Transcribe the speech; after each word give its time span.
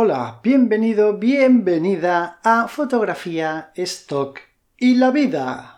Hola, 0.00 0.38
bienvenido, 0.44 1.18
bienvenida 1.18 2.38
a 2.44 2.68
Fotografía, 2.68 3.72
Stock 3.74 4.38
y 4.76 4.94
la 4.94 5.10
Vida. 5.10 5.74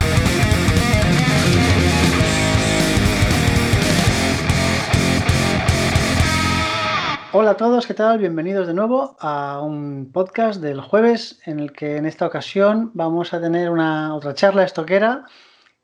Hola 7.33 7.52
a 7.52 7.56
todos, 7.56 7.86
¿qué 7.86 7.94
tal? 7.94 8.18
Bienvenidos 8.18 8.66
de 8.66 8.75
nuevo 8.75 9.16
a 9.20 9.62
un 9.62 10.11
podcast 10.12 10.61
del 10.61 10.82
jueves 10.82 11.41
en 11.46 11.59
el 11.59 11.73
que 11.73 11.96
en 11.96 12.05
esta 12.05 12.27
ocasión 12.27 12.91
vamos 12.93 13.32
a 13.32 13.41
tener 13.41 13.71
una 13.71 14.14
otra 14.14 14.34
charla 14.34 14.64
estoquera, 14.64 15.25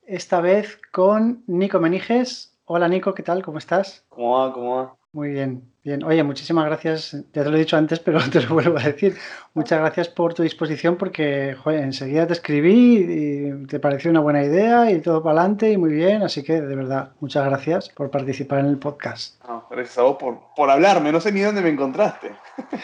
esta 0.06 0.42
vez 0.42 0.78
con 0.92 1.42
Nico 1.46 1.80
Meniges. 1.80 2.54
Hola 2.66 2.86
Nico, 2.86 3.14
¿qué 3.14 3.22
tal? 3.22 3.42
¿Cómo 3.42 3.56
estás? 3.56 4.04
¿Cómo 4.10 4.32
va? 4.32 4.52
¿Cómo 4.52 4.76
va? 4.76 4.96
Muy 5.12 5.30
bien, 5.30 5.72
bien. 5.86 6.02
Oye, 6.02 6.22
muchísimas 6.22 6.66
gracias. 6.66 7.12
Ya 7.32 7.44
te 7.44 7.50
lo 7.50 7.56
he 7.56 7.60
dicho 7.60 7.76
antes, 7.76 8.00
pero 8.00 8.18
te 8.30 8.42
lo 8.42 8.54
vuelvo 8.54 8.78
a 8.78 8.82
decir. 8.82 9.16
Muchas 9.54 9.78
gracias 9.80 10.08
por 10.08 10.34
tu 10.34 10.42
disposición 10.42 10.96
porque, 10.96 11.56
joder, 11.62 11.82
enseguida 11.82 12.26
te 12.26 12.34
escribí 12.34 12.96
y 12.98 13.66
te 13.66 13.80
pareció 13.80 14.10
una 14.10 14.20
buena 14.20 14.42
idea 14.42 14.90
y 14.90 15.00
todo 15.00 15.22
para 15.22 15.40
adelante 15.40 15.70
y 15.70 15.78
muy 15.78 15.94
bien. 15.94 16.22
Así 16.22 16.42
que, 16.42 16.60
de 16.60 16.76
verdad, 16.76 17.12
muchas 17.20 17.46
gracias 17.46 17.88
por 17.88 18.10
participar 18.10 18.58
en 18.60 18.66
el 18.66 18.78
podcast. 18.78 19.42
gracias 19.70 19.96
a 19.98 20.02
vos 20.02 20.16
por, 20.18 20.40
por 20.54 20.68
hablarme. 20.68 21.12
No 21.12 21.20
sé 21.20 21.32
ni 21.32 21.40
dónde 21.40 21.62
me 21.62 21.70
encontraste. 21.70 22.32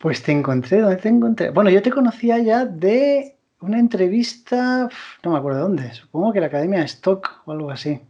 Pues 0.00 0.22
te 0.22 0.30
encontré, 0.30 0.80
¿dónde 0.80 0.94
te 0.98 1.08
encontré? 1.08 1.50
Bueno, 1.50 1.70
yo 1.70 1.82
te 1.82 1.90
conocía 1.90 2.38
ya 2.38 2.64
de 2.64 3.36
una 3.60 3.80
entrevista, 3.80 4.88
no 5.24 5.32
me 5.32 5.38
acuerdo 5.38 5.62
dónde, 5.62 5.92
supongo 5.92 6.32
que 6.32 6.38
la 6.38 6.46
Academia 6.46 6.78
de 6.78 6.84
Stock 6.84 7.42
o 7.46 7.50
algo 7.50 7.68
así. 7.72 8.00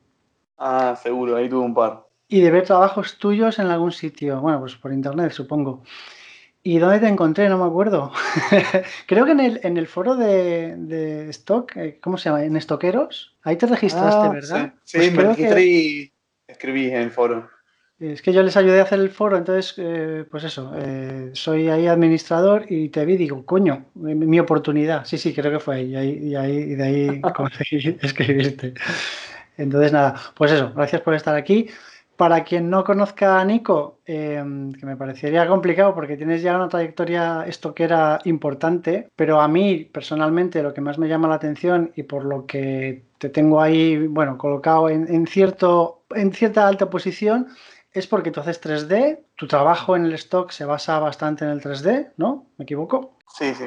Ah, 0.59 0.95
seguro, 1.03 1.35
ahí 1.35 1.49
tuve 1.49 1.65
un 1.65 1.73
par 1.73 2.08
y 2.29 2.41
de 2.41 2.51
ver 2.51 2.65
trabajos 2.65 3.19
tuyos 3.19 3.59
en 3.59 3.69
algún 3.69 3.93
sitio. 3.93 4.41
Bueno, 4.41 4.61
pues 4.61 4.77
por 4.77 4.93
internet, 4.93 5.33
supongo. 5.33 5.83
¿Y 6.63 6.79
dónde 6.79 7.01
te 7.01 7.09
encontré? 7.09 7.49
No 7.49 7.59
me 7.59 7.65
acuerdo. 7.65 8.13
Creo 9.07 9.25
que 9.25 9.33
en 9.33 9.41
el, 9.41 9.61
en 9.63 9.77
el 9.79 9.87
foro 9.87 10.17
de, 10.17 11.29
Stock, 11.31 11.77
eh, 11.77 11.99
¿cómo 12.01 12.19
se 12.19 12.29
llama? 12.29 12.45
En 12.45 12.61
Stockeros. 12.61 13.37
Ahí 13.43 13.57
te 13.57 13.67
registraste, 13.67 14.27
ah, 14.27 14.29
¿verdad? 14.29 14.75
Sí, 14.85 14.99
pues 14.99 15.13
me 15.15 15.23
registré 15.23 15.65
y 15.65 16.13
escribí 16.47 16.89
en 16.89 16.97
el 16.97 17.11
foro. 17.11 17.49
Es 17.99 18.23
que 18.23 18.33
yo 18.33 18.43
les 18.43 18.57
ayudé 18.57 18.79
a 18.79 18.85
hacer 18.85 19.01
el 19.01 19.11
foro, 19.11 19.37
entonces, 19.37 19.75
eh, 19.77 20.25
pues 20.31 20.45
eso, 20.45 20.73
eh, 20.77 21.31
soy 21.33 21.69
ahí 21.69 21.89
administrador 21.89 22.65
y 22.69 22.91
te 22.91 23.05
vi 23.05 23.15
y 23.15 23.17
digo, 23.17 23.45
coño, 23.45 23.87
mi, 23.95 24.39
oportunidad. 24.39 25.05
Sí, 25.05 25.19
sí, 25.19 25.35
creo 25.35 25.51
que 25.51 25.59
fue 25.59 25.77
ahí, 25.77 25.97
y, 25.97 26.37
ahí, 26.37 26.57
y 26.57 26.75
de 26.77 26.85
ahí 26.85 27.21
conseguí 27.35 27.99
escribirte. 28.01 28.75
Entonces, 29.57 29.93
nada, 29.93 30.15
pues 30.37 30.53
eso, 30.53 30.73
gracias 30.77 31.03
por 31.03 31.15
estar 31.15 31.35
aquí. 31.35 31.69
Para 32.19 32.43
quien 32.43 32.69
no 32.69 32.83
conozca 32.83 33.41
a 33.41 33.45
Nico, 33.45 34.01
em, 34.05 34.73
que 34.73 34.85
me 34.85 34.97
parecería 34.97 35.47
complicado 35.47 35.95
porque 35.95 36.17
tienes 36.17 36.43
ya 36.43 36.57
una 36.57 36.69
trayectoria 36.69 37.45
estoquera 37.47 38.19
importante, 38.25 39.09
pero 39.15 39.41
a 39.41 39.47
mí 39.47 39.85
personalmente 39.85 40.61
lo 40.61 40.75
que 40.75 40.81
más 40.81 40.99
me 40.99 41.07
llama 41.07 41.29
la 41.29 41.37
atención 41.37 41.93
y 41.95 42.03
por 42.03 42.25
lo 42.25 42.45
que 42.45 43.05
te 43.19 43.29
tengo 43.29 43.61
ahí, 43.61 44.09
bueno, 44.09 44.37
colocado 44.37 44.89
en, 44.89 45.29
cierto, 45.29 46.03
en 46.11 46.33
cierta 46.33 46.67
alta 46.67 46.91
posición, 46.91 47.47
es 47.93 48.09
porque 48.09 48.33
tú 48.33 48.41
haces 48.41 48.61
3D, 48.61 49.21
tu 49.37 49.47
trabajo 49.47 49.95
en 49.95 50.05
el 50.05 50.15
stock 50.15 50.51
se 50.51 50.65
basa 50.65 50.99
bastante 50.99 51.45
en 51.45 51.53
el 51.53 51.61
3D, 51.61 52.15
¿no? 52.17 52.47
¿Me 52.57 52.65
equivoco? 52.65 53.17
Sí, 53.33 53.55
sí. 53.55 53.67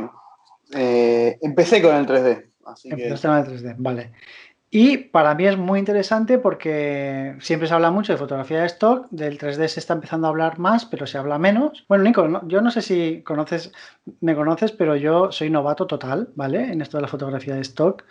Eh, 0.73 1.37
empecé 1.41 1.81
con 1.81 1.95
el 1.95 2.05
3D. 2.05 2.49
Así 2.65 2.89
Empezaste 2.89 3.29
con 3.29 3.37
el 3.37 3.45
3D, 3.45 3.75
vale. 3.77 4.11
Y 4.73 4.97
para 4.97 5.35
mí 5.35 5.45
es 5.45 5.57
muy 5.57 5.79
interesante 5.79 6.37
porque 6.37 7.35
siempre 7.41 7.67
se 7.67 7.73
habla 7.73 7.91
mucho 7.91 8.13
de 8.13 8.17
fotografía 8.17 8.61
de 8.61 8.67
stock, 8.67 9.05
del 9.11 9.37
3D 9.37 9.67
se 9.67 9.81
está 9.81 9.93
empezando 9.93 10.27
a 10.27 10.29
hablar 10.29 10.59
más, 10.59 10.85
pero 10.85 11.05
se 11.05 11.17
habla 11.17 11.37
menos. 11.37 11.83
Bueno, 11.89 12.05
Nico, 12.05 12.41
yo 12.47 12.61
no 12.61 12.71
sé 12.71 12.81
si 12.81 13.21
conoces, 13.21 13.73
me 14.21 14.33
conoces, 14.33 14.71
pero 14.71 14.95
yo 14.95 15.29
soy 15.33 15.49
novato 15.49 15.87
total, 15.87 16.29
¿vale? 16.35 16.71
En 16.71 16.81
esto 16.81 16.97
de 16.97 17.01
la 17.01 17.09
fotografía 17.09 17.53
de 17.53 17.61
stock. 17.61 18.05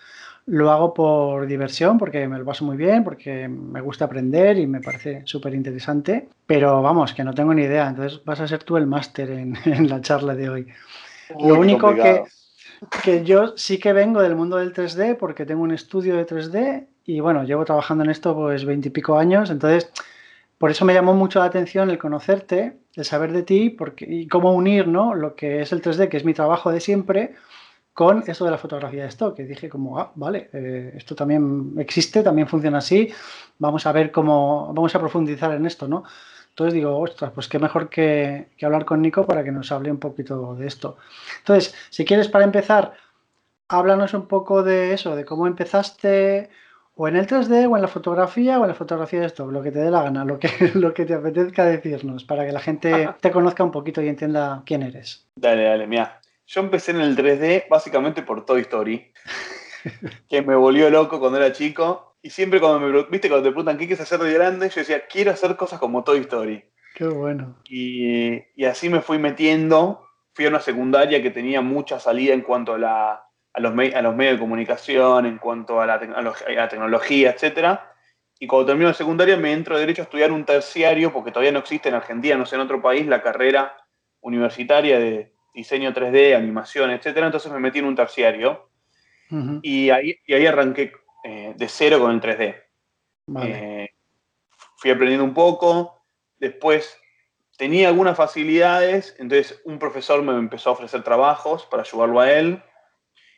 Lo 0.44 0.70
hago 0.70 0.92
por 0.92 1.46
diversión, 1.46 1.96
porque 1.96 2.28
me 2.28 2.38
lo 2.38 2.44
paso 2.44 2.66
muy 2.66 2.76
bien, 2.76 3.04
porque 3.04 3.48
me 3.48 3.80
gusta 3.80 4.04
aprender 4.04 4.58
y 4.58 4.66
me 4.66 4.82
parece 4.82 5.22
súper 5.24 5.54
interesante. 5.54 6.28
Pero 6.44 6.82
vamos, 6.82 7.14
que 7.14 7.24
no 7.24 7.32
tengo 7.32 7.54
ni 7.54 7.62
idea. 7.62 7.88
Entonces 7.88 8.22
vas 8.26 8.40
a 8.40 8.46
ser 8.46 8.64
tú 8.64 8.76
el 8.76 8.86
máster 8.86 9.30
en, 9.30 9.54
la 9.88 10.02
charla 10.02 10.34
de 10.34 10.50
hoy. 10.50 10.66
lo 11.38 11.58
único 11.58 11.94
que 11.94 12.24
que 13.02 13.24
yo 13.24 13.56
sí 13.56 13.78
que 13.78 13.92
vengo 13.92 14.22
del 14.22 14.36
mundo 14.36 14.56
del 14.56 14.72
3D 14.72 15.16
porque 15.16 15.46
tengo 15.46 15.62
un 15.62 15.72
estudio 15.72 16.16
de 16.16 16.26
3D 16.26 16.86
y 17.04 17.20
bueno, 17.20 17.44
llevo 17.44 17.64
trabajando 17.64 18.04
en 18.04 18.10
esto 18.10 18.34
pues 18.34 18.64
veintipico 18.64 19.18
años, 19.18 19.50
entonces 19.50 19.92
por 20.58 20.70
eso 20.70 20.84
me 20.84 20.94
llamó 20.94 21.14
mucho 21.14 21.38
la 21.38 21.46
atención 21.46 21.90
el 21.90 21.98
conocerte, 21.98 22.78
el 22.94 23.04
saber 23.04 23.32
de 23.32 23.42
ti 23.42 23.70
porque, 23.70 24.06
y 24.08 24.28
cómo 24.28 24.52
unir 24.52 24.88
¿no? 24.88 25.14
lo 25.14 25.34
que 25.34 25.62
es 25.62 25.72
el 25.72 25.82
3D, 25.82 26.08
que 26.08 26.16
es 26.16 26.24
mi 26.24 26.34
trabajo 26.34 26.70
de 26.70 26.80
siempre, 26.80 27.34
con 27.92 28.24
esto 28.26 28.44
de 28.44 28.50
la 28.50 28.58
fotografía 28.58 29.02
de 29.02 29.08
stock, 29.08 29.36
que 29.36 29.44
dije 29.44 29.68
como, 29.68 29.98
ah, 29.98 30.12
vale, 30.14 30.48
eh, 30.52 30.92
esto 30.96 31.14
también 31.14 31.74
existe, 31.78 32.22
también 32.22 32.48
funciona 32.48 32.78
así, 32.78 33.12
vamos 33.58 33.84
a 33.86 33.92
ver 33.92 34.10
cómo, 34.10 34.72
vamos 34.74 34.94
a 34.94 35.00
profundizar 35.00 35.52
en 35.52 35.66
esto, 35.66 35.88
¿no? 35.88 36.04
Entonces 36.50 36.74
digo, 36.74 36.98
ostras, 36.98 37.32
pues 37.34 37.48
qué 37.48 37.58
mejor 37.58 37.88
que, 37.88 38.48
hablar 38.62 38.84
con 38.84 39.00
Nico 39.00 39.26
para 39.26 39.42
que 39.42 39.52
nos 39.52 39.72
hable 39.72 39.90
un 39.90 39.98
poquito 39.98 40.54
de 40.54 40.66
esto. 40.66 40.98
Entonces, 41.38 41.74
si 41.88 42.04
quieres, 42.04 42.28
para 42.28 42.44
empezar, 42.44 42.92
háblanos 43.68 44.14
un 44.14 44.26
poco 44.26 44.62
de 44.62 44.92
eso, 44.92 45.16
de 45.16 45.24
cómo 45.24 45.46
empezaste 45.46 46.50
o 46.96 47.08
en 47.08 47.16
el 47.16 47.26
3D 47.26 47.70
o 47.70 47.76
en 47.76 47.82
la 47.82 47.88
fotografía 47.88 48.58
o 48.58 48.62
en 48.62 48.68
la 48.68 48.74
fotografía 48.74 49.20
de 49.20 49.26
esto, 49.26 49.50
lo 49.50 49.62
que 49.62 49.70
te 49.70 49.78
dé 49.78 49.90
la 49.90 50.02
gana, 50.02 50.24
lo 50.24 50.38
que, 50.38 50.50
lo 50.74 50.92
que 50.92 51.06
te 51.06 51.14
apetezca 51.14 51.64
decirnos, 51.64 52.24
para 52.24 52.44
que 52.44 52.52
la 52.52 52.60
gente 52.60 53.08
te 53.20 53.30
conozca 53.30 53.64
un 53.64 53.70
poquito 53.70 54.02
y 54.02 54.08
entienda 54.08 54.62
quién 54.66 54.82
eres. 54.82 55.26
Dale, 55.34 55.64
dale, 55.64 55.86
mira. 55.86 56.20
Yo 56.46 56.60
empecé 56.60 56.90
en 56.90 57.00
el 57.00 57.16
3D 57.16 57.68
básicamente 57.70 58.22
por 58.22 58.44
Toy 58.44 58.62
Story, 58.62 59.12
que 60.28 60.42
me 60.42 60.56
volvió 60.56 60.90
loco 60.90 61.20
cuando 61.20 61.38
era 61.38 61.52
chico 61.52 62.09
y 62.22 62.30
siempre 62.30 62.60
cuando 62.60 62.80
me 62.80 63.04
viste 63.10 63.28
cuando 63.28 63.48
te 63.48 63.50
preguntan 63.50 63.78
qué 63.78 63.86
quieres 63.86 64.00
hacer 64.00 64.20
de 64.20 64.32
grande, 64.32 64.68
yo 64.68 64.80
decía, 64.80 65.06
quiero 65.06 65.30
hacer 65.30 65.56
cosas 65.56 65.78
como 65.78 66.04
Toy 66.04 66.18
Story. 66.20 66.64
Qué 66.94 67.06
bueno. 67.06 67.56
Y, 67.64 68.42
y 68.54 68.64
así 68.64 68.88
me 68.88 69.00
fui 69.00 69.18
metiendo. 69.18 70.06
Fui 70.32 70.44
a 70.44 70.48
una 70.48 70.60
secundaria 70.60 71.22
que 71.22 71.30
tenía 71.30 71.60
mucha 71.60 71.98
salida 71.98 72.34
en 72.34 72.42
cuanto 72.42 72.74
a, 72.74 72.78
la, 72.78 73.24
a, 73.52 73.60
los, 73.60 73.72
a 73.72 74.02
los 74.02 74.14
medios 74.14 74.34
de 74.34 74.40
comunicación, 74.40 75.26
en 75.26 75.38
cuanto 75.38 75.80
a 75.80 75.86
la, 75.86 75.94
a 75.94 76.50
la 76.52 76.68
tecnología, 76.68 77.30
etc. 77.30 77.80
Y 78.38 78.46
cuando 78.46 78.66
termino 78.66 78.88
la 78.88 78.94
secundaria 78.94 79.36
me 79.36 79.52
entro 79.52 79.76
de 79.76 79.80
derecho 79.80 80.02
a 80.02 80.04
estudiar 80.04 80.30
un 80.30 80.44
terciario, 80.44 81.12
porque 81.12 81.30
todavía 81.30 81.52
no 81.52 81.60
existe 81.60 81.88
en 81.88 81.94
Argentina, 81.94 82.36
no 82.36 82.46
sé, 82.46 82.56
en 82.56 82.62
otro 82.62 82.82
país, 82.82 83.06
la 83.06 83.22
carrera 83.22 83.76
universitaria 84.20 84.98
de 84.98 85.32
diseño 85.54 85.92
3D, 85.92 86.36
animación, 86.36 86.90
etc. 86.90 87.16
Entonces 87.16 87.50
me 87.50 87.60
metí 87.60 87.78
en 87.78 87.86
un 87.86 87.96
terciario. 87.96 88.68
y, 89.62 89.90
ahí, 89.90 90.16
y 90.26 90.34
ahí 90.34 90.46
arranqué 90.46 90.92
eh, 91.22 91.54
de 91.56 91.68
cero 91.68 92.00
con 92.00 92.10
el 92.12 92.20
3D. 92.20 92.56
Eh, 93.42 93.90
fui 94.76 94.90
aprendiendo 94.90 95.24
un 95.24 95.34
poco, 95.34 96.02
después 96.38 96.96
tenía 97.56 97.88
algunas 97.88 98.16
facilidades, 98.16 99.14
entonces 99.18 99.60
un 99.64 99.78
profesor 99.78 100.22
me 100.22 100.32
empezó 100.32 100.70
a 100.70 100.72
ofrecer 100.72 101.02
trabajos 101.02 101.66
para 101.66 101.82
ayudarlo 101.82 102.20
a 102.20 102.32
él. 102.32 102.62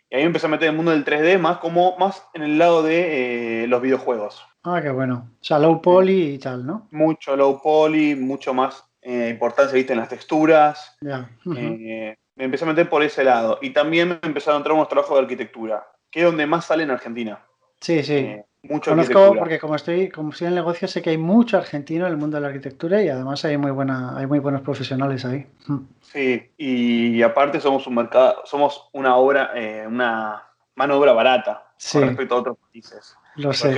Y 0.09 0.15
ahí 0.15 0.23
me 0.23 0.27
empecé 0.27 0.47
a 0.47 0.51
meter 0.51 0.69
en 0.69 0.75
el 0.75 0.77
mundo 0.77 0.93
del 0.93 1.05
3D 1.05 1.39
más 1.39 1.59
como 1.59 1.97
más 1.99 2.27
en 2.35 2.43
el 2.43 2.59
lado 2.59 2.83
de 2.83 3.65
eh, 3.65 3.67
los 3.67 3.83
videojuegos. 3.83 4.47
Ah, 4.63 4.81
qué 4.81 4.91
bueno. 4.91 5.31
O 5.41 5.45
sea, 5.45 5.59
low 5.59 5.83
poly 5.83 6.35
y 6.35 6.39
tal, 6.39 6.65
¿no? 6.65 6.87
Mucho 6.93 7.35
low 7.35 7.61
poly, 7.61 8.15
mucho 8.15 8.55
más 8.55 8.85
importancia, 9.05 9.75
viste, 9.75 9.95
en 9.95 9.99
las 9.99 10.09
texturas. 10.09 10.97
me 11.01 12.17
empecé 12.37 12.65
a 12.65 12.69
meter 12.69 12.89
por 12.89 13.03
ese 13.03 13.25
lado. 13.25 13.59
Y 13.61 13.71
también 13.71 14.09
me 14.11 14.19
empezaron 14.23 14.57
a 14.57 14.59
entrar 14.59 14.75
unos 14.77 14.89
trabajos 14.89 15.17
de 15.17 15.23
arquitectura, 15.23 15.85
que 16.09 16.21
es 16.21 16.27
donde 16.27 16.47
más 16.47 16.67
sale 16.67 16.85
en 16.85 16.93
Argentina. 16.93 17.45
Sí, 17.83 18.03
sí. 18.03 18.15
Eh, 18.15 18.45
mucho 18.63 18.93
Conozco 18.93 19.35
porque 19.37 19.59
como 19.59 19.75
estoy, 19.75 20.09
como 20.09 20.31
estoy 20.31 20.47
en 20.47 20.53
el 20.53 20.55
negocio 20.55 20.87
sé 20.87 21.03
que 21.03 21.11
hay 21.11 21.19
mucho 21.19 21.57
argentino 21.57 22.07
en 22.07 22.13
el 22.13 22.17
mundo 22.17 22.37
de 22.37 22.43
la 22.43 22.47
arquitectura 22.47 23.03
y 23.03 23.09
además 23.09 23.45
hay 23.45 23.59
muy 23.59 23.73
buena, 23.73 24.17
hay 24.17 24.27
muy 24.27 24.39
buenos 24.39 24.63
profesionales 24.63 25.25
ahí. 25.25 25.45
Mm. 25.67 25.79
Sí, 26.01 26.53
y, 26.57 27.23
aparte 27.23 27.61
somos 27.61 27.85
un 27.89 27.97
mercado, 27.97 28.43
somos 28.45 28.89
una 28.93 29.17
obra, 29.17 29.51
eh, 29.57 29.85
una 29.85 30.45
mano 30.77 30.95
de 30.95 31.01
obra 31.01 31.13
barata 31.13 31.75
con 31.93 32.03
respecto 32.03 32.37
a 32.37 32.39
otros 32.39 32.57
países. 32.71 33.17
Lo 33.35 33.53
sé, 33.53 33.75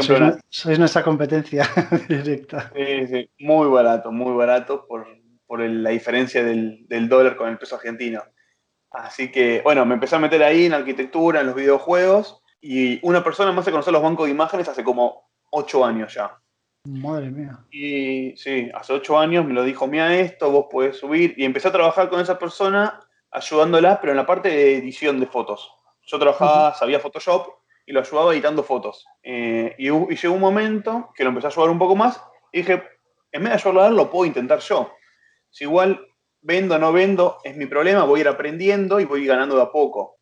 sois, 0.50 0.78
nuestra 0.78 1.02
competencia 1.02 1.66
directa. 2.08 2.70
Sí, 2.76 3.06
sí, 3.06 3.30
muy 3.38 3.68
barato, 3.68 4.12
muy 4.12 4.36
barato 4.36 4.86
por, 4.86 5.06
la 5.56 5.90
diferencia 5.90 6.44
del, 6.44 6.84
del 6.88 7.08
dólar 7.08 7.36
con 7.36 7.48
el 7.48 7.56
peso 7.56 7.76
argentino. 7.76 8.22
Así 8.90 9.30
que, 9.30 9.62
bueno, 9.62 9.86
me 9.86 9.94
empecé 9.94 10.16
a 10.16 10.18
meter 10.18 10.42
ahí 10.42 10.66
en 10.66 10.74
arquitectura, 10.74 11.40
en 11.40 11.46
los 11.46 11.54
videojuegos 11.54 12.43
y 12.66 12.98
una 13.02 13.22
persona 13.22 13.52
más 13.52 13.66
se 13.66 13.70
conocer 13.70 13.92
los 13.92 14.02
bancos 14.02 14.24
de 14.24 14.32
imágenes 14.32 14.66
hace 14.70 14.82
como 14.82 15.28
ocho 15.50 15.84
años 15.84 16.14
ya. 16.14 16.40
Madre 16.86 17.30
mía. 17.30 17.58
Y 17.70 18.34
sí, 18.38 18.70
hace 18.72 18.94
ocho 18.94 19.18
años 19.18 19.44
me 19.44 19.52
lo 19.52 19.64
dijo, 19.64 19.86
mira 19.86 20.16
esto, 20.16 20.50
vos 20.50 20.66
podés 20.70 20.96
subir. 20.96 21.34
Y 21.36 21.44
empecé 21.44 21.68
a 21.68 21.72
trabajar 21.72 22.08
con 22.08 22.20
esa 22.20 22.38
persona 22.38 23.06
ayudándola, 23.30 24.00
pero 24.00 24.12
en 24.12 24.16
la 24.16 24.24
parte 24.24 24.48
de 24.48 24.78
edición 24.78 25.20
de 25.20 25.26
fotos. 25.26 25.70
Yo 26.06 26.18
trabajaba, 26.18 26.72
sabía 26.74 27.00
Photoshop 27.00 27.48
y 27.84 27.92
lo 27.92 28.00
ayudaba 28.00 28.32
editando 28.32 28.62
fotos. 28.62 29.04
Eh, 29.22 29.74
y, 29.78 29.84
llegó 29.84 30.34
un 30.34 30.40
momento 30.40 31.10
que 31.14 31.22
lo 31.22 31.28
empecé 31.28 31.48
a 31.48 31.50
ayudar 31.50 31.68
un 31.68 31.78
poco 31.78 31.96
más 31.96 32.18
y 32.50 32.58
dije, 32.60 32.82
en 33.30 33.42
vez 33.42 33.50
de 33.50 33.54
ayudarlo 33.56 33.82
a 33.82 33.88
él, 33.88 33.94
lo 33.94 34.10
puedo 34.10 34.24
intentar 34.24 34.60
yo. 34.60 34.90
Si 35.50 35.64
igual 35.64 36.00
vendo 36.40 36.76
o 36.76 36.78
no 36.78 36.94
vendo, 36.94 37.40
es 37.44 37.58
mi 37.58 37.66
problema, 37.66 38.04
voy 38.04 38.20
a 38.20 38.22
ir 38.22 38.28
aprendiendo 38.28 39.00
y 39.00 39.04
voy 39.04 39.20
a 39.20 39.22
ir 39.24 39.28
ganando 39.28 39.54
de 39.54 39.62
a 39.62 39.70
poco. 39.70 40.16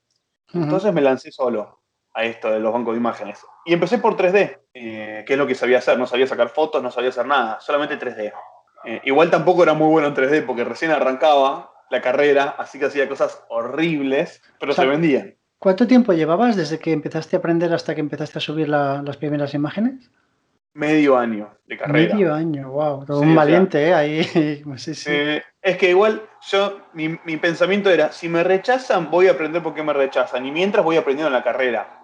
Entonces 0.52 0.92
me 0.92 1.00
lancé 1.00 1.30
solo 1.30 1.81
a 2.14 2.24
esto 2.24 2.50
de 2.50 2.60
los 2.60 2.72
bancos 2.72 2.94
de 2.94 3.00
imágenes. 3.00 3.44
Y 3.64 3.72
empecé 3.72 3.98
por 3.98 4.16
3D, 4.16 4.58
eh, 4.74 5.24
que 5.26 5.32
es 5.32 5.38
lo 5.38 5.46
que 5.46 5.54
sabía 5.54 5.78
hacer. 5.78 5.98
No 5.98 6.06
sabía 6.06 6.26
sacar 6.26 6.48
fotos, 6.48 6.82
no 6.82 6.90
sabía 6.90 7.10
hacer 7.10 7.26
nada, 7.26 7.60
solamente 7.60 7.98
3D. 7.98 8.32
Eh, 8.84 9.00
igual 9.04 9.30
tampoco 9.30 9.62
era 9.62 9.74
muy 9.74 9.88
bueno 9.88 10.08
en 10.08 10.14
3D 10.14 10.44
porque 10.44 10.64
recién 10.64 10.90
arrancaba 10.90 11.72
la 11.90 12.00
carrera, 12.00 12.54
así 12.58 12.78
que 12.78 12.86
hacía 12.86 13.08
cosas 13.08 13.44
horribles, 13.48 14.42
pero 14.58 14.72
se 14.72 14.86
vendían. 14.86 15.36
¿Cuánto 15.58 15.86
tiempo 15.86 16.12
llevabas 16.12 16.56
desde 16.56 16.80
que 16.80 16.90
empezaste 16.90 17.36
a 17.36 17.38
aprender 17.38 17.72
hasta 17.72 17.94
que 17.94 18.00
empezaste 18.00 18.38
a 18.38 18.40
subir 18.40 18.68
las 18.68 19.16
primeras 19.18 19.54
imágenes? 19.54 20.10
Medio 20.74 21.18
año 21.18 21.50
de 21.66 21.76
carrera. 21.76 22.14
Medio 22.14 22.34
año, 22.34 22.70
wow. 22.70 23.04
Todo 23.04 23.20
un 23.20 23.34
valiente, 23.34 23.88
¿eh? 23.88 23.94
Ahí. 23.94 24.24
sí, 24.76 24.94
sí. 24.94 25.10
Eh, 25.12 25.42
es 25.60 25.76
que 25.76 25.90
igual 25.90 26.22
yo, 26.50 26.80
mi, 26.94 27.10
mi, 27.24 27.36
pensamiento 27.36 27.90
era, 27.90 28.10
si 28.10 28.28
me 28.28 28.42
rechazan, 28.42 29.10
voy 29.10 29.28
a 29.28 29.32
aprender 29.32 29.62
por 29.62 29.74
qué 29.74 29.82
me 29.82 29.92
rechazan. 29.92 30.44
Y 30.46 30.50
mientras 30.50 30.84
voy 30.84 30.96
aprendiendo 30.96 31.28
en 31.28 31.34
la 31.34 31.44
carrera. 31.44 32.01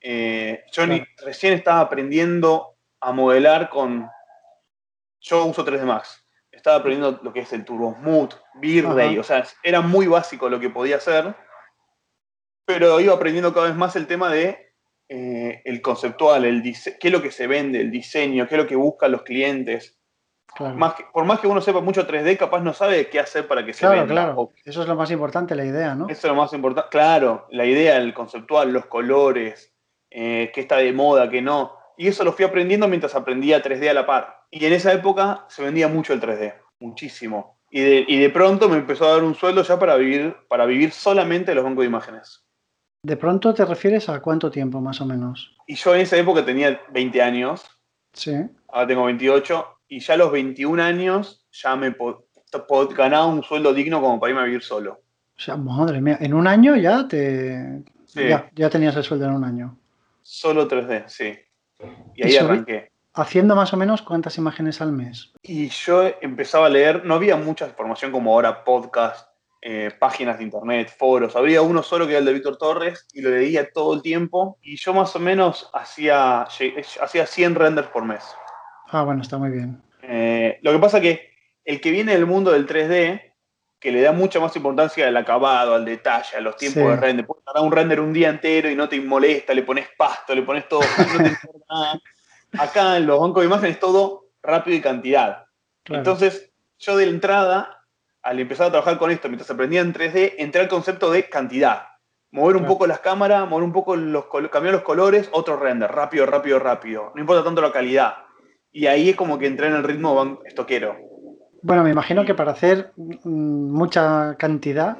Eh, 0.00 0.64
yo 0.72 0.84
recién 1.24 1.52
estaba 1.52 1.80
aprendiendo 1.80 2.76
a 3.00 3.12
modelar 3.12 3.68
con... 3.70 4.08
Yo 5.20 5.44
uso 5.44 5.64
3D 5.64 5.84
Max. 5.84 6.24
Estaba 6.50 6.76
aprendiendo 6.76 7.20
lo 7.22 7.32
que 7.32 7.40
es 7.40 7.52
el 7.52 7.64
Turbo 7.64 7.94
Smooth, 7.94 8.34
V-Ray. 8.54 9.18
O 9.18 9.22
sea, 9.22 9.44
era 9.62 9.80
muy 9.80 10.06
básico 10.06 10.48
lo 10.48 10.58
que 10.58 10.70
podía 10.70 10.96
hacer. 10.96 11.34
Pero 12.64 13.00
iba 13.00 13.14
aprendiendo 13.14 13.52
cada 13.52 13.66
vez 13.66 13.76
más 13.76 13.96
el 13.96 14.06
tema 14.06 14.30
de 14.30 14.70
eh, 15.08 15.62
el 15.64 15.82
conceptual, 15.82 16.44
el 16.44 16.62
qué 16.62 17.08
es 17.08 17.12
lo 17.12 17.20
que 17.20 17.32
se 17.32 17.48
vende, 17.48 17.80
el 17.80 17.90
diseño, 17.90 18.46
qué 18.46 18.54
es 18.54 18.60
lo 18.60 18.66
que 18.68 18.76
buscan 18.76 19.10
los 19.10 19.22
clientes. 19.22 19.98
Más 20.58 20.94
por 21.12 21.24
más 21.24 21.40
que 21.40 21.46
uno 21.46 21.60
sepa 21.60 21.80
mucho 21.80 22.06
3D, 22.06 22.36
capaz 22.36 22.60
no 22.60 22.72
sabe 22.72 23.08
qué 23.08 23.20
hacer 23.20 23.46
para 23.46 23.64
que 23.64 23.72
se 23.72 23.88
venda. 23.88 24.06
Claro, 24.06 24.52
Eso 24.64 24.82
es 24.82 24.88
lo 24.88 24.94
más 24.94 25.10
importante, 25.10 25.54
la 25.54 25.64
idea, 25.64 25.94
¿no? 25.94 26.06
Eso 26.08 26.26
es 26.26 26.32
lo 26.32 26.34
más 26.34 26.52
importante. 26.52 26.90
Claro, 26.90 27.46
la 27.50 27.64
idea, 27.64 27.96
el 27.96 28.14
conceptual, 28.14 28.72
los 28.72 28.86
colores, 28.86 29.69
eh, 30.10 30.50
qué 30.54 30.60
está 30.60 30.78
de 30.78 30.92
moda, 30.92 31.30
qué 31.30 31.40
no. 31.42 31.72
Y 31.96 32.08
eso 32.08 32.24
lo 32.24 32.32
fui 32.32 32.44
aprendiendo 32.44 32.88
mientras 32.88 33.14
aprendía 33.14 33.62
3D 33.62 33.88
a 33.88 33.94
la 33.94 34.06
par. 34.06 34.44
Y 34.50 34.64
en 34.64 34.72
esa 34.72 34.92
época 34.92 35.44
se 35.48 35.62
vendía 35.62 35.88
mucho 35.88 36.12
el 36.12 36.20
3D, 36.20 36.54
muchísimo. 36.80 37.58
Y 37.70 37.80
de, 37.80 38.04
y 38.08 38.18
de 38.18 38.30
pronto 38.30 38.68
me 38.68 38.78
empezó 38.78 39.06
a 39.06 39.12
dar 39.12 39.22
un 39.22 39.34
sueldo 39.34 39.62
ya 39.62 39.78
para 39.78 39.96
vivir, 39.96 40.34
para 40.48 40.66
vivir 40.66 40.92
solamente 40.92 41.54
los 41.54 41.62
bancos 41.62 41.82
de 41.82 41.88
imágenes. 41.88 42.44
¿De 43.02 43.16
pronto 43.16 43.54
te 43.54 43.64
refieres 43.64 44.08
a 44.08 44.20
cuánto 44.20 44.50
tiempo 44.50 44.80
más 44.80 45.00
o 45.00 45.06
menos? 45.06 45.56
Y 45.66 45.74
yo 45.74 45.94
en 45.94 46.02
esa 46.02 46.16
época 46.16 46.44
tenía 46.44 46.80
20 46.92 47.22
años. 47.22 47.64
Sí. 48.12 48.34
Ahora 48.68 48.86
tengo 48.86 49.04
28. 49.04 49.66
Y 49.88 50.00
ya 50.00 50.14
a 50.14 50.16
los 50.18 50.32
21 50.32 50.82
años 50.82 51.46
ya 51.50 51.76
me 51.76 51.94
ganaba 52.96 53.26
un 53.26 53.42
sueldo 53.42 53.72
digno 53.72 54.00
como 54.00 54.20
para 54.20 54.30
irme 54.30 54.42
a 54.42 54.46
vivir 54.46 54.62
solo. 54.62 55.00
O 55.36 55.42
sea, 55.42 55.56
madre 55.56 56.00
mía, 56.00 56.18
en 56.20 56.34
un 56.34 56.46
año 56.46 56.76
ya 56.76 57.08
te. 57.08 57.82
Ya, 58.14 58.50
ya, 58.54 58.68
tenías 58.68 58.96
el 58.96 59.04
sueldo 59.04 59.26
en 59.26 59.32
un 59.32 59.44
año. 59.44 59.78
Solo 60.32 60.68
3D, 60.68 61.08
sí. 61.08 61.36
Y 62.14 62.24
ahí 62.24 62.36
arranqué. 62.36 62.92
¿Haciendo 63.14 63.56
más 63.56 63.72
o 63.72 63.76
menos 63.76 64.00
cuántas 64.00 64.38
imágenes 64.38 64.80
al 64.80 64.92
mes? 64.92 65.32
Y 65.42 65.68
yo 65.70 66.04
empezaba 66.20 66.66
a 66.66 66.70
leer, 66.70 67.04
no 67.04 67.14
había 67.14 67.34
mucha 67.34 67.66
información 67.66 68.12
como 68.12 68.32
ahora, 68.32 68.62
podcast, 68.62 69.28
eh, 69.60 69.90
páginas 69.98 70.38
de 70.38 70.44
internet, 70.44 70.94
foros. 70.96 71.34
Había 71.34 71.62
uno 71.62 71.82
solo 71.82 72.06
que 72.06 72.12
era 72.12 72.20
el 72.20 72.26
de 72.26 72.34
Víctor 72.34 72.58
Torres 72.58 73.08
y 73.12 73.22
lo 73.22 73.30
leía 73.30 73.72
todo 73.72 73.92
el 73.92 74.02
tiempo. 74.02 74.56
Y 74.62 74.76
yo 74.76 74.94
más 74.94 75.16
o 75.16 75.18
menos 75.18 75.68
hacía, 75.74 76.42
hacía 76.42 77.26
100 77.26 77.54
renders 77.56 77.88
por 77.88 78.04
mes. 78.04 78.22
Ah, 78.86 79.02
bueno, 79.02 79.22
está 79.22 79.36
muy 79.36 79.50
bien. 79.50 79.82
Eh, 80.02 80.60
lo 80.62 80.70
que 80.70 80.78
pasa 80.78 81.00
que 81.00 81.28
el 81.64 81.80
que 81.80 81.90
viene 81.90 82.12
del 82.12 82.26
mundo 82.26 82.52
del 82.52 82.68
3D, 82.68 83.29
que 83.80 83.90
le 83.90 84.02
da 84.02 84.12
mucha 84.12 84.38
más 84.38 84.54
importancia 84.56 85.08
al 85.08 85.16
acabado, 85.16 85.74
al 85.74 85.86
detalle, 85.86 86.36
a 86.36 86.40
los 86.40 86.56
tiempos 86.56 86.82
de 86.82 86.96
render. 86.96 87.26
Puedes 87.26 87.42
un 87.62 87.72
render 87.72 88.00
un 88.00 88.12
día 88.12 88.28
entero 88.28 88.70
y 88.70 88.76
no 88.76 88.88
te 88.88 89.00
molesta, 89.00 89.54
le 89.54 89.62
pones 89.62 89.88
pasto, 89.96 90.34
le 90.34 90.42
pones 90.42 90.68
todo, 90.68 90.82
no 90.82 91.22
te 91.22 91.28
importa 91.28 91.64
nada. 91.70 92.00
Acá 92.58 92.96
en 92.98 93.06
los 93.06 93.18
bancos 93.18 93.42
de 93.42 93.46
imágenes 93.46 93.80
todo 93.80 94.26
rápido 94.42 94.76
y 94.76 94.80
cantidad. 94.82 95.46
Entonces, 95.86 96.52
yo 96.78 96.96
de 96.96 97.04
entrada 97.04 97.80
al 98.22 98.38
empezar 98.38 98.66
a 98.66 98.70
trabajar 98.70 98.98
con 98.98 99.10
esto, 99.10 99.28
mientras 99.28 99.50
aprendía 99.50 99.80
en 99.80 99.94
3D, 99.94 100.34
entré 100.38 100.60
al 100.60 100.68
concepto 100.68 101.10
de 101.10 101.28
cantidad. 101.28 101.84
Mover 102.32 102.56
un 102.56 102.66
poco 102.66 102.86
las 102.86 103.00
cámaras, 103.00 103.48
mover 103.48 103.64
un 103.64 103.72
poco 103.72 103.96
los 103.96 104.26
cambiar 104.50 104.74
los 104.74 104.82
colores, 104.82 105.28
otro 105.32 105.56
render, 105.56 105.90
rápido, 105.90 106.26
rápido, 106.26 106.58
rápido. 106.58 107.12
No 107.14 107.20
importa 107.20 107.42
tanto 107.42 107.60
la 107.60 107.72
calidad. 107.72 108.18
Y 108.70 108.86
ahí 108.86 109.10
es 109.10 109.16
como 109.16 109.38
que 109.38 109.46
entré 109.46 109.66
en 109.66 109.74
el 109.74 109.82
ritmo 109.82 110.40
estoquero. 110.44 110.96
Bueno, 111.62 111.84
me 111.84 111.90
imagino 111.90 112.24
que 112.24 112.34
para 112.34 112.52
hacer 112.52 112.92
mm, 112.96 113.70
mucha 113.70 114.36
cantidad, 114.36 114.96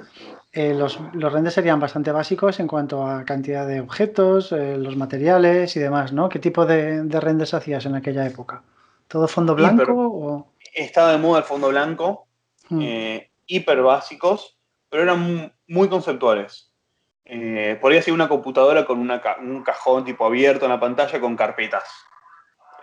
eh, 0.52 0.74
los, 0.74 0.98
renders 1.14 1.54
serían 1.54 1.80
bastante 1.80 2.12
básicos 2.12 2.60
en 2.60 2.66
cuanto 2.66 3.06
a 3.06 3.24
cantidad 3.24 3.66
de 3.66 3.80
objetos, 3.80 4.52
eh, 4.52 4.76
los 4.76 4.96
materiales 4.96 5.76
y 5.76 5.80
demás, 5.80 6.12
¿no? 6.12 6.28
¿Qué 6.28 6.38
tipo 6.38 6.66
de, 6.66 7.02
renders 7.20 7.54
hacías 7.54 7.86
en 7.86 7.94
aquella 7.94 8.26
época? 8.26 8.62
¿Todo 9.08 9.26
fondo 9.28 9.54
blanco? 9.54 9.92
o... 9.92 10.52
Estaba 10.74 11.12
de 11.12 11.18
moda 11.18 11.38
el 11.38 11.44
fondo 11.44 11.68
blanco, 11.68 12.28
Hmm. 12.70 12.80
Eh, 12.82 13.30
hiper 13.46 13.82
básicos, 13.82 14.56
pero 14.88 15.02
eran 15.02 15.52
muy 15.66 15.88
conceptuales. 15.88 16.68
Podría 17.80 18.02
ser 18.02 18.12
una 18.12 18.28
computadora 18.28 18.84
con 18.84 18.98
un 18.98 19.62
cajón 19.62 20.04
tipo 20.04 20.26
abierto 20.26 20.64
en 20.64 20.72
la 20.72 20.80
pantalla 20.80 21.20
con 21.20 21.36
carpetas. 21.36 21.84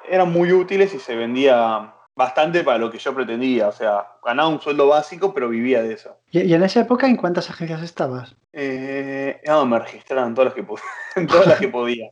Eran 0.10 0.32
muy 0.32 0.54
útiles 0.54 0.94
y 0.94 1.00
se 1.00 1.18
vendía 1.18 1.94
bastante 2.18 2.64
para 2.64 2.80
lo 2.80 2.92
que 2.92 2.98
yo 2.98 3.14
pretendía. 3.14 3.70
O 3.70 3.72
sea, 3.72 4.08
ganaba 4.26 4.50
un 4.50 4.60
sueldo 4.60 4.88
básico, 4.88 5.34
pero 5.34 5.48
vivía 5.48 5.82
de 5.84 5.94
eso. 5.94 6.18
¿Y, 6.32 6.54
en 6.54 6.64
esa 6.64 6.82
época 6.82 7.08
en 7.08 7.16
cuántas 7.16 7.50
agencias 7.50 7.82
estabas? 7.84 8.36
Eh, 8.52 9.40
no, 9.46 9.66
me 9.66 9.80
registraron 9.80 10.34
todas 10.34 10.54
las 10.54 10.54
que, 10.56 10.74
en 11.20 11.28
todas 11.28 11.48
las 11.48 11.60
que 11.60 11.70
podía. 11.70 12.10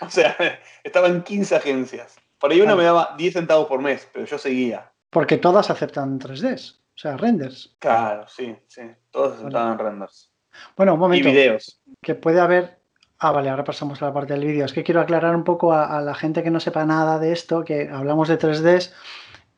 O 0.00 0.10
sea, 0.10 0.36
estaba 0.84 1.08
en 1.08 1.22
15 1.22 1.56
agencias. 1.56 2.16
Por 2.38 2.52
ahí 2.52 2.60
una 2.60 2.76
me 2.76 2.84
daba 2.84 3.14
10 3.16 3.32
centavos 3.32 3.66
por 3.66 3.80
mes, 3.80 4.08
pero 4.12 4.26
yo 4.26 4.38
seguía. 4.38 4.92
Porque 5.10 5.38
todas 5.38 5.70
aceptan 5.70 6.20
3Ds. 6.20 6.76
O 6.78 7.00
sea, 7.00 7.16
renders. 7.16 7.74
Claro, 7.78 8.28
sí, 8.28 8.54
sí. 8.66 8.82
Todos 9.10 9.40
estaban 9.40 9.78
renders. 9.78 10.30
Bueno, 10.76 10.94
un 10.94 11.00
momento. 11.00 11.28
Y 11.28 11.32
videos. 11.32 11.80
Que 12.02 12.14
puede 12.14 12.40
haber. 12.40 12.78
Ah, 13.20 13.32
vale, 13.32 13.48
ahora 13.50 13.64
pasamos 13.64 14.00
a 14.02 14.06
la 14.06 14.12
parte 14.12 14.34
del 14.34 14.44
vídeo. 14.44 14.64
Es 14.64 14.72
que 14.72 14.84
quiero 14.84 15.00
aclarar 15.00 15.34
un 15.34 15.42
poco 15.42 15.72
a, 15.72 16.00
la 16.00 16.14
gente 16.14 16.42
que 16.42 16.50
no 16.50 16.60
sepa 16.60 16.84
nada 16.84 17.18
de 17.18 17.32
esto, 17.32 17.64
que 17.64 17.88
hablamos 17.88 18.28
de 18.28 18.38
3Ds 18.38 18.92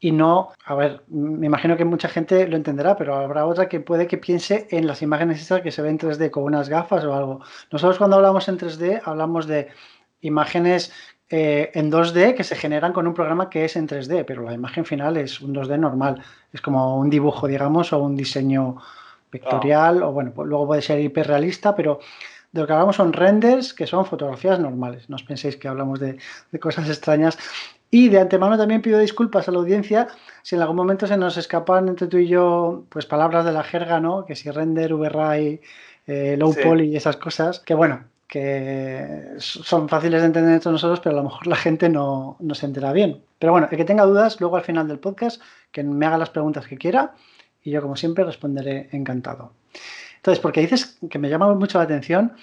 y 0.03 0.13
no, 0.13 0.49
a 0.65 0.75
ver, 0.75 1.03
me 1.09 1.47
imagino 1.47 1.77
que 1.77 1.85
mucha 1.85 2.09
gente 2.09 2.49
lo 2.49 2.57
entenderá, 2.57 2.97
pero 2.97 3.15
habrá 3.15 3.45
otra 3.45 3.69
que 3.69 3.81
puede 3.81 4.07
que 4.07 4.17
piense 4.17 4.67
en 4.71 4.87
las 4.87 5.03
imágenes 5.03 5.43
estas 5.43 5.61
que 5.61 5.71
se 5.71 5.83
ven 5.83 5.93
en 5.93 5.99
3D 5.99 6.31
con 6.31 6.45
unas 6.45 6.71
gafas 6.71 7.05
o 7.05 7.15
algo. 7.15 7.41
Nosotros 7.71 7.99
cuando 7.99 8.17
hablamos 8.17 8.49
en 8.49 8.59
3D 8.59 9.03
hablamos 9.05 9.47
de 9.47 9.69
imágenes 10.23 10.91
eh, 11.29 11.71
en 11.75 11.93
2D 11.93 12.35
que 12.35 12.45
se 12.45 12.57
generan 12.57 12.95
con 12.95 13.07
un 13.07 13.13
programa 13.13 13.51
que 13.51 13.67
es 13.67 13.77
en 13.77 13.87
3D, 13.87 14.25
pero 14.27 14.43
la 14.43 14.55
imagen 14.55 14.87
final 14.87 15.19
es 15.19 15.43
un 15.43 15.55
2D 15.55 15.79
normal. 15.79 16.23
Es 16.51 16.63
como 16.63 16.97
un 16.99 17.11
dibujo, 17.11 17.47
digamos, 17.47 17.93
o 17.93 17.99
un 17.99 18.17
diseño 18.17 18.79
vectorial, 19.31 20.03
o 20.03 20.13
bueno, 20.13 20.33
pues 20.35 20.49
luego 20.49 20.67
puede 20.67 20.83
ser 20.83 20.99
hiperrealista, 20.99 21.77
pero 21.77 22.01
de 22.53 22.61
lo 22.61 22.67
que 22.67 22.73
hablamos 22.73 22.97
son 22.97 23.13
renders, 23.13 23.73
que 23.73 23.87
son 23.87 24.05
fotografías 24.05 24.59
normales. 24.59 25.09
No 25.09 25.17
os 25.17 25.23
penséis 25.23 25.57
que 25.57 25.69
hablamos 25.69 26.01
de, 26.01 26.19
cosas 26.61 26.89
extrañas. 26.89 27.39
Y 27.91 28.09
de 28.09 28.21
antemano 28.21 28.57
también 28.57 28.83
pido 28.83 28.99
disculpas 28.99 29.49
a 29.49 29.53
la 29.53 29.59
audiencia 29.59 30.09
si 30.43 30.55
en 30.55 30.63
algún 30.63 30.77
momento 30.77 31.07
se 31.07 31.17
nos 31.17 31.37
escapan 31.37 31.89
entre 31.89 32.07
tú 32.07 32.19
y 32.19 32.29
yo 32.29 32.85
pues 32.89 33.07
palabras 33.07 33.45
de 33.45 33.53
la 33.53 33.65
jerga, 33.65 34.01
¿no? 34.01 34.25
Que 34.25 34.37
si 34.37 34.51
render, 34.51 34.95
VRAI, 34.95 35.61
eh, 36.07 36.37
low 36.39 36.55
poly 36.55 36.93
y 36.93 36.97
esas 36.97 37.17
cosas. 37.17 37.59
Que 37.59 37.75
bueno, 37.75 38.05
que 38.31 39.35
son 39.39 39.89
fáciles 39.89 40.21
de 40.21 40.27
entender 40.29 40.55
entre 40.55 40.71
nosotros, 40.71 41.01
pero 41.01 41.17
a 41.17 41.19
lo 41.19 41.25
mejor 41.25 41.49
la 41.49 41.57
gente 41.57 41.89
no, 41.89 42.37
se 42.53 42.67
entera 42.67 42.93
bien. 42.93 43.23
Pero 43.41 43.53
bueno, 43.53 43.67
el 43.71 43.77
que 43.77 43.85
tenga 43.85 44.05
dudas, 44.05 44.41
luego 44.41 44.57
al 44.57 44.63
final 44.63 44.87
del 44.87 45.01
podcast, 45.01 45.43
que 45.73 45.83
me 45.83 46.07
haga 46.07 46.17
las 46.17 46.31
preguntas 46.31 46.67
que 46.69 46.79
quiera 46.79 47.15
y 47.63 47.73
yo 47.73 47.83
como 47.83 47.97
siempre 47.97 48.23
responderé 48.23 48.89
encantado. 48.93 49.53
Entonces, 50.21 50.39
porque 50.39 50.61
dices 50.61 50.99
que 51.09 51.19
me 51.19 51.31
llama 51.31 51.53
mucho 51.55 51.79
la 51.79 51.85
atención, 51.85 52.35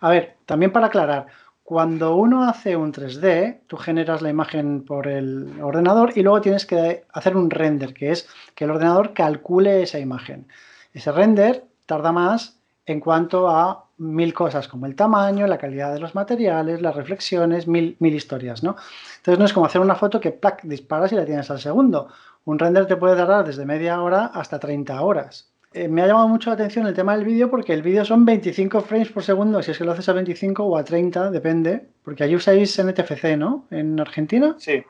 a 0.00 0.08
ver, 0.08 0.36
también 0.46 0.72
para 0.72 0.86
aclarar, 0.86 1.26
cuando 1.62 2.16
uno 2.16 2.48
hace 2.48 2.76
un 2.76 2.92
3D, 2.92 3.58
tú 3.66 3.76
generas 3.76 4.22
la 4.22 4.30
imagen 4.30 4.84
por 4.84 5.06
el 5.06 5.60
ordenador 5.60 6.12
y 6.16 6.22
luego 6.22 6.40
tienes 6.40 6.64
que 6.64 7.04
hacer 7.12 7.36
un 7.36 7.50
render, 7.50 7.92
que 7.92 8.12
es 8.12 8.28
que 8.54 8.64
el 8.64 8.70
ordenador 8.70 9.12
calcule 9.12 9.82
esa 9.82 9.98
imagen. 9.98 10.46
Ese 10.94 11.12
render 11.12 11.64
tarda 11.84 12.12
más 12.12 12.58
en 12.86 13.00
cuanto 13.00 13.48
a 13.48 13.84
mil 13.98 14.32
cosas 14.32 14.68
como 14.68 14.86
el 14.86 14.94
tamaño, 14.94 15.46
la 15.46 15.58
calidad 15.58 15.92
de 15.92 16.00
los 16.00 16.14
materiales, 16.14 16.80
las 16.80 16.94
reflexiones, 16.94 17.66
mil, 17.66 17.96
mil 17.98 18.14
historias, 18.14 18.62
¿no? 18.62 18.76
Entonces 19.16 19.38
no 19.38 19.44
es 19.44 19.52
como 19.52 19.66
hacer 19.66 19.80
una 19.80 19.96
foto 19.96 20.20
que 20.20 20.38
disparas 20.62 21.12
y 21.12 21.16
la 21.16 21.26
tienes 21.26 21.50
al 21.50 21.58
segundo. 21.58 22.08
Un 22.44 22.58
render 22.58 22.86
te 22.86 22.96
puede 22.96 23.16
tardar 23.16 23.44
desde 23.44 23.66
media 23.66 24.00
hora 24.00 24.26
hasta 24.26 24.60
30 24.60 25.00
horas. 25.02 25.50
Eh, 25.76 25.88
me 25.88 26.00
ha 26.00 26.06
llamado 26.06 26.26
mucho 26.26 26.48
la 26.48 26.54
atención 26.54 26.86
el 26.86 26.94
tema 26.94 27.14
del 27.14 27.26
vídeo 27.26 27.50
porque 27.50 27.74
el 27.74 27.82
vídeo 27.82 28.02
son 28.02 28.24
25 28.24 28.80
frames 28.80 29.10
por 29.10 29.22
segundo, 29.22 29.62
si 29.62 29.72
es 29.72 29.78
que 29.78 29.84
lo 29.84 29.92
haces 29.92 30.08
a 30.08 30.14
25 30.14 30.64
o 30.64 30.74
a 30.74 30.82
30, 30.82 31.30
depende, 31.30 31.86
porque 32.02 32.24
allí 32.24 32.34
usáis 32.34 32.82
NTFC, 32.82 33.36
¿no? 33.36 33.66
En 33.70 34.00
Argentina. 34.00 34.56
Sí, 34.58 34.82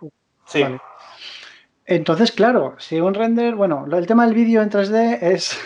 sí. 0.47 0.63
Entonces, 1.87 2.31
claro, 2.31 2.77
si 2.79 3.01
un 3.01 3.15
render, 3.15 3.57
bueno, 3.57 3.85
el 3.93 4.07
tema 4.07 4.27
del 4.27 4.37
vídeo 4.37 4.63
en 4.63 4.71
3D 4.71 5.19
es, 5.23 5.59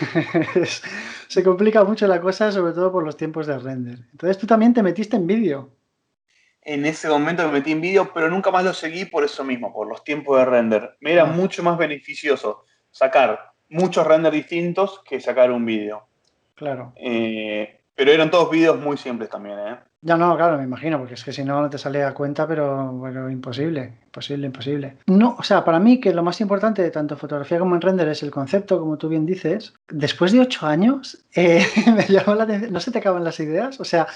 se 1.27 1.43
complica 1.43 1.83
mucho 1.83 2.07
la 2.07 2.19
cosa, 2.19 2.51
sobre 2.51 2.73
todo 2.73 2.91
por 2.91 3.03
los 3.03 3.15
tiempos 3.15 3.45
de 3.45 3.59
render. 3.59 3.99
Entonces 4.11 4.39
tú 4.39 4.47
también 4.47 4.73
te 4.73 4.81
metiste 4.81 5.17
en 5.17 5.27
vídeo. 5.27 5.69
En 6.63 6.83
ese 6.83 7.07
momento 7.07 7.45
me 7.45 7.53
metí 7.53 7.73
en 7.73 7.81
vídeo, 7.81 8.11
pero 8.11 8.27
nunca 8.27 8.49
más 8.49 8.63
lo 8.63 8.73
seguí 8.73 9.05
por 9.05 9.23
eso 9.23 9.43
mismo, 9.43 9.71
por 9.71 9.87
los 9.87 10.03
tiempos 10.03 10.39
de 10.39 10.45
render. 10.45 10.97
Me 10.99 11.13
era 11.13 11.23
ah. 11.23 11.27
mucho 11.27 11.61
más 11.61 11.77
beneficioso 11.77 12.65
sacar 12.89 13.50
muchos 13.71 14.05
renders 14.05 14.35
distintos 14.35 15.01
que 15.03 15.19
sacar 15.19 15.51
un 15.51 15.65
vídeo. 15.65 16.03
Claro. 16.55 16.93
Eh, 16.95 17.79
pero 17.95 18.11
eran 18.11 18.29
todos 18.29 18.51
vídeos 18.51 18.79
muy 18.79 18.97
simples 18.97 19.29
también, 19.29 19.57
¿eh? 19.59 19.77
Ya 20.03 20.17
no, 20.17 20.35
claro, 20.35 20.57
me 20.57 20.63
imagino, 20.63 20.97
porque 20.97 21.13
es 21.13 21.23
que 21.23 21.31
si 21.31 21.43
no, 21.43 21.61
no 21.61 21.69
te 21.69 21.77
sale 21.77 22.03
a 22.03 22.15
cuenta, 22.15 22.47
pero 22.47 22.91
bueno, 22.91 23.29
imposible, 23.29 23.99
imposible, 24.05 24.47
imposible. 24.47 24.97
No, 25.05 25.35
o 25.37 25.43
sea, 25.43 25.63
para 25.63 25.79
mí 25.79 25.99
que 25.99 26.11
lo 26.11 26.23
más 26.23 26.41
importante 26.41 26.81
de 26.81 26.89
tanto 26.89 27.15
fotografía 27.15 27.59
como 27.59 27.75
en 27.75 27.81
render 27.81 28.07
es 28.07 28.23
el 28.23 28.31
concepto, 28.31 28.79
como 28.79 28.97
tú 28.97 29.09
bien 29.09 29.27
dices. 29.27 29.75
Después 29.87 30.31
de 30.31 30.39
ocho 30.39 30.65
años, 30.65 31.23
eh, 31.35 31.63
me 31.95 32.07
llamó 32.07 32.33
la 32.33 32.45
atención, 32.45 32.73
¿no 32.73 32.79
se 32.79 32.91
te 32.91 32.97
acaban 32.97 33.23
las 33.23 33.39
ideas? 33.39 33.79
O 33.79 33.85
sea, 33.85 34.07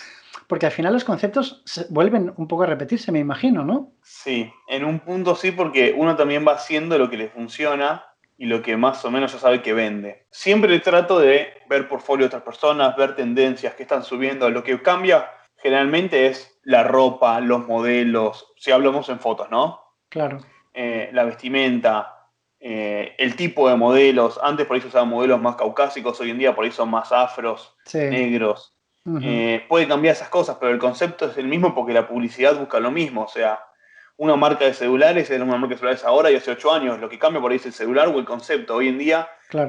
porque 0.48 0.66
al 0.66 0.72
final 0.72 0.92
los 0.92 1.04
conceptos 1.04 1.64
vuelven 1.90 2.34
un 2.36 2.48
poco 2.48 2.64
a 2.64 2.68
repetirse, 2.68 3.12
me 3.12 3.20
imagino, 3.20 3.64
¿no? 3.64 3.92
Sí, 4.02 4.52
en 4.68 4.86
un 4.86 5.00
punto 5.00 5.36
sí, 5.36 5.52
porque 5.52 5.94
uno 5.96 6.16
también 6.16 6.44
va 6.48 6.54
haciendo 6.54 6.98
lo 6.98 7.12
que 7.12 7.18
le 7.18 7.30
funciona 7.30 8.04
y 8.38 8.46
lo 8.46 8.62
que 8.62 8.76
más 8.78 9.04
o 9.06 9.12
menos 9.12 9.34
ya 9.34 9.40
sabe 9.40 9.62
que 9.62 9.74
vende. 9.74 10.26
Siempre 10.32 10.80
trato 10.80 11.20
de 11.20 11.54
ver 11.70 11.88
portfolio 11.88 12.26
de 12.26 12.28
otras 12.28 12.44
personas, 12.44 12.96
ver 12.96 13.16
tendencias 13.16 13.76
que 13.76 13.84
están 13.84 14.04
subiendo. 14.04 14.50
Lo 14.50 14.64
que 14.64 14.82
cambia 14.82 15.30
generalmente 15.58 16.28
es 16.28 16.60
la 16.64 16.84
ropa, 16.84 17.40
los 17.40 17.66
modelos, 17.66 18.54
si 18.58 18.72
hablamos 18.72 19.10
en 19.10 19.20
fotos, 19.20 19.50
¿no? 19.50 19.82
Claro. 20.10 20.40
Eh, 20.74 21.10
la 21.14 21.24
vestimenta, 21.24 22.30
eh, 22.60 23.16
el 23.18 23.36
tipo 23.36 23.70
de 23.70 23.76
modelos. 23.76 24.40
Antes 24.44 24.66
por 24.66 24.76
ahí 24.76 24.82
se 24.82 24.88
usaban 24.88 25.10
modelos 25.10 25.40
más 25.40 25.56
caucásicos, 25.56 26.20
hoy 26.20 26.32
en 26.32 26.40
día 26.40 26.56
por 26.56 26.66
ahí 26.66 26.72
son 26.72 26.90
más 26.90 27.12
afros, 27.12 27.76
negros. 27.94 28.74
Eh, 29.22 29.64
puede 29.70 29.88
cambiar 29.88 30.16
esas 30.16 30.30
cosas, 30.30 30.58
pero 30.60 30.72
el 30.72 30.80
concepto 30.80 31.28
es 31.28 31.38
el 31.38 31.48
mismo 31.48 31.76
porque 31.76 31.94
la 31.94 32.08
publicidad 32.08 32.58
busca 32.58 32.80
lo 32.80 32.90
mismo. 32.90 33.24
O 33.24 33.28
sea, 33.28 33.60
una 34.18 34.36
marca 34.36 34.66
de 34.66 34.74
celulares 34.74 35.30
es 35.30 35.42
una 35.42 35.58
marca 35.58 35.76
de 35.76 35.78
celulares 35.78 36.04
ahora 36.06 36.32
y 36.32 36.36
hace 36.36 36.52
ocho 36.52 36.72
años. 36.72 37.00
Lo 37.00 37.10
que 37.10 37.20
cambia 37.20 37.42
por 37.42 37.52
ahí 37.52 37.58
es 37.58 37.66
el 37.66 37.74
celular 37.74 38.08
o 38.08 38.20
el 38.20 38.26
concepto. 38.26 38.76
Hoy 38.76 38.88
en 38.88 38.98
día, 38.98 39.28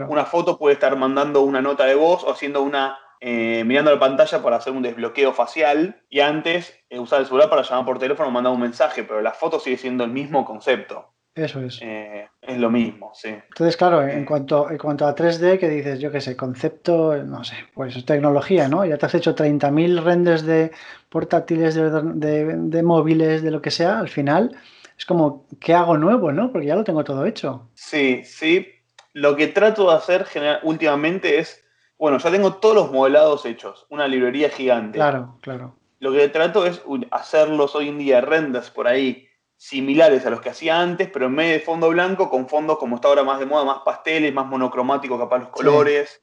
una 0.09 0.25
foto 0.25 0.59
puede 0.59 0.75
estar 0.75 0.97
mandando 0.97 1.43
una 1.43 1.61
nota 1.61 1.85
de 1.85 1.95
voz 1.95 2.25
o 2.25 2.33
haciendo 2.33 2.63
una. 2.63 2.99
Eh, 3.19 3.65
mirando 3.65 3.91
la 3.91 3.99
pantalla 3.99 4.43
para 4.43 4.57
hacer 4.57 4.75
un 4.75 4.83
desbloqueo 4.83 5.33
facial 5.33 6.03
y 6.11 6.21
antes 6.21 6.85
eh, 6.91 6.99
usar 6.99 7.21
el 7.21 7.27
celular 7.27 7.49
para 7.49 7.63
llamar 7.63 7.87
por 7.87 7.99
teléfono 7.99 8.29
o 8.29 8.31
mandar 8.31 8.53
un 8.53 8.61
mensaje, 8.61 9.05
pero 9.05 9.23
la 9.23 9.33
foto 9.33 9.59
sigue 9.59 9.79
siendo 9.79 10.05
el 10.05 10.11
mismo 10.11 10.45
concepto. 10.45 11.16
Eso 11.37 11.61
es. 11.61 11.79
Eh, 11.83 12.27
es 12.41 12.59
lo 12.59 12.71
mismo, 12.71 13.13
sí. 13.15 13.29
Entonces, 13.29 13.77
claro, 13.77 14.03
en 14.03 14.25
cuanto, 14.25 14.71
en 14.71 14.79
cuanto 14.79 15.07
a 15.07 15.15
3D, 15.15 15.59
que 15.59 15.69
dices, 15.69 16.01
yo 16.01 16.11
qué 16.11 16.23
sé, 16.23 16.35
concepto, 16.35 17.15
no 17.25 17.45
sé, 17.45 17.57
pues 17.75 18.03
tecnología, 18.07 18.69
¿no? 18.69 18.87
Ya 18.87 18.97
te 18.97 19.05
has 19.05 19.15
hecho 19.15 19.35
30.000 19.35 20.03
renders 20.03 20.47
de 20.47 20.71
portátiles, 21.11 21.75
de, 21.75 22.83
móviles, 22.83 23.43
de 23.43 23.51
lo 23.51 23.61
que 23.61 23.71
sea, 23.71 23.99
al 23.99 24.09
final 24.09 24.57
es 24.97 25.05
como, 25.05 25.47
¿qué 25.61 25.75
hago 25.75 25.99
nuevo, 25.99 26.33
no? 26.33 26.51
Porque 26.51 26.69
ya 26.69 26.75
lo 26.75 26.85
tengo 26.85 27.05
todo 27.05 27.27
hecho. 27.27 27.69
Sí, 27.75 28.23
sí. 28.25 28.69
Lo 29.13 29.37
que 29.37 29.49
trato 29.49 29.91
de 29.91 29.97
hacer 29.97 30.25
general, 30.25 30.61
últimamente 30.63 31.39
es, 31.39 31.63
bueno, 31.99 32.17
ya 32.17 32.31
tengo 32.31 32.55
todos 32.55 32.75
los 32.75 32.93
modelados 32.93 33.45
hechos, 33.45 33.87
una 33.91 34.09
librería 34.09 34.49
gigante. 34.49 34.97
Claro, 34.97 35.37
claro. 35.43 35.77
Lo 36.01 36.13
que 36.13 36.29
trato 36.29 36.65
es 36.65 36.83
hacerlos 37.11 37.75
hoy 37.75 37.89
en 37.91 37.99
día 37.99 38.23
renders 38.23 38.71
por 38.71 38.89
ahí 38.89 39.26
similares 39.57 40.27
a 40.27 40.31
los 40.31 40.41
que 40.41 40.51
hacía 40.51 40.81
antes, 40.81 41.09
pero 41.11 41.27
en 41.27 41.37
vez 41.37 41.53
de 41.53 41.61
fondo 41.61 41.89
blanco, 41.89 42.29
con 42.29 42.49
fondos 42.49 42.79
como 42.79 42.97
está 42.97 43.09
ahora 43.09 43.25
más 43.25 43.39
de 43.39 43.47
moda, 43.47 43.65
más 43.65 43.79
pasteles, 43.85 44.33
más 44.33 44.47
monocromáticos, 44.47 45.19
capaz 45.19 45.39
los 45.39 45.49
colores, 45.49 46.23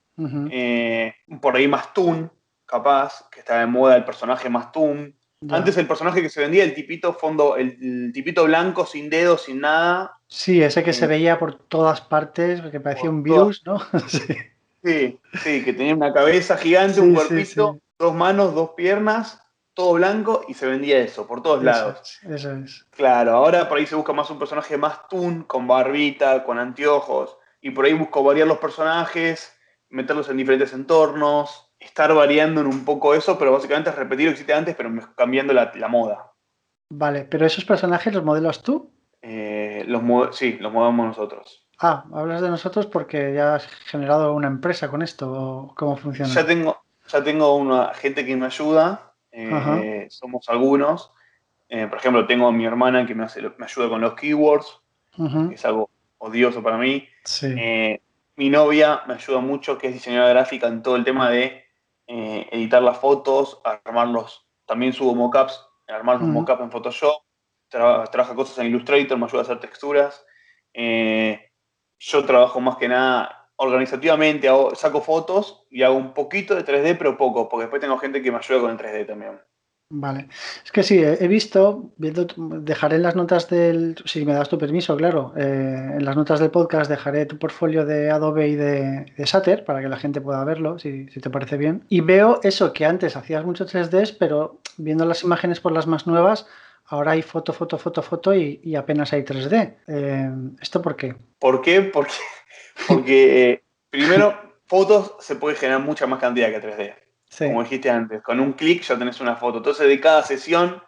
eh, 0.51 1.13
por 1.41 1.55
ahí 1.55 1.67
más 1.67 1.93
toon, 1.93 2.31
capaz, 2.65 3.27
que 3.31 3.39
está 3.39 3.59
de 3.59 3.65
moda 3.65 3.95
el 3.95 4.05
personaje 4.05 4.49
más 4.49 4.71
toon. 4.71 5.15
Antes 5.49 5.75
el 5.75 5.87
personaje 5.87 6.21
que 6.21 6.29
se 6.29 6.39
vendía, 6.39 6.63
el 6.63 6.73
tipito 6.73 7.13
fondo, 7.13 7.57
el, 7.57 8.11
tipito 8.13 8.45
blanco, 8.45 8.85
sin 8.85 9.09
dedos, 9.09 9.43
sin 9.43 9.59
nada. 9.59 10.17
Sí, 10.27 10.63
ese 10.63 10.83
que 10.83 10.93
se 10.93 11.03
eh, 11.03 11.09
veía 11.09 11.37
por 11.37 11.55
todas 11.67 11.99
partes, 11.99 12.61
que 12.71 12.79
parecía 12.79 13.09
un 13.09 13.23
virus, 13.23 13.61
¿no? 13.65 13.77
sí. 14.07 15.19
sí. 15.43 15.63
que 15.65 15.73
tenía 15.73 15.95
una 15.95 16.13
cabeza 16.13 16.55
gigante, 16.55 17.01
un 17.01 17.13
cuerpito, 17.13 17.81
dos 17.99 18.15
manos, 18.15 18.55
dos 18.55 18.69
piernas 18.77 19.42
todo 19.73 19.93
blanco 19.93 20.45
y 20.47 20.53
se 20.53 20.67
vendía 20.67 20.99
eso 20.99 21.27
por 21.27 21.41
todos 21.41 21.63
lados. 21.63 22.19
eso 22.23 22.51
es. 22.51 22.85
Claro, 22.91 23.33
ahora 23.33 23.67
por 23.67 23.77
ahí 23.77 23.85
se 23.85 23.95
busca 23.95 24.13
más 24.13 24.29
un 24.29 24.39
personaje 24.39 24.77
más 24.77 25.07
toon, 25.07 25.43
con 25.43 25.67
barbita, 25.67 26.43
con 26.43 26.59
anteojos, 26.59 27.37
y 27.61 27.71
por 27.71 27.85
ahí 27.85 27.93
busco 27.93 28.23
variar 28.23 28.47
los 28.47 28.59
personajes, 28.59 29.57
meterlos 29.89 30.29
en 30.29 30.37
diferentes 30.37 30.73
entornos, 30.73 31.71
estar 31.79 32.13
variando 32.13 32.61
en 32.61 32.67
un 32.67 32.85
poco 32.85 33.13
eso, 33.13 33.37
pero 33.37 33.51
básicamente 33.51 33.89
es 33.89 33.95
repetir 33.95 34.25
lo 34.25 34.31
que 34.31 34.35
hiciste 34.35 34.53
antes, 34.53 34.75
pero 34.75 34.91
cambiando 35.15 35.53
la, 35.53 35.87
moda. 35.87 36.31
Vale, 36.89 37.25
pero 37.25 37.45
esos 37.45 37.65
personajes 37.65 38.13
los 38.13 38.23
modelas 38.23 38.61
tú? 38.61 38.91
Eh, 39.21 39.83
los 39.87 40.35
sí, 40.35 40.57
los 40.59 40.71
modelamos 40.71 41.07
nosotros. 41.07 41.65
Ah, 41.79 42.05
hablas 42.13 42.41
de 42.41 42.49
nosotros 42.49 42.85
porque 42.85 43.33
ya 43.33 43.55
has 43.55 43.65
generado 43.65 44.33
una 44.33 44.47
empresa 44.47 44.89
con 44.89 45.01
esto, 45.01 45.31
¿o 45.31 45.75
¿cómo 45.75 45.97
funciona? 45.97 46.31
Ya 46.31 46.45
tengo, 46.45 46.83
ya 47.07 47.23
tengo 47.23 47.55
una 47.55 47.93
gente 47.93 48.25
que 48.25 48.35
me 48.35 48.45
ayuda, 48.45 49.12
eh, 49.33 50.07
somos 50.09 50.47
algunos. 50.49 51.11
Eh, 51.67 51.87
por 51.87 51.97
ejemplo, 51.97 52.27
tengo 52.27 52.47
a 52.47 52.51
mi 52.51 52.65
hermana 52.65 53.05
que 53.05 53.15
me, 53.15 53.23
hace, 53.23 53.41
me 53.41 53.65
ayuda 53.65 53.89
con 53.89 54.01
los 54.01 54.13
keywords, 54.13 54.81
que 55.15 55.55
es 55.55 55.65
algo 55.65 55.89
odioso 56.19 56.61
para 56.61 56.77
mí. 56.77 57.07
Eh, 57.41 57.99
mi 58.35 58.49
novia 58.49 59.01
me 59.07 59.15
ayuda 59.15 59.39
mucho, 59.39 59.77
que 59.77 59.87
es 59.87 59.93
diseñadora 59.93 60.33
gráfica 60.33 60.67
en 60.67 60.81
todo 60.83 60.95
el 60.95 61.03
tema 61.03 61.29
de 61.29 61.63
editar 62.07 62.81
las 62.83 62.97
fotos, 62.97 63.59
armarlos. 63.63 64.45
También 64.65 64.93
subo 64.93 65.15
mockups, 65.15 65.67
armar 65.87 66.19
los 66.19 66.29
mockups 66.29 66.61
en 66.61 66.71
Photoshop. 66.71 67.23
trabaja 67.69 68.35
cosas 68.35 68.59
en 68.59 68.67
Illustrator, 68.67 69.17
me 69.17 69.25
ayuda 69.25 69.39
a 69.39 69.43
hacer 69.43 69.59
texturas. 69.59 70.25
yo 70.73 72.25
trabajo 72.25 72.61
más 72.61 72.77
que 72.77 72.87
nada 72.87 73.42
organizativamente 73.63 74.47
saco 74.75 75.01
fotos 75.01 75.65
y 75.69 75.83
hago 75.83 75.95
un 75.95 76.13
poquito 76.13 76.55
de 76.55 76.65
3D, 76.65 76.97
pero 76.97 77.17
poco, 77.17 77.49
porque 77.49 77.63
después 77.63 77.81
tengo 77.81 77.97
gente 77.97 78.21
que 78.21 78.31
me 78.31 78.37
ayuda 78.37 78.61
con 78.61 78.71
el 78.71 78.77
3D 78.77 79.07
también. 79.07 79.39
Vale. 79.95 80.27
Es 80.65 80.71
que 80.71 80.81
sí, 80.81 81.03
he 81.03 81.27
visto, 81.27 81.93
viendo, 81.97 82.25
dejaré 82.35 82.95
en 82.95 83.03
las 83.03 83.15
notas 83.15 83.47
del, 83.47 83.95
si 84.05 84.25
me 84.25 84.33
das 84.33 84.49
tu 84.49 84.57
permiso, 84.57 84.97
claro, 84.97 85.33
eh, 85.37 85.91
en 85.97 86.03
las 86.03 86.15
notas 86.15 86.39
del 86.39 86.49
podcast 86.49 86.89
dejaré 86.89 87.27
tu 87.27 87.37
portfolio 87.37 87.85
de 87.85 88.09
Adobe 88.09 88.47
y 88.47 88.55
de, 88.55 89.05
de 89.15 89.27
Sater 89.27 89.63
para 89.63 89.81
que 89.81 89.89
la 89.89 89.97
gente 89.97 90.19
pueda 90.19 90.43
verlo, 90.45 90.79
si, 90.79 91.05
te 91.05 91.29
parece 91.29 91.57
bien. 91.57 91.85
Y 91.89 92.01
veo 92.01 92.39
eso, 92.41 92.73
que 92.73 92.85
antes 92.85 93.15
hacías 93.15 93.45
mucho 93.45 93.67
3D, 93.67 94.15
pero 94.17 94.61
viendo 94.77 95.05
las 95.05 95.23
imágenes 95.23 95.59
por 95.59 95.71
las 95.71 95.85
más 95.85 96.07
nuevas, 96.07 96.47
ahora 96.85 97.11
hay 97.11 97.21
foto, 97.21 97.53
foto, 97.53 97.77
foto, 97.77 98.01
foto 98.01 98.33
y, 98.33 98.75
apenas 98.75 99.13
hay 99.13 99.21
3D. 99.21 99.75
Eh, 99.87 100.31
¿Esto 100.59 100.81
por 100.81 100.95
qué? 100.95 101.15
¿Por 101.37 101.61
qué? 101.61 101.81
Porque 101.81 102.13
porque 102.87 103.63
primero, 103.89 104.37
fotos 104.65 105.15
se 105.19 105.35
puede 105.35 105.55
generar 105.55 105.81
mucha 105.81 106.07
más 106.07 106.19
cantidad 106.19 106.49
que 106.49 106.61
3D. 106.61 106.95
Como 107.37 107.63
dijiste 107.63 107.89
antes, 107.89 108.21
con 108.21 108.39
un 108.39 108.53
clic 108.53 108.83
ya 108.83 108.97
tenés 108.97 109.19
una 109.19 109.35
foto. 109.35 109.57
Entonces, 109.57 109.87
de 109.87 109.99
cada 109.99 110.23
sesión, 110.23 110.81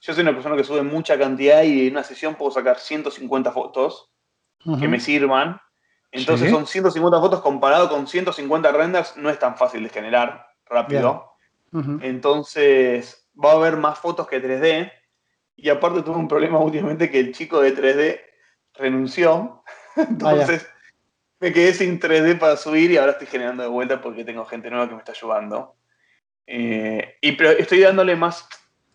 yo 0.00 0.12
soy 0.12 0.22
una 0.22 0.32
persona 0.32 0.56
que 0.56 0.64
sube 0.64 0.82
mucha 0.82 1.18
cantidad 1.18 1.62
y 1.62 1.86
en 1.86 1.92
una 1.92 2.02
sesión 2.02 2.34
puedo 2.34 2.50
sacar 2.50 2.78
150 2.78 3.52
fotos 3.52 4.10
que 4.80 4.88
me 4.88 4.98
sirvan. 4.98 5.60
Entonces, 6.10 6.50
son 6.50 6.66
150 6.66 7.20
fotos 7.20 7.40
comparado 7.40 7.88
con 7.88 8.06
150 8.06 8.72
renders, 8.72 9.16
no 9.16 9.30
es 9.30 9.38
tan 9.38 9.56
fácil 9.56 9.82
de 9.82 9.88
generar 9.88 10.46
rápido. 10.66 11.30
Entonces, 12.00 13.28
va 13.42 13.52
a 13.52 13.56
haber 13.56 13.76
más 13.76 13.98
fotos 13.98 14.28
que 14.28 14.42
3D. 14.42 14.92
Y 15.56 15.68
aparte, 15.70 16.02
tuve 16.02 16.16
un 16.16 16.28
problema 16.28 16.58
últimamente 16.60 17.10
que 17.10 17.20
el 17.20 17.32
chico 17.32 17.60
de 17.60 17.76
3D 17.76 18.20
renunció. 18.74 19.62
Entonces, 19.96 20.68
me 21.44 21.52
quedé 21.52 21.74
sin 21.74 22.00
3D 22.00 22.38
para 22.38 22.56
subir 22.56 22.90
y 22.90 22.96
ahora 22.96 23.12
estoy 23.12 23.26
generando 23.26 23.62
de 23.62 23.68
vuelta 23.68 24.00
porque 24.00 24.24
tengo 24.24 24.46
gente 24.46 24.70
nueva 24.70 24.88
que 24.88 24.94
me 24.94 25.00
está 25.00 25.12
ayudando. 25.12 25.76
Eh, 26.46 27.18
y 27.20 27.32
pero 27.32 27.50
estoy 27.50 27.80
dándole 27.80 28.16
más 28.16 28.48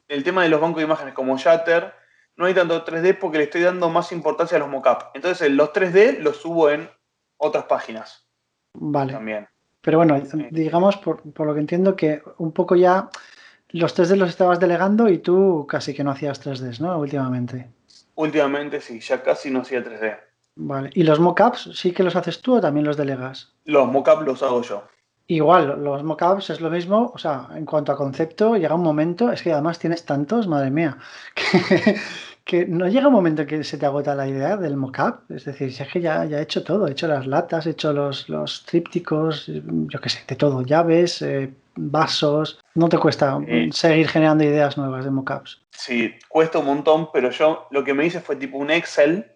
el 0.07 0.23
tema 0.23 0.41
de 0.41 0.49
los 0.49 0.59
bancos 0.59 0.79
de 0.79 0.85
imágenes 0.85 1.13
como 1.13 1.37
Shatter. 1.37 1.93
No 2.37 2.47
hay 2.47 2.55
tanto 2.55 2.83
3D 2.83 3.19
porque 3.19 3.37
le 3.37 3.43
estoy 3.43 3.61
dando 3.61 3.91
más 3.91 4.11
importancia 4.11 4.57
a 4.57 4.61
los 4.61 4.69
mockups. 4.69 5.05
Entonces 5.13 5.51
los 5.51 5.71
3D 5.71 6.21
los 6.21 6.37
subo 6.37 6.71
en 6.71 6.89
otras 7.37 7.65
páginas. 7.65 8.27
Vale. 8.73 9.13
También. 9.13 9.47
Pero 9.81 9.99
bueno, 9.99 10.19
digamos, 10.49 10.97
por, 10.97 11.21
por, 11.31 11.45
lo 11.45 11.53
que 11.53 11.59
entiendo, 11.59 11.95
que 11.95 12.23
un 12.39 12.51
poco 12.51 12.75
ya 12.75 13.11
los 13.69 13.95
3D 13.95 14.15
los 14.15 14.29
estabas 14.29 14.59
delegando 14.59 15.07
y 15.07 15.19
tú 15.19 15.67
casi 15.69 15.93
que 15.93 16.03
no 16.03 16.09
hacías 16.09 16.43
3D, 16.43 16.79
¿no? 16.79 16.97
Últimamente. 16.97 17.69
Últimamente 18.15 18.81
sí, 18.81 18.99
ya 19.01 19.21
casi 19.21 19.51
no 19.51 19.61
hacía 19.61 19.83
3D. 19.83 20.28
Vale. 20.55 20.89
¿Y 20.93 21.03
los 21.03 21.19
mockups 21.19 21.71
sí 21.73 21.91
que 21.91 22.03
los 22.03 22.15
haces 22.15 22.41
tú 22.41 22.55
o 22.55 22.61
también 22.61 22.85
los 22.85 22.97
delegas? 22.97 23.53
Los 23.65 23.87
mockups 23.87 24.25
los 24.25 24.43
hago 24.43 24.61
yo. 24.61 24.83
Igual, 25.27 25.83
los 25.83 26.03
mockups 26.03 26.49
es 26.49 26.59
lo 26.59 26.71
mismo, 26.71 27.11
o 27.13 27.17
sea, 27.19 27.49
en 27.55 27.63
cuanto 27.63 27.91
a 27.91 27.95
concepto, 27.95 28.55
llega 28.55 28.73
un 28.73 28.81
momento, 28.81 29.31
es 29.31 29.43
que 29.43 29.53
además 29.53 29.77
tienes 29.77 30.03
tantos, 30.03 30.47
madre 30.47 30.71
mía, 30.71 30.97
que 32.43 32.65
no 32.65 32.87
llega 32.87 33.07
un 33.07 33.13
momento 33.13 33.45
que 33.45 33.63
se 33.63 33.77
te 33.77 33.85
agota 33.85 34.15
la 34.15 34.27
idea 34.27 34.57
del 34.57 34.75
mockup. 34.75 35.29
Es 35.29 35.45
decir, 35.45 35.71
si 35.71 35.83
es 35.83 35.89
que 35.89 36.01
ya, 36.01 36.25
ya 36.25 36.39
he 36.39 36.41
hecho 36.41 36.63
todo, 36.63 36.87
he 36.87 36.93
hecho 36.93 37.07
las 37.07 37.27
latas, 37.27 37.67
he 37.67 37.71
hecho 37.71 37.93
los, 37.93 38.27
los 38.27 38.65
trípticos, 38.65 39.45
yo 39.47 40.01
qué 40.01 40.09
sé, 40.09 40.23
de 40.27 40.35
todo, 40.35 40.63
llaves, 40.63 41.21
eh, 41.21 41.53
vasos. 41.75 42.59
No 42.73 42.89
te 42.89 42.97
cuesta 42.97 43.39
seguir 43.71 44.07
generando 44.07 44.43
ideas 44.43 44.79
nuevas 44.79 45.05
de 45.05 45.11
mockups. 45.11 45.61
Sí, 45.69 46.11
cuesta 46.27 46.57
un 46.57 46.65
montón, 46.65 47.09
pero 47.13 47.29
yo 47.29 47.67
lo 47.69 47.83
que 47.83 47.93
me 47.93 48.07
hice 48.07 48.19
fue 48.19 48.35
tipo 48.35 48.57
un 48.57 48.71
Excel 48.71 49.31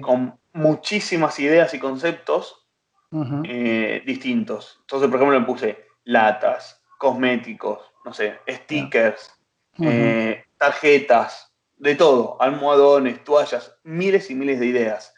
con 0.00 0.38
muchísimas 0.52 1.38
ideas 1.40 1.72
y 1.74 1.78
conceptos 1.78 2.66
eh, 3.44 4.02
distintos. 4.04 4.78
Entonces, 4.82 5.08
por 5.08 5.18
ejemplo, 5.18 5.40
me 5.40 5.46
puse 5.46 5.86
latas, 6.04 6.82
cosméticos, 6.98 7.80
no 8.04 8.12
sé, 8.12 8.38
stickers, 8.48 9.32
eh, 9.80 10.44
tarjetas, 10.56 11.52
de 11.76 11.94
todo, 11.94 12.36
almohadones, 12.40 13.22
toallas, 13.24 13.78
miles 13.84 14.30
y 14.30 14.34
miles 14.34 14.60
de 14.60 14.66
ideas. 14.66 15.14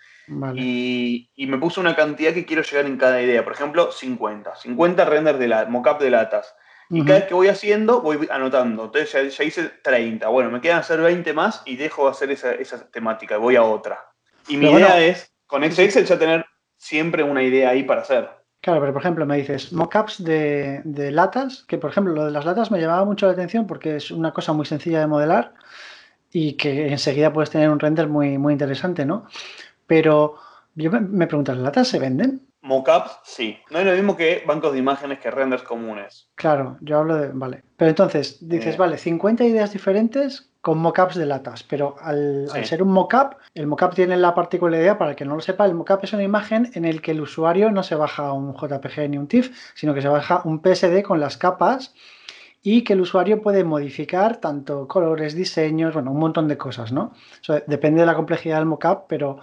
Y, 0.54 1.28
me 1.38 1.58
puse 1.58 1.80
una 1.80 1.96
cantidad 1.96 2.32
que 2.32 2.44
quiero 2.44 2.62
llegar 2.62 2.86
en 2.86 2.96
cada 2.96 3.20
idea. 3.20 3.42
Por 3.42 3.52
ejemplo, 3.52 3.90
50. 3.90 4.54
50 4.54 5.04
renders 5.04 5.38
de 5.38 5.48
la, 5.48 5.64
mockup 5.66 5.98
de 5.98 6.10
latas. 6.10 6.54
Y 6.88 7.04
cada 7.04 7.20
vez 7.20 7.28
que 7.28 7.34
voy 7.34 7.48
haciendo, 7.48 8.00
voy 8.00 8.28
anotando. 8.30 8.84
Entonces 8.84 9.36
ya, 9.36 9.44
hice 9.44 9.70
30. 9.82 10.28
Bueno, 10.28 10.50
me 10.50 10.60
quedan 10.60 10.80
hacer 10.80 11.00
20 11.00 11.32
más 11.32 11.62
y 11.64 11.76
dejo 11.76 12.04
de 12.04 12.10
hacer 12.10 12.30
esa, 12.30 12.52
esa 12.52 12.90
temática. 12.90 13.36
Voy 13.38 13.56
a 13.56 13.62
otra. 13.62 14.09
Y 14.50 14.56
mi 14.56 14.70
idea 14.70 15.00
es, 15.00 15.32
con 15.46 15.64
Excel, 15.64 16.04
ya 16.04 16.18
tener 16.18 16.44
siempre 16.76 17.22
una 17.22 17.42
idea 17.42 17.70
ahí 17.70 17.84
para 17.84 18.02
hacer. 18.02 18.28
Claro, 18.60 18.80
pero 18.80 18.92
por 18.92 19.00
ejemplo 19.00 19.24
me 19.24 19.38
dices 19.38 19.72
mockups 19.72 20.22
de, 20.22 20.82
de 20.84 21.10
latas, 21.10 21.64
que 21.66 21.78
por 21.78 21.90
ejemplo 21.90 22.12
lo 22.12 22.26
de 22.26 22.30
las 22.30 22.44
latas 22.44 22.70
me 22.70 22.80
llamaba 22.80 23.06
mucho 23.06 23.26
la 23.26 23.32
atención 23.32 23.66
porque 23.66 23.96
es 23.96 24.10
una 24.10 24.32
cosa 24.32 24.52
muy 24.52 24.66
sencilla 24.66 25.00
de 25.00 25.06
modelar 25.06 25.54
y 26.32 26.54
que 26.54 26.88
enseguida 26.88 27.32
puedes 27.32 27.50
tener 27.50 27.70
un 27.70 27.80
render 27.80 28.08
muy, 28.08 28.38
muy 28.38 28.52
interesante, 28.52 29.06
¿no? 29.06 29.26
Pero 29.86 30.36
yo 30.74 30.90
me, 30.90 31.26
pregunto, 31.26 31.52
¿las 31.54 31.62
latas 31.62 31.88
se 31.88 31.98
venden? 31.98 32.46
Mockups, 32.62 33.20
sí. 33.24 33.58
No 33.70 33.78
es 33.78 33.86
lo 33.86 33.92
mismo 33.92 34.16
que 34.16 34.42
bancos 34.46 34.72
de 34.72 34.78
imágenes 34.78 35.18
que 35.18 35.30
renders 35.30 35.62
comunes. 35.62 36.28
Claro, 36.34 36.76
yo 36.80 36.98
hablo 36.98 37.16
de. 37.16 37.28
Vale. 37.32 37.62
Pero 37.76 37.88
entonces, 37.88 38.46
dices, 38.46 38.74
eh. 38.74 38.78
vale, 38.78 38.98
50 38.98 39.44
ideas 39.44 39.72
diferentes 39.72 40.49
con 40.60 40.78
mockups 40.78 41.14
de 41.16 41.26
latas. 41.26 41.62
Pero 41.62 41.96
al, 42.00 42.48
ser 42.64 42.82
un 42.82 42.92
mockup, 42.92 43.36
el 43.54 43.66
mockup 43.66 43.94
tiene 43.94 44.16
la 44.16 44.34
particularidad, 44.34 44.98
para 44.98 45.10
el 45.10 45.16
que 45.16 45.24
no 45.24 45.34
lo 45.34 45.40
sepa, 45.40 45.66
el 45.66 45.74
mockup 45.74 46.04
es 46.04 46.12
una 46.12 46.22
imagen 46.22 46.70
en 46.74 46.84
el 46.84 47.00
que 47.00 47.12
el 47.12 47.20
usuario 47.20 47.70
no 47.70 47.82
se 47.82 47.94
baja 47.94 48.32
un 48.32 48.54
JPG 48.54 49.08
ni 49.08 49.18
un 49.18 49.26
TIFF, 49.26 49.50
sino 49.74 49.94
que 49.94 50.02
se 50.02 50.08
baja 50.08 50.42
un 50.44 50.60
PSD 50.60 51.02
con 51.02 51.20
las 51.20 51.36
capas 51.36 51.94
y 52.62 52.84
que 52.84 52.92
el 52.92 53.00
usuario 53.00 53.40
puede 53.40 53.64
modificar 53.64 54.36
tanto 54.36 54.86
colores, 54.86 55.34
diseños, 55.34 55.94
bueno, 55.94 56.12
un 56.12 56.18
montón 56.18 56.46
de 56.46 56.58
cosas, 56.58 56.92
¿no? 56.92 57.14
depende 57.66 58.00
de 58.00 58.06
la 58.06 58.14
complejidad 58.14 58.58
del 58.58 58.66
mockup, 58.66 59.06
pero 59.08 59.38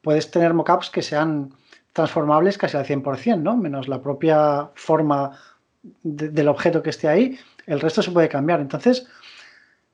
puedes 0.00 0.30
tener 0.30 0.54
mockups 0.54 0.88
que 0.88 1.02
sean 1.02 1.52
transformables 1.92 2.56
casi 2.56 2.78
al 2.78 2.86
100%, 2.86 3.42
¿no? 3.42 3.56
Menos 3.58 3.88
la 3.88 4.00
propia 4.00 4.70
forma 4.74 5.38
del 6.02 6.48
objeto 6.48 6.82
que 6.82 6.90
esté 6.90 7.08
ahí, 7.08 7.38
el 7.66 7.80
resto 7.80 8.02
se 8.02 8.10
puede 8.10 8.28
cambiar. 8.28 8.60
Entonces, 8.60 9.06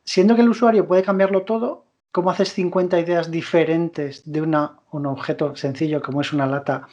siendo 0.08 0.34
que 0.34 0.40
el 0.40 0.48
usuario 0.48 0.88
puede 0.88 1.02
cambiarlo 1.02 1.42
todo, 1.42 1.84
¿cómo 2.12 2.30
haces 2.30 2.54
50 2.54 2.98
ideas 2.98 3.30
diferentes 3.30 4.22
de 4.24 4.40
una, 4.40 4.78
un 4.90 5.04
objeto 5.04 5.54
sencillo 5.54 6.00
como 6.00 6.22
es 6.22 6.32
una 6.32 6.46
lata 6.46 6.88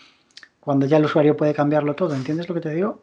cuando 0.60 0.86
ya 0.86 0.98
el 0.98 1.06
usuario 1.06 1.38
puede 1.38 1.54
cambiarlo 1.54 1.96
todo? 1.96 2.14
¿Entiendes 2.14 2.50
lo 2.50 2.56
que 2.56 2.60
te 2.60 2.72
digo? 2.72 3.02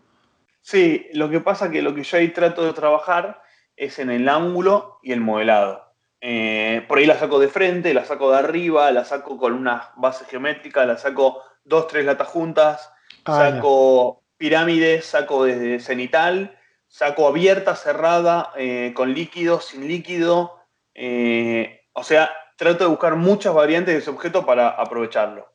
Sí, 0.61 1.07
lo 1.15 1.31
que 1.31 1.41
pasa 1.41 1.71
que 1.71 1.81
lo 1.81 1.95
que 1.95 2.03
yo 2.03 2.19
ahí 2.19 2.29
trato 2.29 2.63
de 2.63 2.75
trabajar 2.75 3.41
es 3.75 3.99
en 3.99 4.11
el 4.11 4.29
ángulo 4.29 4.99
y 5.03 5.13
el 5.13 5.23
modelado. 5.23 5.95
Eh, 6.21 6.85
por 6.89 6.99
ahí 6.99 7.07
la 7.07 7.19
saco 7.19 7.39
de 7.39 7.49
frente, 7.49 7.95
la 7.95 8.05
saco 8.05 8.33
de 8.33 8.39
arriba, 8.39 8.91
la 8.93 9.07
saco 9.07 9.39
con 9.39 9.55
una 9.55 9.93
base 9.97 10.27
geométrica, 10.27 10.85
la 10.85 10.99
saco 10.99 11.43
dos, 11.65 11.87
tres 11.87 12.05
latas 12.05 12.29
juntas, 12.29 12.93
ah, 13.25 13.39
saco 13.39 14.23
pirámides, 14.37 15.07
saco 15.07 15.45
desde 15.45 15.81
cenital, 15.81 16.59
saco 16.93 17.27
abierta, 17.27 17.75
cerrada, 17.75 18.53
eh, 18.55 18.93
con 18.95 19.15
líquido, 19.15 19.61
sin 19.61 19.89
líquido. 19.89 20.61
Eh, 20.95 21.81
o 21.95 22.05
sea, 22.05 22.31
trato 22.57 22.85
de 22.85 22.91
buscar 22.91 23.17
muchas 23.17 23.55
variantes 23.55 23.95
de 23.95 24.01
ese 24.01 24.11
objeto 24.11 24.45
para 24.45 24.69
aprovecharlo. 24.69 25.49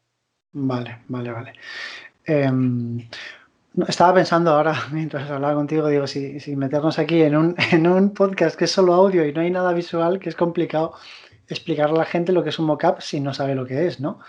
Vale, 0.52 1.04
vale, 1.08 1.32
vale. 1.32 1.54
Em, 2.26 3.08
estaba 3.88 4.16
pensando 4.16 4.50
ahora, 4.52 4.74
mientras 4.92 5.30
hablaba 5.30 5.54
contigo, 5.54 5.88
digo, 5.88 6.08
si, 6.08 6.40
meternos 6.56 6.98
aquí 6.98 7.22
en 7.22 7.38
un, 7.38 7.56
en 7.72 7.86
un 7.86 8.16
podcast 8.16 8.58
que 8.58 8.66
es 8.66 8.72
solo 8.72 8.96
audio 8.96 9.24
y 9.24 9.32
no 9.32 9.42
hay 9.42 9.52
nada 9.52 9.74
visual, 9.74 10.18
que 10.18 10.30
es 10.30 10.36
complicado 10.36 10.96
explicarle 11.48 11.98
a 11.98 12.00
la 12.00 12.06
gente 12.06 12.32
lo 12.32 12.44
que 12.44 12.50
es 12.50 12.58
un 12.58 12.66
mockup 12.66 13.00
si 13.00 13.20
no 13.20 13.32
sabe 13.36 13.54
lo 13.54 13.68
que 13.68 13.86
es, 13.86 14.00
¿no? 14.00 14.20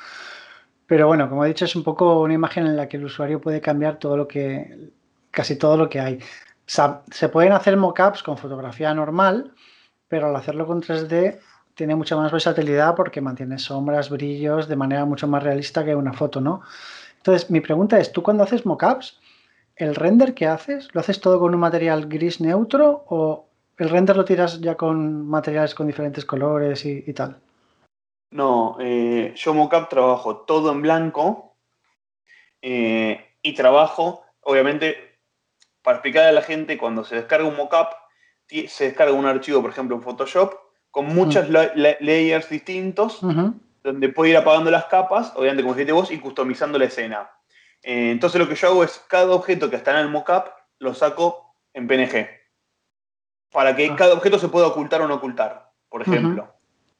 Pero 0.87 1.07
bueno, 1.07 1.29
como 1.31 1.44
he 1.44 1.49
dicho, 1.49 1.64
es 1.64 1.75
un 1.75 1.85
poco 1.85 2.21
una 2.21 2.35
imagen 2.35 2.66
en 2.66 2.77
la 2.77 2.87
que 2.87 2.99
el 2.99 3.05
usuario 3.07 3.40
puede 3.40 3.62
cambiar 3.62 3.99
todo 3.99 4.16
lo 4.16 4.29
que, 4.29 4.90
casi 5.31 5.57
todo 5.57 5.79
lo 5.79 5.88
que 5.88 6.01
hay. 6.01 6.18
Se 6.68 7.28
pueden 7.31 7.52
hacer 7.52 7.78
mockups 7.78 8.22
con 8.22 8.37
fotografía 8.37 8.92
normal, 8.92 9.54
pero 10.07 10.26
al 10.26 10.37
hacerlo 10.37 10.66
con 10.66 10.83
3D 10.83 11.40
tiene 11.74 11.96
mucha 11.96 12.14
más 12.14 12.31
versatilidad 12.31 12.94
porque 12.94 13.22
mantiene 13.22 13.59
sombras, 13.59 14.11
brillos 14.11 14.68
de 14.68 14.76
manera 14.76 15.07
mucho 15.07 15.26
más 15.26 15.42
realista 15.42 15.83
que 15.83 15.94
una 15.94 16.12
foto, 16.12 16.42
¿no? 16.42 16.61
Entonces, 17.16 17.50
mi 17.50 17.61
pregunta 17.61 17.98
es, 17.98 18.12
¿tú 18.12 18.22
cuando 18.22 18.44
haces 18.44 18.66
mockups, 18.66 19.18
el 19.76 19.94
render 19.94 20.35
que 20.35 20.46
haces, 20.46 20.88
¿lo 20.92 21.00
haces 21.00 21.20
todo 21.20 21.38
con 21.38 21.54
un 21.54 21.61
material 21.61 22.07
gris 22.07 22.40
neutro 22.40 23.04
o 23.09 23.48
el 23.78 23.88
render 23.88 24.16
lo 24.16 24.24
tiras 24.24 24.61
ya 24.61 24.76
con 24.76 25.26
materiales 25.26 25.74
con 25.74 25.87
diferentes 25.87 26.24
colores 26.24 26.85
y, 26.85 27.12
tal? 27.14 27.40
No, 28.31 28.76
eh, 28.78 29.33
yo 29.37 29.54
mockup 29.54 29.88
trabajo 29.88 30.38
todo 30.38 30.72
en 30.72 30.83
blanco 30.83 31.54
eh, 32.61 33.24
y 33.40 33.54
trabajo, 33.54 34.24
obviamente, 34.42 35.08
para 35.83 35.97
explicarle 35.97 36.29
a 36.31 36.33
la 36.33 36.43
gente, 36.43 36.79
cuando 36.79 37.05
se 37.05 37.17
descarga 37.17 37.47
un 37.47 37.57
mockup, 37.57 37.88
se 38.49 38.85
descarga 38.85 39.12
un 39.12 39.27
archivo, 39.27 39.61
por 39.61 39.71
ejemplo, 39.71 39.97
en 39.97 40.03
Photoshop, 40.03 40.55
con 40.91 41.07
muchos 41.07 41.49
layers 41.49 42.49
distintos, 42.49 43.21
donde 43.83 44.09
puede 44.09 44.33
ir 44.33 44.37
apagando 44.37 44.71
las 44.71 44.87
capas, 44.87 45.33
obviamente 45.37 45.62
como 45.62 45.75
dijiste 45.75 45.93
vos, 45.93 46.11
y 46.11 46.19
customizando 46.19 46.79
la 46.79 46.87
escena. 46.87 47.31
Eh, 47.83 48.11
entonces 48.11 48.41
lo 48.41 48.49
que 48.49 48.55
yo 48.55 48.69
hago 48.69 48.85
es 48.85 49.05
cada 49.09 49.33
objeto 49.33 49.71
que 49.71 49.77
está 49.77 49.93
en 49.93 49.99
el 49.99 50.09
mockup 50.09 50.47
lo 50.79 50.95
saco 50.95 51.55
en 51.73 51.87
PNG. 51.87 52.29
Para 53.51 53.75
que 53.77 53.88
ah. 53.88 53.97
cada 53.97 54.14
objeto 54.14 54.38
se 54.38 54.49
pueda 54.49 54.67
ocultar 54.67 55.01
o 55.01 55.09
no 55.09 55.14
ocultar, 55.14 55.73
por 55.88 56.03
ejemplo. 56.03 56.55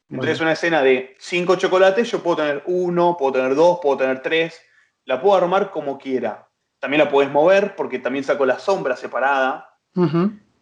Entonces 0.09 0.35
es 0.35 0.41
una 0.41 0.53
escena 0.53 0.81
de 0.81 1.15
cinco 1.19 1.55
chocolates, 1.55 2.09
yo 2.09 2.23
puedo 2.23 2.37
tener 2.37 2.63
uno, 2.65 3.15
puedo 3.17 3.33
tener 3.33 3.53
dos, 3.53 3.79
puedo 3.81 3.97
tener 3.97 4.21
tres. 4.21 4.59
La 5.05 5.21
puedo 5.21 5.37
armar 5.37 5.69
como 5.69 5.97
quiera. 5.99 6.48
También 6.79 7.03
la 7.03 7.09
puedes 7.09 7.31
mover 7.31 7.75
porque 7.75 7.99
también 7.99 8.23
saco 8.23 8.45
la 8.45 8.59
sombra 8.59 8.95
separada. 8.95 9.75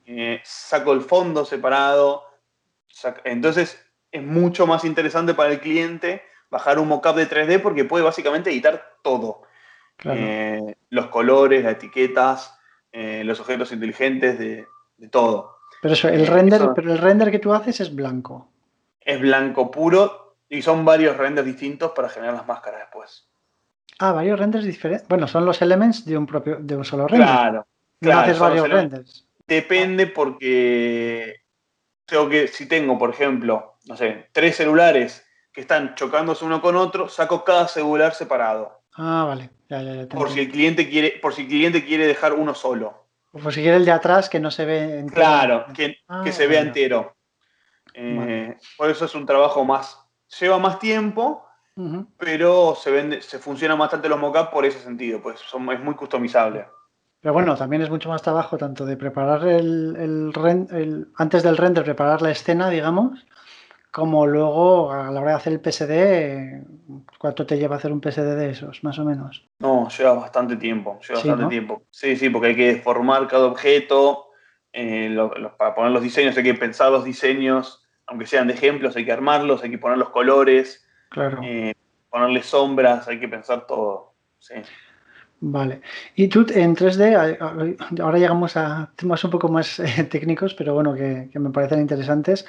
Eh, 0.06 0.42
saco 0.44 0.94
el 0.94 1.02
fondo 1.02 1.46
separado. 1.46 2.24
Entonces 3.24 3.84
es 4.12 4.24
mucho 4.24 4.66
más 4.66 4.84
interesante 4.84 5.34
para 5.34 5.52
el 5.52 5.60
cliente 5.60 6.24
bajar 6.50 6.80
un 6.80 6.88
mockup 6.88 7.16
de 7.16 7.30
3D 7.30 7.62
porque 7.62 7.86
puede 7.86 8.04
básicamente 8.04 8.50
editar 8.50 8.98
todo. 9.04 9.44
Eh, 10.06 10.76
los 10.90 11.08
colores, 11.08 11.64
las 11.64 11.74
etiquetas, 11.74 12.58
eh, 12.92 13.24
los 13.24 13.40
objetos 13.40 13.72
inteligentes, 13.72 14.40
de, 14.40 14.68
todo. 15.12 15.58
Pero 15.82 15.94
eso, 15.94 16.08
el 16.08 16.26
render, 16.26 16.70
pero 16.76 16.92
el 16.92 16.98
render 16.98 17.32
que 17.32 17.40
tú 17.40 17.54
haces 17.54 17.80
es 17.80 17.94
blanco. 17.94 18.50
Es 19.02 19.20
blanco 19.20 19.70
puro 19.70 20.38
y 20.50 20.62
son 20.62 20.86
varios 20.86 21.18
renders 21.18 21.46
distintos 21.46 21.92
para 21.92 22.10
generar 22.10 22.36
las 22.36 22.48
máscaras 22.48 22.82
después. 22.82 23.27
Ah, 24.00 24.12
varios 24.12 24.40
renders 24.40 24.66
diferentes. 24.66 25.08
Bueno, 25.08 25.28
son 25.28 25.46
los 25.46 25.62
elements 25.62 26.06
de 26.06 26.18
un 26.18 26.26
propio, 26.26 26.58
de 26.60 26.76
un 26.76 26.86
solo 26.86 27.08
render. 27.08 27.28
Claro. 27.28 27.68
No 28.02 28.20
haces 28.20 28.40
varios 28.40 28.70
renders. 28.70 29.28
Depende 29.48 30.08
porque 30.08 31.42
tengo 32.06 32.30
que, 32.30 32.48
si 32.48 32.68
tengo, 32.68 32.98
por 32.98 33.10
ejemplo, 33.10 33.78
no 33.86 33.98
sé, 33.98 34.30
tres 34.32 34.58
celulares 34.58 35.26
que 35.52 35.62
están 35.62 35.96
chocándose 35.96 36.46
uno 36.46 36.62
con 36.62 36.76
otro, 36.76 37.10
saco 37.10 37.44
cada 37.44 37.68
celular 37.68 38.14
separado. 38.14 38.82
Ah, 38.94 39.26
vale. 39.26 39.50
por 40.10 40.30
si 40.30 40.42
el 40.42 40.52
cliente 40.52 40.90
quiere, 40.90 41.20
por 41.22 41.34
si 41.34 41.44
el 41.44 41.48
cliente 41.48 41.86
quiere 41.86 42.06
dejar 42.06 42.34
uno 42.34 42.54
solo. 42.54 43.08
O 43.32 43.40
por 43.40 43.54
si 43.54 43.62
quiere 43.62 43.78
el 43.78 43.86
de 43.86 43.92
atrás 43.92 44.30
que 44.30 44.40
no 44.40 44.52
se 44.52 44.66
ve 44.66 45.00
entero. 45.00 45.22
Claro, 45.22 45.66
que, 45.74 45.98
ah, 46.08 46.24
se 46.32 46.48
vea 46.48 46.62
entero. 46.62 47.16
Eh, 47.94 48.56
por 48.78 48.90
eso 48.90 49.06
es 49.06 49.16
un 49.16 49.26
trabajo 49.26 49.66
más. 49.66 50.00
Lleva 50.40 50.60
más 50.60 50.78
tiempo, 50.78 51.47
pero 52.18 52.76
se 52.76 52.92
vende, 52.92 53.22
se 53.22 53.40
funcionan 53.40 53.78
bastante 53.78 54.10
los 54.10 54.20
mockups 54.20 54.50
por 54.50 54.66
ese 54.66 54.80
sentido, 54.80 55.22
pues 55.22 55.40
son, 55.40 55.72
es 55.72 55.80
muy 55.80 55.96
customizable. 55.96 56.66
Pero 57.22 57.34
bueno, 57.34 57.56
también 57.56 57.82
es 57.82 57.90
mucho 57.90 58.10
más 58.10 58.22
trabajo 58.22 58.58
tanto 58.58 58.86
de 58.86 58.98
preparar 58.98 59.48
el, 59.48 59.96
el 59.98 61.08
antes 61.16 61.44
del 61.44 61.58
render, 61.58 61.84
preparar 61.84 62.22
la 62.22 62.32
escena, 62.32 62.70
digamos, 62.70 63.26
como 63.92 64.28
luego 64.28 64.92
a 64.92 65.12
la 65.12 65.22
hora 65.22 65.32
de 65.32 65.38
hacer 65.38 65.54
el 65.54 65.60
PSD, 65.60 66.66
¿cuánto 67.18 67.46
te 67.46 67.58
lleva 67.58 67.76
hacer 67.76 67.92
un 67.92 68.02
PSD 68.02 68.36
de 68.36 68.52
esos, 68.52 68.84
más 68.84 69.00
o 69.00 69.06
menos? 69.06 69.48
No, 69.60 69.88
lleva 69.90 70.14
bastante 70.14 70.56
tiempo, 70.58 71.00
lleva 71.02 71.20
bastante 71.20 71.48
tiempo. 71.48 71.84
Sí, 71.90 72.16
sí, 72.16 72.30
porque 72.30 72.50
hay 72.50 72.56
que 72.56 72.76
formar 72.78 73.28
cada 73.28 73.46
objeto, 73.46 74.30
eh, 74.72 75.16
para 75.58 75.74
poner 75.74 75.92
los 75.92 76.04
diseños 76.04 76.38
hay 76.38 76.44
que 76.44 76.54
pensar 76.54 76.92
los 76.92 77.04
diseños 77.04 77.88
aunque 78.08 78.26
sean 78.26 78.48
de 78.48 78.54
ejemplos, 78.54 78.96
hay 78.96 79.06
que 79.06 79.12
armarlos, 79.12 79.64
hay 79.64 79.70
que 79.70 79.78
poner 79.78 79.98
los 79.98 80.10
colores, 80.10 80.87
claro. 81.10 81.42
eh, 81.44 81.74
ponerle 82.10 82.44
sombras, 82.44 83.08
hay 83.08 83.20
que 83.20 83.28
pensar 83.28 83.66
todo. 83.68 84.14
Sí. 84.40 84.56
Vale. 85.40 85.82
Y 86.16 86.28
tú 86.28 86.46
en 86.50 86.76
3D, 86.76 87.38
ahora 88.02 88.18
llegamos 88.18 88.58
a 88.58 88.92
temas 88.96 89.24
un 89.24 89.32
poco 89.32 89.50
más 89.50 89.80
eh, 89.80 90.04
técnicos, 90.10 90.54
pero 90.56 90.74
bueno, 90.74 90.96
que, 90.96 91.30
me 91.34 91.50
parecen 91.52 91.80
interesantes. 91.80 92.46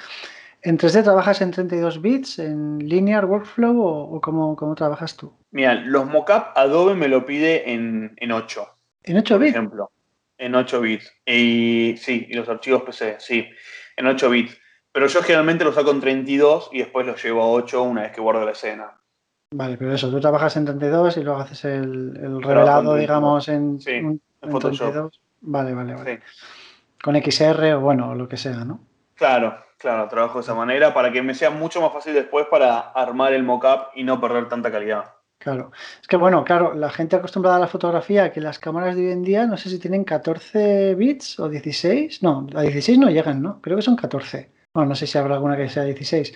¿En 0.61 0.77
3D 0.77 1.03
trabajas 1.03 1.41
en 1.41 1.51
32 1.51 2.01
bits, 2.01 2.39
en 2.39 2.79
linear 2.79 3.25
workflow 3.25 3.79
o, 3.79 4.19
cómo, 4.19 4.75
trabajas 4.75 5.15
tú? 5.15 5.33
Mira, 5.51 5.75
los 5.75 6.05
mockup 6.05 6.47
Adobe 6.55 6.95
me 6.95 7.07
lo 7.07 7.25
pide 7.25 7.71
en, 7.71 8.13
en 8.17 8.31
8. 8.31 8.67
¿En 9.03 9.17
8 9.17 9.39
bits? 9.39 9.53
Por 9.53 9.59
ejemplo, 9.59 9.91
en 10.37 10.55
8 10.55 10.81
bits. 10.81 11.13
Y 11.25 11.95
sí, 11.97 12.27
y 12.29 12.33
los 12.33 12.49
archivos 12.49 12.81
PC, 12.81 13.17
sí, 13.19 13.47
en 13.95 14.07
8 14.07 14.29
bits. 14.29 14.59
Pero 14.91 15.07
yo 15.07 15.21
generalmente 15.21 15.63
los 15.63 15.75
saco 15.75 15.91
en 15.91 16.01
32 16.01 16.69
y 16.71 16.79
después 16.79 17.05
los 17.05 17.23
llevo 17.23 17.43
a 17.43 17.47
8 17.49 17.83
una 17.83 18.01
vez 18.03 18.11
que 18.11 18.21
guardo 18.21 18.45
la 18.45 18.51
escena. 18.51 18.99
Vale, 19.51 19.77
pero 19.77 19.93
eso, 19.93 20.11
tú 20.11 20.19
trabajas 20.19 20.55
en 20.57 20.65
32 20.65 21.17
y 21.17 21.23
luego 21.23 21.39
haces 21.39 21.65
el, 21.65 22.41
revelado, 22.41 22.95
digamos, 22.95 23.47
en, 23.49 23.79
sí, 23.79 23.91
en, 23.91 24.21
32. 24.41 25.19
Vale, 25.41 25.73
vale, 25.73 25.93
vale. 25.95 26.21
Con 27.01 27.15
XR 27.15 27.73
o 27.73 27.79
bueno, 27.79 28.13
lo 28.13 28.27
que 28.27 28.37
sea, 28.37 28.63
¿no? 28.63 28.81
Claro, 29.15 29.57
claro, 29.77 30.07
trabajo 30.07 30.39
de 30.39 30.43
esa 30.43 30.53
manera 30.53 30.93
para 30.93 31.11
que 31.11 31.21
me 31.21 31.33
sea 31.33 31.49
mucho 31.49 31.81
más 31.81 31.91
fácil 31.91 32.13
después 32.13 32.45
para 32.49 32.79
armar 32.79 33.33
el 33.33 33.43
mockup 33.43 33.89
y 33.95 34.03
no 34.03 34.21
perder 34.21 34.47
tanta 34.49 34.71
calidad. 34.71 35.15
Claro, 35.39 35.71
es 36.01 36.07
que 36.07 36.17
bueno, 36.17 36.43
claro, 36.43 36.73
la 36.73 36.89
gente 36.89 37.15
acostumbrada 37.15 37.57
a 37.57 37.61
la 37.61 37.67
fotografía, 37.67 38.31
que 38.31 38.41
las 38.41 38.59
cámaras 38.59 38.95
de 38.95 39.07
hoy 39.07 39.11
en 39.13 39.23
día, 39.23 39.45
no 39.45 39.55
sé 39.55 39.69
si 39.69 39.79
tienen 39.79 40.03
14 40.03 40.95
bits 40.95 41.39
o 41.39 41.47
16, 41.47 42.21
no, 42.21 42.45
a 42.53 42.61
16 42.61 42.99
no 42.99 43.09
llegan, 43.09 43.41
¿no? 43.41 43.61
Creo 43.61 43.77
que 43.77 43.81
son 43.81 43.95
14. 43.95 44.51
Bueno, 44.73 44.89
no 44.89 44.95
sé 44.95 45.07
si 45.07 45.17
habrá 45.17 45.35
alguna 45.35 45.57
que 45.57 45.67
sea 45.69 45.83
16. 45.83 46.33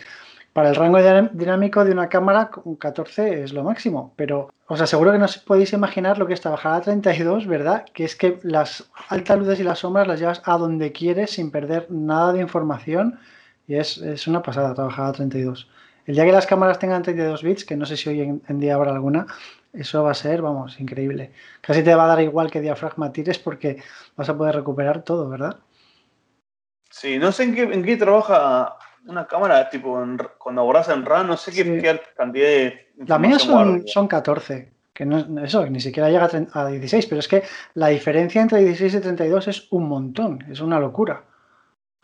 Para 0.53 0.69
el 0.69 0.75
rango 0.75 0.99
dinámico 1.33 1.83
de 1.83 1.91
una 1.91 2.09
cámara, 2.09 2.49
14 2.79 3.43
es 3.43 3.53
lo 3.53 3.63
máximo, 3.63 4.13
pero 4.15 4.51
os 4.67 4.81
aseguro 4.81 5.11
que 5.11 5.17
no 5.17 5.25
os 5.25 5.37
podéis 5.39 5.73
imaginar 5.73 6.17
lo 6.19 6.27
que 6.27 6.33
es 6.33 6.41
trabajar 6.41 6.73
a 6.73 6.81
32, 6.81 7.47
¿verdad? 7.47 7.85
Que 7.93 8.05
es 8.05 8.15
que 8.15 8.39
las 8.43 8.89
altas 9.09 9.39
luces 9.39 9.59
y 9.59 9.63
las 9.63 9.79
sombras 9.79 10.07
las 10.07 10.19
llevas 10.19 10.41
a 10.45 10.57
donde 10.57 10.91
quieres 10.91 11.31
sin 11.31 11.51
perder 11.51 11.87
nada 11.89 12.33
de 12.33 12.41
información 12.41 13.19
y 13.67 13.75
es, 13.75 14.27
una 14.27 14.41
pasada 14.41 14.73
trabajar 14.73 15.07
a 15.07 15.11
32. 15.13 15.67
El 16.05 16.15
día 16.15 16.25
que 16.25 16.31
las 16.31 16.45
cámaras 16.45 16.79
tengan 16.79 17.01
32 17.01 17.43
bits, 17.43 17.65
que 17.65 17.75
no 17.75 17.85
sé 17.85 17.97
si 17.97 18.09
hoy 18.09 18.21
en, 18.21 18.59
día 18.59 18.75
habrá 18.75 18.91
alguna, 18.91 19.25
eso 19.73 20.03
va 20.03 20.11
a 20.11 20.15
ser, 20.15 20.41
vamos, 20.41 20.79
increíble. 20.79 21.31
Casi 21.61 21.81
te 21.83 21.95
va 21.95 22.05
a 22.05 22.07
dar 22.07 22.21
igual 22.21 22.51
que 22.51 22.61
diafragma 22.61 23.11
tires 23.11 23.39
porque 23.39 23.81
vas 24.15 24.29
a 24.29 24.37
poder 24.37 24.55
recuperar 24.55 25.03
todo, 25.03 25.29
¿verdad? 25.29 25.57
Sí, 26.93 27.17
no 27.17 27.31
sé 27.31 27.43
en 27.43 27.55
qué, 27.55 27.63
en 27.63 27.83
qué 27.83 27.97
trabaja 27.97 28.77
una 29.07 29.25
cámara 29.25 29.67
tipo 29.67 29.99
cuando 30.37 30.63
borras 30.63 30.89
en 30.89 31.03
RAW, 31.03 31.23
no 31.23 31.37
sé 31.37 31.51
qué, 31.51 31.99
cantidad 32.15 32.45
de. 32.45 32.93
La 33.07 33.17
mía 33.17 33.39
son, 33.39 33.87
son 33.87 34.07
14, 34.07 34.71
que 34.93 35.03
no 35.03 35.43
eso, 35.43 35.65
ni 35.65 35.79
siquiera 35.79 36.11
llega 36.11 36.29
a 36.53 36.67
16, 36.67 37.07
pero 37.07 37.17
es 37.17 37.27
que 37.27 37.41
la 37.73 37.87
diferencia 37.87 38.43
entre 38.43 38.59
16 38.63 38.93
y 38.93 38.99
32 38.99 39.47
es 39.47 39.67
un 39.71 39.89
montón, 39.89 40.45
es 40.51 40.59
una 40.59 40.79
locura. 40.79 41.23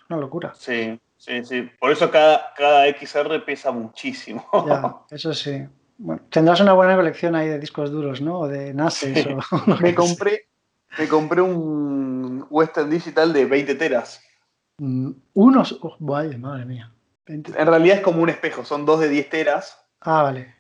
Una 0.10 0.20
locura. 0.20 0.54
Sí, 0.58 1.00
sí, 1.18 1.46
sí. 1.46 1.70
Por 1.80 1.92
eso 1.92 2.10
cada, 2.10 2.52
cada 2.58 2.88
XR 2.92 3.46
pesa 3.46 3.70
muchísimo. 3.70 4.44
Ya, 4.68 4.96
eso 5.12 5.36
sí. 5.36 5.68
Bueno, 6.00 6.24
tendrás 6.32 6.62
una 6.62 6.74
buena 6.74 6.96
colección 6.96 7.36
ahí 7.36 7.48
de 7.48 7.60
discos 7.60 7.92
duros, 7.92 8.22
¿no? 8.22 8.40
O 8.40 8.48
de 8.48 8.74
NASes. 8.74 9.28
me, 9.82 9.94
compré, 9.94 10.48
me 10.98 11.08
compré 11.08 11.44
un 11.44 12.48
Western 12.50 12.90
Digital 12.90 13.32
de 13.32 13.46
20 13.46 13.76
teras. 13.76 14.24
Mm, 14.80 15.12
unos. 15.34 15.78
Oh, 15.82 15.96
vaya, 16.00 16.38
madre 16.38 16.66
mía. 16.66 16.92
En 17.28 17.44
realidad 17.44 17.98
es 17.98 18.04
como 18.04 18.24
un 18.24 18.30
espejo, 18.30 18.66
son 18.66 18.86
dos 18.86 19.00
de 19.00 19.08
10 19.08 19.30
teras. 19.30 19.86
Ah, 20.02 20.24
vale. 20.24 20.56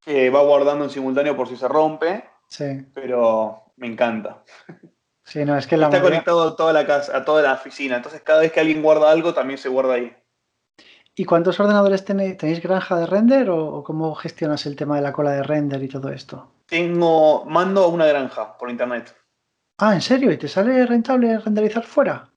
Que 0.00 0.30
va 0.30 0.40
guardando 0.42 0.84
en 0.84 0.90
simultáneo 0.90 1.36
por 1.36 1.48
si 1.48 1.56
se 1.56 1.68
rompe. 1.68 2.24
Sí. 2.48 2.86
Pero 2.94 3.64
me 3.76 3.86
encanta. 3.86 4.42
Sí, 5.24 5.44
no, 5.44 5.58
es 5.58 5.66
que 5.66 5.76
la 5.76 5.86
Está 5.86 6.00
conectado 6.00 6.42
a 6.42 6.56
toda 6.56 6.72
la 6.72 6.86
casa, 6.86 7.16
a 7.16 7.24
toda 7.24 7.42
la 7.42 7.54
oficina. 7.54 7.96
Entonces 7.96 8.22
cada 8.22 8.40
vez 8.40 8.52
que 8.52 8.60
alguien 8.60 8.80
guarda 8.80 9.10
algo, 9.10 9.34
también 9.34 9.58
se 9.58 9.68
guarda 9.68 9.94
ahí. 9.94 10.16
¿Y 11.16 11.24
cuántos 11.24 11.58
ordenadores 11.58 12.04
tenéis? 12.04 12.36
¿Tenéis 12.36 12.62
granja 12.62 12.96
de 12.96 13.06
render 13.06 13.50
o, 13.50 13.82
cómo 13.82 14.14
gestionas 14.14 14.66
el 14.66 14.76
tema 14.76 14.96
de 14.96 15.02
la 15.02 15.12
cola 15.12 15.32
de 15.32 15.42
render 15.42 15.82
y 15.82 15.88
todo 15.88 16.10
esto? 16.10 16.52
Tengo, 16.66 17.44
mando 17.46 17.88
una 17.88 18.06
granja 18.06 18.56
por 18.56 18.70
internet. 18.70 19.16
Ah, 19.78 19.94
¿en 19.94 20.02
serio? 20.02 20.30
¿Y 20.30 20.36
te 20.36 20.46
sale 20.46 20.86
rentable 20.86 21.38
renderizar 21.38 21.84
fuera? 21.84 22.30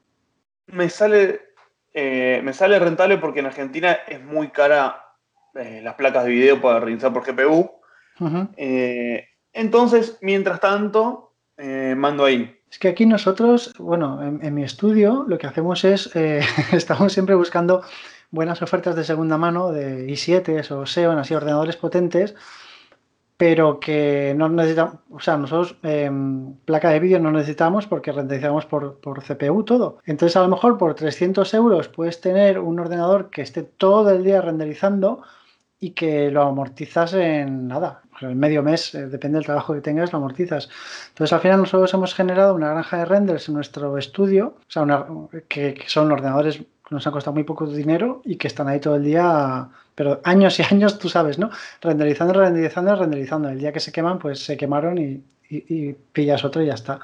Me 0.72 0.90
sale, 0.90 1.42
eh, 1.94 2.42
me 2.44 2.54
sale 2.54 2.80
rentable 2.80 3.18
porque 3.18 3.40
en 3.40 3.48
Argentina 3.48 3.94
es 4.08 4.24
muy 4.24 4.50
cara 4.50 5.06
eh, 5.56 5.82
las 5.84 5.96
placas 5.96 6.26
de 6.26 6.32
video 6.32 6.62
para 6.62 6.80
realizar 6.80 7.14
por 7.14 7.26
GPU. 7.26 7.72
Eh, 8.58 9.28
entonces, 9.54 10.18
mientras 10.22 10.60
tanto, 10.60 11.34
mando 11.96 12.26
ahí. 12.26 12.56
Es 12.72 12.80
que 12.80 12.90
aquí 12.90 13.06
nosotros, 13.06 13.74
bueno, 13.80 14.22
en, 14.22 14.54
mi 14.54 14.64
estudio 14.64 15.26
lo 15.28 15.38
que 15.38 15.48
hacemos 15.48 15.84
es, 15.84 16.10
estamos 16.72 17.12
siempre 17.14 17.36
buscando 17.36 17.84
buenas 18.32 18.62
ofertas 18.62 18.96
de 18.96 19.04
segunda 19.04 19.38
mano 19.38 19.72
de 19.72 20.08
i7 20.08 20.72
o 20.72 20.86
Xeon, 20.86 21.18
así 21.18 21.34
ordenadores 21.34 21.78
potentes, 21.78 22.36
pero 23.40 23.80
que 23.80 24.34
no 24.36 24.50
necesitamos, 24.50 24.96
o 25.10 25.20
sea, 25.22 25.38
nosotros 25.38 25.78
em, 25.84 26.56
placa 26.66 26.90
de 26.90 27.00
vídeo 27.00 27.20
no 27.20 27.32
necesitamos 27.32 27.88
porque 27.88 28.12
renderizamos 28.12 28.66
por, 28.66 29.00
por, 29.00 29.24
CPU 29.24 29.64
todo. 29.64 30.00
Entonces 30.06 30.36
a 30.36 30.42
lo 30.42 30.50
mejor 30.50 30.78
por 30.78 30.94
300 30.94 31.54
euros 31.54 31.88
puedes 31.88 32.20
tener 32.20 32.60
un 32.60 32.78
ordenador 32.82 33.30
que 33.30 33.42
esté 33.42 33.64
todo 33.64 34.10
el 34.12 34.26
día 34.26 34.42
renderizando 34.42 35.22
y 35.80 35.92
que 35.92 36.30
lo 36.32 36.42
amortizas 36.44 37.14
en 37.14 37.70
nada. 37.70 38.02
En 38.20 38.38
medio 38.38 38.62
mes, 38.62 38.94
eh, 38.94 39.08
depende 39.08 39.38
del 39.38 39.46
trabajo 39.46 39.74
que 39.74 39.80
tengas, 39.80 40.12
lo 40.12 40.18
amortizas. 40.18 40.68
Entonces 41.08 41.32
al 41.32 41.40
final 41.40 41.60
nosotros 41.60 41.94
hemos 41.94 42.14
generado 42.14 42.54
una 42.54 42.72
granja 42.72 42.98
de 42.98 43.06
renders 43.06 43.48
en 43.48 43.56
nuestro 43.56 43.98
estudio, 43.98 44.58
o 44.60 44.70
sea, 44.70 44.86
que, 45.48 45.82
son 45.88 46.12
ordenadores 46.12 46.62
nos 46.90 47.06
han 47.06 47.14
costado 47.14 47.34
muy 47.34 47.44
poco 47.44 47.68
dinero 47.68 48.22
y 48.26 48.36
que 48.38 48.48
están 48.48 48.68
ahí 48.68 48.80
todo 48.80 48.96
el 48.96 49.04
día 49.04 49.70
pero 50.00 50.22
años 50.24 50.58
y 50.60 50.64
años, 50.64 50.98
tú 50.98 51.10
sabes, 51.10 51.38
¿no? 51.40 51.50
Renderizando, 51.82 52.34
renderizando, 52.34 52.96
renderizando. 52.96 53.50
El 53.50 53.60
día 53.60 53.74
que 53.74 53.82
se 53.82 53.92
queman, 53.92 54.18
pues 54.18 54.46
se 54.46 54.56
quemaron 54.56 54.98
y, 54.98 55.24
pillas 56.14 56.46
otro 56.46 56.62
y 56.62 56.68
ya 56.68 56.76
está. 56.76 57.02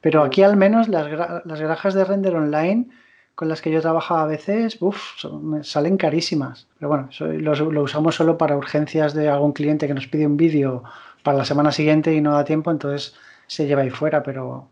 Pero 0.00 0.22
aquí 0.22 0.42
al 0.42 0.56
menos 0.56 0.88
las, 0.88 1.10
las 1.44 1.60
granjas 1.60 1.92
de 1.92 2.06
render 2.06 2.34
online 2.34 2.88
con 3.34 3.48
las 3.48 3.60
que 3.60 3.70
yo 3.70 3.82
trabajaba 3.82 4.22
a 4.22 4.26
veces, 4.26 4.78
uff, 4.80 5.24
salen 5.62 5.98
carísimas. 5.98 6.68
Pero 6.78 6.88
bueno, 6.88 7.08
lo, 7.20 7.82
usamos 7.82 8.14
solo 8.14 8.38
para 8.38 8.56
urgencias 8.56 9.12
de 9.12 9.28
algún 9.28 9.52
cliente 9.52 9.86
que 9.86 9.94
nos 9.94 10.06
pide 10.06 10.26
un 10.26 10.38
vídeo 10.38 10.84
para 11.22 11.36
la 11.36 11.44
semana 11.44 11.70
siguiente 11.70 12.14
y 12.14 12.22
no 12.22 12.32
da 12.32 12.44
tiempo, 12.44 12.70
entonces 12.70 13.14
se 13.46 13.66
lleva 13.66 13.82
ahí 13.82 13.90
fuera, 13.90 14.22
pero 14.22 14.68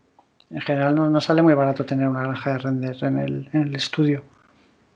en 0.49 0.61
general 0.61 0.95
no, 0.95 1.21
sale 1.21 1.43
muy 1.43 1.53
barato 1.53 1.85
tener 1.85 2.07
una 2.07 2.23
granja 2.23 2.53
de 2.53 2.57
render 2.57 3.03
en 3.03 3.19
el, 3.19 3.49
en 3.53 3.61
el 3.61 3.75
estudio. 3.75 4.23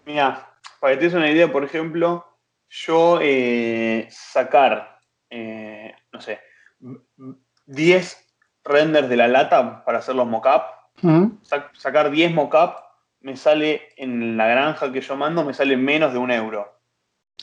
Mira, 0.06 0.50
para 0.80 0.94
que 0.94 1.00
te 1.00 1.06
des 1.06 1.14
una 1.14 1.30
idea, 1.30 1.52
por 1.52 1.64
ejemplo, 1.64 2.26
yo 2.70 3.20
eh, 3.22 4.08
sacar, 4.12 5.00
eh, 5.30 5.94
no 6.12 6.22
sé, 6.22 6.40
10 7.66 8.28
renders 8.64 9.10
de 9.10 9.18
la 9.18 9.28
lata 9.28 9.84
para 9.84 10.00
hacer 10.00 10.16
los 10.16 10.28
mockup, 10.28 10.64
sacar 11.74 12.12
10 12.12 12.34
mockup 12.34 12.86
me 13.22 13.36
sale 13.36 13.90
en 13.98 14.38
la 14.38 14.48
granja 14.48 14.92
que 14.92 15.02
yo 15.02 15.16
mando, 15.16 15.44
me 15.44 15.54
sale 15.54 15.76
menos 15.78 16.14
de 16.14 16.20
un 16.20 16.30
euro. 16.30 16.72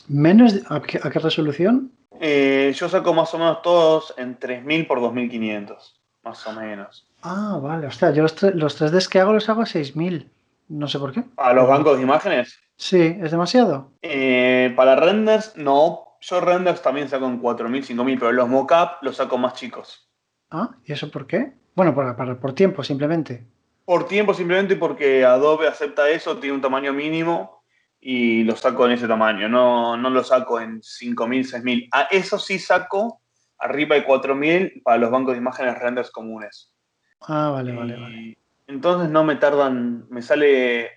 ¿Menos? 0.06 0.60
a, 0.68 0.80
qué, 0.80 0.98
resolución? 0.98 1.90
Eh, 2.20 2.72
yo 2.76 2.88
saco 2.88 3.12
más 3.12 3.34
o 3.34 3.38
menos 3.38 3.62
todos 3.62 4.14
en 4.16 4.38
3000 4.38 4.86
por 4.86 5.00
2500, 5.00 6.00
más 6.22 6.46
o 6.46 6.52
menos. 6.52 7.04
Ah, 7.22 7.58
vale. 7.60 7.88
Hostia, 7.88 8.12
yo 8.12 8.22
los, 8.22 8.40
los 8.54 8.80
3Ds 8.80 9.08
que 9.08 9.18
hago 9.18 9.32
los 9.32 9.48
hago 9.48 9.62
a 9.62 9.66
6000. 9.66 10.30
No 10.68 10.88
sé 10.88 10.98
por 10.98 11.12
qué. 11.12 11.24
¿A 11.36 11.52
los 11.52 11.68
bancos 11.68 11.96
de 11.96 12.02
imágenes? 12.02 12.58
Sí, 12.76 13.16
¿es 13.20 13.30
demasiado? 13.30 13.92
Eh, 14.02 14.72
para 14.76 14.96
renders, 14.96 15.56
no. 15.56 16.16
Yo 16.20 16.40
renders 16.40 16.82
también 16.82 17.08
saco 17.08 17.26
en 17.26 17.40
4.000, 17.40 17.84
5.000, 17.84 18.18
pero 18.18 18.32
los 18.32 18.48
mockup 18.48 19.02
los 19.02 19.16
saco 19.16 19.38
más 19.38 19.54
chicos. 19.54 20.08
Ah, 20.50 20.70
¿y 20.84 20.92
eso 20.92 21.10
por 21.10 21.26
qué? 21.26 21.52
Bueno, 21.74 21.94
por, 21.94 22.38
por 22.38 22.52
tiempo 22.54 22.84
simplemente. 22.84 23.46
Por 23.84 24.06
tiempo 24.06 24.32
simplemente 24.32 24.76
porque 24.76 25.24
Adobe 25.24 25.66
acepta 25.66 26.08
eso, 26.08 26.38
tiene 26.38 26.54
un 26.54 26.62
tamaño 26.62 26.92
mínimo 26.92 27.62
y 28.00 28.44
lo 28.44 28.56
saco 28.56 28.86
en 28.86 28.92
ese 28.92 29.08
tamaño. 29.08 29.48
No, 29.48 29.96
no 29.96 30.10
lo 30.10 30.22
saco 30.22 30.60
en 30.60 30.80
5.000, 30.80 31.44
6.000. 31.44 31.88
Ah, 31.92 32.08
eso 32.10 32.38
sí 32.38 32.58
saco 32.58 33.20
arriba 33.58 33.96
de 33.96 34.04
4.000 34.04 34.82
para 34.82 34.98
los 34.98 35.10
bancos 35.10 35.34
de 35.34 35.38
imágenes 35.38 35.78
renders 35.78 36.10
comunes. 36.10 36.72
Ah, 37.20 37.50
vale, 37.50 37.72
vale, 37.72 37.96
vale. 37.96 38.38
Entonces 38.66 39.10
no 39.10 39.24
me 39.24 39.36
tardan, 39.36 40.06
me 40.08 40.22
sale 40.22 40.90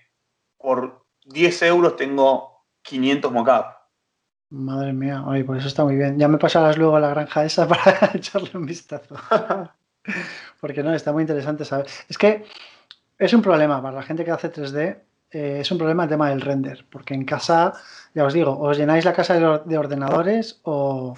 por 0.56 1.06
10 1.24 1.62
euros 1.62 1.96
tengo 1.96 2.64
500 2.82 3.32
mockup. 3.32 3.66
Madre 4.50 4.92
mía, 4.92 5.24
oye, 5.26 5.44
por 5.44 5.56
eso 5.56 5.66
está 5.66 5.84
muy 5.84 5.96
bien. 5.96 6.18
Ya 6.18 6.28
me 6.28 6.38
pasarás 6.38 6.78
luego 6.78 6.96
a 6.96 7.00
la 7.00 7.10
granja 7.10 7.44
esa 7.44 7.66
para 7.68 8.10
echarle 8.14 8.50
un 8.54 8.66
vistazo. 8.66 9.16
Porque 10.60 10.82
no, 10.82 10.94
está 10.94 11.12
muy 11.12 11.22
interesante 11.22 11.64
saber. 11.64 11.86
Es 12.08 12.16
que 12.16 12.44
es 13.18 13.32
un 13.32 13.42
problema 13.42 13.82
para 13.82 13.96
la 13.96 14.02
gente 14.02 14.24
que 14.24 14.30
hace 14.30 14.52
3D. 14.52 15.02
eh, 15.30 15.58
es 15.60 15.70
un 15.72 15.78
problema 15.78 16.04
el 16.04 16.08
tema 16.08 16.30
del 16.30 16.40
render, 16.40 16.86
porque 16.90 17.14
en 17.14 17.24
casa, 17.24 17.72
ya 18.14 18.24
os 18.24 18.32
digo, 18.32 18.56
os 18.58 18.78
llenáis 18.78 19.04
la 19.04 19.12
casa 19.12 19.58
de 19.64 19.78
ordenadores 19.78 20.60
o, 20.62 21.14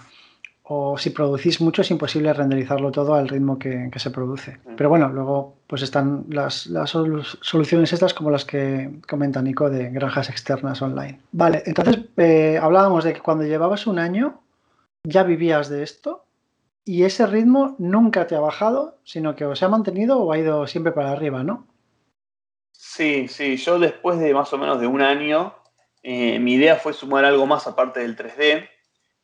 si 0.99 1.11
producís 1.11 1.61
mucho 1.61 1.83
es 1.83 1.91
imposible 1.91 2.33
renderizarlo 2.33 2.91
todo 2.91 3.15
al 3.15 3.29
ritmo 3.29 3.59
que, 3.59 3.91
se 3.97 4.11
produce. 4.11 4.59
Pero 4.77 4.89
bueno, 4.91 5.09
luego 5.09 5.57
pues 5.67 5.83
están 5.83 6.27
las, 6.29 6.69
soluciones 7.41 7.93
estas 7.93 8.13
como 8.13 8.31
las 8.31 8.45
que 8.45 8.91
comenta 9.09 9.41
Nico 9.41 9.71
de 9.71 9.91
granjas 9.91 10.29
externas 10.29 10.83
online. 10.83 11.21
Vale, 11.33 11.63
entonces 11.65 12.01
eh, 12.17 12.59
hablábamos 12.61 13.05
de 13.05 13.15
que 13.15 13.21
cuando 13.21 13.45
llevabas 13.45 13.87
un 13.87 13.99
año 13.99 14.41
ya 15.05 15.23
vivías 15.23 15.69
de 15.71 15.83
esto 15.83 16.25
y 16.85 17.05
ese 17.05 17.27
ritmo 17.27 17.75
nunca 17.79 18.27
te 18.27 18.35
ha 18.35 18.41
bajado, 18.41 18.99
sino 19.05 19.37
que 19.37 19.45
o 19.45 19.57
se 19.57 19.65
ha 19.65 19.69
mantenido 19.69 20.19
o 20.19 20.33
ha 20.33 20.39
ido 20.39 20.67
siempre 20.67 20.93
para 20.93 21.13
arriba, 21.13 21.43
¿no? 21.43 21.67
Sí, 22.73 23.27
sí, 23.29 23.57
yo 23.57 23.79
después 23.79 24.19
de 24.19 24.33
más 24.35 24.53
o 24.53 24.59
menos 24.59 24.81
de 24.81 24.87
un 24.87 25.03
año, 25.03 25.55
eh, 26.03 26.39
mi 26.39 26.55
idea 26.55 26.77
fue 26.77 26.93
sumar 26.93 27.25
algo 27.25 27.47
más 27.47 27.67
aparte 27.67 28.01
del 28.01 28.17
3D. 28.17 28.69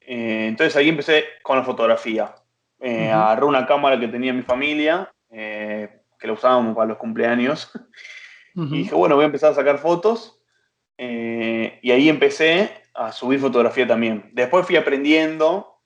Eh, 0.06 0.46
entonces 0.48 0.76
ahí 0.76 0.88
empecé 0.88 1.24
con 1.42 1.58
la 1.58 1.64
fotografía. 1.64 2.34
Eh, 2.80 3.10
Agarré 3.10 3.44
una 3.46 3.66
cámara 3.66 3.98
que 3.98 4.08
tenía 4.08 4.32
mi 4.32 4.42
familia, 4.42 5.12
eh, 5.30 6.00
que 6.18 6.26
la 6.26 6.32
usábamos 6.32 6.74
para 6.74 6.88
los 6.88 6.98
cumpleaños, 6.98 7.70
y 8.54 8.78
dije, 8.78 8.94
bueno, 8.94 9.16
voy 9.16 9.24
a 9.24 9.26
empezar 9.26 9.52
a 9.52 9.54
sacar 9.54 9.78
fotos. 9.78 10.40
y 10.96 11.90
ahí 11.90 12.08
empecé 12.08 12.70
a 12.94 13.10
subir 13.12 13.40
fotografía 13.40 13.86
también. 13.86 14.30
Después 14.32 14.66
fui 14.66 14.76
aprendiendo 14.76 15.80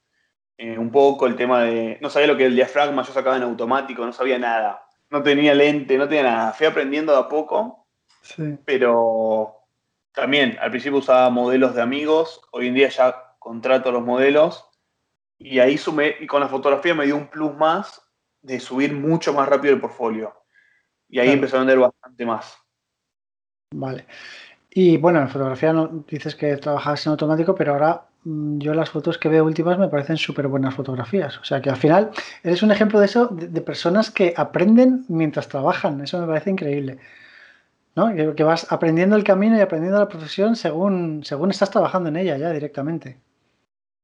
un 0.58 0.90
poco 0.90 1.26
el 1.26 1.36
tema 1.36 1.62
de, 1.62 1.98
no 2.00 2.10
sabía 2.10 2.26
lo 2.26 2.36
que 2.36 2.42
era 2.42 2.50
el 2.50 2.56
diafragma, 2.56 3.02
yo 3.02 3.12
sacaba 3.12 3.36
en 3.36 3.44
automático, 3.44 4.04
no 4.04 4.12
sabía 4.12 4.38
nada 4.38 4.88
no 5.10 5.22
tenía 5.22 5.54
lente, 5.54 5.96
no 5.96 6.08
tenía 6.08 6.24
nada. 6.24 6.52
Fui 6.52 6.66
aprendiendo 6.66 7.12
de 7.12 7.18
a 7.18 7.28
poco, 7.28 7.86
pero 8.64 9.54
también 10.12 10.56
al 10.60 10.70
principio 10.70 10.98
usaba 10.98 11.30
modelos 11.30 11.74
de 11.74 11.82
amigos, 11.82 12.40
hoy 12.50 12.68
en 12.68 12.74
día 12.74 12.88
ya 12.88 13.27
contrato 13.48 13.92
los 13.92 14.04
modelos 14.04 14.64
y 15.38 15.58
ahí 15.58 15.78
sumé, 15.78 16.16
y 16.20 16.26
con 16.26 16.40
la 16.40 16.48
fotografía 16.48 16.94
me 16.94 17.06
dio 17.06 17.16
un 17.16 17.28
plus 17.28 17.54
más 17.54 18.02
de 18.42 18.60
subir 18.60 18.92
mucho 18.92 19.32
más 19.32 19.48
rápido 19.48 19.74
el 19.74 19.80
portfolio. 19.80 20.34
Y 21.08 21.20
ahí 21.20 21.30
empecé 21.30 21.56
a 21.56 21.60
vender 21.60 21.78
bastante 21.78 22.26
más. 22.26 22.58
Vale. 23.74 24.06
Y 24.70 24.96
bueno, 24.96 25.20
en 25.20 25.28
fotografía 25.28 25.72
no, 25.72 26.04
dices 26.08 26.34
que 26.34 26.56
trabajas 26.56 27.06
en 27.06 27.10
automático, 27.10 27.54
pero 27.54 27.72
ahora 27.72 28.08
Mm, 28.24 28.58
yo 28.58 28.74
las 28.74 28.90
fotos 28.90 29.16
que 29.16 29.28
veo 29.28 29.44
últimas 29.44 29.78
me 29.78 29.88
parecen 29.88 30.16
súper 30.16 30.48
buenas 30.48 30.74
fotografías. 30.74 31.38
O 31.38 31.44
sea 31.44 31.60
que 31.62 31.70
al 31.70 31.76
final 31.76 32.10
eres 32.42 32.62
un 32.62 32.70
ejemplo 32.70 32.98
de 33.00 33.06
eso, 33.06 33.28
de, 33.28 33.60
personas 33.60 34.10
que 34.10 34.34
aprenden 34.36 35.04
mientras 35.08 35.48
trabajan. 35.48 36.00
Eso 36.00 36.20
me 36.20 36.26
parece 36.26 36.50
increíble. 36.50 36.98
¿no? 37.96 38.14
Que, 38.14 38.44
vas 38.44 38.70
aprendiendo 38.72 39.16
el 39.16 39.24
camino 39.24 39.56
y 39.56 39.60
aprendiendo 39.60 39.98
la 39.98 40.08
profesión 40.08 40.56
según, 40.56 41.24
según 41.24 41.50
estás 41.50 41.70
trabajando 41.70 42.08
en 42.10 42.16
ella 42.16 42.36
ya 42.36 42.52
directamente. 42.52 43.18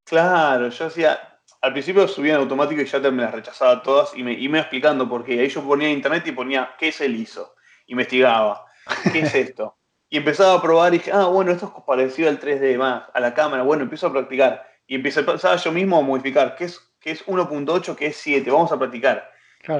Claro, 0.05 0.69
yo 0.69 0.87
hacía, 0.87 1.41
al 1.61 1.73
principio 1.73 2.07
subía 2.07 2.35
en 2.35 2.41
automático 2.41 2.81
y 2.81 2.85
ya 2.85 2.99
me 2.99 3.23
las 3.23 3.33
rechazaba 3.33 3.83
todas 3.83 4.15
y 4.15 4.23
me, 4.23 4.33
iba 4.35 4.59
explicando 4.59 5.09
por 5.09 5.25
qué. 5.25 5.41
Ahí 5.41 5.49
yo 5.49 5.63
ponía 5.63 5.91
internet 5.91 6.27
y 6.27 6.33
ponía 6.33 6.75
qué 6.79 6.89
es 6.89 7.01
el 7.01 7.17
ISO. 7.17 7.55
Investigaba, 7.87 8.67
¿qué 9.13 9.21
es 9.21 9.35
esto? 9.35 9.77
Y 10.11 10.19
empezaba 10.19 10.55
a 10.55 10.63
probar 10.63 10.95
y 10.95 10.99
dije, 10.99 11.11
ah, 11.13 11.25
bueno, 11.25 11.51
esto 11.51 11.75
es 11.77 11.83
parecido 11.85 12.29
al 12.29 12.39
3D 12.39 12.79
más, 12.79 13.03
a 13.13 13.19
la 13.19 13.35
cámara. 13.35 13.65
Bueno, 13.65 13.83
empiezo 13.83 14.07
a 14.07 14.13
practicar. 14.13 14.65
Y 14.87 14.95
empezaba 14.95 15.57
yo 15.57 15.73
mismo 15.73 15.99
a 15.99 16.03
modificar, 16.03 16.55
¿qué 16.55 16.67
es, 16.67 16.79
qué 17.01 17.11
es 17.11 17.27
1.8, 17.27 17.97
qué 17.97 18.07
es 18.07 18.17
7? 18.19 18.49
Vamos 18.49 18.71
a 18.71 18.79
practicar. 18.79 19.29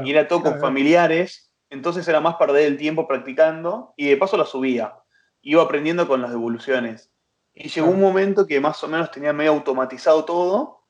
y 0.03 0.11
era 0.11 0.27
todo 0.27 0.43
con 0.43 0.59
familiares, 0.59 1.53
entonces 1.71 2.09
era 2.09 2.21
más 2.21 2.35
perder 2.35 2.67
el 2.67 2.77
tiempo 2.77 3.07
practicando 3.07 3.95
y 3.97 4.09
de 4.09 4.17
paso 4.17 4.37
la 4.37 4.45
subía. 4.45 4.95
Iba 5.41 5.63
aprendiendo 5.63 6.09
con 6.09 6.21
las 6.21 6.31
devoluciones. 6.33 7.14
Y 7.55 7.69
llegó 7.69 7.89
un 7.89 8.01
momento 8.01 8.47
que 8.47 8.61
más 8.61 8.83
o 8.83 8.89
menos 8.89 9.11
tenía 9.11 9.33
medio 9.33 9.53
automatizado 9.53 10.25
todo 10.25 10.81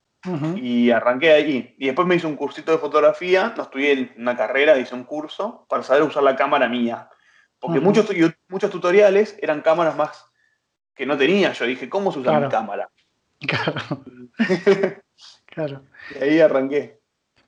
y 0.57 0.91
arranqué 0.91 1.33
allí. 1.33 1.75
Y 1.79 1.87
después 1.87 2.09
me 2.09 2.15
hice 2.15 2.27
un 2.27 2.37
cursito 2.37 2.73
de 2.73 2.79
fotografía, 2.79 3.53
no 3.55 3.65
estudié 3.65 3.93
en 3.93 4.15
una 4.17 4.37
carrera, 4.37 4.79
hice 4.79 4.95
un 4.95 5.05
curso 5.05 5.67
para 5.69 5.83
saber 5.83 6.03
usar 6.03 6.23
la 6.23 6.35
cámara 6.35 6.69
mía. 6.69 7.11
Porque 7.59 7.81
muchos, 7.81 8.09
muchos 8.49 8.71
tutoriales 8.71 9.37
eran 9.41 9.61
cámaras 9.61 9.97
más 9.97 10.31
que 10.95 11.05
no 11.05 11.19
tenía. 11.19 11.53
Yo 11.53 11.67
dije, 11.67 11.89
¿cómo 11.89 12.13
se 12.13 12.21
usa 12.21 12.41
mi 12.41 12.49
cámara? 12.49 12.89
Claro. 13.47 13.75
claro. 15.45 15.83
Y 16.19 16.23
ahí 16.23 16.41
arranqué. 16.41 17.04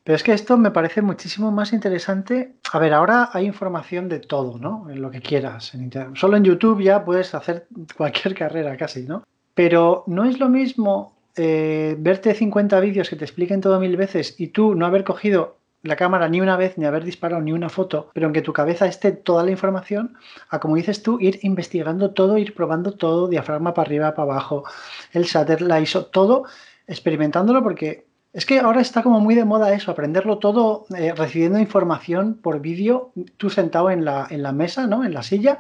Pero 0.07 0.15
es 0.15 0.23
que 0.23 0.33
esto 0.33 0.57
me 0.57 0.71
parece 0.71 1.03
muchísimo 1.03 1.51
más 1.51 1.73
interesante. 1.73 2.53
A 2.73 2.79
ver, 2.79 2.95
ahora 2.95 3.31
hay 3.33 3.45
información 3.45 4.09
de 4.09 4.21
todo, 4.21 4.57
¿no? 4.57 4.89
En 4.89 5.03
lo 5.03 5.11
que 5.11 5.21
quieras. 5.21 5.75
En 5.75 5.91
Solo 6.15 6.37
en 6.37 6.45
YouTube 6.45 6.81
ya 6.81 7.05
puedes 7.05 7.35
hacer 7.35 7.67
cualquier 7.97 8.37
carrera 8.37 8.77
casi, 8.77 9.03
¿no? 9.03 9.25
Pero 9.55 10.05
no 10.07 10.25
es 10.25 10.39
lo 10.39 10.49
mismo 10.49 11.17
eh, 11.35 11.97
verte 11.99 12.35
50 12.35 12.79
vídeos 12.79 13.11
que 13.11 13.17
te 13.17 13.25
expliquen 13.25 13.61
todo 13.61 13.81
mil 13.81 13.97
veces 13.97 14.37
y 14.39 14.49
tú 14.49 14.77
no 14.77 14.87
haber 14.87 15.03
cogido 15.03 15.57
la 15.83 15.97
cámara 15.97 16.29
ni 16.29 16.41
una 16.41 16.57
vez, 16.57 16.79
ni 16.79 16.85
haber 16.85 17.03
disparado 17.03 17.43
ni 17.43 17.51
una 17.53 17.69
foto, 17.69 18.11
pero 18.15 18.29
en 18.29 18.33
que 18.33 18.43
tu 18.43 18.53
cabeza 18.53 18.87
esté 18.87 19.11
toda 19.11 19.43
la 19.43 19.51
información, 19.51 20.17
a 20.51 20.61
como 20.61 20.77
dices 20.77 21.03
tú, 21.03 21.19
ir 21.21 21.41
investigando 21.43 22.13
todo, 22.13 22.39
ir 22.39 22.55
probando 22.55 22.93
todo, 22.93 23.27
diafragma 23.27 23.75
para 23.75 23.87
arriba, 23.87 24.15
para 24.15 24.31
abajo, 24.31 24.65
el 25.13 25.25
shutter, 25.25 25.63
la 25.63 25.81
ISO, 25.81 26.07
todo, 26.07 26.45
experimentándolo 26.87 27.63
porque 27.63 28.06
es 28.37 28.45
que 28.45 28.61
ahora 28.61 28.83
está 28.83 29.03
como 29.03 29.19
muy 29.19 29.35
de 29.35 29.47
moda 29.47 29.73
eso, 29.73 29.91
aprenderlo 29.91 30.37
todo 30.37 30.85
eh, 30.95 31.15
recibiendo 31.17 31.59
información 31.59 32.35
por 32.35 32.61
vídeo, 32.61 33.11
tú 33.39 33.49
sentado 33.49 33.91
en 33.91 34.05
la, 34.05 34.27
en 34.29 34.43
la 34.43 34.53
mesa, 34.53 34.87
¿no? 34.87 35.07
En 35.07 35.15
la 35.15 35.23
silla 35.23 35.59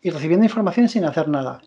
y 0.00 0.08
recibiendo 0.08 0.46
información 0.46 0.88
sin 0.88 1.04
hacer 1.04 1.28
nada. 1.28 1.60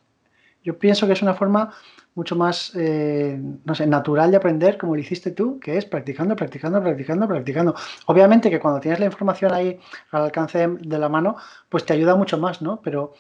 Yo 0.64 0.80
pienso 0.80 1.06
que 1.06 1.14
es 1.14 1.22
una 1.22 1.36
forma 1.36 1.76
mucho 2.16 2.36
más, 2.36 2.72
eh, 2.76 3.40
no 3.66 3.76
sé, 3.76 3.86
natural 3.86 4.32
de 4.32 4.38
aprender 4.38 4.80
como 4.80 4.96
lo 4.96 5.00
hiciste 5.02 5.30
tú, 5.30 5.60
que 5.60 5.78
es 5.78 5.86
practicando, 5.86 6.36
practicando, 6.36 6.82
practicando, 6.82 7.28
practicando. 7.28 7.76
Obviamente 8.08 8.50
que 8.50 8.60
cuando 8.60 8.80
tienes 8.80 9.00
la 9.00 9.06
información 9.06 9.54
ahí 9.54 9.80
al 10.10 10.24
alcance 10.24 10.68
de 10.68 10.98
la 10.98 11.08
mano, 11.08 11.36
pues 11.70 11.86
te 11.86 11.94
ayuda 11.94 12.16
mucho 12.16 12.40
más, 12.40 12.64
¿no? 12.64 12.82
Pero 12.82 13.14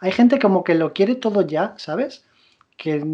hay 0.00 0.12
gente 0.12 0.38
como 0.38 0.64
que 0.64 0.74
lo 0.74 0.94
quiere 0.94 1.16
todo 1.16 1.42
ya, 1.42 1.74
¿sabes? 1.76 2.24
Que 2.78 3.04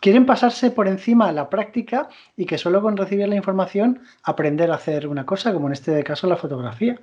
quieren 0.00 0.26
pasarse 0.26 0.72
por 0.72 0.88
encima 0.88 1.30
la 1.30 1.48
práctica 1.48 2.08
y 2.36 2.46
que 2.46 2.58
solo 2.58 2.82
con 2.82 2.96
recibir 2.96 3.28
la 3.28 3.36
información 3.36 4.00
aprender 4.24 4.72
a 4.72 4.74
hacer 4.74 5.06
una 5.06 5.24
cosa, 5.24 5.52
como 5.52 5.68
en 5.68 5.74
este 5.74 6.02
caso 6.02 6.26
la 6.26 6.36
fotografía. 6.36 6.98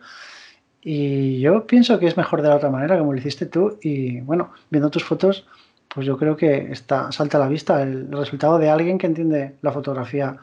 Y 0.82 1.40
yo 1.40 1.66
pienso 1.66 1.98
que 2.00 2.08
es 2.08 2.18
mejor 2.18 2.42
de 2.42 2.50
la 2.50 2.56
otra 2.56 2.70
manera, 2.70 2.98
como 2.98 3.14
lo 3.14 3.20
hiciste 3.20 3.46
tú, 3.46 3.78
y 3.82 4.20
bueno, 4.22 4.52
viendo 4.70 4.90
tus 4.90 5.04
fotos, 5.06 5.48
pues 5.88 6.06
yo 6.06 6.18
creo 6.18 6.36
que 6.36 6.72
está, 6.72 7.12
salta 7.12 7.38
a 7.38 7.42
la 7.42 7.48
vista 7.48 7.82
el 7.82 8.12
resultado 8.12 8.58
de 8.58 8.70
alguien 8.70 8.98
que 8.98 9.08
entiende 9.08 9.56
la 9.62 9.72
fotografía 9.72 10.36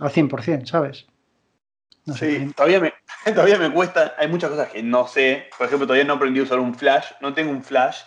al 0.00 0.10
100%, 0.10 0.66
¿sabes? 0.66 1.06
sí, 2.16 2.52
todavía 2.56 2.80
me, 2.80 2.92
todavía 3.24 3.58
me 3.58 3.72
cuesta, 3.72 4.14
hay 4.18 4.28
muchas 4.28 4.50
cosas 4.50 4.68
que 4.70 4.82
no 4.82 5.06
sé, 5.06 5.48
por 5.56 5.66
ejemplo, 5.66 5.86
todavía 5.86 6.04
no 6.04 6.14
aprendí 6.14 6.40
a 6.40 6.44
usar 6.44 6.58
un 6.58 6.74
flash, 6.74 7.06
no 7.20 7.32
tengo 7.32 7.52
un 7.52 7.62
flash, 7.62 7.98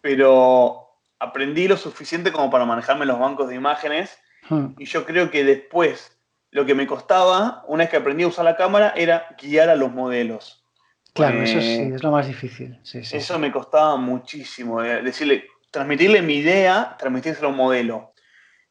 pero 0.00 0.87
aprendí 1.18 1.68
lo 1.68 1.76
suficiente 1.76 2.32
como 2.32 2.50
para 2.50 2.64
manejarme 2.64 3.06
los 3.06 3.18
bancos 3.18 3.48
de 3.48 3.56
imágenes 3.56 4.18
hmm. 4.48 4.74
y 4.78 4.84
yo 4.84 5.04
creo 5.04 5.30
que 5.30 5.44
después 5.44 6.18
lo 6.50 6.64
que 6.64 6.74
me 6.74 6.86
costaba, 6.86 7.64
una 7.66 7.84
vez 7.84 7.90
que 7.90 7.96
aprendí 7.96 8.24
a 8.24 8.28
usar 8.28 8.44
la 8.44 8.56
cámara, 8.56 8.94
era 8.96 9.36
guiar 9.40 9.68
a 9.68 9.76
los 9.76 9.92
modelos. 9.92 10.64
Claro, 11.12 11.42
eso 11.42 11.60
sí, 11.60 11.90
es 11.94 12.02
lo 12.02 12.10
más 12.10 12.26
difícil. 12.26 12.78
eso 12.84 13.38
me 13.38 13.50
costaba 13.50 13.96
muchísimo, 13.96 14.82
eh, 14.82 15.02
decirle, 15.02 15.46
transmitirle 15.70 16.22
mi 16.22 16.36
idea, 16.36 16.96
transmitírselo 16.98 17.48
a 17.48 17.50
un 17.50 17.56
modelo. 17.56 18.12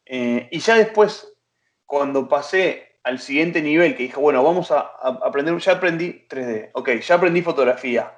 Eh, 0.06 0.48
y 0.50 0.58
ya 0.58 0.76
después, 0.76 1.34
cuando 1.84 2.28
pasé 2.28 2.98
al 3.04 3.18
siguiente 3.18 3.62
nivel, 3.62 3.96
que 3.96 4.04
dije, 4.04 4.18
bueno, 4.18 4.42
vamos 4.42 4.70
a, 4.70 4.80
aprender, 5.02 5.56
ya 5.58 5.72
aprendí 5.72 6.26
3D, 6.28 6.70
ok, 6.72 6.90
ya 7.00 7.14
aprendí 7.14 7.42
fotografía, 7.42 8.14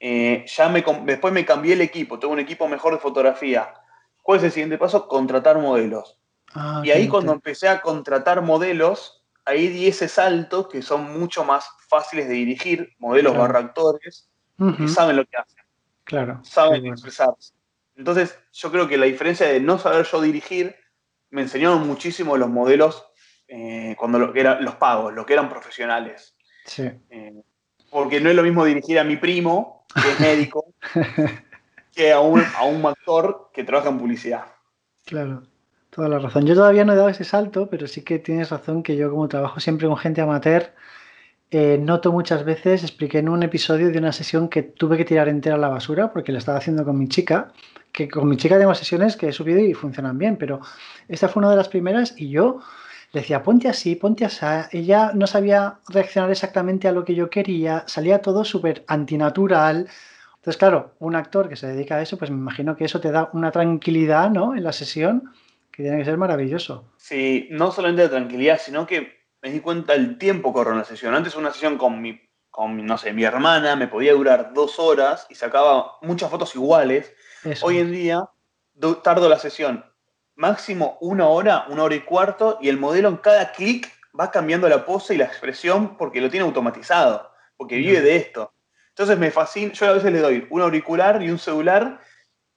eh, 0.00 0.46
ya 0.46 0.68
me, 0.70 0.82
después 1.04 1.32
me 1.32 1.44
cambié 1.44 1.74
el 1.74 1.82
equipo, 1.82 2.18
tengo 2.18 2.32
un 2.32 2.40
equipo 2.40 2.66
mejor 2.66 2.94
de 2.94 3.00
fotografía. 3.00 3.74
¿Cuál 4.22 4.38
es 4.38 4.44
el 4.44 4.52
siguiente 4.52 4.78
paso? 4.78 5.06
Contratar 5.06 5.58
modelos. 5.58 6.18
Ah, 6.54 6.82
y 6.82 6.90
ahí 6.90 7.06
cuando 7.06 7.32
empecé 7.32 7.68
a 7.68 7.80
contratar 7.80 8.42
modelos, 8.42 9.24
ahí 9.44 9.68
di 9.68 9.86
ese 9.86 10.08
salto 10.08 10.68
que 10.68 10.82
son 10.82 11.18
mucho 11.18 11.44
más 11.44 11.68
fáciles 11.88 12.28
de 12.28 12.34
dirigir, 12.34 12.94
modelos 12.98 13.36
barra 13.36 13.60
actores, 13.60 14.28
que 14.76 14.88
saben 14.88 15.16
lo 15.16 15.24
que 15.26 15.36
hacen. 15.36 15.64
Claro. 16.04 16.40
Saben 16.42 16.86
expresarse. 16.86 17.52
Entonces, 17.96 18.38
yo 18.52 18.72
creo 18.72 18.88
que 18.88 18.96
la 18.96 19.06
diferencia 19.06 19.46
de 19.46 19.60
no 19.60 19.78
saber 19.78 20.06
yo 20.06 20.20
dirigir 20.20 20.74
me 21.30 21.42
enseñaron 21.42 21.86
muchísimo 21.86 22.36
los 22.36 22.48
modelos 22.48 23.06
eh, 23.46 23.94
cuando 23.98 24.18
lo 24.18 24.32
que 24.32 24.40
eran 24.40 24.64
los 24.64 24.76
pagos, 24.76 25.12
lo 25.12 25.26
que 25.26 25.34
eran 25.34 25.48
profesionales. 25.48 26.34
Sí. 26.64 26.90
Eh, 27.10 27.42
porque 27.90 28.20
no 28.20 28.30
es 28.30 28.36
lo 28.36 28.42
mismo 28.42 28.64
dirigir 28.64 28.98
a 28.98 29.04
mi 29.04 29.16
primo, 29.16 29.79
que 29.94 30.12
es 30.12 30.20
médico, 30.20 30.66
que 31.94 32.12
a 32.12 32.20
un, 32.20 32.42
a 32.58 32.64
un 32.64 32.84
actor 32.86 33.50
que 33.52 33.64
trabaja 33.64 33.90
en 33.90 33.98
publicidad. 33.98 34.44
Claro, 35.04 35.42
toda 35.90 36.08
la 36.08 36.18
razón. 36.18 36.46
Yo 36.46 36.54
todavía 36.54 36.84
no 36.84 36.92
he 36.92 36.96
dado 36.96 37.08
ese 37.08 37.24
salto, 37.24 37.68
pero 37.68 37.86
sí 37.86 38.02
que 38.02 38.18
tienes 38.18 38.50
razón 38.50 38.82
que 38.82 38.96
yo 38.96 39.10
como 39.10 39.28
trabajo 39.28 39.60
siempre 39.60 39.88
con 39.88 39.96
gente 39.96 40.20
amateur, 40.20 40.72
eh, 41.52 41.78
noto 41.78 42.12
muchas 42.12 42.44
veces, 42.44 42.84
expliqué 42.84 43.18
en 43.18 43.28
un 43.28 43.42
episodio 43.42 43.90
de 43.90 43.98
una 43.98 44.12
sesión 44.12 44.48
que 44.48 44.62
tuve 44.62 44.96
que 44.96 45.04
tirar 45.04 45.28
entera 45.28 45.56
a 45.56 45.58
la 45.58 45.68
basura 45.68 46.12
porque 46.12 46.30
la 46.30 46.38
estaba 46.38 46.58
haciendo 46.58 46.84
con 46.84 46.96
mi 46.96 47.08
chica, 47.08 47.52
que 47.90 48.08
con 48.08 48.28
mi 48.28 48.36
chica 48.36 48.56
tengo 48.56 48.72
sesiones 48.74 49.16
que 49.16 49.28
he 49.28 49.32
subido 49.32 49.58
y 49.58 49.74
funcionan 49.74 50.16
bien, 50.16 50.36
pero 50.36 50.60
esta 51.08 51.28
fue 51.28 51.40
una 51.40 51.50
de 51.50 51.56
las 51.56 51.68
primeras 51.68 52.14
y 52.16 52.30
yo 52.30 52.60
le 53.12 53.20
decía, 53.20 53.42
ponte 53.42 53.68
así, 53.68 53.96
ponte 53.96 54.24
así. 54.24 54.44
Ella 54.72 55.12
no 55.14 55.26
sabía 55.26 55.78
reaccionar 55.88 56.30
exactamente 56.30 56.86
a 56.86 56.92
lo 56.92 57.04
que 57.04 57.14
yo 57.14 57.28
quería, 57.28 57.84
salía 57.86 58.22
todo 58.22 58.44
súper 58.44 58.84
antinatural. 58.86 59.88
Entonces, 60.36 60.56
claro, 60.56 60.94
un 61.00 61.16
actor 61.16 61.48
que 61.48 61.56
se 61.56 61.66
dedica 61.66 61.96
a 61.96 62.02
eso, 62.02 62.16
pues 62.16 62.30
me 62.30 62.36
imagino 62.36 62.76
que 62.76 62.84
eso 62.84 63.00
te 63.00 63.10
da 63.10 63.28
una 63.32 63.50
tranquilidad, 63.50 64.30
¿no? 64.30 64.54
En 64.54 64.62
la 64.62 64.72
sesión, 64.72 65.32
que 65.72 65.82
tiene 65.82 65.98
que 65.98 66.04
ser 66.04 66.18
maravilloso. 66.18 66.84
Sí, 66.96 67.48
no 67.50 67.72
solamente 67.72 68.02
de 68.02 68.08
tranquilidad, 68.08 68.60
sino 68.62 68.86
que 68.86 69.20
me 69.42 69.50
di 69.50 69.60
cuenta 69.60 69.94
el 69.94 70.16
tiempo 70.16 70.52
que 70.52 70.58
ahorró 70.60 70.72
una 70.72 70.84
sesión. 70.84 71.14
Antes 71.14 71.34
una 71.34 71.52
sesión 71.52 71.78
con 71.78 72.00
mi, 72.00 72.20
con, 72.48 72.86
no 72.86 72.96
sé, 72.96 73.12
mi 73.12 73.24
hermana 73.24 73.74
me 73.74 73.88
podía 73.88 74.12
durar 74.12 74.52
dos 74.54 74.78
horas 74.78 75.26
y 75.28 75.34
sacaba 75.34 75.98
muchas 76.02 76.30
fotos 76.30 76.54
iguales. 76.54 77.12
Hoy 77.62 77.78
en 77.78 77.90
día 77.90 78.28
tardo 79.02 79.28
la 79.28 79.38
sesión 79.38 79.89
máximo 80.40 80.96
una 81.02 81.28
hora, 81.28 81.66
una 81.68 81.84
hora 81.84 81.94
y 81.94 82.00
cuarto, 82.00 82.58
y 82.62 82.70
el 82.70 82.78
modelo 82.78 83.10
en 83.10 83.18
cada 83.18 83.52
clic 83.52 83.92
va 84.18 84.30
cambiando 84.30 84.68
la 84.68 84.86
pose 84.86 85.14
y 85.14 85.18
la 85.18 85.26
expresión 85.26 85.98
porque 85.98 86.20
lo 86.20 86.30
tiene 86.30 86.46
automatizado, 86.46 87.30
porque 87.58 87.76
vive 87.76 88.00
de 88.00 88.16
esto. 88.16 88.52
Entonces 88.88 89.18
me 89.18 89.30
fascina, 89.30 89.72
yo 89.72 89.86
a 89.86 89.92
veces 89.92 90.10
le 90.10 90.18
doy 90.18 90.46
un 90.48 90.62
auricular 90.62 91.22
y 91.22 91.30
un 91.30 91.38
celular, 91.38 92.00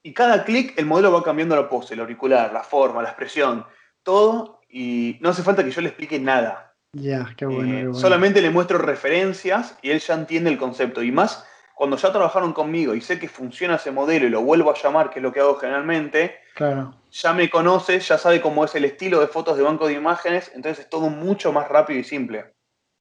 y 0.02 0.13
cada 0.13 0.46
clic 0.46 0.74
el 0.78 0.86
modelo 0.86 1.12
va 1.12 1.24
cambiando 1.24 1.58
la 1.58 1.67
pose, 1.67 1.93
el 1.93 2.00
auricular, 2.00 2.54
la 2.54 2.63
forma, 2.63 3.04
la 3.04 3.10
expresión, 3.10 3.65
todo, 4.02 4.62
y 4.69 5.17
no 5.19 5.30
hace 5.30 5.43
falta 5.43 5.63
que 5.63 5.72
yo 5.72 5.82
le 5.82 5.89
explique 5.89 6.19
nada. 6.19 6.74
Ya, 6.93 7.34
qué, 7.36 7.46
bueno, 7.46 7.91
eh, 7.91 7.93
Solamente 7.93 8.41
le 8.41 8.50
muestro 8.50 8.78
referencias 8.78 9.78
y 9.82 9.91
él 9.91 10.00
ya 10.00 10.13
entiende 10.13 10.50
el 10.50 10.58
concepto. 10.58 11.04
Y 11.04 11.12
más, 11.12 11.46
cuando 11.84 11.98
ya 11.98 12.13
trabajaron 12.13 12.54
conmigo 12.54 12.96
y 12.96 13.02
sé 13.02 13.19
que 13.19 13.28
funciona 13.28 13.76
ese 13.76 13.91
modelo 13.91 14.26
y 14.26 14.30
lo 14.30 14.41
vuelvo 14.41 14.72
a 14.72 14.74
llamar, 14.74 15.10
que 15.10 15.19
es 15.19 15.24
lo 15.24 15.34
que 15.34 15.41
hago 15.41 15.56
generalmente, 15.56 16.38
claro. 16.56 16.96
ya 17.12 17.34
me 17.34 17.50
conoce, 17.50 18.00
ya 18.00 18.17
sabe 18.17 18.39
cómo 18.39 18.63
es 18.63 18.74
el 18.76 18.86
estilo 18.86 19.19
de 19.19 19.28
fotos 19.28 19.58
de 19.58 19.63
banco 19.63 19.88
de 19.88 19.96
imágenes, 19.96 20.50
entonces 20.56 20.86
es 20.86 20.89
todo 20.89 21.10
mucho 21.10 21.52
más 21.52 21.67
rápido 21.67 22.00
y 22.00 22.06
simple. 22.06 22.54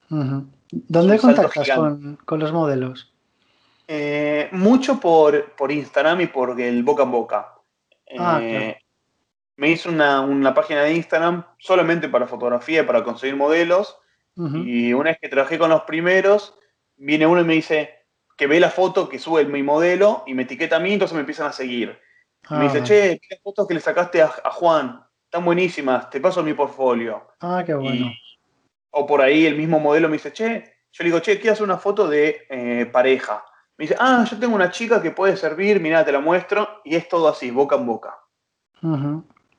¿Dónde 0.09 1.17
contactas 1.21 1.71
con, 2.25 2.41
los 2.41 2.53
modelos? 2.53 3.15
Eh, 3.87 4.49
mucho 4.51 4.99
por, 4.99 5.53
por 5.53 5.71
Instagram 5.71 6.23
y 6.23 6.27
por 6.27 6.61
el 6.61 6.83
boca 6.83 7.05
en 7.05 7.11
boca. 7.13 7.55
Ah, 8.19 8.41
eh, 8.43 8.79
me 9.55 9.71
hice 9.71 9.91
una, 9.91 10.55
página 10.57 10.83
de 10.83 10.95
Instagram 10.95 11.47
solamente 11.57 12.09
para 12.09 12.27
fotografía 12.27 12.83
y 12.83 12.85
para 12.85 13.05
conseguir 13.05 13.37
modelos. 13.37 13.97
Y 14.35 14.93
una 14.93 15.11
vez 15.11 15.19
que 15.23 15.29
trabajé 15.29 15.57
con 15.57 15.71
los 15.71 15.83
primeros, 15.83 16.59
viene 16.97 17.29
uno 17.29 17.43
y 17.43 17.45
me 17.45 17.55
dice 17.55 18.02
que 18.43 18.49
ve 18.49 18.59
la 18.59 18.71
foto 18.71 19.09
que 19.09 19.21
sube 19.21 19.45
mi 19.45 19.63
modelo 19.63 20.25
y 20.27 20.35
me 20.35 20.43
etiqueta 20.43 20.75
a 20.75 20.81
mí, 20.81 20.95
entonces 20.95 21.15
me 21.15 21.21
empiezan 21.21 21.47
a 21.47 21.53
seguir. 21.53 21.97
Y 22.51 22.55
me 22.55 22.65
dice, 22.65 22.79
ah. 22.79 22.83
che, 22.83 23.21
¿qué 23.21 23.37
fotos 23.41 23.69
que 23.69 23.75
le 23.75 23.79
sacaste 23.79 24.21
a, 24.21 24.51
Juan? 24.51 25.01
Están 25.27 25.45
buenísimas, 25.45 26.11
te 26.11 26.21
paso 26.21 26.43
mi 26.43 26.53
portfolio. 26.53 27.29
Ah, 27.39 27.63
qué 27.65 27.73
bueno. 27.73 28.11
o 28.91 29.07
por 29.07 29.23
ahí 29.23 29.47
el 29.47 29.57
mismo 29.57 29.79
modelo 29.79 30.09
me 30.09 30.15
dice, 30.15 30.33
che, 30.33 30.75
yo 30.91 31.05
le 31.05 31.11
digo, 31.11 31.21
che, 31.21 31.39
quiero 31.39 31.53
hacer 31.53 31.63
una 31.63 31.79
foto 31.79 32.09
de 32.09 32.45
eh, 32.51 32.87
pareja. 32.87 33.45
Me 33.79 33.85
dice, 33.85 33.95
ah, 34.01 34.27
yo 34.29 34.37
tengo 34.37 34.57
una 34.57 34.73
chica 34.73 35.01
que 35.01 35.13
puede 35.13 35.37
servir, 35.37 35.79
mira, 35.79 36.05
te 36.05 36.11
la 36.11 36.19
muestro, 36.19 36.81
y 36.83 36.97
es 36.97 37.09
todo 37.09 37.29
así, 37.29 37.53
boca 37.53 37.77
en 37.77 37.87
boca. 37.87 38.19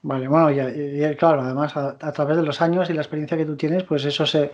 Vale, 0.06 0.28
bueno, 0.28 0.52
y, 0.52 1.16
claro, 1.16 1.42
además 1.42 1.78
a, 1.78 2.12
través 2.12 2.36
de 2.36 2.44
los 2.44 2.62
años 2.62 2.90
y 2.90 2.94
la 2.94 3.02
experiencia 3.02 3.38
que 3.38 3.46
tú 3.46 3.56
tienes, 3.56 3.84
pues 3.84 4.04
eso 4.04 4.26
se 4.26 4.52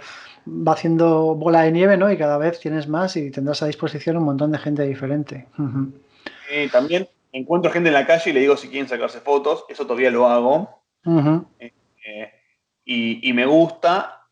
va 0.47 0.73
haciendo 0.73 1.33
bola 1.33 1.63
de 1.63 1.71
nieve, 1.71 1.97
¿no? 1.97 2.11
Y 2.11 2.17
cada 2.17 2.37
vez 2.37 2.59
tienes 2.59 2.87
más 2.87 3.15
y 3.15 3.31
tendrás 3.31 3.63
a 3.63 3.65
disposición 3.65 4.17
un 4.17 4.25
montón 4.25 4.51
de 4.51 4.59
gente 4.59 4.83
diferente. 4.83 5.47
Sí, 6.47 6.69
también 6.71 7.09
encuentro 7.31 7.71
gente 7.71 7.89
en 7.89 7.95
la 7.95 8.05
calle 8.05 8.29
y 8.29 8.33
le 8.33 8.41
digo 8.41 8.57
si 8.57 8.69
quieren 8.69 8.87
sacarse 8.87 9.21
fotos, 9.21 9.65
eso 9.69 9.85
todavía 9.87 10.11
lo 10.11 10.27
hago. 10.27 10.83
Eh, 11.57 11.73
eh, 12.05 12.31
y, 12.85 13.33
me 13.33 13.47
gusta, 13.47 14.27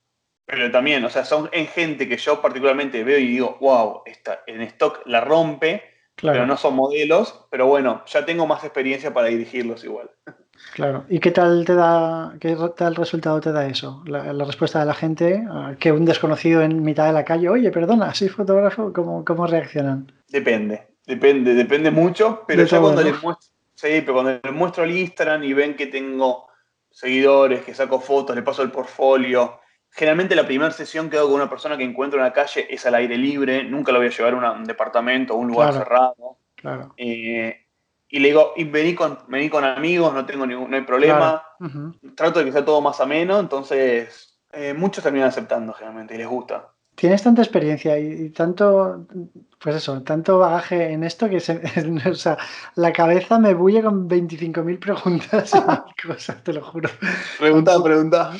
pero 0.45 0.69
también, 0.69 1.03
o 1.03 1.09
sea, 1.09 1.25
son 1.25 1.49
en 1.51 1.65
gente 1.65 2.07
que 2.07 2.17
yo 2.17 2.43
particularmente 2.43 3.03
veo 3.03 3.17
y 3.17 3.25
digo, 3.25 3.57
wow, 3.59 4.03
está 4.05 4.43
en 4.45 4.61
stock 4.61 5.01
la 5.07 5.21
rompe, 5.21 5.81
pero 6.15 6.45
no 6.45 6.57
son 6.57 6.75
modelos, 6.75 7.47
pero 7.49 7.65
bueno, 7.65 8.03
ya 8.05 8.23
tengo 8.23 8.45
más 8.45 8.63
experiencia 8.63 9.11
para 9.15 9.29
dirigirlos 9.29 9.83
igual. 9.83 10.11
Claro. 10.73 11.05
¿Y 11.09 11.19
qué 11.19 11.31
tal 11.31 11.65
te 11.65 11.75
da, 11.75 12.35
qué 12.39 12.55
tal 12.75 12.95
resultado 12.95 13.39
te 13.41 13.51
da 13.51 13.67
eso? 13.67 14.03
La, 14.05 14.33
respuesta 14.45 14.79
de 14.79 14.85
la 14.85 14.93
gente, 14.93 15.43
que 15.79 15.91
un 15.91 16.05
desconocido 16.05 16.61
en 16.61 16.83
mitad 16.83 17.05
de 17.07 17.13
la 17.13 17.25
calle, 17.25 17.49
oye, 17.49 17.71
perdona, 17.71 18.13
soy 18.13 18.29
fotógrafo, 18.29 18.93
¿cómo, 18.93 19.23
cómo 19.25 19.47
reaccionan? 19.47 20.11
Depende, 20.29 20.87
depende, 21.05 21.53
depende 21.53 21.91
mucho, 21.91 22.43
pero 22.47 22.63
ya 22.63 22.79
cuando 22.79 23.01
les 23.01 23.21
muestro, 23.21 23.53
sí, 23.75 24.01
pero 24.01 24.13
cuando 24.13 24.39
les 24.43 24.53
muestro 24.53 24.83
el 24.83 24.97
Instagram 24.97 25.43
y 25.43 25.53
ven 25.53 25.75
que 25.75 25.87
tengo 25.87 26.47
seguidores, 26.89 27.63
que 27.63 27.73
saco 27.73 27.99
fotos, 27.99 28.35
le 28.35 28.41
paso 28.41 28.63
el 28.63 28.71
portfolio. 28.71 29.59
Generalmente 29.91 30.35
la 30.35 30.45
primera 30.45 30.71
sesión 30.71 31.09
que 31.09 31.17
hago 31.17 31.27
con 31.27 31.35
una 31.35 31.49
persona 31.49 31.77
que 31.77 31.83
encuentro 31.83 32.19
en 32.19 32.25
la 32.25 32.33
calle 32.33 32.67
es 32.69 32.85
al 32.85 32.95
aire 32.95 33.17
libre, 33.17 33.63
nunca 33.63 33.91
lo 33.91 33.99
voy 33.99 34.07
a 34.07 34.11
llevar 34.11 34.43
a 34.43 34.51
un 34.51 34.65
departamento 34.65 35.33
o 35.33 35.37
un 35.37 35.47
lugar 35.47 35.73
cerrado. 35.73 36.39
Claro. 36.55 36.93
Eh, 36.97 37.66
y 38.09 38.19
le 38.19 38.29
digo, 38.29 38.53
y 38.55 38.63
vení 38.63 38.95
con, 38.95 39.19
vení 39.27 39.49
con 39.49 39.63
amigos, 39.63 40.13
no 40.13 40.25
tengo 40.25 40.45
ningún, 40.45 40.69
no 40.71 40.77
hay 40.77 40.83
problema. 40.83 41.43
Trato 42.15 42.39
de 42.39 42.45
que 42.45 42.51
sea 42.51 42.63
todo 42.63 42.81
más 42.81 43.01
ameno, 43.01 43.39
entonces 43.39 44.39
eh, 44.51 44.73
muchos 44.73 45.03
terminan 45.03 45.29
aceptando 45.29 45.73
generalmente 45.73 46.15
y 46.15 46.19
les 46.19 46.27
gusta. 46.27 46.71
Tienes 46.95 47.21
tanta 47.21 47.43
experiencia 47.43 47.99
y, 47.99 48.31
tanto, 48.31 49.05
pues 49.59 49.75
eso, 49.75 50.01
tanto 50.01 50.39
bagaje 50.39 50.93
en 50.93 51.03
esto 51.03 51.29
que 51.29 51.39
se, 51.39 51.61
o 52.09 52.15
sea, 52.15 52.37
la 52.75 52.91
cabeza 52.91 53.37
me 53.37 53.53
bulle 53.53 53.83
con 53.83 54.09
25.000 54.09 54.79
preguntas 54.79 55.53
y 55.53 56.07
cosas, 56.07 56.43
te 56.43 56.53
lo 56.53 56.63
juro. 56.63 56.89
Pregunta, 57.37 57.83
pregunta. 57.83 58.31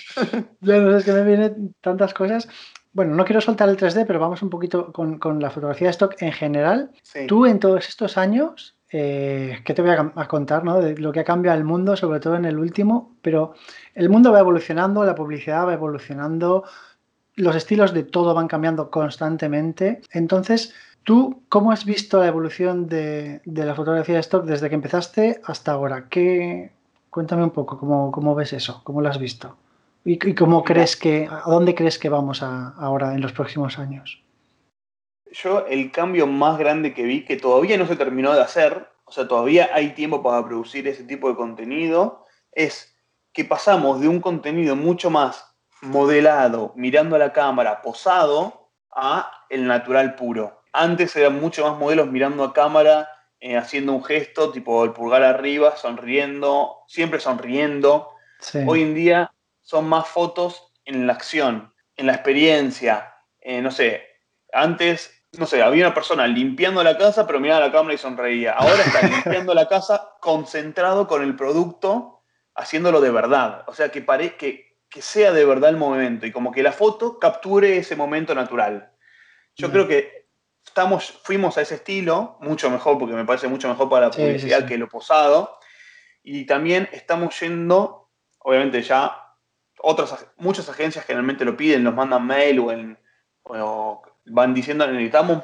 Ya 0.62 0.80
no 0.80 0.92
sé, 0.92 0.98
es 0.98 1.06
que 1.06 1.12
me 1.12 1.24
vienen 1.24 1.76
tantas 1.82 2.14
cosas. 2.14 2.48
Bueno, 2.94 3.14
no 3.14 3.26
quiero 3.26 3.42
soltar 3.42 3.70
el 3.70 3.78
3D, 3.78 4.06
pero 4.08 4.20
vamos 4.20 4.42
un 4.42 4.50
poquito 4.50 4.92
con, 4.92 5.20
con 5.20 5.40
la 5.40 5.52
fotografía 5.52 5.90
de 5.90 5.92
stock 5.92 6.16
en 6.20 6.32
general. 6.32 6.90
Tú 7.28 7.46
en 7.46 7.60
todos 7.60 7.88
estos 7.88 8.18
años, 8.18 8.77
eh, 8.90 9.60
¿qué 9.66 9.74
te 9.74 9.82
voy 9.82 9.92
a, 9.92 10.28
contar 10.28 10.64
¿no? 10.64 10.80
de 10.80 10.98
lo 10.98 11.12
que 11.12 11.20
ha 11.20 11.26
cambiado 11.26 11.58
el 11.58 11.66
mundo, 11.66 11.96
sobre 11.96 12.20
todo 12.20 12.36
en 12.36 12.46
el 12.46 12.58
último? 12.58 13.16
Pero 13.22 13.54
el 13.94 14.10
mundo 14.10 14.32
va 14.32 14.40
evolucionando, 14.40 15.04
la 15.04 15.16
publicidad 15.16 15.68
va 15.68 15.74
evolucionando, 15.74 16.64
los 17.36 17.56
estilos 17.56 17.94
de 17.94 18.04
todo 18.04 18.34
van 18.34 18.48
cambiando 18.48 18.90
constantemente. 18.90 20.02
Entonces, 20.12 20.74
¿tú 21.04 21.44
cómo 21.50 21.72
has 21.72 21.86
visto 21.86 22.20
la 22.20 22.28
evolución 22.28 22.88
de, 22.88 23.42
la 23.46 23.76
fotografía 23.76 24.16
de 24.16 24.22
stock 24.22 24.46
desde 24.46 24.70
que 24.70 24.76
empezaste 24.76 25.42
hasta 25.46 25.74
ahora? 25.74 26.08
¿Qué, 26.10 26.72
cuéntame 27.10 27.44
un 27.44 27.52
poco 27.52 27.78
cómo, 27.78 28.36
ves 28.36 28.54
eso, 28.54 28.82
cómo 28.84 29.02
lo 29.02 29.10
has 29.10 29.20
visto. 29.20 29.58
¿Y, 30.06 30.36
cómo 30.36 30.64
crees 30.64 30.96
que, 30.96 31.28
a 31.30 31.50
dónde 31.50 31.76
crees 31.76 32.00
que 32.00 32.08
vamos 32.08 32.42
ahora 32.42 33.14
en 33.14 33.22
los 33.22 33.34
próximos 33.34 33.78
años? 33.78 34.22
Yo 35.44 35.66
el 35.68 35.92
cambio 35.92 36.28
más 36.28 36.58
grande 36.58 36.94
que 36.94 37.04
vi, 37.04 37.26
que 37.26 37.38
todavía 37.38 37.78
no 37.78 37.88
se 37.88 37.96
terminó 37.96 38.34
de 38.34 38.42
hacer, 38.42 38.90
o 39.06 39.12
sea, 39.12 39.28
todavía 39.28 39.70
hay 39.74 39.90
tiempo 39.92 40.22
para 40.22 40.44
producir 40.46 40.88
ese 40.88 41.04
tipo 41.04 41.30
de 41.30 41.36
contenido, 41.36 42.26
es 42.52 42.96
que 43.34 43.46
pasamos 43.46 44.02
de 44.02 44.08
un 44.08 44.20
contenido 44.20 44.76
mucho 44.76 45.10
más 45.10 45.56
modelado, 45.82 46.74
mirando 46.76 47.16
a 47.16 47.20
la 47.20 47.34
cámara, 47.34 47.82
posado, 47.82 48.72
a 48.92 49.32
el 49.50 49.68
natural 49.68 50.16
puro. 50.16 50.62
Antes 50.74 51.16
eran 51.16 51.40
mucho 51.40 51.68
más 51.68 51.78
modelos 51.78 52.08
mirando 52.08 52.44
a 52.44 52.54
cámara, 52.54 53.10
eh, 53.40 53.56
haciendo 53.56 53.94
un 53.94 54.04
gesto, 54.04 54.52
tipo 54.52 54.84
el 54.84 54.92
pulgar 54.92 55.24
arriba, 55.24 55.76
sonriendo, 55.78 56.80
siempre 56.88 57.20
sonriendo. 57.20 58.10
Hoy 58.66 58.82
en 58.82 58.96
día 58.96 59.32
son 59.62 59.88
más 59.88 60.08
fotos 60.08 60.74
en 60.86 61.06
la 61.06 61.14
acción, 61.14 61.74
en 61.96 62.08
la 62.08 62.14
experiencia. 62.14 63.14
Eh, 63.40 63.62
no 63.62 63.70
sé, 63.70 64.04
antes 64.52 65.17
no 65.34 65.46
sé, 65.46 65.62
había 65.62 65.86
una 65.86 65.94
persona 65.94 66.28
limpiando 66.28 66.84
la 66.84 66.98
casa, 66.98 67.28
pero 67.28 67.40
miraba 67.40 67.66
la 67.66 67.72
cámara 67.72 67.94
y 67.94 67.98
sonreía. 67.98 68.54
Ahora 68.54 68.82
está 68.84 69.02
limpiando 69.08 69.54
la 69.54 69.68
casa 69.68 70.12
concentrado 70.22 71.08
con 71.08 71.22
el 71.22 71.36
producto, 71.36 72.24
haciéndolo 72.56 73.02
de 73.02 73.12
verdad. 73.12 73.64
O 73.68 73.74
sea, 73.74 73.90
que, 73.90 74.02
pare, 74.02 74.36
que, 74.38 74.78
que 74.90 75.02
sea 75.02 75.32
de 75.32 75.46
verdad 75.46 75.70
el 75.70 75.78
momento 75.78 76.26
y 76.26 76.32
como 76.32 76.52
que 76.52 76.64
la 76.64 76.72
foto 76.72 77.20
capture 77.20 77.78
ese 77.78 77.96
momento 77.96 78.34
natural. 78.34 78.92
Yo 79.56 79.72
creo 79.72 79.88
que 79.88 80.28
estamos, 80.64 81.20
fuimos 81.24 81.58
a 81.58 81.62
ese 81.62 81.76
estilo, 81.76 82.38
mucho 82.42 82.70
mejor, 82.70 82.98
porque 82.98 83.16
me 83.16 83.26
parece 83.26 83.48
mucho 83.48 83.68
mejor 83.68 83.90
para 83.90 84.08
la 84.08 84.12
publicidad 84.12 84.68
que 84.68 84.78
lo 84.78 84.88
posado. 84.88 85.58
Y 86.24 86.46
también 86.46 86.88
estamos 86.92 87.40
yendo, 87.40 88.12
obviamente 88.40 88.82
ya, 88.82 89.24
otras, 89.80 90.28
muchas 90.38 90.70
agencias 90.70 91.06
generalmente 91.06 91.46
lo 91.46 91.58
piden, 91.58 91.84
nos 91.84 91.96
mandan 91.96 92.26
mail 92.26 92.60
o 92.60 92.72
en 92.72 92.98
van 94.30 94.54
diciendo 94.54 94.88
necesitamos 94.88 95.44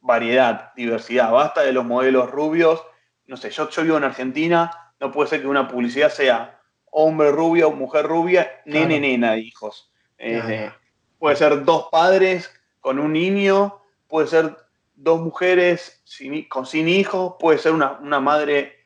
variedad, 0.00 0.72
diversidad, 0.74 1.32
basta 1.32 1.62
de 1.62 1.72
los 1.72 1.84
modelos 1.84 2.30
rubios. 2.30 2.82
No 3.26 3.36
sé, 3.36 3.50
yo, 3.50 3.68
yo 3.70 3.82
vivo 3.82 3.96
en 3.96 4.04
Argentina, 4.04 4.70
no 4.98 5.10
puede 5.10 5.30
ser 5.30 5.40
que 5.40 5.46
una 5.46 5.68
publicidad 5.68 6.10
sea 6.10 6.60
hombre 6.90 7.30
rubio, 7.30 7.70
mujer 7.70 8.06
rubia, 8.06 8.50
nene, 8.66 9.00
nena, 9.00 9.36
hijos. 9.36 9.92
Eh, 10.18 10.70
puede 11.18 11.36
ser 11.36 11.64
dos 11.64 11.88
padres 11.90 12.52
con 12.80 12.98
un 12.98 13.12
niño, 13.12 13.80
puede 14.08 14.26
ser 14.26 14.56
dos 14.94 15.20
mujeres 15.20 16.02
sin, 16.04 16.48
con 16.48 16.66
sin 16.66 16.88
hijos, 16.88 17.34
puede 17.38 17.58
ser 17.58 17.72
una, 17.72 18.20
madre, 18.20 18.76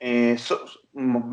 eh, 0.00 0.36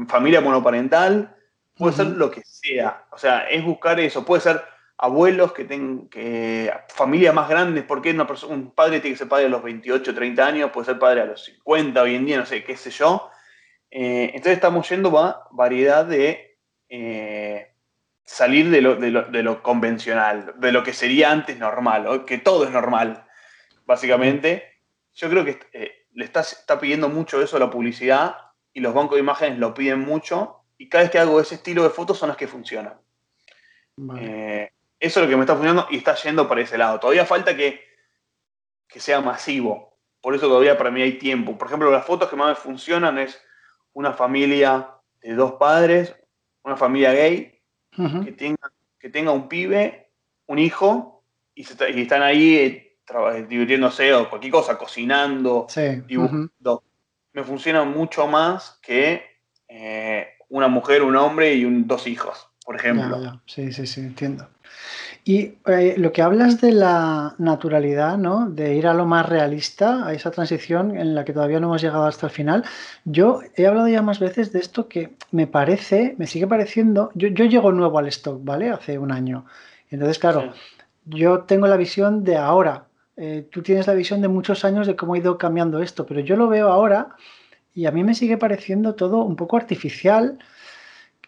familia 0.07 0.39
monoparental, 0.39 1.35
puede 1.75 1.93
ser 1.93 2.07
lo 2.07 2.31
que 2.31 2.41
sea. 2.45 3.05
O 3.11 3.17
sea, 3.17 3.49
es 3.49 3.63
buscar 3.63 3.99
eso. 3.99 4.23
Puede 4.23 4.41
ser 4.41 4.63
abuelos 5.01 5.53
que 5.53 5.63
tengan 5.63 6.09
que, 6.09 6.71
familias 6.89 7.33
más 7.33 7.47
grandes, 7.49 7.85
porque 7.85 8.11
una 8.11 8.27
persona, 8.27 8.53
un 8.53 8.71
padre 8.71 8.99
tiene 8.99 9.13
que 9.13 9.19
ser 9.19 9.29
padre 9.29 9.45
a 9.45 9.49
los 9.49 9.63
28, 9.63 10.13
30 10.13 10.45
años, 10.45 10.71
puede 10.71 10.87
ser 10.87 10.99
padre 10.99 11.21
a 11.21 11.25
los 11.25 11.43
50 11.45 12.01
hoy 12.01 12.15
en 12.15 12.25
día, 12.25 12.37
no 12.37 12.45
sé, 12.45 12.65
qué 12.65 12.75
sé 12.75 12.91
yo. 12.91 13.31
Eh, 13.89 14.25
entonces 14.33 14.53
estamos 14.53 14.87
yendo 14.89 15.17
a 15.17 15.47
variedad 15.51 16.05
de 16.05 16.57
eh, 16.89 17.71
salir 18.25 18.69
de 18.69 18.81
lo, 18.81 18.95
de, 18.97 19.41
lo, 19.41 19.63
convencional, 19.63 20.53
de 20.57 20.71
lo 20.73 20.83
que 20.83 20.91
sería 20.91 21.31
antes 21.31 21.57
normal, 21.57 22.25
que 22.25 22.37
todo 22.37 22.65
es 22.65 22.71
normal, 22.71 23.25
básicamente. 23.85 24.81
Yo 25.13 25.29
creo 25.29 25.45
que 25.45 25.59
eh, 25.71 26.07
le 26.11 26.25
está, 26.25 26.41
está 26.41 26.77
pidiendo 26.77 27.07
mucho 27.07 27.41
eso 27.41 27.55
a 27.55 27.61
la 27.61 27.69
publicidad 27.69 28.35
y 28.73 28.81
los 28.81 28.93
bancos 28.93 29.15
de 29.15 29.21
imágenes 29.21 29.59
lo 29.59 29.73
piden 29.73 30.01
mucho 30.01 30.65
y 30.77 30.89
cada 30.89 31.05
vez 31.05 31.11
que 31.11 31.19
hago 31.19 31.39
ese 31.39 31.55
estilo 31.55 31.83
de 31.83 31.89
fotos 31.89 32.17
son 32.17 32.27
las 32.27 32.37
que 32.37 32.47
funcionan. 32.47 32.95
Eso 34.99 35.19
es 35.19 35.25
lo 35.25 35.29
que 35.29 35.37
me 35.37 35.43
está 35.43 35.55
funcionando 35.55 35.87
y 35.89 35.97
está 35.97 36.15
yendo 36.15 36.47
para 36.47 36.61
ese 36.61 36.77
lado. 36.77 36.99
Todavía 36.99 37.25
falta 37.25 37.55
que, 37.55 37.87
sea 38.87 39.21
masivo. 39.21 39.97
Por 40.21 40.35
eso 40.35 40.47
todavía 40.47 40.77
para 40.77 40.91
mí 40.91 41.01
hay 41.01 41.17
tiempo. 41.17 41.57
Por 41.57 41.67
ejemplo, 41.67 41.89
las 41.89 42.05
fotos 42.05 42.29
que 42.29 42.35
más 42.35 42.49
me 42.49 42.55
funcionan 42.55 43.17
es 43.17 43.41
una 43.93 44.13
familia 44.13 44.89
de 45.21 45.35
dos 45.35 45.53
padres, 45.53 46.15
una 46.63 46.75
familia 46.75 47.13
gay, 47.13 47.61
que, 47.91 48.31
tenga, 48.33 48.71
que 48.99 49.09
tenga 49.09 49.31
un 49.31 49.47
pibe, 49.47 50.11
un 50.47 50.59
hijo, 50.59 51.23
y, 51.55 51.61
están 51.61 52.21
ahí 52.21 52.55
eh, 52.55 53.45
divirtiéndose 53.47 54.13
o 54.13 54.29
cualquier 54.29 54.51
cosa, 54.51 54.77
cocinando, 54.77 55.67
dibujando. 56.05 56.83
Me 57.33 57.43
funciona 57.43 57.83
mucho 57.83 58.27
más 58.27 58.79
que 58.81 59.23
eh, 59.67 60.27
una 60.49 60.67
mujer, 60.67 61.03
un 61.03 61.15
hombre 61.15 61.53
y 61.53 61.63
dos 61.83 62.07
hijos, 62.07 62.49
por 62.65 62.75
ejemplo. 62.75 63.41
Sí, 63.45 63.71
sí, 63.71 63.87
sí, 63.87 64.01
entiendo. 64.01 64.49
Y 65.29 65.59
eh, 65.67 65.93
lo 65.95 66.11
que 66.11 66.23
hablas 66.23 66.59
de 66.59 66.71
la 66.71 67.35
naturalidad, 67.37 68.17
¿no? 68.17 68.49
De 68.49 68.73
ir 68.73 68.87
a 68.87 68.95
lo 68.95 69.05
más 69.05 69.29
realista, 69.29 70.07
a 70.07 70.13
esa 70.13 70.31
transición 70.31 70.97
en 70.97 71.13
la 71.13 71.23
que 71.23 71.33
todavía 71.33 71.59
no 71.59 71.67
hemos 71.67 71.83
llegado 71.83 72.07
hasta 72.07 72.25
el 72.25 72.31
final. 72.31 72.65
Yo 73.05 73.41
he 73.55 73.67
hablado 73.67 73.87
ya 73.87 74.01
más 74.01 74.19
veces 74.19 74.51
de 74.51 74.57
esto 74.57 74.87
que 74.87 75.13
me 75.29 75.45
parece, 75.45 76.15
me 76.17 76.25
sigue 76.25 76.47
pareciendo. 76.47 77.11
Yo, 77.13 77.27
yo 77.27 77.45
llego 77.45 77.71
nuevo 77.71 77.99
al 77.99 78.07
stock, 78.07 78.43
¿vale? 78.43 78.71
Hace 78.71 78.97
un 78.97 79.11
año. 79.11 79.45
Entonces, 79.91 80.17
claro, 80.17 80.51
yo 81.05 81.41
tengo 81.41 81.67
la 81.67 81.77
visión 81.77 82.23
de 82.23 82.37
ahora. 82.37 82.85
Eh, 83.15 83.47
tú 83.51 83.61
tienes 83.61 83.85
la 83.85 83.93
visión 83.93 84.21
de 84.21 84.29
muchos 84.29 84.65
años 84.65 84.87
de 84.87 84.95
cómo 84.95 85.13
ha 85.13 85.19
ido 85.19 85.37
cambiando 85.37 85.79
esto, 85.79 86.07
pero 86.07 86.21
yo 86.21 86.37
lo 86.37 86.47
veo 86.47 86.69
ahora 86.69 87.09
y 87.75 87.85
a 87.85 87.91
mí 87.91 88.03
me 88.03 88.15
sigue 88.15 88.39
pareciendo 88.39 88.95
todo 88.95 89.17
un 89.23 89.35
poco 89.35 89.57
artificial. 89.57 90.39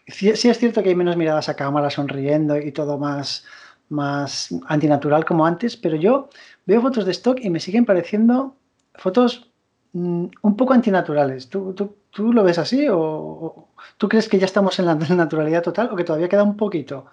Sí, 0.08 0.34
sí 0.34 0.48
es 0.48 0.58
cierto 0.58 0.82
que 0.82 0.88
hay 0.88 0.96
menos 0.96 1.16
miradas 1.16 1.48
a 1.48 1.54
cámara 1.54 1.88
sonriendo 1.88 2.58
y 2.58 2.72
todo 2.72 2.98
más 2.98 3.46
más 3.92 4.48
antinatural 4.66 5.24
como 5.24 5.46
antes, 5.46 5.76
pero 5.76 5.96
yo 5.96 6.28
veo 6.66 6.80
fotos 6.80 7.04
de 7.04 7.12
stock 7.12 7.38
y 7.40 7.50
me 7.50 7.60
siguen 7.60 7.84
pareciendo 7.84 8.56
fotos 8.94 9.50
mm, 9.92 10.26
un 10.40 10.56
poco 10.56 10.72
antinaturales. 10.72 11.48
¿Tú, 11.48 11.74
tú, 12.10 12.32
lo 12.32 12.42
ves 12.42 12.58
así 12.58 12.86
o, 12.90 13.68
tú 13.98 14.08
crees 14.08 14.28
que 14.28 14.38
ya 14.38 14.46
estamos 14.46 14.78
en 14.78 14.86
la 14.86 14.94
naturalidad 15.10 15.62
total 15.62 15.90
o 15.92 15.96
que 15.96 16.04
todavía 16.04 16.28
queda 16.28 16.42
un 16.42 16.56
poquito? 16.56 17.06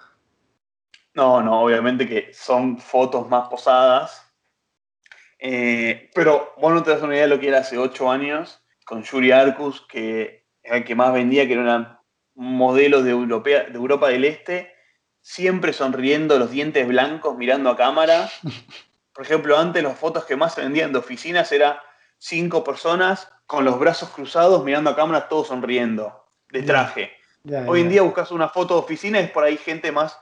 No, 1.14 1.42
no, 1.42 1.62
obviamente 1.62 2.08
que 2.08 2.32
son 2.34 2.78
fotos 2.78 3.28
más 3.30 3.50
posadas. 3.50 4.26
Eh, 5.38 6.10
pero 6.14 6.54
vos 6.58 6.74
no 6.74 6.84
te 6.84 6.92
das 6.92 7.02
una 7.02 7.14
idea 7.14 7.24
de 7.24 7.36
lo 7.36 7.40
que 7.40 7.48
era 7.48 7.60
hace 7.60 7.78
ocho 7.78 8.10
años 8.10 8.62
con 8.86 9.04
Yuri 9.04 9.32
Arcus, 9.32 9.86
que 9.88 10.46
era 10.64 10.78
el 10.78 10.84
que 10.84 10.96
más 10.96 11.14
vendía, 11.14 11.48
que 11.48 11.54
era 11.54 12.02
un 12.36 12.58
modelo 12.58 13.04
de, 13.04 13.12
Europea, 13.12 13.66
de 13.66 13.76
Europa 13.76 14.10
del 14.10 14.26
Este, 14.26 14.74
siempre 15.30 15.74
sonriendo, 15.74 16.40
los 16.40 16.50
dientes 16.50 16.88
blancos, 16.88 17.38
mirando 17.38 17.70
a 17.70 17.78
cámara. 17.78 18.32
Por 19.14 19.24
ejemplo, 19.24 19.60
antes 19.60 19.84
las 19.84 19.96
fotos 19.96 20.26
que 20.26 20.36
más 20.36 20.56
se 20.56 20.62
vendían 20.62 20.92
de 20.92 20.98
oficinas 20.98 21.52
era 21.52 21.84
cinco 22.18 22.64
personas 22.64 23.32
con 23.46 23.64
los 23.64 23.78
brazos 23.78 24.10
cruzados, 24.10 24.64
mirando 24.64 24.90
a 24.90 24.96
cámara, 24.96 25.28
todos 25.28 25.50
sonriendo, 25.50 26.26
de 26.52 26.64
traje. 26.64 27.12
Hoy 27.68 27.82
en 27.82 27.90
día 27.90 28.02
buscas 28.02 28.32
una 28.32 28.50
foto 28.50 28.74
de 28.74 28.80
oficina 28.80 29.20
y 29.20 29.26
es 29.26 29.32
por 29.32 29.44
ahí 29.44 29.58
gente 29.58 29.92
más 29.92 30.20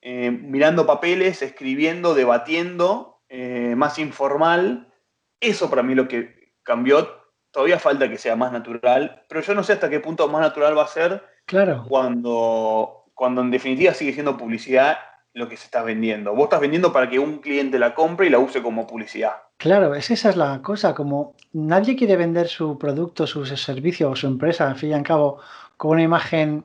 eh, 0.00 0.30
mirando 0.30 0.86
papeles, 0.86 1.42
escribiendo, 1.42 2.14
debatiendo, 2.14 3.22
eh, 3.28 3.74
más 3.76 3.98
informal. 3.98 4.92
Eso 5.40 5.68
para 5.68 5.82
mí 5.82 5.96
lo 5.96 6.06
que 6.06 6.52
cambió. 6.62 7.24
Todavía 7.50 7.80
falta 7.80 8.08
que 8.08 8.18
sea 8.18 8.36
más 8.36 8.52
natural, 8.52 9.24
pero 9.28 9.40
yo 9.40 9.54
no 9.54 9.64
sé 9.64 9.72
hasta 9.72 9.90
qué 9.90 9.98
punto 9.98 10.28
más 10.28 10.42
natural 10.42 10.78
va 10.78 10.84
a 10.84 10.88
ser 10.88 11.24
claro. 11.44 11.84
cuando 11.88 13.03
cuando 13.14 13.40
en 13.40 13.50
definitiva 13.50 13.94
sigue 13.94 14.12
siendo 14.12 14.36
publicidad 14.36 14.98
lo 15.32 15.48
que 15.48 15.56
se 15.56 15.64
está 15.64 15.82
vendiendo. 15.82 16.34
Vos 16.34 16.44
estás 16.44 16.60
vendiendo 16.60 16.92
para 16.92 17.08
que 17.08 17.18
un 17.18 17.38
cliente 17.38 17.78
la 17.78 17.94
compre 17.94 18.26
y 18.26 18.30
la 18.30 18.38
use 18.38 18.62
como 18.62 18.86
publicidad. 18.86 19.32
Claro, 19.56 19.94
es 19.94 20.10
esa 20.10 20.30
es 20.30 20.36
la 20.36 20.60
cosa, 20.62 20.94
como 20.94 21.34
nadie 21.52 21.96
quiere 21.96 22.16
vender 22.16 22.48
su 22.48 22.78
producto, 22.78 23.26
su 23.26 23.44
servicio 23.44 24.10
o 24.10 24.16
su 24.16 24.26
empresa, 24.26 24.68
al 24.68 24.76
fin 24.76 24.90
y 24.90 24.94
al 24.94 25.02
cabo, 25.02 25.40
con 25.76 25.92
una 25.92 26.02
imagen 26.02 26.64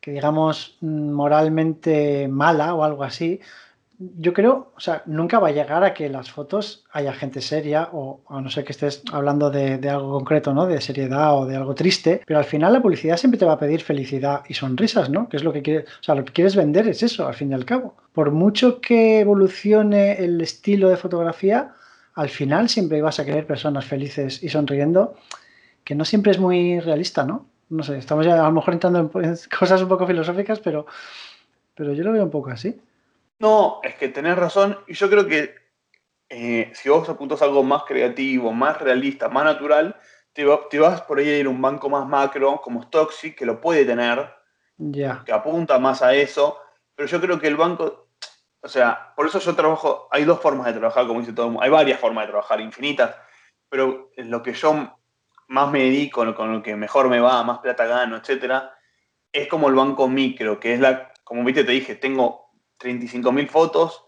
que 0.00 0.12
digamos 0.12 0.78
moralmente 0.80 2.28
mala 2.28 2.74
o 2.74 2.84
algo 2.84 3.04
así, 3.04 3.40
yo 3.98 4.32
creo, 4.34 4.72
o 4.76 4.80
sea, 4.80 5.02
nunca 5.06 5.38
va 5.38 5.48
a 5.48 5.52
llegar 5.52 5.82
a 5.82 5.94
que 5.94 6.08
las 6.10 6.30
fotos 6.30 6.84
haya 6.92 7.12
gente 7.12 7.40
seria 7.40 7.88
o 7.92 8.20
a 8.28 8.40
no 8.40 8.50
ser 8.50 8.64
que 8.64 8.72
estés 8.72 9.02
hablando 9.10 9.50
de, 9.50 9.88
algo 9.88 10.12
concreto, 10.12 10.52
¿no? 10.52 10.66
De 10.66 10.80
seriedad 10.80 11.38
o 11.38 11.46
de 11.46 11.56
algo 11.56 11.74
triste, 11.74 12.22
pero 12.26 12.38
al 12.38 12.44
final 12.44 12.74
la 12.74 12.82
publicidad 12.82 13.16
siempre 13.16 13.38
te 13.38 13.46
va 13.46 13.54
a 13.54 13.58
pedir 13.58 13.80
felicidad 13.80 14.42
y 14.48 14.54
sonrisas, 14.54 15.08
¿no? 15.08 15.28
Que 15.28 15.38
es 15.38 15.44
lo 15.44 15.52
que 15.52 15.62
quieres, 15.62 15.88
o 16.00 16.02
sea, 16.02 16.14
lo 16.14 16.24
que 16.24 16.32
quieres 16.32 16.56
vender 16.56 16.86
es 16.88 17.02
eso, 17.02 17.26
al 17.26 17.34
fin 17.34 17.50
y 17.52 17.54
al 17.54 17.64
cabo. 17.64 17.96
Por 18.12 18.32
mucho 18.32 18.80
que 18.80 19.20
evolucione 19.20 20.22
el 20.22 20.40
estilo 20.42 20.90
de 20.90 20.96
fotografía, 20.96 21.72
al 22.14 22.28
final 22.28 22.68
siempre 22.68 23.00
vas 23.00 23.18
a 23.18 23.24
querer 23.24 23.46
personas 23.46 23.86
felices 23.86 24.42
y 24.42 24.50
sonriendo, 24.50 25.14
que 25.84 25.94
no 25.94 26.04
siempre 26.04 26.32
es 26.32 26.38
muy 26.38 26.80
realista, 26.80 27.24
¿no? 27.24 27.46
No 27.70 27.82
sé, 27.82 27.96
estamos 27.96 28.26
ya 28.26 28.42
a 28.42 28.48
lo 28.48 28.52
mejor 28.52 28.74
entrando 28.74 29.10
en 29.22 29.36
cosas 29.58 29.80
un 29.80 29.88
poco 29.88 30.06
filosóficas, 30.06 30.60
pero, 30.60 30.86
pero 31.74 31.94
yo 31.94 32.04
lo 32.04 32.12
veo 32.12 32.24
un 32.24 32.30
poco 32.30 32.50
así. 32.50 32.78
No, 33.38 33.80
es 33.82 33.94
que 33.96 34.08
tenés 34.08 34.36
razón. 34.36 34.78
Y 34.86 34.94
yo 34.94 35.10
creo 35.10 35.26
que 35.26 35.54
eh, 36.28 36.72
si 36.74 36.88
vos 36.88 37.08
apuntas 37.08 37.42
algo 37.42 37.62
más 37.62 37.84
creativo, 37.84 38.52
más 38.52 38.80
realista, 38.80 39.28
más 39.28 39.44
natural, 39.44 39.96
te, 40.32 40.44
vas 40.44 41.02
por 41.02 41.18
ahí 41.18 41.28
a 41.28 41.38
ir 41.38 41.46
a 41.46 41.50
un 41.50 41.62
banco 41.62 41.88
más 41.88 42.06
macro, 42.06 42.60
como 42.62 42.82
Stoxy, 42.82 43.34
que 43.34 43.46
lo 43.46 43.60
puede 43.60 43.84
tener, 43.84 44.30
que 45.24 45.32
apunta 45.32 45.78
más 45.78 46.02
a 46.02 46.14
eso. 46.14 46.58
Pero 46.94 47.08
yo 47.08 47.20
creo 47.20 47.38
que 47.38 47.46
el 47.46 47.56
banco, 47.56 48.08
o 48.60 48.68
sea, 48.68 49.14
por 49.16 49.26
eso 49.26 49.38
yo 49.38 49.54
trabajo, 49.54 50.08
hay 50.10 50.24
dos 50.24 50.40
formas 50.40 50.66
de 50.66 50.74
trabajar, 50.74 51.06
como 51.06 51.20
dice 51.20 51.32
todo 51.32 51.46
el 51.46 51.52
mundo, 51.52 51.64
hay 51.64 51.70
varias 51.70 52.00
formas 52.00 52.24
de 52.24 52.32
trabajar, 52.32 52.60
infinitas, 52.60 53.14
pero 53.68 54.10
en 54.16 54.30
lo 54.30 54.42
que 54.42 54.52
yo 54.52 54.98
más 55.48 55.70
me 55.70 55.84
dedico, 55.84 56.34
con 56.34 56.52
lo 56.52 56.62
que 56.62 56.76
mejor 56.76 57.08
me 57.08 57.20
va, 57.20 57.42
más 57.44 57.58
plata 57.60 57.86
gano, 57.86 58.16
etcétera, 58.16 58.74
es 59.32 59.48
como 59.48 59.68
el 59.68 59.74
banco 59.74 60.08
micro, 60.08 60.58
que 60.58 60.74
es 60.74 60.80
la, 60.80 61.12
como 61.24 61.44
viste, 61.44 61.64
te 61.64 61.72
dije, 61.72 61.94
tengo 61.94 62.45
35.000 62.78 63.48
fotos, 63.48 64.04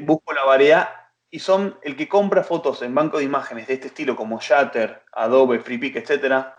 busco 0.00 0.32
la 0.32 0.44
variedad 0.44 0.88
y 1.30 1.38
son 1.38 1.78
el 1.82 1.96
que 1.96 2.08
compra 2.08 2.44
fotos 2.44 2.82
en 2.82 2.94
banco 2.94 3.18
de 3.18 3.24
imágenes 3.24 3.66
de 3.66 3.74
este 3.74 3.88
estilo 3.88 4.16
como 4.16 4.40
Shutter, 4.40 5.04
Adobe, 5.12 5.60
FreePic, 5.60 5.96
etcétera, 5.96 6.56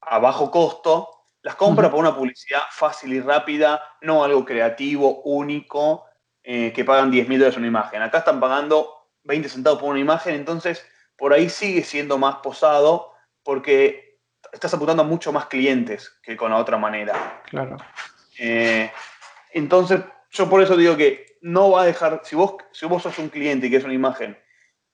a 0.00 0.18
bajo 0.18 0.50
costo, 0.50 1.08
las 1.42 1.54
compra 1.54 1.90
por 1.90 2.00
una 2.00 2.14
publicidad 2.14 2.62
fácil 2.70 3.12
y 3.12 3.20
rápida, 3.20 3.82
no 4.00 4.24
algo 4.24 4.44
creativo, 4.44 5.22
único, 5.22 6.04
eh, 6.42 6.72
que 6.72 6.84
pagan 6.84 7.10
10 7.10 7.28
mil 7.28 7.38
dólares 7.38 7.58
una 7.58 7.66
imagen. 7.66 8.02
Acá 8.02 8.18
están 8.18 8.40
pagando 8.40 9.10
20 9.24 9.48
centavos 9.48 9.80
por 9.80 9.90
una 9.90 10.00
imagen, 10.00 10.34
entonces 10.34 10.86
por 11.16 11.32
ahí 11.32 11.48
sigue 11.48 11.82
siendo 11.82 12.18
más 12.18 12.36
posado 12.36 13.12
porque 13.42 14.18
estás 14.52 14.72
apuntando 14.74 15.02
a 15.02 15.06
mucho 15.06 15.32
más 15.32 15.46
clientes 15.46 16.18
que 16.22 16.36
con 16.36 16.50
la 16.50 16.56
otra 16.56 16.78
manera. 16.78 17.42
Claro. 17.44 17.76
Eh, 18.38 18.90
entonces, 19.52 20.00
yo 20.30 20.48
por 20.48 20.62
eso 20.62 20.76
digo 20.76 20.96
que 20.96 21.26
no 21.42 21.70
va 21.70 21.82
a 21.82 21.86
dejar, 21.86 22.20
si 22.24 22.36
vos, 22.36 22.54
si 22.72 22.86
vos 22.86 23.02
sos 23.02 23.18
un 23.18 23.28
cliente 23.28 23.70
que 23.70 23.76
es 23.76 23.84
una 23.84 23.94
imagen 23.94 24.36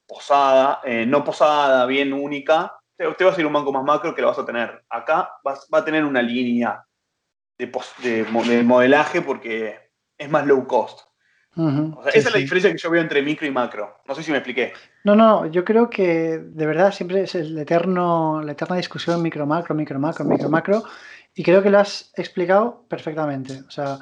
posada, 0.07 0.81
eh, 0.85 1.07
no 1.07 1.25
posada, 1.25 1.87
bien 1.87 2.13
única, 2.13 2.77
te, 2.97 3.11
te, 3.15 3.25
vas 3.25 3.37
a 3.37 3.41
ir 3.41 3.45
a 3.45 3.49
un 3.49 3.55
banco 3.55 3.73
más 3.73 3.85
macro 3.85 4.15
que 4.15 4.23
lo 4.23 4.29
vas 4.29 4.39
a 4.39 4.47
tener. 4.47 4.85
Acá 4.89 5.31
vas, 5.43 5.67
va 5.73 5.79
a 5.79 5.85
tener 5.85 6.05
una 6.05 6.23
línea 6.23 6.85
de, 7.59 7.73
de, 8.03 8.63
modelaje 8.63 9.23
porque 9.23 9.91
es 10.17 10.31
más 10.31 10.47
low 10.47 10.67
cost. 10.67 11.01
esa 11.57 12.29
es 12.29 12.33
la 12.33 12.39
diferencia 12.39 12.71
que 12.73 12.79
yo 12.79 12.91
veo 12.91 13.01
entre 13.01 13.23
micro 13.23 13.47
y 13.47 13.51
macro. 13.51 13.99
No 14.07 14.15
sé 14.15 14.23
si 14.23 14.31
me 14.31 14.39
expliqué. 14.39 14.73
No, 15.05 15.15
no, 15.15 15.47
yo 15.47 15.65
creo 15.65 15.89
que 15.89 16.39
de 16.39 16.67
verdad 16.67 16.93
siempre 16.93 17.23
es 17.23 17.35
el 17.35 17.59
eterno, 17.59 18.43
la 18.43 18.53
eterna 18.53 18.77
discusión 18.77 19.23
micro-macro, 19.23 19.75
micro-macro, 19.75 20.25
micro-macro. 20.25 20.85
Y 21.35 21.43
creo 21.43 21.63
que 21.63 21.71
lo 21.71 21.79
has 21.81 22.13
explicado 22.17 22.85
perfectamente. 22.89 23.63
O 23.67 23.71
sea, 23.71 23.99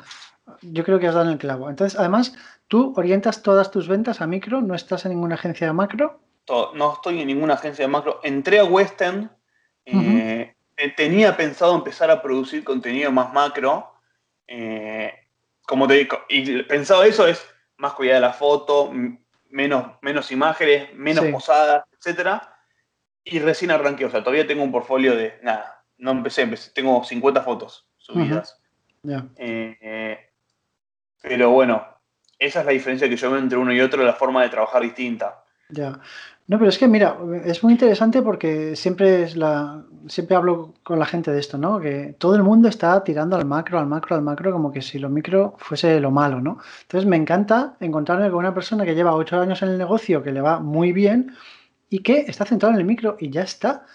yo 0.63 0.85
creo 0.85 0.99
que 0.99 1.07
has 1.07 1.15
dado 1.15 1.27
en 1.27 1.33
el 1.33 1.39
clavo. 1.39 1.71
Entonces, 1.71 1.99
además, 1.99 2.35
tú 2.69 2.93
orientas 2.97 3.43
todas 3.43 3.71
tus 3.71 3.89
ventas 3.89 4.21
a 4.21 4.27
micro, 4.27 4.61
no 4.61 4.75
estás 4.75 5.05
en 5.05 5.13
ninguna 5.13 5.35
agencia 5.35 5.67
de 5.67 5.73
macro. 5.73 6.21
No 6.75 6.95
estoy 6.95 7.21
en 7.21 7.29
ninguna 7.29 7.55
agencia 7.55 7.85
de 7.85 7.91
macro. 7.91 8.21
Entré 8.23 8.59
a 8.59 8.65
Western, 8.65 9.31
eh, 9.85 10.55
tenía 10.97 11.37
pensado 11.37 11.75
empezar 11.75 12.11
a 12.11 12.21
producir 12.21 12.65
contenido 12.65 13.11
más 13.13 13.33
macro. 13.33 13.93
Eh, 14.47 15.13
como 15.67 15.87
te 15.87 15.95
digo, 15.95 16.19
y 16.29 16.63
pensado 16.65 17.05
eso 17.05 17.27
es 17.27 17.47
más 17.77 17.93
cuidado 17.95 18.21
de 18.21 18.27
la 18.27 18.33
foto, 18.33 18.93
menos, 19.51 19.93
menos 20.03 20.31
imágenes, 20.33 20.93
menos 20.95 21.25
posadas, 21.27 21.85
etcétera. 21.97 22.57
Y 23.25 23.39
recién 23.39 23.71
arranqué, 23.71 24.05
o 24.05 24.11
sea, 24.11 24.21
todavía 24.21 24.47
tengo 24.47 24.65
un 24.65 24.73
portfolio 24.73 25.15
de 25.15 25.39
nada, 25.43 25.85
no 25.99 26.11
empecé, 26.11 26.47
tengo 26.75 27.05
50 27.05 27.43
fotos 27.43 27.87
subidas. 27.97 28.61
Eh, 29.37 30.32
pero 31.23 31.51
bueno, 31.51 31.87
esa 32.39 32.61
es 32.61 32.67
la 32.67 32.73
diferencia 32.73 33.09
que 33.09 33.17
yo 33.17 33.31
veo 33.31 33.41
entre 33.41 33.59
uno 33.59 33.73
y 33.73 33.81
otro, 33.81 34.03
la 34.03 34.13
forma 34.13 34.43
de 34.43 34.49
trabajar 34.49 34.83
distinta. 34.83 35.45
Ya. 35.71 36.01
No, 36.49 36.59
pero 36.59 36.69
es 36.69 36.77
que 36.77 36.89
mira, 36.89 37.17
es 37.45 37.63
muy 37.63 37.73
interesante 37.73 38.21
porque 38.21 38.75
siempre 38.77 39.23
es 39.23 39.37
la, 39.37 39.85
siempre 40.09 40.37
hablo 40.37 40.75
con 40.83 40.99
la 40.99 41.07
gente 41.07 41.31
de 41.31 41.39
esto, 41.39 41.57
¿no? 41.57 41.81
Que 41.81 42.15
todo 42.19 42.35
el 42.35 42.43
mundo 42.43 42.69
está 42.69 43.03
tirando 43.05 43.37
al 43.37 43.47
macro, 43.47 43.79
al 43.79 43.87
macro, 43.87 44.17
al 44.17 44.23
macro, 44.23 44.53
como 44.53 44.73
que 44.73 44.83
si 44.83 44.99
lo 44.99 45.09
micro 45.09 45.55
fuese 45.57 46.01
lo 46.01 46.11
malo, 46.11 46.41
¿no? 46.41 46.59
Entonces 46.83 47.09
me 47.09 47.17
encanta 47.17 47.77
encontrarme 47.81 48.29
con 48.29 48.41
una 48.41 48.53
persona 48.53 48.85
que 48.85 48.95
lleva 48.95 49.15
ocho 49.15 49.41
años 49.41 49.63
en 49.63 49.71
el 49.71 49.79
negocio, 49.79 50.23
que 50.23 50.33
le 50.33 50.41
va 50.41 50.59
muy 50.59 50.93
bien 50.93 51.35
y 51.89 52.01
que 52.01 52.25
está 52.27 52.45
centrado 52.45 52.75
en 52.75 52.81
el 52.81 52.87
micro 52.87 53.17
y 53.21 53.31
ya 53.31 53.43
está. 53.43 53.87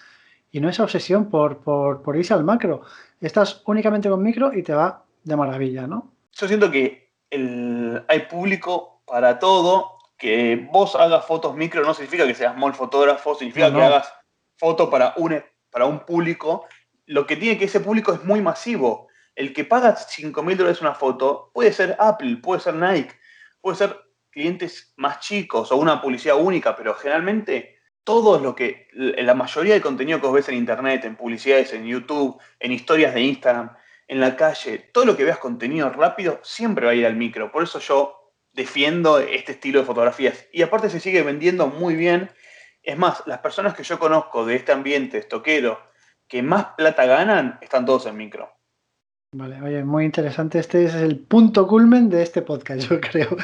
Y 0.50 0.60
no 0.60 0.70
esa 0.70 0.84
obsesión 0.84 1.26
por, 1.28 1.58
por, 1.58 2.16
irse 2.16 2.32
al 2.32 2.44
macro. 2.44 2.80
Estás 3.20 3.62
únicamente 3.66 4.08
con 4.08 4.22
micro 4.22 4.54
y 4.54 4.62
te 4.62 4.72
va 4.72 5.04
de 5.22 5.36
maravilla, 5.36 5.86
¿no? 5.86 6.10
Yo 6.32 6.48
siento 6.48 6.70
que 6.70 7.07
hay 7.30 8.20
público 8.28 9.02
para 9.06 9.38
todo 9.38 9.98
que 10.16 10.68
vos 10.72 10.96
hagas 10.96 11.24
fotos 11.24 11.54
micro 11.54 11.82
no 11.84 11.94
significa 11.94 12.26
que 12.26 12.34
seas 12.34 12.54
small 12.54 12.74
fotógrafo, 12.74 13.34
significa 13.36 13.72
que 13.72 13.80
hagas 13.80 14.12
foto 14.56 14.90
para 14.90 15.14
un, 15.16 15.42
para 15.70 15.86
un 15.86 16.00
público. 16.00 16.66
Lo 17.06 17.26
que 17.26 17.36
tiene 17.36 17.56
que 17.56 17.66
ese 17.66 17.80
público 17.80 18.12
es 18.12 18.24
muy 18.24 18.40
masivo. 18.42 19.08
El 19.36 19.52
que 19.52 19.64
paga 19.64 19.94
5 19.94 20.42
mil 20.42 20.56
dólares 20.56 20.80
una 20.80 20.94
foto 20.94 21.52
puede 21.54 21.72
ser 21.72 21.96
Apple, 22.00 22.38
puede 22.42 22.60
ser 22.60 22.74
Nike, 22.74 23.14
puede 23.60 23.76
ser 23.76 23.96
clientes 24.30 24.92
más 24.96 25.20
chicos 25.20 25.70
o 25.70 25.76
una 25.76 26.02
publicidad 26.02 26.36
única, 26.36 26.74
pero 26.74 26.94
generalmente 26.94 27.78
todo 28.02 28.40
lo 28.40 28.54
que, 28.54 28.88
la 28.92 29.34
mayoría 29.34 29.74
del 29.74 29.82
contenido 29.82 30.20
que 30.20 30.26
vos 30.26 30.34
ves 30.34 30.48
en 30.48 30.56
internet, 30.56 31.04
en 31.04 31.14
publicidades, 31.14 31.72
en 31.74 31.84
YouTube, 31.84 32.40
en 32.58 32.72
historias 32.72 33.14
de 33.14 33.20
Instagram, 33.20 33.70
en 34.08 34.20
la 34.20 34.36
calle, 34.36 34.78
todo 34.92 35.04
lo 35.04 35.16
que 35.16 35.24
veas 35.24 35.38
contenido 35.38 35.90
rápido, 35.90 36.40
siempre 36.42 36.86
va 36.86 36.92
a 36.92 36.94
ir 36.94 37.06
al 37.06 37.14
micro. 37.14 37.52
Por 37.52 37.62
eso 37.62 37.78
yo 37.78 38.32
defiendo 38.52 39.18
este 39.18 39.52
estilo 39.52 39.80
de 39.80 39.86
fotografías. 39.86 40.46
Y 40.52 40.62
aparte 40.62 40.90
se 40.90 40.98
sigue 40.98 41.22
vendiendo 41.22 41.68
muy 41.68 41.94
bien. 41.94 42.30
Es 42.82 42.96
más, 42.96 43.22
las 43.26 43.38
personas 43.38 43.74
que 43.74 43.84
yo 43.84 43.98
conozco 43.98 44.46
de 44.46 44.56
este 44.56 44.72
ambiente 44.72 45.18
estoquero 45.18 45.78
que 46.26 46.42
más 46.42 46.66
plata 46.76 47.06
ganan 47.06 47.58
están 47.60 47.86
todos 47.86 48.06
en 48.06 48.16
micro. 48.16 48.50
Vale, 49.32 49.60
oye, 49.60 49.84
muy 49.84 50.06
interesante. 50.06 50.58
Este 50.58 50.84
es 50.86 50.94
el 50.94 51.18
punto 51.18 51.66
culmen 51.66 52.08
de 52.08 52.22
este 52.22 52.40
podcast, 52.40 52.80
yo 52.88 53.00
creo. 53.00 53.36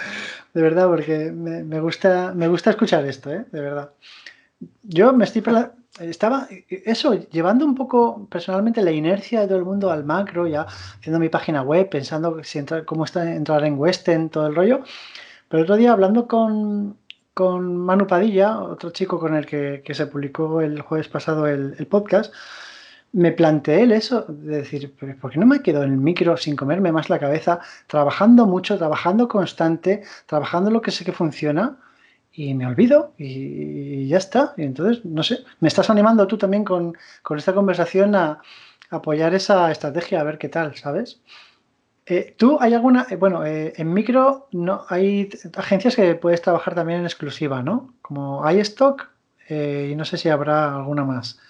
De 0.55 0.63
verdad, 0.63 0.89
porque 0.89 1.31
me, 1.31 1.81
gusta, 1.81 2.33
me 2.35 2.49
gusta 2.49 2.71
escuchar 2.71 3.05
esto, 3.05 3.31
¿eh? 3.33 3.45
De 3.51 3.61
verdad. 3.61 3.93
Yo 4.83 5.13
me 5.13 5.25
estoy 5.25 5.43
estaba 6.01 6.49
eso, 6.69 7.15
llevando 7.31 7.65
un 7.65 7.75
poco 7.75 8.27
personalmente 8.29 8.83
la 8.83 8.91
inercia 8.91 9.41
de 9.41 9.47
todo 9.47 9.59
el 9.59 9.65
mundo 9.65 9.91
al 9.91 10.05
macro, 10.05 10.47
ya 10.47 10.63
haciendo 10.63 11.21
mi 11.21 11.29
página 11.29 11.63
web, 11.63 11.89
pensando 11.89 12.43
si 12.43 12.65
cómo 12.85 13.05
está 13.05 13.33
entrar 13.35 13.65
en 13.65 13.79
Western, 13.79 14.29
todo 14.29 14.47
el 14.47 14.55
rollo. 14.55 14.83
Pero 15.49 15.63
otro 15.63 15.77
día 15.77 15.93
hablando 15.93 16.27
con, 16.27 16.97
con 17.33 17.77
Manu 17.77 18.07
Padilla, 18.07 18.59
otro 18.61 18.91
chico 18.91 19.21
con 19.21 19.37
el 19.37 19.47
que, 19.47 19.83
se 19.93 20.07
publicó 20.07 20.61
el 20.61 20.81
jueves 20.81 21.09
pasado 21.09 21.47
el, 21.47 21.87
podcast, 21.89 22.35
me 23.13 23.31
planteé 23.31 23.83
el 23.83 23.93
eso, 23.93 24.25
de 24.29 24.57
decir, 24.59 24.93
¿por 25.21 25.31
qué 25.31 25.39
no 25.39 25.47
me 25.47 25.63
quedo 25.63 25.85
en 25.85 25.93
el 25.93 25.99
micro 25.99 26.37
sin 26.37 26.57
comerme 26.57 26.91
más 26.91 27.09
la 27.11 27.21
cabeza, 27.21 27.61
trabajando 27.87 28.47
mucho, 28.47 28.77
trabajando 28.79 29.29
constante, 29.29 30.03
trabajando 30.27 30.71
lo 30.71 30.83
que 30.83 30.91
sé 30.91 31.05
que 31.05 31.13
funciona? 31.13 31.79
Y 32.35 32.53
me 32.55 32.67
olvido 32.67 33.15
y, 33.17 34.09
ya 34.09 34.19
está. 34.19 34.55
Y 34.57 34.63
entonces, 34.63 35.05
no 35.05 35.23
sé, 35.23 35.45
me 35.61 35.69
estás 35.69 35.89
animando 35.91 36.27
tú 36.27 36.37
también 36.37 36.65
con, 36.65 36.97
esta 37.37 37.55
conversación 37.55 38.15
a, 38.15 38.43
apoyar 38.91 39.35
esa 39.35 39.71
estrategia, 39.71 40.21
a 40.21 40.25
ver 40.25 40.39
qué 40.39 40.49
tal, 40.49 40.77
¿sabes? 40.77 41.21
Eh, 42.07 42.35
¿Tú 42.37 42.59
hay 42.61 42.75
alguna, 42.75 43.07
eh, 43.11 43.17
bueno, 43.17 43.45
eh, 43.47 43.73
en 43.77 43.93
micro 43.93 44.49
no 44.53 44.85
hay 44.89 45.31
agencias 45.57 45.97
que 45.97 46.15
puedes 46.15 46.43
trabajar 46.43 46.75
también 46.75 47.01
en 47.01 47.07
exclusiva, 47.07 47.63
¿no? 47.63 47.95
Como 48.03 48.49
iStock 48.51 49.09
y 49.49 49.95
no 49.95 50.05
sé 50.05 50.17
si 50.17 50.29
habrá 50.29 50.77
alguna 50.77 51.05
más. 51.05 51.41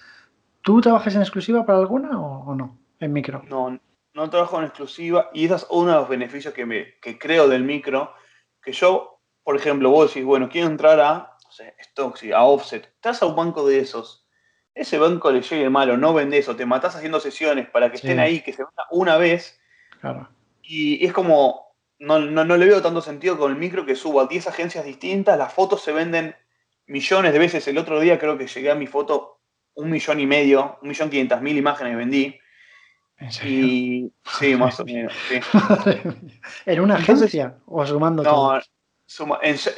¿Tú 0.61 0.81
trabajas 0.81 1.15
en 1.15 1.21
exclusiva 1.21 1.65
para 1.65 1.79
alguna 1.79 2.19
o, 2.19 2.55
no? 2.55 2.77
En 2.99 3.13
micro. 3.13 3.43
No, 3.47 3.79
no 4.13 4.29
trabajo 4.29 4.59
en 4.59 4.65
exclusiva 4.65 5.29
y 5.33 5.45
ese 5.45 5.55
es 5.55 5.67
uno 5.69 5.91
de 5.91 5.97
los 5.97 6.09
beneficios 6.09 6.53
que, 6.53 6.65
me, 6.65 6.95
que 7.01 7.17
creo 7.19 7.47
del 7.47 7.63
micro, 7.63 8.13
que 8.61 8.71
yo 8.71 9.14
por 9.45 9.55
ejemplo, 9.55 9.91
vos 9.91 10.09
decís, 10.09 10.25
bueno, 10.25 10.49
quiero 10.49 10.67
entrar 10.67 10.99
a 10.99 11.31
no 11.97 12.13
a 12.35 12.43
Offset, 12.45 12.85
estás 12.95 13.21
a 13.21 13.27
un 13.27 13.35
banco 13.35 13.65
de 13.65 13.79
esos, 13.79 14.27
ese 14.73 14.97
banco 14.97 15.31
le 15.31 15.41
llegue 15.41 15.69
malo, 15.69 15.95
no 15.97 16.13
vendes 16.13 16.49
o 16.49 16.55
te 16.55 16.65
matás 16.65 16.95
haciendo 16.95 17.19
sesiones 17.19 17.69
para 17.69 17.89
que 17.89 17.97
estén 17.97 18.19
ahí, 18.19 18.41
que 18.41 18.51
se 18.51 18.63
venda 18.63 18.85
una 18.89 19.17
vez. 19.17 19.57
Claro. 20.01 20.27
Y 20.63 21.05
es 21.05 21.13
como, 21.13 21.75
no, 21.99 22.19
le 22.19 22.65
veo 22.65 22.81
tanto 22.81 23.01
sentido 23.01 23.37
con 23.37 23.51
el 23.51 23.57
micro 23.57 23.85
que 23.85 23.95
subo 23.95 24.19
a 24.19 24.27
10 24.27 24.47
agencias 24.47 24.83
distintas, 24.83 25.37
las 25.37 25.53
fotos 25.53 25.81
se 25.81 25.93
venden 25.93 26.35
millones 26.87 27.31
de 27.31 27.39
veces. 27.39 27.67
El 27.67 27.77
otro 27.77 27.99
día 27.99 28.19
creo 28.19 28.37
que 28.37 28.47
llegué 28.47 28.71
a 28.71 28.75
mi 28.75 28.87
foto 28.87 29.39
un 29.75 29.91
millón 29.91 30.19
y 30.19 30.25
medio, 30.25 30.79
un 30.81 30.89
millón 30.89 31.09
quinientas 31.09 31.41
mil 31.41 31.55
imágenes 31.55 31.95
vendí. 31.95 32.37
¿En 33.17 33.31
serio? 33.31 33.65
Y, 33.65 34.13
sí, 34.39 34.55
más 34.55 34.79
o 34.79 34.85
menos. 34.85 35.13
¿En 36.65 36.79
una 36.81 36.95
agencia 36.95 37.59
o 37.67 37.85
sumando 37.85 38.23
todo? 38.23 38.59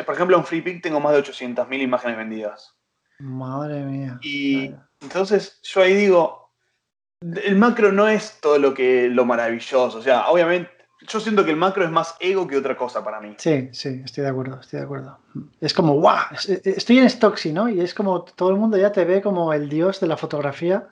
Por 0.06 0.16
ejemplo, 0.16 0.38
en 0.38 0.46
FreePic 0.46 0.82
tengo 0.82 1.00
más 1.00 1.14
de 1.14 1.24
800.000 1.24 1.82
imágenes 1.82 2.18
vendidas. 2.18 2.76
Madre 3.20 3.84
mía. 3.84 4.20
Y 4.22 4.74
entonces 5.02 5.60
yo 5.64 5.82
ahí 5.82 5.94
digo, 5.94 6.52
el 7.22 7.56
macro 7.56 7.92
no 7.92 8.08
es 8.08 8.40
todo 8.42 8.60
lo 8.60 8.74
que 8.74 9.10
lo 9.10 9.26
maravilloso. 9.26 9.98
O 9.98 10.02
sea, 10.02 10.28
obviamente, 10.30 10.72
yo 11.08 11.20
siento 11.20 11.46
que 11.46 11.52
el 11.52 11.58
macro 11.58 11.84
es 11.84 11.92
más 11.92 12.16
ego 12.20 12.48
que 12.48 12.58
otra 12.58 12.76
cosa 12.76 13.04
para 13.04 13.20
mí. 13.20 13.36
Sí, 13.38 13.70
sí, 13.72 14.02
estoy 14.04 14.24
de 14.24 14.30
acuerdo, 14.30 14.60
estoy 14.60 14.80
de 14.80 14.86
acuerdo. 14.86 15.20
Es 15.62 15.74
como, 15.74 15.94
¡guau! 16.00 16.26
Estoy 16.64 17.00
en 17.00 17.10
Stocksy, 17.10 17.54
¿no? 17.54 17.70
Y 17.70 17.82
es 17.82 17.94
como 17.94 18.24
todo 18.24 18.50
el 18.50 18.58
mundo 18.58 18.78
ya 18.78 18.92
te 18.92 19.06
ve 19.06 19.22
como 19.22 19.54
el 19.54 19.70
dios 19.70 20.00
de 20.00 20.08
la 20.08 20.18
fotografía. 20.18 20.88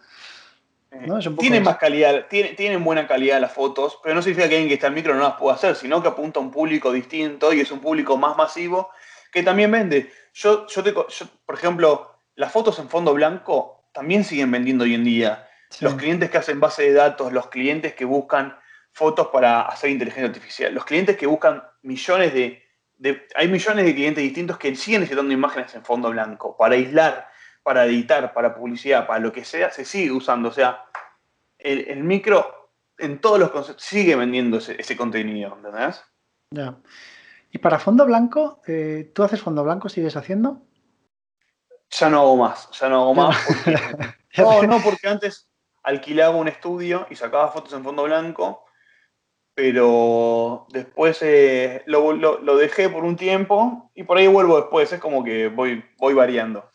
Tienen 1.37 1.63
más 1.63 1.77
calidad, 1.77 2.27
tienen, 2.27 2.83
buena 2.83 3.07
calidad 3.07 3.39
las 3.39 3.51
fotos, 3.51 3.99
pero 4.01 4.15
no 4.15 4.21
significa 4.21 4.49
que 4.49 4.55
alguien 4.55 4.69
que 4.69 4.75
está 4.75 4.87
en 4.87 4.93
micro 4.93 5.13
no 5.13 5.21
las 5.21 5.35
pueda 5.35 5.55
hacer, 5.55 5.75
sino 5.75 6.01
que 6.01 6.07
apunta 6.07 6.39
a 6.39 6.43
un 6.43 6.51
público 6.51 6.91
distinto 6.91 7.53
y 7.53 7.61
es 7.61 7.71
un 7.71 7.79
público 7.79 8.17
más 8.17 8.37
masivo 8.37 8.89
que 9.31 9.43
también 9.43 9.71
vende. 9.71 10.11
Yo, 10.33 10.67
yo, 10.67 10.83
por 11.45 11.55
ejemplo, 11.55 12.19
las 12.35 12.51
fotos 12.51 12.79
en 12.79 12.89
fondo 12.89 13.13
blanco 13.13 13.85
también 13.91 14.23
siguen 14.23 14.51
vendiendo 14.51 14.83
hoy 14.83 14.93
en 14.93 15.03
día. 15.03 15.47
Los 15.79 15.95
clientes 15.95 16.29
que 16.29 16.37
hacen 16.37 16.59
base 16.59 16.83
de 16.83 16.93
datos, 16.93 17.33
los 17.33 17.47
clientes 17.47 17.93
que 17.93 18.05
buscan 18.05 18.57
fotos 18.91 19.27
para 19.27 19.61
hacer 19.63 19.89
inteligencia 19.89 20.27
artificial, 20.27 20.73
los 20.73 20.85
clientes 20.85 21.17
que 21.17 21.27
buscan 21.27 21.63
millones 21.81 22.33
de, 22.33 22.63
de 22.97 23.27
hay 23.35 23.47
millones 23.49 23.85
de 23.85 23.93
clientes 23.93 24.23
distintos 24.23 24.57
que 24.57 24.73
siguen 24.75 25.01
necesitando 25.01 25.33
imágenes 25.33 25.75
en 25.75 25.83
fondo 25.83 26.09
blanco 26.11 26.55
para 26.57 26.75
aislar 26.75 27.27
para 27.65 27.85
editar, 27.85 28.31
para 28.31 28.53
publicidad, 28.53 29.07
para 29.07 29.17
lo 29.17 29.33
que 29.33 29.43
sea, 29.43 29.71
se 29.71 29.85
sigue 29.85 30.11
usando. 30.11 30.49
O 30.49 30.51
sea, 30.51 30.85
el, 31.57 32.03
micro 32.03 32.69
en 32.99 33.19
todos 33.19 33.39
los 33.39 33.49
conceptos 33.49 33.83
sigue 33.83 34.15
vendiendo 34.15 34.59
ese, 34.59 34.95
contenido, 34.95 35.55
¿entendés? 35.57 35.99
Ya. 36.51 36.77
Y 37.49 37.57
para 37.57 37.79
fondo 37.79 38.05
blanco, 38.05 38.61
eh, 38.67 39.11
¿tú 39.15 39.23
haces 39.23 39.41
fondo 39.41 39.63
blanco? 39.63 39.89
¿Sigues 39.89 40.15
haciendo? 40.15 40.61
Ya 41.89 42.07
no 42.07 42.19
hago 42.19 42.37
más, 42.37 42.69
ya 42.79 42.87
no 42.87 43.01
hago 43.01 43.15
más. 43.15 43.35
no, 44.37 44.61
no, 44.61 44.79
porque 44.83 45.07
antes 45.07 45.49
alquilaba 45.81 46.35
un 46.35 46.47
estudio 46.47 47.07
y 47.09 47.15
sacaba 47.15 47.51
fotos 47.51 47.73
en 47.73 47.83
fondo 47.83 48.03
blanco, 48.03 48.63
pero 49.55 50.67
después 50.69 51.17
eh, 51.23 51.81
lo, 51.87 52.13
lo, 52.13 52.57
dejé 52.57 52.89
por 52.89 53.03
un 53.03 53.15
tiempo 53.15 53.89
y 53.95 54.03
por 54.03 54.19
ahí 54.19 54.27
vuelvo 54.27 54.57
después, 54.57 54.93
es 54.93 54.99
como 54.99 55.23
que 55.23 55.47
voy, 55.47 55.83
voy 55.97 56.13
variando. 56.13 56.69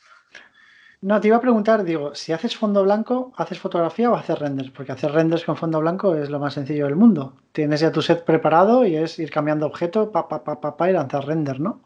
No, 1.03 1.19
te 1.19 1.29
iba 1.29 1.39
a 1.39 1.41
preguntar, 1.41 1.83
digo, 1.85 2.15
si 2.15 2.33
haces 2.33 2.57
fondo 2.57 2.83
blanco, 2.83 3.33
¿haces 3.37 3.59
fotografía 3.59 4.11
o 4.11 4.17
haces 4.17 4.39
renders? 4.39 4.71
Porque 4.71 4.93
hacer 4.93 5.13
renders 5.13 5.45
con 5.45 5.57
fondo 5.57 5.81
blanco 5.81 6.15
es 6.15 6.29
lo 6.29 6.39
más 6.39 6.53
sencillo 6.55 6.85
del 6.85 6.97
mundo. 6.97 7.37
Tienes 7.53 7.81
ya 7.81 7.91
tu 7.91 8.03
set 8.03 8.25
preparado 8.25 8.85
y 8.85 8.97
es 8.97 9.19
ir 9.19 9.31
cambiando 9.31 9.67
objeto, 9.67 10.13
pa, 10.13 10.29
pa, 10.29 10.45
pa, 10.45 10.77
pa, 10.77 10.91
y 10.91 10.93
lanzar 10.93 11.25
render, 11.27 11.59
¿no? 11.59 11.81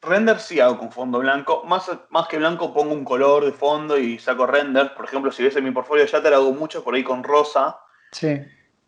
Render 0.00 0.38
sí 0.38 0.58
hago 0.60 0.78
con 0.78 0.90
fondo 0.90 1.18
blanco. 1.18 1.64
Más, 1.66 1.90
más 2.08 2.28
que 2.28 2.38
blanco 2.38 2.72
pongo 2.72 2.94
un 2.94 3.04
color 3.04 3.44
de 3.44 3.52
fondo 3.52 3.98
y 3.98 4.18
saco 4.18 4.46
render. 4.46 4.94
Por 4.94 5.04
ejemplo, 5.04 5.30
si 5.32 5.42
ves 5.42 5.56
en 5.56 5.64
mi 5.64 5.70
portfolio 5.72 6.06
ya 6.06 6.22
te 6.22 6.30
lo 6.30 6.36
hago 6.36 6.52
mucho 6.52 6.82
por 6.82 6.94
ahí 6.94 7.04
con 7.04 7.24
rosa. 7.24 7.78
Sí. 8.12 8.38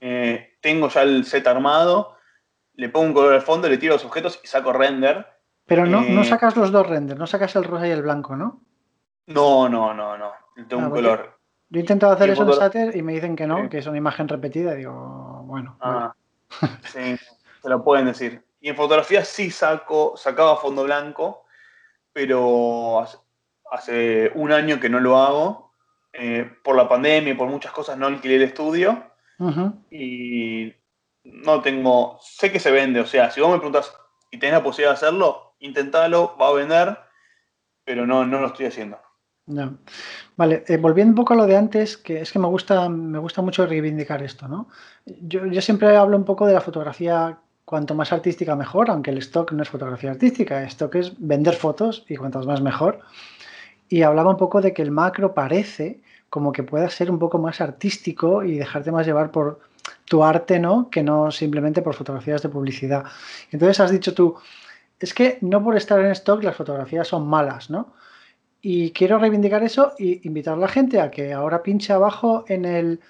Eh, 0.01 0.57
tengo 0.63 0.89
ya 0.89 1.03
el 1.03 1.25
set 1.27 1.47
armado. 1.47 2.17
le 2.75 2.89
pongo 2.89 3.07
un 3.09 3.13
color 3.15 3.35
al 3.35 3.43
fondo, 3.43 3.69
le 3.69 3.77
tiro 3.77 3.95
los 3.95 4.05
objetos 4.05 4.41
y 4.43 4.47
saco 4.47 4.73
render. 4.73 5.27
Pero 5.67 5.85
no, 5.85 6.01
no 6.03 6.23
Eh, 6.23 6.25
sacas 6.25 6.57
los 6.57 6.71
dos 6.71 6.87
renders, 6.89 7.19
no 7.19 7.27
sacas 7.27 7.55
el 7.57 7.65
rosa 7.65 7.89
y 7.89 7.91
el 7.91 8.03
blanco, 8.03 8.37
¿no? 8.37 8.63
No, 9.29 9.69
no, 9.69 9.95
no, 9.95 10.17
no. 10.19 10.33
Tengo 10.69 10.83
Ah, 10.83 10.87
un 10.87 10.91
color. 10.91 11.39
Yo 11.71 11.79
he 11.79 11.81
intentado 11.81 12.13
hacer 12.13 12.31
eso 12.31 12.43
en 12.45 12.53
Sater 12.55 12.97
y 12.97 13.03
me 13.03 13.13
dicen 13.13 13.37
que 13.37 13.47
no, 13.47 13.63
Sí. 13.63 13.69
que 13.69 13.79
es 13.79 13.87
una 13.87 13.99
imagen 13.99 14.27
repetida. 14.29 14.73
y 14.75 14.79
Digo, 14.79 15.43
bueno. 15.45 15.77
Ah, 15.81 16.15
sí, 16.85 17.17
te 17.63 17.69
lo 17.69 17.83
pueden 17.85 18.07
decir. 18.07 18.43
Y 18.61 18.69
en 18.71 18.77
fotografía 18.77 19.25
sí 19.25 19.51
saco, 19.51 20.17
sacaba 20.17 20.57
fondo 20.57 20.85
blanco, 20.85 21.45
pero 22.13 23.01
hace, 23.01 23.19
hace 23.71 24.33
un 24.35 24.51
año 24.53 24.81
que 24.81 24.89
no 24.89 24.99
lo 25.01 25.19
hago. 25.19 25.69
Eh, 26.15 26.51
por 26.65 26.75
la 26.75 26.89
pandemia 26.89 27.35
y 27.35 27.37
por 27.37 27.49
muchas 27.49 27.71
cosas 27.71 27.97
no 27.99 28.07
alquilé 28.07 28.37
el 28.37 28.43
estudio 28.43 29.05
y 29.91 30.75
no 31.23 31.61
tengo. 31.61 32.19
Sé 32.21 32.51
que 32.51 32.59
se 32.59 32.73
vende, 32.73 33.01
o 33.01 33.07
sea, 33.07 33.31
si 33.31 33.41
vos 33.41 33.51
me 33.51 33.59
preguntas 33.59 33.95
y 34.31 34.39
tenés 34.39 34.55
la 34.55 34.63
posibilidad 34.65 34.93
de 34.93 34.97
hacerlo, 34.97 35.55
intentalo, 35.61 36.35
va 36.41 36.49
a 36.49 36.53
vender, 36.55 36.99
pero 37.85 38.07
no, 38.07 38.25
no 38.27 38.41
lo 38.41 38.47
estoy 38.49 38.67
haciendo. 38.67 38.99
Ya. 39.49 39.73
Vale, 40.37 40.63
eh, 40.69 40.77
volviendo 40.77 41.13
un 41.13 41.15
poco 41.15 41.33
a 41.33 41.37
lo 41.37 41.47
de 41.47 41.57
antes, 41.57 41.97
que 41.97 42.21
es 42.21 42.31
que 42.31 42.39
me 42.39 42.47
gusta, 42.49 42.89
me 42.91 43.19
gusta 43.19 43.41
mucho 43.41 43.67
reivindicar 43.67 44.23
esto, 44.23 44.47
¿no? 44.47 44.69
Yo, 45.07 45.47
yo 45.47 45.63
siempre 45.63 45.97
hablo 45.97 46.19
un 46.19 46.25
poco 46.25 46.47
de 46.47 46.53
la 46.53 46.61
fotografía 46.61 47.39
cuanto 47.65 47.95
más 47.95 48.13
artística 48.13 48.55
mejor, 48.57 48.91
aunque 48.91 49.11
el 49.11 49.19
stock 49.19 49.53
no 49.53 49.63
es 49.63 49.71
fotografía 49.71 50.11
artística, 50.11 50.61
el 50.61 50.69
stock 50.69 50.95
es 50.97 51.15
vender 51.19 51.55
fotos 51.55 52.05
y 52.09 52.17
cuantas 52.17 52.47
más 52.47 52.61
mejor. 52.61 53.01
Y 53.89 54.03
hablaba 54.03 54.31
un 54.31 54.37
poco 54.37 54.61
de 54.61 54.75
que 54.75 54.83
el 54.83 54.91
macro 54.91 55.33
parece 55.33 56.03
como 56.29 56.53
que 56.53 56.63
pueda 56.63 56.91
ser 56.91 57.11
un 57.11 57.19
poco 57.19 57.39
más 57.39 57.63
artístico 57.63 58.45
y 58.45 58.59
dejarte 58.59 58.93
más 58.93 59.07
llevar 59.07 59.31
por 59.31 59.61
tu 60.05 60.25
arte, 60.25 60.59
¿no? 60.59 60.91
Que 60.91 61.03
no 61.03 61.31
simplemente 61.31 61.81
por 61.81 61.95
fotografías 61.95 62.43
de 62.43 62.51
publicidad. 62.51 63.05
Entonces 63.51 63.81
has 63.81 63.91
dicho 63.91 64.13
tú, 64.13 64.37
es 65.01 65.15
que 65.15 65.39
no 65.41 65.65
por 65.65 65.75
estar 65.77 66.01
en 66.01 66.13
stock 66.13 66.43
las 66.43 66.57
fotografías 66.57 67.09
son 67.09 67.27
malas, 67.27 67.71
¿no? 67.71 67.95
Y 68.61 68.91
quiero 68.91 69.19
reivindicar 69.19 69.63
eso 69.63 69.93
y 69.99 70.27
invitar 70.27 70.55
a 70.55 70.59
la 70.59 70.69
gente 70.69 71.01
a 71.01 71.11
que 71.11 71.33
ahora 71.33 71.63
pinche 71.63 71.93
abajo 71.93 72.45
en 72.49 72.65
el, 72.65 73.01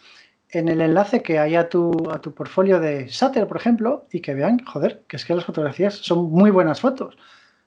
en 0.50 0.68
el 0.68 0.80
enlace 0.80 1.22
que 1.22 1.38
hay 1.38 1.56
a 1.56 1.68
tu, 1.68 2.10
a 2.10 2.20
tu 2.20 2.34
portfolio 2.34 2.80
de 2.80 3.08
Sater, 3.08 3.46
por 3.46 3.56
ejemplo, 3.56 4.06
y 4.12 4.20
que 4.20 4.34
vean, 4.34 4.64
joder, 4.64 5.02
que 5.08 5.16
es 5.16 5.24
que 5.24 5.34
las 5.34 5.44
fotografías 5.44 5.94
son 5.94 6.30
muy 6.30 6.50
buenas 6.50 6.80
fotos. 6.80 7.16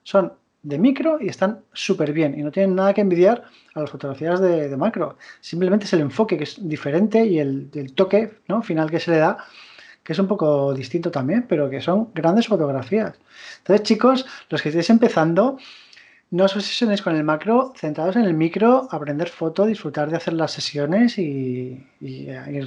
Son 0.04 0.34
de 0.64 0.78
micro 0.78 1.18
y 1.20 1.28
están 1.28 1.62
súper 1.74 2.14
bien 2.14 2.38
y 2.38 2.44
no 2.44 2.52
tienen 2.52 2.76
nada 2.76 2.94
que 2.94 3.02
envidiar 3.02 3.46
a 3.74 3.82
las 3.82 3.90
fotografías 3.90 4.40
de, 4.40 4.70
de 4.70 4.78
macro. 4.78 5.18
Simplemente 5.40 5.86
es 5.86 5.94
el 5.94 6.02
enfoque 6.02 6.38
que 6.38 6.44
es 6.44 6.68
diferente 6.68 7.26
y 7.26 7.40
el, 7.40 7.72
el 7.74 7.94
toque 7.94 8.40
¿no? 8.48 8.62
final 8.62 8.92
que 8.92 9.00
se 9.00 9.12
le 9.12 9.18
da 9.18 9.38
que 10.04 10.14
es 10.14 10.20
un 10.20 10.28
poco 10.28 10.74
distinto 10.74 11.12
también, 11.12 11.46
pero 11.48 11.70
que 11.70 11.80
son 11.80 12.12
grandes 12.14 12.48
fotografías. 12.48 13.14
Entonces, 13.60 13.84
chicos, 13.84 14.26
los 14.50 14.62
que 14.62 14.70
estéis 14.70 14.90
empezando, 14.90 15.58
no 16.32 16.46
os 16.46 16.56
obsesionéis 16.56 17.02
con 17.02 17.14
el 17.14 17.26
macro, 17.26 17.74
centrados 17.76 18.16
en 18.16 18.24
el 18.24 18.34
micro, 18.34 18.88
aprender 18.90 19.28
foto, 19.28 19.66
disfrutar 19.66 20.10
de 20.10 20.16
hacer 20.16 20.34
las 20.34 20.54
sesiones 20.54 21.18
y, 21.18 21.86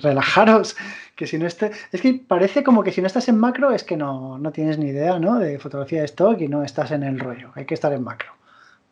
relajaros. 0.02 0.76
Que 1.16 1.28
si 1.28 1.38
no 1.38 1.46
esté, 1.46 1.70
es 1.92 2.00
que 2.00 2.14
parece 2.14 2.64
como 2.64 2.82
que 2.82 2.90
si 2.90 3.00
no 3.00 3.06
estás 3.06 3.28
en 3.28 3.38
macro 3.38 3.70
es 3.70 3.84
que 3.84 3.96
no, 3.96 4.36
no 4.36 4.50
tienes 4.50 4.78
ni 4.78 4.88
idea 4.88 5.20
¿no? 5.20 5.38
de 5.38 5.60
fotografía 5.60 6.00
de 6.00 6.06
stock 6.06 6.40
y 6.40 6.48
no 6.48 6.64
estás 6.64 6.90
en 6.90 7.04
el 7.04 7.20
rollo. 7.20 7.52
Hay 7.54 7.66
que 7.66 7.74
estar 7.74 7.92
en 7.92 8.02
macro. 8.02 8.32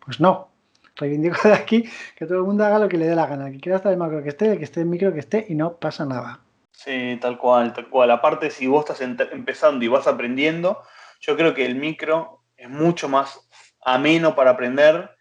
Pues 0.05 0.21
no. 0.21 0.49
Reivindico 0.95 1.49
de 1.49 1.55
aquí 1.55 1.85
que 2.17 2.27
todo 2.27 2.39
el 2.39 2.45
mundo 2.45 2.65
haga 2.65 2.79
lo 2.79 2.89
que 2.89 2.97
le 2.97 3.07
dé 3.07 3.17
la 3.17 3.27
gana. 3.27 3.51
Que 3.51 3.59
quiera 3.59 3.77
estar 3.77 3.93
en 3.93 3.99
macro 3.99 4.23
que 4.23 4.29
esté, 4.29 4.57
que 4.57 4.65
esté 4.65 4.83
en 4.83 4.91
micro 4.91 5.13
que 5.13 5.19
esté 5.19 5.45
y 5.49 5.57
no 5.57 5.75
pasa 5.75 6.07
nada. 6.07 6.39
Sí, 6.71 7.19
tal 7.21 7.37
cual, 7.39 7.73
tal 7.73 7.89
cual. 7.89 8.11
Aparte, 8.13 8.51
si 8.51 8.69
vos 8.69 8.89
estás 8.89 9.01
empezando 9.01 9.85
y 9.85 9.89
vas 9.89 10.07
aprendiendo, 10.07 10.81
yo 11.21 11.37
creo 11.37 11.55
que 11.55 11.67
el 11.67 11.75
micro 11.75 12.43
es 12.57 12.71
mucho 12.71 13.09
más 13.09 13.49
ameno 13.85 14.35
para 14.35 14.51
aprender 14.51 15.17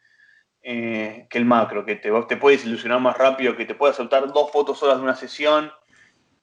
eh, 0.62 1.28
que 1.30 1.38
el 1.38 1.45
macro, 1.45 1.86
que 1.86 1.95
te, 1.95 2.12
te 2.28 2.38
puedes 2.38 2.66
ilusionar 2.66 2.99
más 2.99 3.18
rápido, 3.18 3.55
que 3.55 3.66
te 3.66 3.76
puede 3.76 3.93
aceptar 3.93 4.32
dos 4.32 4.51
fotos 4.51 4.80
solas 4.80 4.97
de 4.97 5.03
una 5.03 5.16
sesión. 5.16 5.72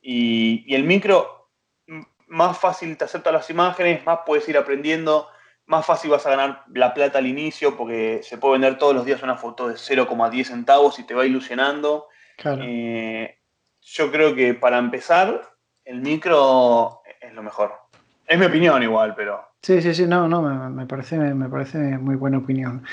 Y, 0.01 0.65
y 0.67 0.75
el 0.75 0.85
micro, 0.85 1.51
más 2.29 2.59
fácil 2.59 2.97
te 2.97 3.05
acepta 3.05 3.33
las 3.33 3.49
imágenes, 3.51 4.05
más 4.05 4.21
puedes 4.27 4.49
ir 4.49 4.59
aprendiendo, 4.59 5.29
más 5.67 5.85
fácil 5.85 6.11
vas 6.11 6.27
a 6.27 6.31
ganar 6.31 6.65
la 6.73 6.95
plata 6.95 7.19
al 7.19 7.27
inicio, 7.27 7.77
porque 7.77 8.21
se 8.23 8.39
puede 8.39 8.55
vender 8.55 8.79
todos 8.79 8.95
los 8.95 9.05
días 9.05 9.23
una 9.23 9.37
foto 9.37 9.69
de 9.69 9.75
0,10 9.75 10.45
centavos 10.45 10.99
y 10.99 11.05
te 11.05 11.15
va 11.15 11.27
ilusionando. 11.27 12.09
Claro. 12.37 12.63
Eh, 12.65 13.39
yo 13.81 14.11
creo 14.11 14.35
que 14.35 14.55
para 14.55 14.79
empezar, 14.79 15.43
el 15.85 16.01
micro 16.01 17.03
es 17.21 17.33
lo 17.33 17.43
mejor. 17.43 17.75
Es 18.27 18.39
mi 18.39 18.47
opinión 18.47 18.83
igual, 18.83 19.15
pero... 19.15 19.48
Sí, 19.63 19.83
sí, 19.83 19.93
sí, 19.95 20.07
no, 20.07 20.29
no, 20.29 20.41
me, 20.71 20.87
parece, 20.87 21.19
me 21.19 21.49
parece 21.49 21.99
muy 21.99 22.17
buena 22.17 22.39
opinión. 22.39 22.85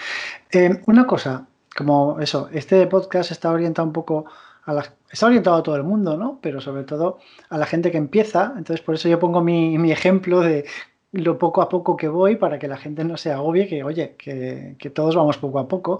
Eh, 0.52 0.82
una 0.88 1.06
cosa, 1.06 1.48
como 1.76 2.20
eso, 2.20 2.50
este 2.52 2.86
podcast 2.88 3.32
está 3.32 3.52
orientado 3.52 3.88
un 3.88 3.94
poco 3.94 4.26
a 4.66 4.84
está 5.12 5.28
orientado 5.28 5.58
a 5.58 5.64
todo 5.64 5.76
el 5.76 5.84
mundo, 5.84 6.18
¿no? 6.18 6.40
Pero 6.42 6.60
sobre 6.60 6.84
todo 6.84 7.20
a 7.50 7.58
la 7.58 7.66
gente 7.66 7.92
que 7.92 7.98
empieza. 7.98 8.54
Entonces, 8.58 8.82
por 8.82 8.96
eso 8.96 9.08
yo 9.08 9.20
pongo 9.20 9.42
mi, 9.42 9.92
ejemplo 9.92 10.42
de 10.42 10.66
lo 11.12 11.38
poco 11.38 11.62
a 11.62 11.70
poco 11.70 11.96
que 11.96 12.08
voy 12.08 12.36
para 12.36 12.60
que 12.60 12.68
la 12.68 12.78
gente 12.78 13.04
no 13.04 13.16
se 13.16 13.32
agobie, 13.32 13.68
que 13.68 13.84
oye, 13.84 14.16
que, 14.18 14.92
todos 14.94 15.16
vamos 15.16 15.38
poco 15.38 15.60
a 15.60 15.68
poco. 15.68 16.00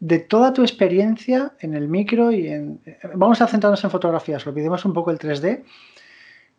De 0.00 0.18
toda 0.18 0.52
tu 0.52 0.62
experiencia 0.62 1.52
en 1.60 1.74
el 1.74 1.88
micro 1.88 2.32
y 2.32 2.48
en... 2.48 2.80
Vamos 3.14 3.40
a 3.40 3.46
centrarnos 3.46 3.84
en 3.84 3.90
fotografías, 3.90 4.46
olvidemos 4.46 4.84
un 4.84 4.92
poco 4.92 5.10
el 5.10 5.18
3D. 5.18 5.62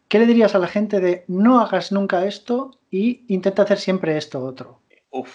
¿Qué 0.08 0.20
le 0.20 0.26
dirías 0.26 0.56
a 0.56 0.60
la 0.60 0.68
gente 0.68 1.00
de 1.00 1.26
no 1.28 1.60
hagas 1.60 1.92
nunca 1.92 2.26
esto 2.26 2.80
y 2.92 3.26
intenta 3.34 3.64
hacer 3.64 3.80
siempre 3.80 4.18
esto 4.18 4.44
otro? 4.44 4.82
Uf. 5.10 5.32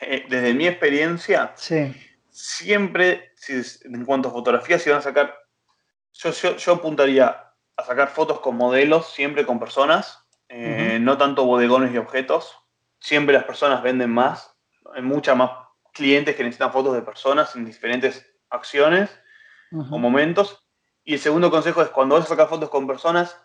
Eh, 0.00 0.26
desde 0.28 0.52
mi 0.52 0.66
experiencia, 0.66 1.52
Sí, 1.56 1.94
siempre, 2.28 3.32
si 3.34 3.54
en 3.84 4.04
cuanto 4.04 4.28
a 4.28 4.32
fotografía, 4.32 4.78
si 4.78 4.90
van 4.90 4.98
a 4.98 5.02
sacar... 5.02 5.34
Yo, 6.12 6.30
yo, 6.30 6.56
yo 6.56 6.72
apuntaría 6.72 7.46
a 7.76 7.84
sacar 7.84 8.08
fotos 8.08 8.40
con 8.40 8.56
modelos, 8.56 9.12
siempre 9.12 9.44
con 9.46 9.58
personas, 9.58 10.26
eh, 10.48 10.98
no 11.00 11.18
tanto 11.18 11.44
bodegones 11.44 11.92
y 11.92 11.98
objetos. 11.98 12.56
Siempre 12.98 13.34
las 13.34 13.44
personas 13.44 13.82
venden 13.82 14.10
más. 14.10 14.54
Hay 14.94 15.02
muchas 15.02 15.36
más 15.36 15.50
clientes 15.92 16.36
que 16.36 16.42
necesitan 16.42 16.72
fotos 16.72 16.94
de 16.94 17.02
personas 17.02 17.54
en 17.56 17.64
diferentes 17.64 18.26
acciones. 18.50 19.10
ujú, 19.72 19.94
o 19.94 19.98
momentos. 19.98 20.66
Y 21.04 21.14
el 21.14 21.20
segundo 21.20 21.50
consejo 21.50 21.82
es 21.82 21.88
cuando 21.88 22.16
vas 22.16 22.24
a 22.24 22.28
sacar 22.28 22.48
fotos 22.48 22.70
con 22.70 22.86
personas, 22.86 23.36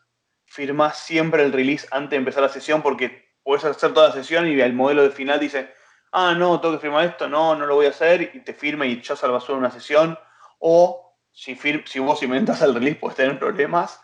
firma 0.51 0.91
siempre 0.91 1.43
el 1.43 1.53
release 1.53 1.87
antes 1.91 2.09
de 2.11 2.17
empezar 2.17 2.43
la 2.43 2.49
sesión 2.49 2.81
porque 2.81 3.31
puedes 3.41 3.63
hacer 3.63 3.93
toda 3.93 4.09
la 4.09 4.13
sesión 4.13 4.47
y 4.47 4.59
el 4.59 4.73
modelo 4.73 5.03
de 5.03 5.11
final 5.11 5.39
dice, 5.39 5.71
ah, 6.11 6.33
no, 6.37 6.59
tengo 6.59 6.75
que 6.75 6.81
firmar 6.81 7.05
esto, 7.05 7.29
no, 7.29 7.55
no 7.55 7.65
lo 7.65 7.75
voy 7.75 7.85
a 7.85 7.89
hacer, 7.91 8.31
y 8.33 8.39
te 8.41 8.53
firma 8.53 8.85
y 8.85 9.01
al 9.23 9.31
basura 9.31 9.57
una 9.57 9.71
sesión. 9.71 10.19
O 10.59 11.15
si, 11.31 11.55
fir- 11.55 11.85
si 11.87 11.99
vos 11.99 12.21
inventas 12.21 12.61
el 12.61 12.73
release 12.73 12.99
puedes 12.99 13.15
tener 13.15 13.39
problemas. 13.39 14.01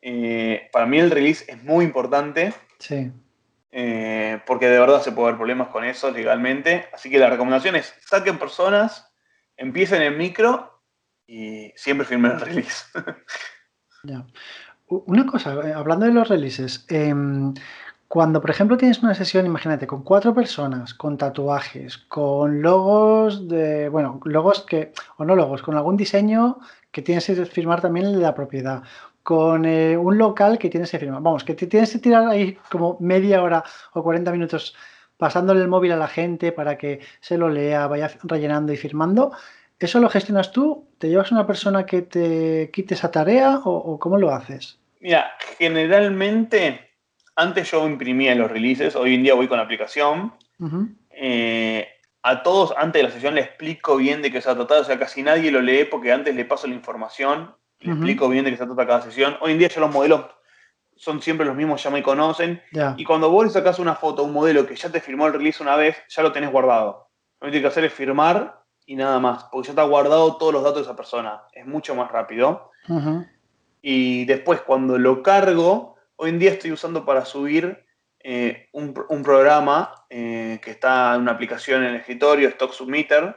Eh, 0.00 0.68
para 0.72 0.86
mí 0.86 0.98
el 0.98 1.10
release 1.10 1.44
es 1.48 1.62
muy 1.62 1.84
importante 1.84 2.52
sí, 2.78 3.10
eh, 3.72 4.40
porque 4.46 4.68
de 4.68 4.78
verdad 4.78 5.02
se 5.02 5.12
puede 5.12 5.28
haber 5.28 5.38
problemas 5.38 5.68
con 5.68 5.84
eso 5.84 6.10
legalmente. 6.10 6.88
Así 6.94 7.10
que 7.10 7.18
la 7.18 7.28
recomendación 7.28 7.76
es 7.76 7.94
saquen 8.06 8.38
personas, 8.38 9.12
empiecen 9.56 10.00
en 10.02 10.16
micro 10.16 10.82
y 11.26 11.72
siempre 11.76 12.06
firmen 12.06 12.32
el 12.32 12.40
release. 12.40 12.84
ya. 14.02 14.26
Una 15.06 15.26
cosa, 15.26 15.54
eh, 15.68 15.72
hablando 15.72 16.06
de 16.06 16.12
los 16.12 16.28
releases, 16.28 16.84
em, 16.88 17.54
cuando 18.08 18.40
por 18.40 18.50
ejemplo 18.50 18.76
tienes 18.76 19.02
una 19.02 19.14
sesión, 19.14 19.46
imagínate, 19.46 19.86
con 19.86 20.02
cuatro 20.02 20.34
personas, 20.34 20.94
con 20.94 21.16
tatuajes, 21.18 21.98
con 21.98 22.62
logos 22.62 23.48
de, 23.48 23.88
bueno, 23.88 24.20
logos 24.24 24.62
que, 24.62 24.92
o 25.16 25.24
no 25.24 25.34
logos, 25.34 25.62
con 25.62 25.76
algún 25.76 25.96
diseño 25.96 26.58
que 26.92 27.02
tienes 27.02 27.26
que 27.26 27.34
firmar 27.46 27.80
también 27.80 28.20
la 28.20 28.34
propiedad, 28.34 28.82
con 29.22 29.64
eh, 29.64 29.96
un 29.96 30.18
local 30.18 30.58
que 30.58 30.70
tienes 30.70 30.90
que 30.90 30.98
firmar, 30.98 31.22
vamos, 31.22 31.44
que 31.44 31.54
te 31.54 31.66
tienes 31.66 31.92
que 31.92 31.98
tirar 31.98 32.28
ahí 32.28 32.56
como 32.70 32.96
media 33.00 33.42
hora 33.42 33.64
o 33.94 34.02
40 34.02 34.30
minutos 34.32 34.74
pasándole 35.16 35.62
el 35.62 35.68
móvil 35.68 35.92
a 35.92 35.96
la 35.96 36.08
gente 36.08 36.52
para 36.52 36.78
que 36.78 37.00
se 37.20 37.38
lo 37.38 37.48
lea, 37.48 37.86
vaya 37.88 38.10
rellenando 38.24 38.72
y 38.72 38.76
firmando. 38.76 39.32
¿Eso 39.78 39.98
lo 40.00 40.08
gestionas 40.08 40.52
tú? 40.52 40.86
¿Te 40.98 41.08
llevas 41.08 41.32
una 41.32 41.46
persona 41.46 41.86
que 41.86 42.02
te 42.02 42.70
quite 42.72 42.94
esa 42.94 43.10
tarea 43.10 43.60
o 43.64 43.98
cómo 43.98 44.18
lo 44.18 44.30
haces? 44.30 44.83
Mira, 45.04 45.32
generalmente, 45.58 46.92
antes 47.36 47.70
yo 47.70 47.86
imprimía 47.86 48.34
los 48.34 48.50
releases, 48.50 48.96
hoy 48.96 49.14
en 49.14 49.22
día 49.22 49.34
voy 49.34 49.48
con 49.48 49.58
la 49.58 49.64
aplicación. 49.64 50.32
Eh, 51.10 51.86
a 52.22 52.42
todos 52.42 52.72
antes 52.74 53.00
de 53.00 53.08
la 53.08 53.14
sesión 53.14 53.34
le 53.34 53.42
explico 53.42 53.98
bien 53.98 54.22
de 54.22 54.32
qué 54.32 54.40
se 54.40 54.46
va 54.46 54.54
a 54.54 54.56
tratar, 54.56 54.78
o 54.78 54.84
sea, 54.84 54.98
casi 54.98 55.22
nadie 55.22 55.50
lo 55.50 55.60
lee 55.60 55.84
porque 55.90 56.10
antes 56.10 56.34
le 56.34 56.46
paso 56.46 56.66
la 56.68 56.74
información, 56.74 57.54
le 57.80 57.92
explico 57.92 58.30
bien 58.30 58.46
de 58.46 58.52
qué 58.52 58.56
se 58.56 58.64
trata 58.64 58.86
cada 58.86 59.02
sesión. 59.02 59.36
Hoy 59.42 59.52
en 59.52 59.58
día 59.58 59.68
ya 59.68 59.82
los 59.82 59.92
modelos 59.92 60.24
son 60.96 61.20
siempre 61.20 61.44
los 61.44 61.54
mismos, 61.54 61.82
ya 61.82 61.90
me 61.90 62.02
conocen. 62.02 62.62
Y 62.96 63.04
cuando 63.04 63.28
vos 63.28 63.44
le 63.44 63.50
sacás 63.50 63.78
una 63.78 63.96
foto 63.96 64.22
a 64.22 64.24
un 64.24 64.32
modelo 64.32 64.66
que 64.66 64.74
ya 64.74 64.88
te 64.88 65.02
firmó 65.02 65.26
el 65.26 65.34
release 65.34 65.62
una 65.62 65.76
vez, 65.76 65.98
ya 66.08 66.22
lo 66.22 66.32
tenés 66.32 66.50
guardado. 66.50 67.10
Lo 67.42 67.48
que 67.48 67.50
tienes 67.50 67.64
que 67.64 67.68
hacer 67.68 67.84
es 67.84 67.92
firmar 67.92 68.62
y 68.86 68.96
nada 68.96 69.20
más, 69.20 69.44
porque 69.52 69.66
ya 69.66 69.72
está 69.72 69.82
guardado 69.82 70.38
todos 70.38 70.54
los 70.54 70.62
datos 70.62 70.78
de 70.78 70.84
esa 70.84 70.96
persona. 70.96 71.42
Es 71.52 71.66
mucho 71.66 71.94
más 71.94 72.10
rápido. 72.10 72.70
Y 73.86 74.24
después, 74.24 74.62
cuando 74.62 74.96
lo 74.96 75.22
cargo, 75.22 75.96
hoy 76.16 76.30
en 76.30 76.38
día 76.38 76.52
estoy 76.52 76.72
usando 76.72 77.04
para 77.04 77.26
subir 77.26 77.84
eh, 78.20 78.68
un, 78.72 78.94
programa 79.22 80.06
que 80.08 80.60
está 80.64 81.14
en 81.14 81.20
una 81.20 81.32
aplicación 81.32 81.82
en 81.82 81.90
el 81.90 81.96
escritorio, 81.96 82.48
Stock 82.48 82.72
Submitter, 82.72 83.36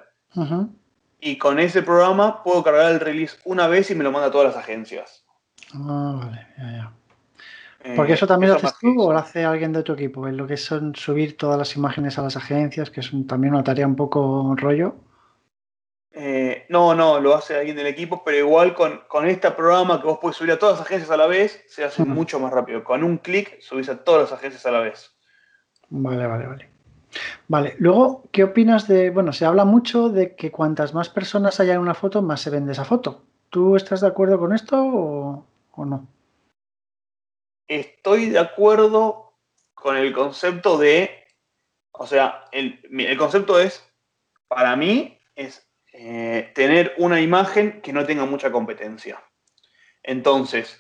y 1.20 1.38
con 1.38 1.60
ese 1.60 1.82
programa 1.82 2.44
puedo 2.44 2.64
cargar 2.64 2.94
el 2.94 3.02
release 3.02 3.38
una 3.44 3.68
vez 3.68 3.92
y 3.92 3.96
me 3.96 4.06
lo 4.06 4.12
manda 4.14 4.30
a 4.30 4.32
todas 4.32 4.56
las 4.56 4.64
agencias. 4.64 5.26
Ah, 5.74 6.22
vale, 6.24 6.48
ya, 6.58 6.72
ya. 6.72 6.94
Porque 7.98 8.14
eso 8.14 8.26
también 8.26 8.52
lo 8.52 8.58
haces 8.58 8.74
tú 8.80 9.02
o 9.02 9.12
lo 9.12 9.20
hace 9.20 9.44
alguien 9.44 9.74
de 9.74 9.84
tu 9.84 9.94
equipo, 9.94 10.30
en 10.30 10.38
lo 10.38 10.48
que 10.48 10.56
son 10.56 10.96
subir 10.96 11.36
todas 11.36 11.58
las 11.58 11.76
imágenes 11.76 12.18
a 12.18 12.22
las 12.22 12.38
agencias, 12.38 12.90
que 12.90 13.02
es 13.02 13.12
también 13.28 13.54
una 13.54 13.66
tarea 13.66 13.86
un 13.86 13.98
poco 13.98 14.56
rollo. 14.56 14.96
Eh, 16.12 16.47
no, 16.70 16.96
no, 16.96 17.20
lo 17.20 17.36
hace 17.36 17.56
alguien 17.56 17.76
del 17.76 17.88
equipo, 17.88 18.24
pero 18.24 18.38
igual 18.38 18.74
con, 18.74 19.28
este 19.28 19.52
programa 19.52 20.00
que 20.00 20.08
vos 20.08 20.20
puedes 20.22 20.38
subir 20.38 20.52
a 20.52 20.60
todas 20.60 20.78
las 20.78 20.86
agencias 20.86 21.12
a 21.12 21.18
la 21.18 21.28
vez, 21.28 21.64
se 21.68 21.84
hace 21.84 22.04
mucho 22.04 22.40
más 22.40 22.52
rápido. 22.52 22.84
Con 22.84 23.04
un 23.04 23.18
clic 23.18 23.60
subís 23.62 23.90
a 23.90 24.04
todas 24.04 24.30
las 24.30 24.32
agencias 24.32 24.66
a 24.66 24.72
la 24.72 24.80
vez. 24.80 25.12
Vale, 25.90 26.28
vale, 26.28 26.48
vale. 26.48 26.70
Vale, 27.48 27.76
luego, 27.80 28.24
¿qué 28.32 28.44
opinas 28.44 28.88
de, 28.88 29.10
bueno, 29.10 29.32
se 29.32 29.46
habla 29.46 29.66
mucho 29.66 30.10
de 30.10 30.36
que 30.36 30.52
cuantas 30.52 30.94
más 30.94 31.10
personas 31.10 31.60
haya 31.60 31.74
en 31.74 31.80
una 31.80 31.94
foto, 31.94 32.22
más 32.22 32.42
se 32.42 32.50
vende 32.50 32.74
esa 32.74 32.86
foto. 32.86 33.24
¿Tú 33.50 33.76
estás 33.76 34.02
de 34.02 34.08
acuerdo 34.08 34.38
con 34.38 34.54
esto 34.54 34.78
o, 34.78 35.86
no? 35.86 36.08
Estoy 37.68 38.30
de 38.30 38.40
acuerdo 38.40 39.34
con 39.74 39.98
el 39.98 40.14
concepto 40.14 40.78
de, 40.78 41.26
o 41.92 42.06
sea, 42.06 42.46
el, 42.52 42.80
el 42.92 43.18
concepto 43.18 43.60
es, 43.60 43.84
para 44.48 44.76
mí, 44.76 45.18
es 45.36 45.67
eh, 46.00 46.52
tener 46.54 46.94
una 46.98 47.20
imagen 47.20 47.82
que 47.82 47.92
no 47.92 48.06
tenga 48.06 48.24
mucha 48.24 48.52
competencia. 48.52 49.20
Entonces, 50.04 50.80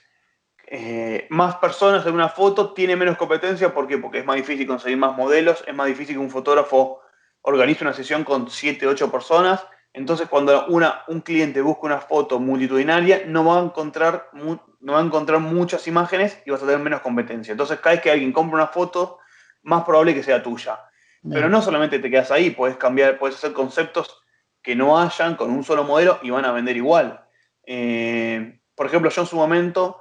eh, 0.68 1.26
más 1.32 1.55
personas 1.55 2.05
en 2.05 2.13
una 2.13 2.30
foto 2.30 2.72
tiene 2.74 2.95
menos 2.95 3.18
competencia. 3.18 3.74
¿Por 3.74 3.88
qué? 3.88 3.97
Porque 3.97 4.20
es 4.20 4.26
más 4.26 4.36
difícil 4.36 4.68
conseguir 4.68 4.99
más 4.99 5.18
modelos, 5.18 5.63
es 5.65 5.74
más 5.74 5.88
difícil 5.88 6.18
que 6.18 6.22
un 6.22 6.30
fotógrafo 6.30 7.01
organice 7.41 7.84
una 7.84 7.93
sesión 7.93 8.24
con 8.24 8.51
7, 8.51 8.86
8 8.86 9.11
personas. 9.11 9.65
Entonces, 9.91 10.30
cuando 10.30 10.68
una, 10.68 11.01
un 11.07 11.22
cliente 11.22 11.61
busca 11.61 11.88
una 11.88 11.99
foto 11.99 12.39
multitudinaria, 12.39 13.24
no 13.26 13.43
va, 13.43 13.59
a 13.59 13.63
encontrar, 13.63 14.30
no 14.34 14.93
va 14.93 14.99
a 14.99 15.03
encontrar 15.03 15.39
muchas 15.39 15.88
imágenes 15.88 16.43
y 16.45 16.51
vas 16.51 16.61
a 16.61 16.68
tener 16.68 16.80
menos 16.80 17.01
competencia. 17.01 17.53
Entonces, 17.53 17.80
cada 17.80 17.95
vez 17.95 18.03
que 18.03 18.11
alguien 18.11 18.32
compra 18.32 18.57
una 18.57 18.68
foto, 18.68 19.18
más 19.63 19.84
probable 19.84 20.13
que 20.13 20.22
sea 20.22 20.43
tuya. 20.43 20.80
Pero 21.28 21.49
no 21.49 21.59
solamente 21.63 21.97
te 21.97 22.11
quedas 22.11 22.30
ahí, 22.30 22.51
puedes 22.51 22.78
cambiar, 22.78 23.18
puedes 23.18 23.38
hacer 23.38 23.51
conceptos 23.51 24.22
que 24.68 24.76
no 24.76 24.99
hayan 24.99 25.38
con 25.38 25.49
un 25.49 25.63
solo 25.63 25.86
modelo 25.86 26.20
y 26.22 26.30
van 26.30 26.43
a 26.43 26.51
vender 26.51 26.76
igual. 26.76 27.22
Eh, 27.65 28.59
por 28.76 28.88
ejemplo, 28.88 29.09
yo 29.09 29.22
en 29.22 29.28
su 29.30 29.38
momento 29.38 29.97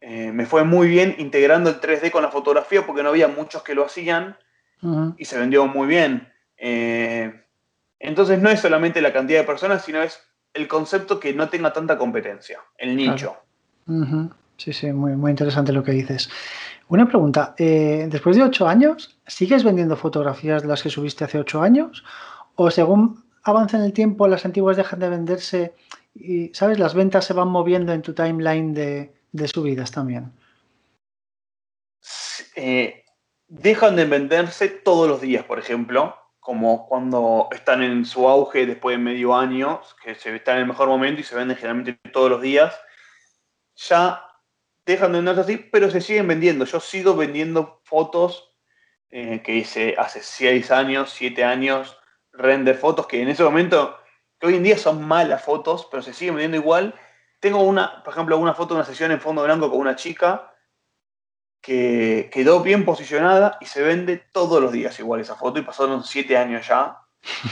eh, 0.00 0.30
me 0.30 0.46
fue 0.46 0.62
muy 0.62 0.86
bien 0.86 1.16
integrando 1.18 1.68
el 1.68 1.80
3D 1.80 2.12
con 2.12 2.22
la 2.22 2.30
fotografía 2.30 2.86
porque 2.86 3.02
no 3.02 3.08
había 3.08 3.26
muchos 3.26 3.64
que 3.64 3.74
lo 3.74 3.84
hacían 3.84 4.36
y 5.16 5.24
se 5.24 5.36
vendió 5.36 5.66
muy 5.66 5.88
bien. 5.88 6.32
Eh, 6.56 7.42
entonces 7.98 8.40
no 8.40 8.50
es 8.50 8.60
solamente 8.60 9.00
la 9.00 9.12
cantidad 9.12 9.40
de 9.40 9.46
personas, 9.46 9.84
sino 9.84 10.00
es 10.00 10.20
el 10.52 10.68
concepto 10.68 11.18
que 11.18 11.34
no 11.34 11.48
tenga 11.48 11.72
tanta 11.72 11.98
competencia, 11.98 12.60
el 12.78 12.94
nicho. 12.94 13.34
Sí, 14.58 14.72
sí, 14.72 14.92
muy, 14.92 15.16
muy 15.16 15.32
interesante 15.32 15.72
lo 15.72 15.82
que 15.82 15.90
dices. 15.90 16.30
Una 16.86 17.08
pregunta, 17.08 17.56
después 17.58 18.36
de 18.36 18.44
ocho 18.44 18.68
años, 18.68 19.18
¿sigues 19.26 19.64
vendiendo 19.64 19.96
fotografías 19.96 20.62
de 20.62 20.68
las 20.68 20.84
que 20.84 20.90
subiste 20.90 21.24
hace 21.24 21.40
ocho 21.40 21.62
años? 21.62 22.04
¿O 22.54 22.70
según 22.70 23.23
avanza 23.44 23.76
en 23.76 23.84
el 23.84 23.92
tiempo, 23.92 24.26
las 24.26 24.44
antiguas 24.44 24.76
dejan 24.76 24.98
de 24.98 25.08
venderse 25.08 25.74
y, 26.14 26.52
¿sabes? 26.54 26.78
Las 26.78 26.94
ventas 26.94 27.24
se 27.24 27.34
van 27.34 27.48
moviendo 27.48 27.92
en 27.92 28.02
tu 28.02 28.14
timeline 28.14 28.72
de, 28.72 29.12
subidas 29.48 29.90
también. 29.90 30.32
Eh, 32.56 33.04
dejan 33.48 33.96
de 33.96 34.06
venderse 34.06 34.68
todos 34.68 35.08
los 35.08 35.20
días, 35.20 35.44
por 35.44 35.58
ejemplo, 35.58 36.16
como 36.40 36.86
cuando 36.88 37.48
están 37.52 37.82
en 37.82 38.04
su 38.04 38.28
auge 38.28 38.66
después 38.66 38.96
de 38.96 39.02
medio 39.02 39.34
año, 39.34 39.80
que 40.02 40.14
se 40.14 40.34
están 40.34 40.56
en 40.56 40.62
el 40.62 40.68
mejor 40.68 40.88
momento 40.88 41.20
y 41.20 41.24
se 41.24 41.34
venden 41.34 41.56
generalmente 41.56 41.98
todos 42.10 42.30
los 42.30 42.40
días. 42.40 42.78
Ya 43.76 44.22
dejan 44.86 45.12
de 45.12 45.18
venderse 45.18 45.40
así, 45.40 45.56
pero 45.56 45.90
se 45.90 46.00
siguen 46.00 46.28
vendiendo. 46.28 46.64
Yo 46.64 46.80
sigo 46.80 47.16
vendiendo 47.16 47.80
fotos 47.84 48.54
eh, 49.10 49.42
que 49.42 49.56
hice 49.56 49.96
hace 49.98 50.22
6 50.22 50.70
años, 50.70 51.10
7 51.10 51.44
años, 51.44 51.96
render 52.36 52.76
fotos 52.76 53.06
que 53.06 53.22
en 53.22 53.28
ese 53.28 53.42
momento, 53.42 53.98
que 54.38 54.46
hoy 54.46 54.56
en 54.56 54.62
día 54.62 54.78
son 54.78 55.06
malas 55.06 55.42
fotos, 55.42 55.88
pero 55.90 56.02
se 56.02 56.12
siguen 56.12 56.34
vendiendo 56.34 56.56
igual. 56.56 56.94
Tengo 57.40 57.62
una, 57.62 58.02
por 58.02 58.12
ejemplo, 58.12 58.38
una 58.38 58.54
foto 58.54 58.74
de 58.74 58.80
una 58.80 58.86
sesión 58.86 59.12
en 59.12 59.20
fondo 59.20 59.42
blanco 59.42 59.70
con 59.70 59.78
una 59.78 59.96
chica 59.96 60.50
que 61.60 62.28
quedó 62.32 62.60
bien 62.60 62.84
posicionada 62.84 63.56
y 63.60 63.66
se 63.66 63.82
vende 63.82 64.22
todos 64.32 64.60
los 64.60 64.70
días 64.70 64.98
igual 64.98 65.20
esa 65.20 65.34
foto 65.34 65.58
y 65.58 65.62
pasaron 65.62 66.04
siete 66.04 66.36
años 66.36 66.66
ya. 66.66 66.98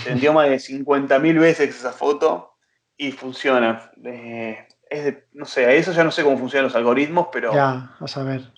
Se 0.02 0.10
vendió 0.10 0.34
más 0.34 0.50
de 0.50 0.56
50.000 0.56 1.40
veces 1.40 1.74
esa 1.74 1.92
foto 1.92 2.56
y 2.96 3.12
funciona. 3.12 3.90
Eh, 4.04 4.68
es 4.90 5.14
no 5.32 5.46
sé, 5.46 5.78
eso 5.78 5.92
ya 5.92 6.04
no 6.04 6.10
sé 6.10 6.22
cómo 6.22 6.36
funcionan 6.36 6.66
los 6.66 6.76
algoritmos, 6.76 7.28
pero... 7.32 7.54
Ya, 7.54 7.90
a 7.98 8.06
saber. 8.06 8.52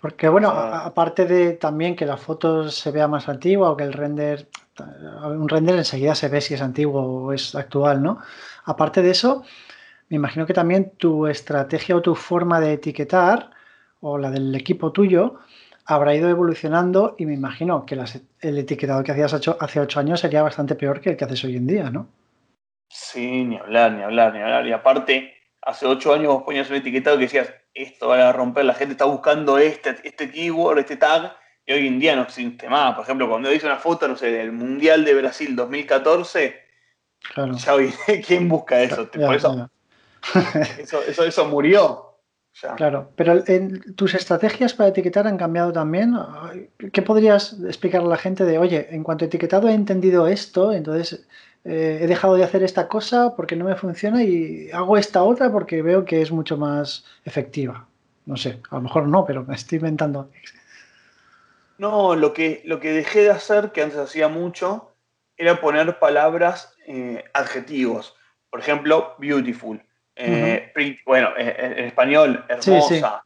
Porque 0.00 0.28
bueno, 0.28 0.50
aparte 0.50 1.26
de 1.26 1.52
también 1.52 1.96
que 1.96 2.06
la 2.06 2.16
foto 2.16 2.70
se 2.70 2.90
vea 2.90 3.08
más 3.08 3.28
antigua 3.28 3.70
o 3.70 3.76
que 3.76 3.84
el 3.84 3.92
render 3.92 4.48
un 5.24 5.48
render 5.48 5.76
enseguida 5.76 6.14
se 6.14 6.28
ve 6.28 6.40
si 6.40 6.54
es 6.54 6.62
antiguo 6.62 7.02
o 7.02 7.32
es 7.32 7.54
actual, 7.54 8.02
¿no? 8.02 8.18
Aparte 8.64 9.02
de 9.02 9.10
eso, 9.10 9.44
me 10.08 10.16
imagino 10.16 10.46
que 10.46 10.54
también 10.54 10.92
tu 10.96 11.26
estrategia 11.26 11.96
o 11.96 12.02
tu 12.02 12.14
forma 12.14 12.60
de 12.60 12.74
etiquetar 12.74 13.50
o 14.00 14.18
la 14.18 14.30
del 14.30 14.54
equipo 14.54 14.92
tuyo 14.92 15.40
habrá 15.86 16.14
ido 16.14 16.28
evolucionando 16.28 17.16
y 17.18 17.26
me 17.26 17.34
imagino 17.34 17.84
que 17.84 17.98
el 18.40 18.58
etiquetado 18.58 19.02
que 19.02 19.12
hacías 19.12 19.34
hace 19.34 19.80
ocho 19.80 20.00
años 20.00 20.20
sería 20.20 20.42
bastante 20.42 20.74
peor 20.74 21.00
que 21.00 21.10
el 21.10 21.16
que 21.16 21.24
haces 21.24 21.44
hoy 21.44 21.56
en 21.56 21.66
día, 21.66 21.90
¿no? 21.90 22.08
Sí, 22.88 23.44
ni 23.44 23.56
hablar, 23.56 23.92
ni 23.92 24.02
hablar, 24.02 24.32
ni 24.32 24.40
hablar. 24.40 24.66
Y 24.66 24.72
aparte, 24.72 25.34
hace 25.62 25.86
ocho 25.86 26.12
años 26.12 26.34
vos 26.34 26.42
ponías 26.42 26.70
un 26.70 26.76
etiquetado 26.76 27.16
que 27.16 27.24
decías, 27.24 27.52
esto 27.74 28.08
va 28.08 28.28
a 28.28 28.32
romper, 28.32 28.64
la 28.64 28.74
gente 28.74 28.92
está 28.92 29.04
buscando 29.04 29.58
este, 29.58 29.96
este 30.04 30.30
keyword, 30.30 30.78
este 30.78 30.96
tag, 30.96 31.36
hoy 31.72 31.86
en 31.86 31.98
día 31.98 32.16
no 32.16 32.22
existe 32.22 32.68
más. 32.68 32.94
Por 32.94 33.04
ejemplo, 33.04 33.28
cuando 33.28 33.52
hice 33.52 33.66
una 33.66 33.76
foto, 33.76 34.08
no 34.08 34.16
sé, 34.16 34.30
del 34.30 34.52
Mundial 34.52 35.04
de 35.04 35.14
Brasil 35.14 35.54
2014, 35.54 36.70
ya 37.36 37.74
hoy, 37.74 37.92
¿quién 38.26 38.48
busca 38.48 38.82
eso? 38.82 39.08
Por 39.10 39.34
eso, 40.78 41.02
eso, 41.06 41.24
eso, 41.24 41.44
murió. 41.46 42.06
Claro, 42.76 43.12
pero 43.16 43.42
en, 43.46 43.94
tus 43.94 44.14
estrategias 44.14 44.74
para 44.74 44.90
etiquetar 44.90 45.26
han 45.26 45.38
cambiado 45.38 45.72
también. 45.72 46.14
¿Qué 46.92 47.00
podrías 47.00 47.56
explicar 47.64 48.02
a 48.02 48.06
la 48.06 48.16
gente 48.16 48.44
de, 48.44 48.58
oye, 48.58 48.88
en 48.90 49.02
cuanto 49.02 49.24
a 49.24 49.28
etiquetado 49.28 49.68
he 49.68 49.72
entendido 49.72 50.26
esto, 50.26 50.72
entonces 50.72 51.26
eh, 51.64 52.00
he 52.02 52.06
dejado 52.06 52.34
de 52.34 52.44
hacer 52.44 52.62
esta 52.62 52.88
cosa 52.88 53.34
porque 53.36 53.56
no 53.56 53.64
me 53.64 53.76
funciona 53.76 54.22
y 54.24 54.68
hago 54.72 54.98
esta 54.98 55.22
otra 55.22 55.50
porque 55.50 55.80
veo 55.80 56.04
que 56.04 56.20
es 56.20 56.32
mucho 56.32 56.58
más 56.58 57.04
efectiva? 57.24 57.86
No 58.26 58.36
sé, 58.36 58.60
a 58.68 58.76
lo 58.76 58.82
mejor 58.82 59.08
no, 59.08 59.24
pero 59.24 59.44
me 59.44 59.54
estoy 59.54 59.76
inventando. 59.76 60.30
No, 61.80 62.14
lo 62.14 62.34
que, 62.34 62.60
lo 62.66 62.78
que 62.78 62.92
dejé 62.92 63.22
de 63.22 63.30
hacer, 63.30 63.72
que 63.72 63.80
antes 63.80 63.98
hacía 63.98 64.28
mucho, 64.28 64.92
era 65.38 65.62
poner 65.62 65.98
palabras, 65.98 66.76
eh, 66.86 67.24
adjetivos. 67.32 68.14
Por 68.50 68.60
ejemplo, 68.60 69.14
beautiful. 69.16 69.82
Eh, 70.14 70.70
bueno, 71.06 71.30
eh, 71.38 71.56
en 71.78 71.84
español, 71.86 72.44
hermosa, 72.50 73.24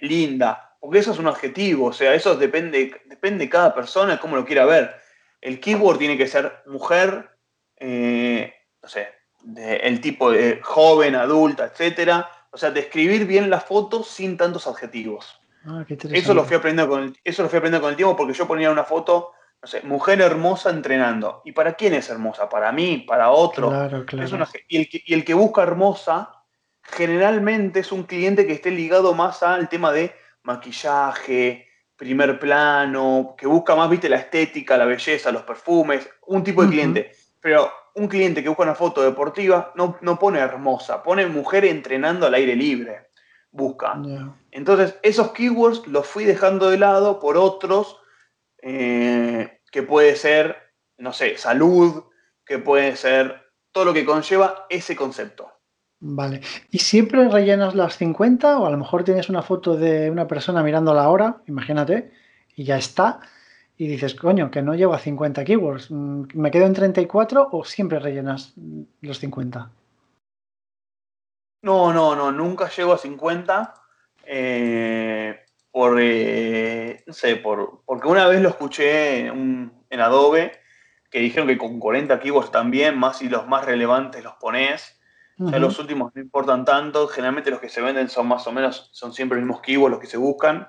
linda. 0.00 0.76
Porque 0.80 0.98
eso 0.98 1.12
es 1.12 1.20
un 1.20 1.28
adjetivo, 1.28 1.86
o 1.86 1.92
sea, 1.92 2.12
eso 2.14 2.34
depende, 2.34 3.00
depende 3.04 3.44
de 3.44 3.50
cada 3.50 3.72
persona, 3.72 4.18
cómo 4.18 4.34
lo 4.34 4.44
quiera 4.44 4.64
ver. 4.64 4.96
El 5.40 5.60
keyword 5.60 5.98
tiene 5.98 6.18
que 6.18 6.26
ser 6.26 6.64
mujer, 6.66 7.30
no 7.78 8.88
sé, 8.88 9.08
el 9.56 10.00
tipo 10.00 10.32
de 10.32 10.58
joven, 10.62 11.14
adulta, 11.14 11.66
etcétera. 11.66 12.28
O 12.50 12.58
sea, 12.58 12.72
describir 12.72 13.24
bien 13.24 13.50
la 13.50 13.60
foto 13.60 14.02
sin 14.02 14.36
tantos 14.36 14.66
adjetivos. 14.66 15.41
Ah, 15.64 15.84
eso 15.88 16.34
lo, 16.34 16.44
fui 16.44 16.56
aprendiendo 16.56 16.92
con 16.92 17.02
el, 17.04 17.16
eso 17.22 17.42
lo 17.42 17.48
fui 17.48 17.58
aprendiendo 17.58 17.82
con 17.82 17.90
el 17.90 17.96
tiempo 17.96 18.16
porque 18.16 18.32
yo 18.32 18.48
ponía 18.48 18.70
una 18.70 18.82
foto, 18.82 19.32
no 19.60 19.68
sé, 19.68 19.82
mujer 19.82 20.20
hermosa 20.20 20.70
entrenando. 20.70 21.42
¿Y 21.44 21.52
para 21.52 21.74
quién 21.74 21.94
es 21.94 22.10
hermosa? 22.10 22.48
¿Para 22.48 22.72
mí? 22.72 23.04
¿Para 23.06 23.30
otro? 23.30 23.68
Claro, 23.68 24.04
claro. 24.04 24.46
y, 24.68 24.76
el 24.76 24.88
que, 24.88 25.02
y 25.06 25.14
el 25.14 25.24
que 25.24 25.34
busca 25.34 25.62
hermosa 25.62 26.30
generalmente 26.82 27.80
es 27.80 27.92
un 27.92 28.02
cliente 28.02 28.46
que 28.46 28.54
esté 28.54 28.72
ligado 28.72 29.14
más 29.14 29.42
al 29.44 29.68
tema 29.68 29.92
de 29.92 30.12
maquillaje, 30.42 31.68
primer 31.96 32.40
plano, 32.40 33.36
que 33.38 33.46
busca 33.46 33.76
más, 33.76 33.88
viste, 33.88 34.08
la 34.08 34.16
estética, 34.16 34.76
la 34.76 34.84
belleza, 34.84 35.30
los 35.30 35.42
perfumes, 35.42 36.08
un 36.26 36.42
tipo 36.42 36.64
de 36.64 36.70
cliente. 36.70 37.12
Pero 37.40 37.70
un 37.94 38.08
cliente 38.08 38.42
que 38.42 38.48
busca 38.48 38.64
una 38.64 38.74
foto 38.74 39.02
deportiva 39.02 39.72
no, 39.76 39.96
no 40.00 40.18
pone 40.18 40.40
hermosa, 40.40 41.04
pone 41.04 41.26
mujer 41.26 41.64
entrenando 41.66 42.26
al 42.26 42.34
aire 42.34 42.56
libre 42.56 43.11
busca. 43.52 44.00
Entonces, 44.50 44.96
esos 45.02 45.32
keywords 45.32 45.86
los 45.86 46.06
fui 46.06 46.24
dejando 46.24 46.70
de 46.70 46.78
lado 46.78 47.20
por 47.20 47.36
otros 47.36 47.98
eh, 48.62 49.60
que 49.70 49.82
puede 49.82 50.16
ser, 50.16 50.56
no 50.98 51.12
sé, 51.12 51.36
salud, 51.36 52.04
que 52.44 52.58
puede 52.58 52.96
ser 52.96 53.42
todo 53.70 53.84
lo 53.84 53.94
que 53.94 54.04
conlleva 54.04 54.66
ese 54.68 54.96
concepto. 54.96 55.50
Vale. 56.00 56.40
¿Y 56.70 56.78
siempre 56.78 57.28
rellenas 57.28 57.74
las 57.76 57.96
50 57.96 58.58
o 58.58 58.66
a 58.66 58.70
lo 58.70 58.76
mejor 58.76 59.04
tienes 59.04 59.28
una 59.28 59.42
foto 59.42 59.76
de 59.76 60.10
una 60.10 60.26
persona 60.26 60.62
mirando 60.62 60.92
la 60.94 61.08
hora, 61.08 61.42
imagínate, 61.46 62.10
y 62.56 62.64
ya 62.64 62.76
está. 62.76 63.20
Y 63.76 63.86
dices, 63.86 64.14
coño, 64.14 64.50
que 64.50 64.62
no 64.62 64.74
llevo 64.74 64.94
a 64.94 64.98
50 64.98 65.44
keywords. 65.44 65.90
Mm, 65.90 66.24
¿Me 66.34 66.50
quedo 66.50 66.66
en 66.66 66.74
34 66.74 67.48
o 67.52 67.64
siempre 67.64 67.98
rellenas 68.00 68.54
los 69.00 69.18
50? 69.18 69.70
No, 71.62 71.92
no, 71.92 72.14
no, 72.16 72.32
nunca 72.32 72.68
llego 72.68 72.92
a 72.92 72.98
50. 72.98 73.74
Eh, 74.24 75.40
por, 75.70 75.98
eh, 76.00 77.02
no 77.06 77.12
sé, 77.12 77.36
por, 77.36 77.82
porque 77.86 78.08
una 78.08 78.26
vez 78.26 78.42
lo 78.42 78.50
escuché 78.50 79.26
en, 79.26 79.72
Adobe 79.90 80.52
que 81.10 81.20
dijeron 81.20 81.46
que 81.46 81.58
con 81.58 81.78
40 81.78 82.18
keywords 82.20 82.50
también, 82.50 82.98
más 82.98 83.20
y 83.22 83.28
los 83.28 83.46
más 83.46 83.64
relevantes 83.64 84.24
los 84.24 84.34
pones. 84.34 84.98
Ya 85.38 85.58
los 85.58 85.78
últimos 85.80 86.14
no 86.14 86.22
importan 86.22 86.64
tanto, 86.64 87.08
generalmente 87.08 87.50
los 87.50 87.58
que 87.58 87.68
se 87.68 87.80
venden 87.80 88.08
son 88.08 88.28
más 88.28 88.46
o 88.46 88.52
menos, 88.52 88.90
son 88.92 89.12
siempre 89.12 89.36
los 89.36 89.44
mismos 89.44 89.60
keywords 89.60 89.90
los 89.90 90.00
que 90.00 90.06
se 90.06 90.16
buscan. 90.16 90.68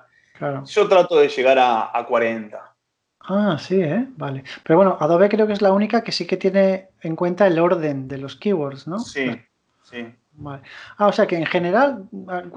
Yo 0.66 0.88
trato 0.88 1.16
de 1.16 1.28
llegar 1.28 1.58
a, 1.58 1.96
a 1.96 2.06
40. 2.06 2.74
Ah, 3.20 3.56
sí, 3.58 3.80
¿eh? 3.80 4.06
Vale. 4.16 4.44
Pero 4.64 4.76
bueno, 4.76 4.96
Adobe 5.00 5.28
creo 5.28 5.46
que 5.46 5.52
es 5.52 5.62
la 5.62 5.72
única 5.72 6.02
que 6.02 6.12
sí 6.12 6.26
que 6.26 6.36
tiene 6.36 6.88
en 7.00 7.16
cuenta 7.16 7.46
el 7.46 7.58
orden 7.58 8.08
de 8.08 8.18
los 8.18 8.36
keywords, 8.36 8.86
¿no? 8.86 8.98
Sí, 8.98 9.30
sí. 9.82 10.14
Vale. 10.36 10.62
Ah, 10.96 11.06
o 11.06 11.12
sea 11.12 11.26
que 11.26 11.36
en 11.36 11.46
general 11.46 12.08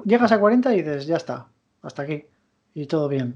llegas 0.05 0.31
a 0.31 0.39
40 0.39 0.73
y 0.73 0.77
dices, 0.77 1.05
ya 1.05 1.17
está, 1.17 1.47
hasta 1.81 2.03
aquí. 2.03 2.25
Y 2.73 2.85
todo 2.85 3.07
bien. 3.07 3.35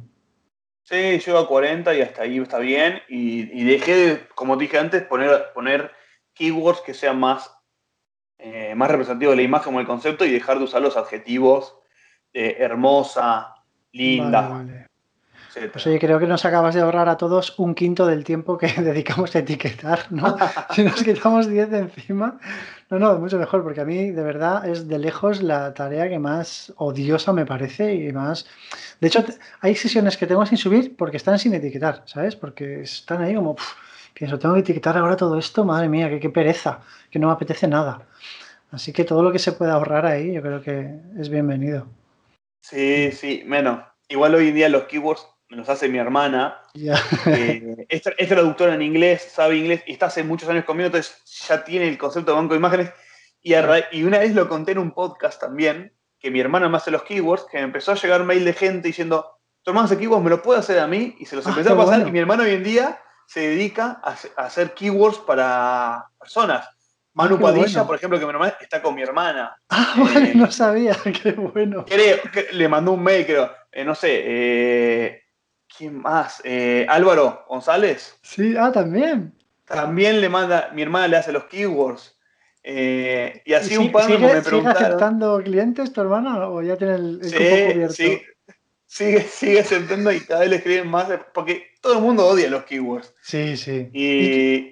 Sí, 0.83 1.19
llego 1.19 1.37
a 1.37 1.47
40 1.47 1.93
y 1.95 2.01
hasta 2.01 2.23
ahí 2.23 2.37
está 2.39 2.59
bien. 2.59 3.01
Y, 3.07 3.63
dejé, 3.63 4.27
como 4.35 4.57
dije 4.57 4.77
antes, 4.77 5.03
poner, 5.03 5.51
poner 5.53 5.91
keywords 6.33 6.81
que 6.81 6.93
sean 6.93 7.19
más, 7.19 7.55
eh, 8.37 8.73
más 8.75 8.89
representativos 8.89 9.33
de 9.33 9.37
la 9.37 9.47
imagen 9.47 9.75
o 9.75 9.79
el 9.79 9.87
concepto 9.87 10.25
y 10.25 10.31
dejar 10.31 10.57
de 10.57 10.65
usar 10.65 10.81
los 10.81 10.97
adjetivos 10.97 11.77
de 12.33 12.57
hermosa, 12.59 13.53
linda. 13.91 14.49
Vale, 14.49 14.90
pues 15.71 15.85
oye, 15.85 15.99
creo 15.99 16.19
que 16.19 16.27
nos 16.27 16.45
acabas 16.45 16.75
de 16.75 16.81
ahorrar 16.81 17.09
a 17.09 17.17
todos 17.17 17.57
un 17.59 17.75
quinto 17.75 18.05
del 18.05 18.23
tiempo 18.23 18.57
que 18.57 18.67
dedicamos 18.81 19.35
a 19.35 19.39
etiquetar, 19.39 20.11
¿no? 20.11 20.37
si 20.75 20.83
nos 20.83 21.03
quitamos 21.03 21.47
10 21.47 21.69
de 21.69 21.77
encima. 21.79 22.39
No, 22.89 22.99
no, 22.99 23.17
mucho 23.19 23.37
mejor, 23.37 23.63
porque 23.63 23.81
a 23.81 23.85
mí 23.85 24.11
de 24.11 24.23
verdad 24.23 24.67
es 24.67 24.87
de 24.87 24.99
lejos 24.99 25.41
la 25.41 25.73
tarea 25.73 26.09
que 26.09 26.19
más 26.19 26.73
odiosa 26.77 27.33
me 27.33 27.45
parece 27.45 27.95
y 27.95 28.11
más... 28.11 28.47
De 28.99 29.07
hecho, 29.07 29.23
hay 29.61 29.75
sesiones 29.75 30.17
que 30.17 30.27
tengo 30.27 30.45
sin 30.45 30.57
subir 30.57 30.95
porque 30.95 31.17
están 31.17 31.39
sin 31.39 31.53
etiquetar, 31.53 32.03
¿sabes? 32.05 32.35
Porque 32.35 32.81
están 32.81 33.21
ahí 33.21 33.35
como... 33.35 33.55
pienso, 34.13 34.39
tengo 34.39 34.55
que 34.55 34.61
etiquetar 34.61 34.97
ahora 34.97 35.15
todo 35.15 35.37
esto, 35.37 35.65
madre 35.65 35.89
mía, 35.89 36.09
qué, 36.09 36.19
qué 36.19 36.29
pereza, 36.29 36.81
que 37.09 37.19
no 37.19 37.27
me 37.27 37.33
apetece 37.33 37.67
nada. 37.67 38.07
Así 38.71 38.93
que 38.93 39.03
todo 39.03 39.21
lo 39.21 39.31
que 39.33 39.39
se 39.39 39.51
pueda 39.51 39.73
ahorrar 39.73 40.05
ahí 40.05 40.33
yo 40.33 40.41
creo 40.41 40.61
que 40.61 40.95
es 41.19 41.29
bienvenido. 41.29 41.87
Sí, 42.61 43.11
sí, 43.11 43.43
menos. 43.45 43.83
Igual 44.07 44.35
hoy 44.35 44.49
en 44.49 44.55
día 44.55 44.69
los 44.69 44.83
keywords 44.83 45.25
me 45.51 45.57
los 45.57 45.67
hace 45.67 45.89
mi 45.89 45.97
hermana. 45.97 46.61
Eh, 46.73 47.85
es, 47.89 48.01
traductora 48.29 48.73
en 48.73 48.81
inglés, 48.81 49.33
sabe 49.33 49.57
inglés 49.57 49.83
y 49.85 49.91
está 49.91 50.05
hace 50.05 50.23
muchos 50.23 50.47
años 50.47 50.63
conmigo, 50.63 50.87
entonces 50.87 51.21
ya 51.45 51.65
tiene 51.65 51.89
el 51.89 51.97
concepto 51.97 52.31
de 52.31 52.37
banco 52.37 52.53
de 52.53 52.59
imágenes. 52.59 52.91
Y, 53.41 53.53
y 53.91 54.03
una 54.03 54.19
vez 54.19 54.33
lo 54.33 54.47
conté 54.47 54.71
en 54.71 54.77
un 54.77 54.91
podcast 54.91 55.41
también, 55.41 55.93
que 56.19 56.31
mi 56.31 56.39
hermana 56.39 56.69
me 56.69 56.77
hace 56.77 56.89
los 56.89 57.03
keywords, 57.03 57.47
que 57.51 57.57
me 57.57 57.65
empezó 57.65 57.91
a 57.91 57.95
llegar 57.95 58.23
mail 58.23 58.45
de 58.45 58.53
gente 58.53 58.87
diciendo, 58.87 59.39
tu 59.61 59.71
hermano 59.71 59.87
hace 59.87 59.97
keywords, 59.97 60.23
¿me 60.23 60.29
lo 60.29 60.41
puede 60.41 60.61
hacer 60.61 60.79
a 60.79 60.87
mí? 60.87 61.17
Y 61.19 61.25
se 61.25 61.35
los 61.35 61.45
ah, 61.45 61.49
empezó 61.49 61.73
a 61.73 61.77
pasar 61.77 62.07
y 62.07 62.11
mi 62.11 62.19
hermano 62.19 62.43
hoy 62.43 62.51
en 62.51 62.63
día 62.63 63.01
se 63.27 63.41
dedica 63.41 63.99
a, 64.01 64.15
hacer 64.37 64.73
keywords 64.73 65.17
para 65.17 66.05
personas. 66.17 66.65
Manu 67.13 67.37
Padilla, 67.37 67.85
por 67.85 67.97
ejemplo, 67.97 68.17
que 68.17 68.25
mi 68.25 68.31
hermana 68.31 68.55
está 68.61 68.81
con 68.81 68.95
mi 68.95 69.01
hermana. 69.01 69.53
Ah, 69.67 69.95
vale, 69.97 70.29
eh, 70.29 70.33
no 70.33 70.49
sabía, 70.49 70.95
qué 71.23 71.33
bueno. 71.33 71.83
Creo, 71.85 72.21
que 72.31 72.47
le 72.53 72.69
mandó 72.69 72.93
un 72.93 73.03
mail, 73.03 73.25
creo, 73.25 73.51
eh, 73.69 73.83
no 73.83 73.95
sé, 73.95 74.21
eh, 74.23 75.20
¿Quién 75.77 76.01
más? 76.01 76.41
Eh, 76.43 76.85
Álvaro 76.89 77.45
González. 77.47 78.17
Sí, 78.21 78.55
ah, 78.57 78.71
también. 78.71 79.33
También 79.65 80.19
le 80.19 80.29
manda, 80.29 80.69
mi 80.73 80.81
hermana 80.81 81.07
le 81.07 81.17
hace 81.17 81.31
los 81.31 81.45
keywords. 81.45 82.17
Eh, 82.63 83.41
y 83.45 83.53
así 83.53 83.75
un 83.75 83.91
par 83.91 84.07
me 84.07 84.41
¿Sigue 84.43 84.67
aceptando 84.67 85.41
clientes 85.43 85.91
tu 85.91 86.01
hermana 86.01 86.47
o 86.47 86.61
ya 86.61 86.77
tiene 86.77 86.95
el, 86.95 87.19
sí, 87.23 87.35
cubierto? 87.35 87.93
Sí, 87.93 88.21
sigue, 88.85 89.21
sigue 89.21 89.59
aceptando 89.61 90.11
y 90.11 90.19
cada 90.19 90.41
vez 90.41 90.49
le 90.49 90.55
escriben 90.57 90.87
más 90.87 91.07
porque 91.33 91.71
todo 91.81 91.93
el 91.93 92.01
mundo 92.01 92.27
odia 92.27 92.49
los 92.49 92.63
keywords. 92.65 93.15
Sí, 93.21 93.57
sí. 93.57 93.89
Y, 93.93 94.71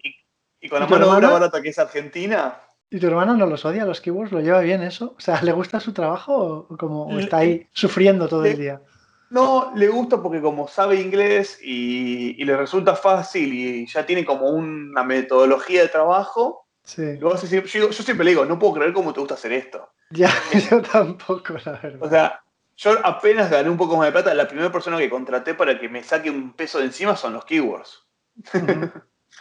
y, 0.61 0.69
con 0.69 0.81
la 0.81 0.87
mano 0.87 1.19
de 1.19 1.27
barata 1.27 1.61
que 1.61 1.69
es 1.69 1.79
Argentina. 1.79 2.59
¿Y 2.91 2.99
tu 2.99 3.07
hermana 3.07 3.33
no 3.35 3.47
los 3.47 3.65
odia 3.65 3.85
los 3.85 4.01
keywords? 4.01 4.31
¿Lo 4.31 4.41
lleva 4.41 4.59
bien 4.61 4.83
eso? 4.83 5.15
O 5.17 5.19
sea, 5.19 5.41
¿le 5.41 5.51
gusta 5.51 5.79
su 5.79 5.93
trabajo 5.93 6.67
o 6.69 6.77
como 6.77 7.17
está 7.19 7.37
ahí 7.37 7.67
sufriendo 7.71 8.27
todo 8.27 8.45
el 8.45 8.57
día? 8.57 8.81
No, 9.29 9.71
le 9.75 9.87
gusta 9.87 10.21
porque 10.21 10.41
como 10.41 10.67
sabe 10.67 10.99
inglés 10.99 11.59
y, 11.61 12.43
le 12.43 12.57
resulta 12.57 12.95
fácil 12.95 13.53
y 13.53 13.85
ya 13.87 14.05
tiene 14.05 14.25
como 14.25 14.49
una 14.49 15.03
metodología 15.03 15.83
de 15.83 15.89
trabajo. 15.89 16.65
Sí. 16.83 17.19
yo, 17.19 17.37
siempre 17.37 18.25
le 18.25 18.31
digo, 18.31 18.45
no 18.45 18.57
puedo 18.57 18.73
creer 18.73 18.93
cómo 18.93 19.13
te 19.13 19.19
gusta 19.19 19.35
hacer 19.35 19.53
esto. 19.53 19.89
Ya, 20.09 20.31
yo 20.71 20.81
tampoco, 20.81 21.53
la 21.63 21.73
verdad. 21.73 22.03
O 22.03 22.09
sea, 22.09 22.41
yo 22.75 22.95
apenas 23.03 23.51
gané 23.51 23.69
un 23.69 23.77
poco 23.77 23.97
más 23.97 24.07
de 24.07 24.11
plata, 24.13 24.33
la 24.33 24.47
primera 24.47 24.71
persona 24.71 24.97
que 24.97 25.09
contraté 25.09 25.53
para 25.53 25.79
que 25.79 25.89
me 25.89 26.03
saque 26.03 26.29
un 26.29 26.53
peso 26.53 26.79
de 26.79 26.85
encima 26.85 27.15
son 27.15 27.33
los 27.33 27.45
keywords. 27.45 28.07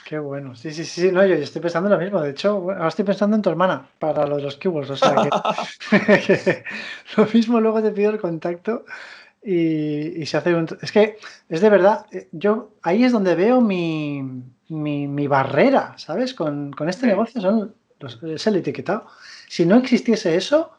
Qué 0.05 0.19
bueno. 0.19 0.55
Sí, 0.57 0.73
sí, 0.73 0.85
sí. 0.85 1.13
No, 1.13 1.25
yo 1.25 1.35
estoy 1.35 1.63
pensando 1.63 1.89
lo 1.89 1.99
mismo. 1.99 2.21
De 2.21 2.31
hecho, 2.31 2.51
ahora 2.51 2.89
estoy 2.89 3.05
pensando 3.05 3.37
en 3.37 3.43
tu 3.43 3.51
hermana 3.51 3.89
para 3.99 4.27
lo 4.27 4.37
de 4.37 4.43
los 4.43 4.57
keywords. 4.57 4.91
O 4.91 4.97
sea 4.97 5.15
que 5.15 6.65
lo 7.17 7.27
mismo 7.27 7.61
luego 7.61 7.83
te 7.83 7.91
pido 7.93 8.11
el 8.11 8.21
contacto 8.21 8.85
y, 9.51 10.27
se 10.27 10.37
hace 10.37 10.55
un... 10.55 10.67
Es 10.83 10.93
que 10.93 11.17
es 11.49 11.61
de 11.61 11.71
verdad, 11.71 12.07
eh, 12.13 12.29
yo 12.33 12.73
ahí 12.83 13.05
es 13.05 13.13
donde 13.13 13.35
veo 13.35 13.61
mi, 13.61 14.23
mi, 14.69 15.27
barrera, 15.27 15.95
¿sabes? 15.97 16.35
Con, 16.35 16.73
con 16.73 16.89
este 16.89 17.07
negocio 17.07 17.41
son 17.41 17.75
es 18.35 18.47
el 18.47 18.57
etiquetado. 18.57 19.07
Si 19.49 19.65
no 19.65 19.77
existiese 19.77 20.37
eso, 20.37 20.73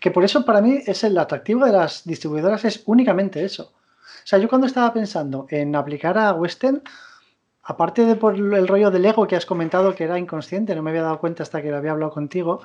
que 0.00 0.10
por 0.10 0.24
eso 0.24 0.44
para 0.44 0.60
mí 0.60 0.80
es 0.86 1.04
el 1.04 1.16
atractivo 1.18 1.64
de 1.66 1.72
las 1.72 2.04
distribuidoras 2.04 2.64
es 2.64 2.82
únicamente 2.86 3.44
eso. 3.44 3.72
O 3.74 4.26
sea, 4.26 4.38
yo 4.38 4.48
cuando 4.48 4.66
estaba 4.66 4.92
pensando 4.92 5.46
en 5.50 5.76
aplicar 5.76 6.16
a 6.16 6.32
Western, 6.32 6.82
aparte 7.64 8.04
de 8.04 8.16
por 8.16 8.34
el 8.34 8.68
rollo 8.68 8.90
del 8.90 9.04
ego 9.04 9.26
que 9.26 9.36
has 9.36 9.46
comentado 9.46 9.94
que 9.94 10.04
era 10.04 10.18
inconsciente, 10.18 10.74
no 10.74 10.82
me 10.82 10.90
había 10.90 11.02
dado 11.02 11.18
cuenta 11.18 11.42
hasta 11.42 11.62
que 11.62 11.70
lo 11.70 11.78
había 11.78 11.92
hablado 11.92 12.12
contigo, 12.12 12.60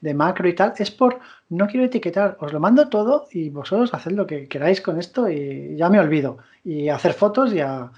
de 0.00 0.12
macro 0.12 0.48
y 0.48 0.54
tal, 0.54 0.74
es 0.76 0.90
por 0.90 1.20
no 1.48 1.68
quiero 1.68 1.86
etiquetar, 1.86 2.36
os 2.40 2.52
lo 2.52 2.58
mando 2.58 2.88
todo 2.88 3.28
y 3.30 3.50
vosotros 3.50 3.94
haced 3.94 4.12
lo 4.12 4.26
que 4.26 4.48
queráis 4.48 4.80
con 4.80 4.98
esto 4.98 5.28
y 5.30 5.76
ya 5.76 5.88
me 5.88 6.00
olvido. 6.00 6.38
Y 6.64 6.88
hacer 6.88 7.14
fotos 7.14 7.52
y 7.52 7.60
a, 7.60 7.90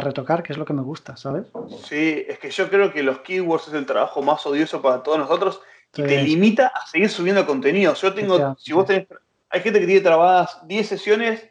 retocar, 0.00 0.42
que 0.42 0.52
es 0.52 0.58
lo 0.58 0.64
que 0.64 0.74
me 0.74 0.82
gusta, 0.82 1.16
¿sabes? 1.16 1.46
Sí, 1.84 2.24
es 2.28 2.38
que 2.38 2.50
yo 2.50 2.68
creo 2.68 2.92
que 2.92 3.02
los 3.02 3.20
keywords 3.20 3.68
es 3.68 3.74
el 3.74 3.86
trabajo 3.86 4.20
más 4.22 4.44
odioso 4.46 4.82
para 4.82 5.02
todos 5.02 5.18
nosotros 5.18 5.60
y 5.94 6.02
te 6.02 6.22
limita 6.22 6.68
a 6.68 6.86
seguir 6.86 7.08
subiendo 7.08 7.46
contenido. 7.46 7.94
Yo 7.94 8.12
tengo, 8.12 8.54
si 8.58 8.72
vos 8.72 8.84
tenés, 8.84 9.06
hay 9.48 9.60
gente 9.60 9.80
que 9.80 9.86
tiene 9.86 10.00
trabadas 10.02 10.60
10 10.66 10.88
sesiones 10.88 11.48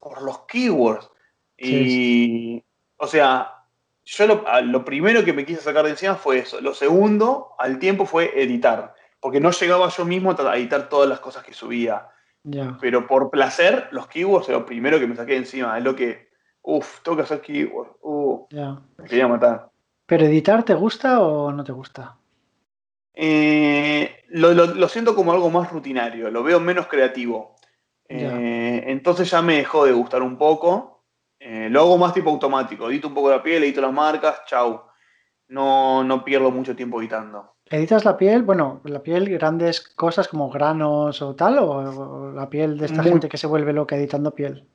por 0.00 0.22
los 0.22 0.40
keywords. 0.46 1.08
Y 1.56 2.64
o 3.02 3.06
sea, 3.08 3.64
yo 4.04 4.26
lo, 4.26 4.84
primero 4.84 5.24
que 5.24 5.32
me 5.32 5.44
quise 5.44 5.60
sacar 5.60 5.84
de 5.84 5.90
encima 5.90 6.14
fue 6.14 6.38
eso. 6.38 6.60
Lo 6.60 6.72
segundo, 6.72 7.48
al 7.58 7.80
tiempo, 7.80 8.06
fue 8.06 8.30
editar. 8.40 8.94
Porque 9.18 9.40
no 9.40 9.50
llegaba 9.50 9.88
yo 9.88 10.04
mismo 10.04 10.30
a 10.30 10.56
editar 10.56 10.88
todas 10.88 11.08
las 11.08 11.18
cosas 11.18 11.42
que 11.42 11.52
subía. 11.52 12.06
Pero 12.80 13.08
por 13.08 13.28
placer, 13.28 13.88
los 13.90 14.06
keywords 14.06 14.48
es 14.48 14.54
lo 14.54 14.64
primero 14.64 15.00
que 15.00 15.08
me 15.08 15.16
saqué 15.16 15.32
de 15.32 15.38
encima. 15.38 15.76
Es 15.76 15.82
lo 15.82 15.96
que, 15.96 16.28
uff, 16.62 17.00
tengo 17.02 17.16
que 17.16 17.24
hacer 17.24 17.40
keywords. 17.40 17.90
Uh, 18.02 18.46
Me 18.98 19.08
quería 19.08 19.26
matar. 19.26 19.68
¿Pero 20.06 20.26
editar 20.26 20.62
te 20.62 20.74
gusta 20.74 21.20
o 21.22 21.50
no 21.50 21.64
te 21.64 21.72
gusta? 21.72 22.16
Eh, 23.14 24.26
lo, 24.28 24.88
siento 24.88 25.16
como 25.16 25.32
algo 25.32 25.50
más 25.50 25.72
rutinario, 25.72 26.30
lo 26.30 26.44
veo 26.44 26.60
menos 26.60 26.86
creativo. 26.86 27.56
Eh, 28.08 28.84
entonces 28.86 29.28
ya 29.28 29.42
me 29.42 29.56
dejó 29.56 29.86
de 29.86 29.92
gustar 29.92 30.22
un 30.22 30.38
poco. 30.38 31.01
Eh, 31.44 31.68
lo 31.70 31.80
hago 31.80 31.98
más 31.98 32.14
tipo 32.14 32.30
automático. 32.30 32.88
Edito 32.88 33.08
un 33.08 33.14
poco 33.14 33.30
la 33.30 33.42
piel, 33.42 33.64
edito 33.64 33.80
las 33.80 33.92
marcas, 33.92 34.42
chau. 34.46 34.82
No, 35.48 36.04
no 36.04 36.24
pierdo 36.24 36.50
mucho 36.52 36.76
tiempo 36.76 37.00
editando. 37.00 37.56
¿Editas 37.68 38.04
la 38.04 38.16
piel? 38.16 38.42
Bueno, 38.42 38.80
la 38.84 39.02
piel, 39.02 39.28
grandes 39.28 39.80
cosas 39.80 40.28
como 40.28 40.50
granos 40.50 41.20
o 41.20 41.34
tal, 41.34 41.58
o, 41.58 42.32
la 42.32 42.48
piel 42.48 42.78
de 42.78 42.86
esta 42.86 43.02
gente 43.02 43.28
que 43.28 43.38
se 43.38 43.46
vuelve 43.46 43.72
loca 43.72 43.96
editando 43.96 44.34
piel. 44.34 44.68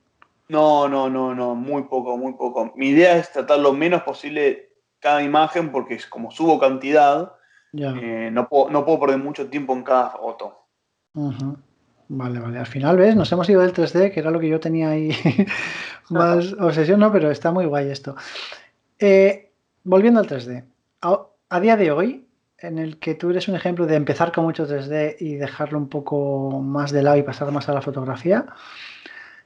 No, 0.49 0.89
no, 0.89 1.09
no, 1.09 1.34
no, 1.34 1.55
muy 1.55 1.84
poco, 1.84 2.18
muy 2.18 2.34
poco. 2.34 2.74
Mi 2.76 2.89
idea 2.89 3.18
es 3.18 3.32
tratar 3.32 3.59
lo 3.59 3.74
menos 3.74 4.03
posible 4.03 4.70
cada 4.99 5.24
imagen 5.24 5.72
porque 5.72 5.93
es 5.93 6.05
como 6.05 6.32
subo 6.32 6.59
cantidad, 6.59 7.34
eh, 7.74 8.30
no, 8.32 8.49
puedo, 8.49 8.70
no 8.70 8.84
puedo 8.84 8.99
perder 8.99 9.20
mucho 9.20 9.49
tiempo 9.49 9.74
en 9.74 9.84
cada 9.84 10.09
foto. 10.09 10.65
Vale, 12.10 12.39
vale. 12.39 12.60
Al 12.60 12.66
final, 12.66 12.97
¿ves? 12.97 13.16
Nos 13.16 13.32
hemos 13.32 13.49
ido 13.49 13.62
del 13.62 13.74
3D, 13.74 14.14
que 14.14 14.20
era 14.20 14.32
lo 14.32 14.39
que 14.39 14.47
yo 14.47 14.60
tenía 14.60 14.89
ahí 14.89 15.12
más 16.10 16.53
obsesión, 16.53 16.99
¿no? 16.99 17.12
Pero 17.12 17.30
está 17.30 17.51
muy 17.51 17.66
guay 17.66 17.89
esto. 17.89 18.16
Eh, 18.99 19.51
volviendo 19.84 20.20
al 20.20 20.28
3D. 20.28 20.64
A, 21.49 21.60
día 21.60 21.78
de 21.78 21.91
hoy, 21.91 22.28
en 22.60 22.80
el 22.80 22.97
que 22.97 23.16
tú 23.16 23.30
eres 23.30 23.47
un 23.47 23.55
ejemplo 23.55 23.86
de 23.86 23.95
empezar 23.95 24.32
con 24.32 24.45
mucho 24.45 24.68
3D 24.68 25.18
y 25.20 25.36
dejarlo 25.36 25.78
un 25.78 25.89
poco 25.89 26.62
más 26.62 26.91
de 26.91 27.03
lado 27.03 27.18
y 27.18 27.24
pasar 27.24 27.51
más 27.51 27.70
a 27.70 27.74
la 27.74 27.82
fotografía, 27.82 28.45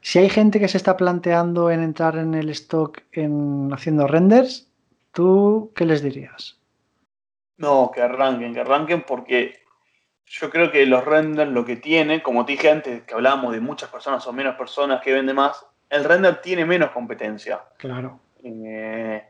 Si 0.03 0.17
hay 0.17 0.29
gente 0.29 0.59
que 0.59 0.67
se 0.67 0.77
está 0.77 0.97
planteando 0.97 1.69
en 1.69 1.83
entrar 1.83 2.17
en 2.17 2.33
el 2.33 2.49
stock 2.49 3.03
en 3.11 3.69
haciendo 3.71 4.07
renders, 4.07 4.67
¿tú 5.11 5.71
qué 5.75 5.85
les 5.85 6.01
dirías? 6.01 6.57
No, 7.57 7.91
que 7.93 8.01
arranquen, 8.01 8.53
que 8.55 8.61
arranquen 8.61 9.03
porque 9.07 9.60
yo 10.31 10.49
creo 10.49 10.71
que 10.71 10.85
los 10.85 11.03
renders 11.03 11.51
lo 11.51 11.65
que 11.65 11.75
tiene, 11.75 12.23
como 12.23 12.45
te 12.45 12.53
dije 12.53 12.71
antes, 12.71 13.03
que 13.03 13.13
hablábamos 13.13 13.53
de 13.53 13.59
muchas 13.59 13.89
personas 13.89 14.25
o 14.27 14.33
menos 14.33 14.55
personas 14.55 15.01
que 15.01 15.13
venden 15.13 15.35
más, 15.35 15.65
el 15.89 16.03
render 16.03 16.41
tiene 16.41 16.65
menos 16.65 16.91
competencia. 16.91 17.61
Claro. 17.77 18.19
Eh, 18.43 19.23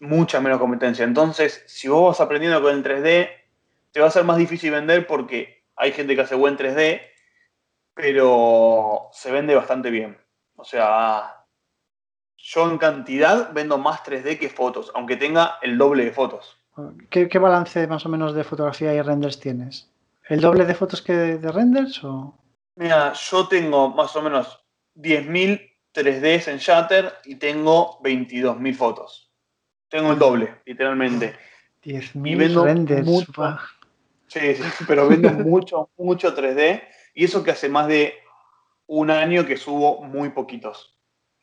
mucha 0.00 0.40
menos 0.40 0.58
competencia. 0.58 1.04
Entonces, 1.04 1.64
si 1.66 1.88
vos 1.88 2.08
vas 2.08 2.20
aprendiendo 2.20 2.60
con 2.60 2.74
el 2.74 2.82
3D, 2.82 3.30
te 3.92 4.00
va 4.00 4.08
a 4.08 4.10
ser 4.10 4.24
más 4.24 4.36
difícil 4.36 4.70
vender 4.70 5.06
porque 5.06 5.62
hay 5.76 5.92
gente 5.92 6.14
que 6.14 6.22
hace 6.22 6.34
buen 6.34 6.56
3D 6.56 7.00
pero 8.00 9.08
se 9.12 9.30
vende 9.30 9.54
bastante 9.54 9.90
bien. 9.90 10.16
O 10.56 10.64
sea, 10.64 11.44
yo 12.36 12.70
en 12.70 12.78
cantidad 12.78 13.52
vendo 13.52 13.78
más 13.78 14.02
3D 14.02 14.38
que 14.38 14.48
fotos, 14.48 14.90
aunque 14.94 15.16
tenga 15.16 15.58
el 15.62 15.78
doble 15.78 16.04
de 16.04 16.12
fotos. 16.12 16.56
¿Qué, 17.10 17.26
balance 17.38 17.86
más 17.86 18.06
o 18.06 18.08
menos 18.08 18.34
de 18.34 18.44
fotografía 18.44 18.94
y 18.94 19.02
renders 19.02 19.38
tienes? 19.38 19.90
¿El 20.30 20.40
doble 20.40 20.64
de 20.64 20.74
fotos 20.74 21.02
que 21.02 21.12
de, 21.12 21.52
renders? 21.52 22.04
O? 22.04 22.38
Mira, 22.76 23.12
yo 23.12 23.48
tengo 23.48 23.90
más 23.90 24.14
o 24.14 24.22
menos 24.22 24.64
10.000 24.94 25.70
3Ds 25.92 26.52
en 26.52 26.58
Shutter 26.58 27.12
y 27.24 27.34
tengo 27.34 28.00
22.000 28.02 28.74
fotos. 28.76 29.32
Tengo 29.88 30.12
el 30.12 30.20
doble, 30.20 30.62
literalmente. 30.64 31.34
10.000 31.82 32.62
renders. 32.62 33.26
sí, 34.28 34.54
sí, 34.54 34.84
pero 34.86 35.08
vendo 35.08 35.30
mucho, 35.32 35.90
mucho 35.98 36.32
3D 36.32 36.84
y 37.14 37.24
eso 37.24 37.42
que 37.42 37.50
hace 37.50 37.68
más 37.68 37.88
de 37.88 38.14
un 38.86 39.10
año 39.10 39.44
que 39.44 39.56
subo 39.56 40.04
muy 40.04 40.30
poquitos. 40.30 40.96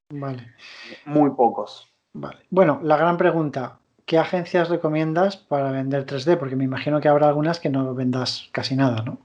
Vale. 0.09 0.55
Muy 1.03 1.31
pocos. 1.31 1.93
Vale. 2.13 2.45
Bueno, 2.49 2.79
la 2.83 2.95
gran 2.95 3.17
pregunta, 3.17 3.79
¿qué 4.07 4.17
agencias 4.17 4.69
recomiendas 4.69 5.37
para 5.37 5.69
vender 5.69 6.07
3D? 6.07 6.39
Porque 6.39 6.55
me 6.55 6.63
imagino 6.63 6.99
que 6.99 7.07
habrá 7.07 7.27
algunas 7.27 7.59
que 7.59 7.69
no 7.69 7.93
vendas 7.93 8.49
casi 8.51 8.75
nada, 8.75 9.03
¿no? 9.03 9.19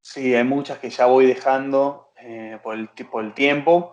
Sí, 0.00 0.34
hay 0.34 0.44
muchas 0.44 0.78
que 0.78 0.88
ya 0.88 1.04
voy 1.04 1.26
dejando 1.26 2.12
eh, 2.22 2.58
por, 2.62 2.74
el, 2.76 2.88
por 3.10 3.22
el 3.22 3.34
tiempo 3.34 3.92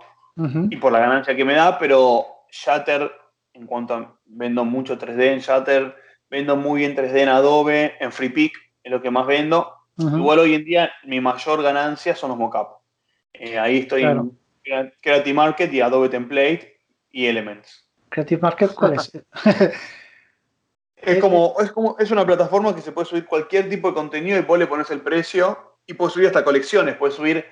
y 0.69 0.75
por 0.77 0.91
la 0.91 0.99
ganancia 0.99 1.35
que 1.35 1.45
me 1.45 1.53
da, 1.53 1.79
pero 1.79 2.25
Shutter, 2.51 3.09
en 3.53 3.65
cuanto 3.65 3.93
a, 3.93 4.19
vendo 4.25 4.65
mucho 4.65 4.97
3D 4.97 5.33
en 5.33 5.39
Shutter, 5.39 5.95
vendo 6.29 6.57
muy 6.57 6.81
bien 6.81 6.95
3D 6.95 7.19
en 7.21 7.29
Adobe, 7.29 7.95
en 7.99 8.11
FreePic, 8.11 8.53
es 8.83 8.91
lo 8.91 9.01
que 9.01 9.11
más 9.11 9.25
vendo, 9.25 9.75
Igual 9.97 10.39
hoy 10.39 10.55
en 10.55 10.65
día 10.65 10.91
mi 11.05 11.21
mayor 11.21 11.63
ganancia 11.63 12.15
son 12.15 12.29
los 12.29 12.37
mockups. 12.37 12.75
Eh, 13.33 13.57
ahí 13.57 13.79
estoy 13.79 14.03
en 14.03 14.37
Creative 15.01 15.33
Market 15.33 15.73
y 15.73 15.81
Adobe 15.81 16.09
Template 16.09 16.77
y 17.11 17.27
Elements. 17.27 17.89
¿Creative 18.09 18.41
Market 18.41 18.73
cuál 18.73 18.93
es? 18.95 19.11
es, 20.95 21.19
como, 21.19 21.55
es 21.59 21.71
como, 21.71 21.95
es 21.99 22.11
una 22.11 22.25
plataforma 22.25 22.75
que 22.75 22.81
se 22.81 22.91
puede 22.91 23.07
subir 23.07 23.25
cualquier 23.25 23.69
tipo 23.69 23.89
de 23.89 23.93
contenido 23.93 24.37
y 24.39 24.43
vos 24.43 24.57
le 24.57 24.67
pones 24.67 24.89
el 24.91 25.01
precio 25.01 25.77
y 25.85 25.93
puedes 25.93 26.13
subir 26.13 26.27
hasta 26.27 26.43
colecciones, 26.43 26.95
puedes 26.95 27.15
subir 27.15 27.45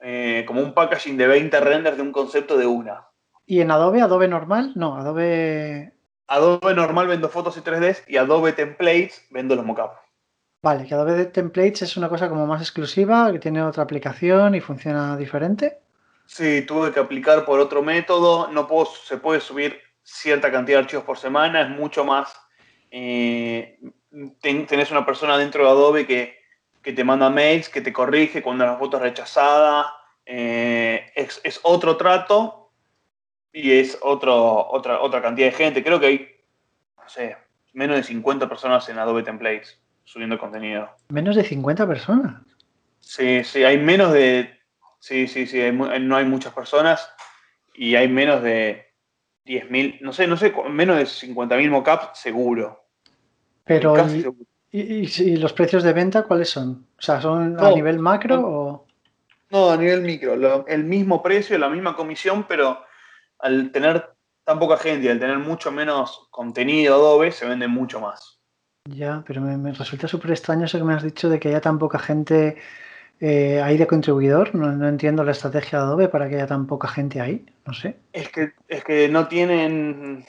eh, 0.00 0.44
como 0.46 0.62
un 0.62 0.74
packaging 0.74 1.16
de 1.16 1.26
20 1.26 1.60
renders 1.60 1.96
de 1.96 2.02
un 2.02 2.12
concepto 2.12 2.56
de 2.56 2.66
una. 2.66 3.06
¿Y 3.46 3.60
en 3.60 3.70
Adobe, 3.70 4.02
Adobe 4.02 4.28
normal? 4.28 4.72
No, 4.74 4.96
Adobe... 4.96 5.94
Adobe 6.26 6.74
normal 6.74 7.06
vendo 7.06 7.30
fotos 7.30 7.56
y 7.56 7.60
3D 7.60 8.04
y 8.06 8.18
Adobe 8.18 8.52
Templates 8.52 9.26
vendo 9.30 9.56
los 9.56 9.64
mockups. 9.64 9.96
Vale, 10.60 10.86
que 10.86 10.94
Adobe 10.94 11.26
Templates 11.26 11.82
es 11.82 11.96
una 11.96 12.08
cosa 12.08 12.28
como 12.28 12.46
más 12.46 12.60
exclusiva, 12.60 13.32
que 13.32 13.38
tiene 13.38 13.62
otra 13.62 13.84
aplicación 13.84 14.54
y 14.54 14.60
funciona 14.60 15.16
diferente. 15.16 15.78
Sí, 16.26 16.62
tuve 16.62 16.92
que 16.92 17.00
aplicar 17.00 17.46
por 17.46 17.58
otro 17.58 17.82
método. 17.82 18.48
No 18.48 18.66
puedo, 18.66 18.86
se 18.86 19.16
puede 19.16 19.40
subir 19.40 19.80
cierta 20.02 20.52
cantidad 20.52 20.78
de 20.78 20.84
archivos 20.84 21.04
por 21.06 21.16
semana, 21.16 21.62
es 21.62 21.70
mucho 21.70 22.04
más. 22.04 22.36
Eh, 22.90 23.78
tenés 24.40 24.90
una 24.90 25.04
persona 25.04 25.38
dentro 25.38 25.64
de 25.64 25.70
Adobe 25.70 26.06
que, 26.06 26.38
te 26.82 27.04
manda 27.04 27.28
mails, 27.28 27.68
que 27.68 27.82
te 27.82 27.92
corrige 27.92 28.42
cuando 28.42 28.64
la 28.64 28.76
foto 28.76 28.96
es 28.96 29.02
rechazada. 29.02 29.94
Eh, 30.24 31.12
es, 31.14 31.60
otro 31.62 31.96
trato 31.96 32.72
y 33.52 33.72
es 33.72 33.98
otro, 34.02 34.68
otra, 34.70 35.00
otra 35.00 35.20
cantidad 35.20 35.48
de 35.48 35.52
gente. 35.52 35.84
Creo 35.84 36.00
que 36.00 36.06
hay, 36.06 36.28
no 36.96 37.08
sé, 37.08 37.36
menos 37.74 37.96
de 37.96 38.04
50 38.04 38.48
personas 38.48 38.88
en 38.88 38.98
Adobe 38.98 39.22
Templates 39.22 39.78
subiendo 40.04 40.38
contenido. 40.38 40.88
¿Menos 41.10 41.36
de 41.36 41.44
50 41.44 41.86
personas? 41.86 42.42
Sí, 43.00 43.44
sí, 43.44 43.64
hay 43.64 43.78
menos 43.78 44.12
de... 44.12 44.58
Sí, 45.00 45.28
sí, 45.28 45.46
sí, 45.46 45.60
no 45.70 46.16
hay 46.16 46.24
muchas 46.24 46.52
personas 46.52 47.12
y 47.74 47.94
hay 47.94 48.08
menos 48.08 48.42
de 48.42 48.87
10.000, 49.48 50.00
no 50.02 50.12
sé, 50.12 50.26
no 50.26 50.36
sé, 50.36 50.52
menos 50.70 50.98
de 50.98 51.04
50.000 51.04 51.70
mockups 51.70 52.18
seguro. 52.18 52.84
Pero, 53.64 53.94
y, 54.70 55.36
los 55.36 55.52
precios 55.52 55.82
de 55.82 55.92
venta 55.92 56.24
cuáles 56.24 56.50
son? 56.50 56.86
O 56.98 57.02
sea, 57.02 57.20
¿son 57.20 57.58
a 57.58 57.70
nivel 57.70 57.98
macro 57.98 58.40
o...? 58.40 58.86
No, 59.50 59.70
a 59.70 59.76
nivel 59.78 60.02
micro. 60.02 60.66
el 60.66 60.84
mismo 60.84 61.22
precio, 61.22 61.56
la 61.56 61.70
misma 61.70 61.96
comisión, 61.96 62.44
pero 62.46 62.80
al 63.38 63.70
tener 63.72 64.10
tan 64.44 64.58
poca 64.58 64.76
gente 64.76 65.06
y 65.06 65.08
al 65.08 65.18
tener 65.18 65.38
mucho 65.38 65.72
menos 65.72 66.28
contenido 66.30 66.96
Adobe, 66.96 67.32
se 67.32 67.46
vende 67.46 67.66
mucho 67.66 68.00
más. 68.00 68.40
Ya, 68.84 69.22
pero 69.26 69.40
me, 69.40 69.72
resulta 69.72 70.08
súper 70.08 70.32
extraño 70.32 70.64
eso 70.64 70.78
que 70.78 70.84
me 70.84 70.94
has 70.94 71.02
dicho 71.02 71.28
de 71.28 71.38
que 71.38 71.48
haya 71.48 71.60
tan 71.60 71.78
poca 71.78 71.98
gente 71.98 72.56
eh, 73.20 73.60
ahí 73.62 73.76
de 73.76 73.86
contribuidor. 73.86 74.54
No, 74.54 74.88
entiendo 74.88 75.24
la 75.24 75.32
estrategia 75.32 75.78
de 75.78 75.84
Adobe 75.84 76.08
para 76.08 76.28
que 76.28 76.36
haya 76.36 76.46
tan 76.46 76.66
poca 76.66 76.88
gente 76.88 77.20
ahí. 77.20 77.44
No 77.66 77.72
sé. 77.72 77.96
Es 78.12 78.28
que, 78.30 78.52
es 78.68 78.84
que 78.84 79.08
no 79.08 79.28
tienen 79.28 80.24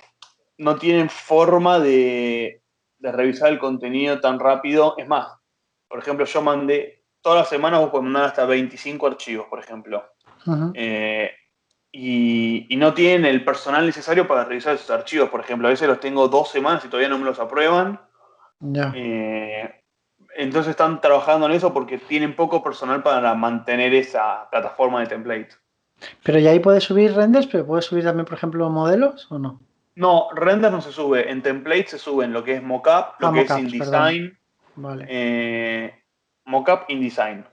no 0.60 0.76
tienen 0.76 1.10
forma 1.10 1.80
de, 1.80 2.62
revisar 3.00 3.50
el 3.50 3.60
contenido 3.60 4.20
tan 4.20 4.40
rápido. 4.40 4.96
Es 4.98 5.08
más, 5.08 5.28
por 5.88 6.00
ejemplo, 6.00 6.26
yo 6.26 6.42
mandé, 6.42 7.04
todas 7.22 7.40
las 7.40 7.50
semanas 7.50 7.80
vos 7.80 7.90
puedes 7.90 8.04
mandar 8.04 8.26
hasta 8.26 8.46
25 8.46 9.08
archivos, 9.08 9.48
por 9.50 9.60
ejemplo. 9.60 10.04
Eh, 10.74 11.32
y, 11.92 12.68
y, 12.70 12.78
no 12.78 12.94
tienen 12.94 13.26
el 13.26 13.44
personal 13.44 13.86
necesario 13.86 14.28
para 14.28 14.44
revisar 14.44 14.76
esos 14.76 14.90
archivos. 14.90 15.30
Por 15.30 15.40
ejemplo, 15.40 15.68
a 15.68 15.72
veces 15.72 15.88
los 15.88 16.00
tengo 16.00 16.28
dos 16.28 16.52
semanas 16.52 16.84
y 16.86 16.88
todavía 16.88 17.10
no 17.10 17.18
me 17.18 17.26
los 17.26 17.40
aprueban. 17.40 18.00
Eh, 18.94 19.79
entonces 20.40 20.72
están 20.72 21.02
trabajando 21.02 21.48
en 21.48 21.52
eso 21.52 21.74
porque 21.74 21.98
tienen 21.98 22.36
poco 22.36 22.64
personal 22.64 23.04
para 23.04 23.36
mantener 23.36 23.94
esa 23.94 24.50
plataforma 24.50 25.02
de 25.02 25.08
template. 25.08 25.50
Pero 26.24 26.40
ya 26.40 26.52
ahí 26.52 26.60
puedes 26.60 26.86
subir 26.86 27.14
renders, 27.14 27.48
pero 27.48 27.66
puedes 27.66 27.86
subir 27.86 28.06
también, 28.06 28.26
por 28.26 28.38
ejemplo, 28.38 28.70
modelos 28.70 29.30
o 29.30 29.38
no? 29.38 29.60
No, 29.96 30.30
renders 30.34 30.72
no 30.72 30.82
se 30.82 30.94
sube. 30.94 31.30
En 31.30 31.42
template 31.42 31.88
se 31.88 31.98
sube 31.98 32.24
en 32.24 32.32
lo 32.32 32.42
que 32.44 32.56
es 32.56 32.64
mockup, 32.64 33.20
lo 33.20 33.28
ah, 33.28 33.34
que 33.34 33.42
es 33.42 33.50
InDesign. 33.50 34.38
Vale. 34.76 35.06
Eh, 35.10 36.04
mockup, 36.46 36.90
InDesign. 36.90 37.46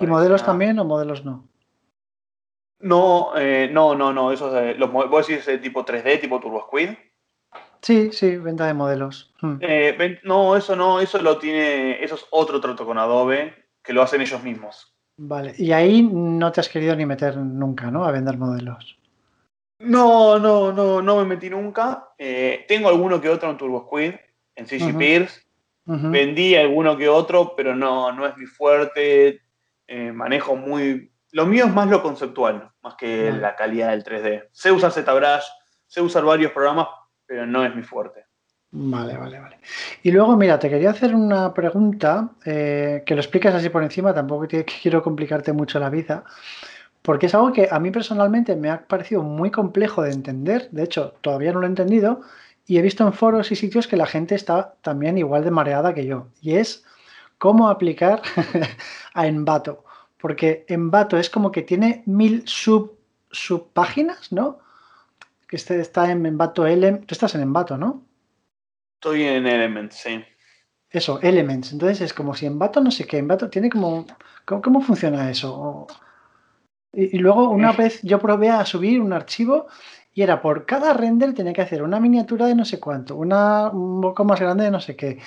¿Y 0.00 0.06
modelos 0.06 0.44
también 0.44 0.78
o 0.80 0.84
modelos 0.84 1.24
no? 1.24 1.48
No, 2.80 3.30
eh, 3.36 3.70
no, 3.72 3.94
no, 3.94 4.12
no. 4.12 4.32
Eso 4.32 4.58
es, 4.58 4.76
los, 4.76 4.90
vos 4.90 5.28
decís 5.28 5.48
tipo 5.62 5.84
3D, 5.84 6.20
tipo 6.20 6.40
Turbo 6.40 6.62
Squid. 6.62 6.90
Sí, 7.82 8.10
sí, 8.12 8.36
venta 8.36 8.66
de 8.66 8.74
modelos. 8.74 9.34
Hmm. 9.40 9.56
Eh, 9.60 10.20
no, 10.22 10.56
eso 10.56 10.76
no, 10.76 11.00
eso 11.00 11.20
lo 11.20 11.38
tiene, 11.38 12.02
eso 12.02 12.14
es 12.14 12.24
otro 12.30 12.60
trato 12.60 12.86
con 12.86 12.96
Adobe, 12.96 13.54
que 13.82 13.92
lo 13.92 14.02
hacen 14.02 14.20
ellos 14.20 14.42
mismos. 14.42 14.94
Vale, 15.16 15.54
y 15.58 15.72
ahí 15.72 16.02
no 16.02 16.52
te 16.52 16.60
has 16.60 16.68
querido 16.68 16.94
ni 16.96 17.04
meter 17.04 17.36
nunca, 17.36 17.90
¿no? 17.90 18.04
A 18.04 18.12
vender 18.12 18.38
modelos. 18.38 18.96
No, 19.80 20.38
no, 20.38 20.72
no, 20.72 21.02
no 21.02 21.16
me 21.16 21.24
metí 21.24 21.50
nunca. 21.50 22.10
Eh, 22.16 22.64
tengo 22.68 22.88
alguno 22.88 23.20
que 23.20 23.28
otro 23.28 23.50
en 23.50 23.56
Turbo 23.56 23.84
Squid, 23.86 24.14
en 24.54 24.66
CG 24.66 24.96
Pierce. 24.96 25.42
Vendí 25.84 26.54
alguno 26.54 26.96
que 26.96 27.08
otro, 27.08 27.54
pero 27.56 27.74
no, 27.74 28.12
no 28.12 28.24
es 28.24 28.36
mi 28.36 28.46
fuerte. 28.46 29.42
Eh, 29.88 30.12
manejo 30.12 30.54
muy. 30.54 31.12
Lo 31.32 31.46
mío 31.46 31.64
es 31.64 31.72
más 31.72 31.88
lo 31.88 32.00
conceptual, 32.00 32.70
más 32.82 32.94
que 32.94 33.32
la 33.32 33.56
calidad 33.56 33.90
del 33.90 34.04
3D. 34.04 34.48
Sé 34.52 34.70
usar 34.70 34.92
ZBrush, 34.92 35.44
sé 35.86 36.00
usar 36.00 36.24
varios 36.24 36.52
programas, 36.52 36.86
pero 37.32 37.46
no 37.46 37.64
es 37.64 37.74
mi 37.74 37.82
fuerte. 37.82 38.26
Vale, 38.72 39.16
vale, 39.16 39.40
vale. 39.40 39.58
Y 40.02 40.10
luego, 40.10 40.36
mira, 40.36 40.58
te 40.58 40.68
quería 40.68 40.90
hacer 40.90 41.14
una 41.14 41.54
pregunta, 41.54 42.32
eh, 42.44 43.02
que 43.06 43.14
lo 43.14 43.22
expliques 43.22 43.54
así 43.54 43.70
por 43.70 43.82
encima, 43.82 44.12
tampoco 44.12 44.46
quiero 44.82 45.02
complicarte 45.02 45.54
mucho 45.54 45.78
la 45.78 45.88
vida, 45.88 46.24
porque 47.00 47.24
es 47.24 47.34
algo 47.34 47.50
que 47.50 47.68
a 47.70 47.80
mí 47.80 47.90
personalmente 47.90 48.54
me 48.54 48.68
ha 48.68 48.86
parecido 48.86 49.22
muy 49.22 49.50
complejo 49.50 50.02
de 50.02 50.12
entender, 50.12 50.68
de 50.72 50.82
hecho, 50.82 51.14
todavía 51.22 51.54
no 51.54 51.60
lo 51.60 51.66
he 51.66 51.70
entendido, 51.70 52.20
y 52.66 52.76
he 52.76 52.82
visto 52.82 53.06
en 53.06 53.14
foros 53.14 53.50
y 53.50 53.56
sitios 53.56 53.86
que 53.86 53.96
la 53.96 54.04
gente 54.04 54.34
está 54.34 54.74
también 54.82 55.16
igual 55.16 55.42
de 55.42 55.52
mareada 55.52 55.94
que 55.94 56.04
yo, 56.04 56.26
y 56.42 56.56
es 56.56 56.84
cómo 57.38 57.70
aplicar 57.70 58.20
a 59.14 59.26
Envato, 59.26 59.84
porque 60.18 60.66
Envato 60.68 61.16
es 61.16 61.30
como 61.30 61.50
que 61.50 61.62
tiene 61.62 62.02
mil 62.04 62.42
sub, 62.44 62.92
subpáginas, 63.30 64.32
¿no? 64.32 64.58
Que 65.52 65.56
este 65.56 65.78
está 65.80 66.10
en 66.10 66.24
Envato 66.24 66.66
Element. 66.66 67.04
Tú 67.04 67.12
estás 67.12 67.34
en 67.34 67.42
Envato, 67.42 67.76
¿no? 67.76 68.06
Estoy 68.94 69.24
en 69.24 69.46
Elements, 69.46 69.96
sí. 69.96 70.24
Eso, 70.88 71.20
Elements. 71.20 71.72
Entonces 71.72 72.00
es 72.00 72.14
como 72.14 72.34
si 72.34 72.46
Envato 72.46 72.80
no 72.80 72.90
sé 72.90 73.06
qué. 73.06 73.18
Envato 73.18 73.50
tiene 73.50 73.68
como. 73.68 74.06
¿Cómo, 74.46 74.80
funciona 74.80 75.30
eso? 75.30 75.86
Y, 76.94 77.18
luego 77.18 77.50
una 77.50 77.72
vez 77.72 78.00
yo 78.02 78.18
probé 78.18 78.48
a 78.48 78.64
subir 78.64 78.98
un 78.98 79.12
archivo 79.12 79.66
y 80.14 80.22
era 80.22 80.40
por 80.40 80.64
cada 80.64 80.94
render 80.94 81.34
tenía 81.34 81.52
que 81.52 81.60
hacer 81.60 81.82
una 81.82 82.00
miniatura 82.00 82.46
de 82.46 82.54
no 82.54 82.64
sé 82.64 82.80
cuánto, 82.80 83.16
una, 83.16 83.68
un 83.68 84.00
poco 84.00 84.24
más 84.24 84.40
grande 84.40 84.64
de 84.64 84.70
no 84.70 84.80
sé 84.80 84.96
qué. 84.96 85.18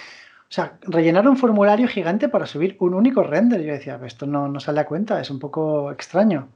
O 0.42 0.52
sea, 0.52 0.80
rellenar 0.82 1.30
un 1.30 1.38
formulario 1.38 1.88
gigante 1.88 2.30
para 2.30 2.48
subir 2.48 2.78
un 2.80 2.96
único 2.96 3.22
render. 3.22 3.62
Yo 3.62 3.74
decía, 3.74 4.00
esto 4.04 4.26
no, 4.26 4.48
no 4.48 4.60
sale 4.60 4.80
a 4.80 4.88
cuenta, 4.88 5.22
es 5.22 5.30
un 5.30 5.38
poco 5.38 5.92
extraño. 5.92 6.50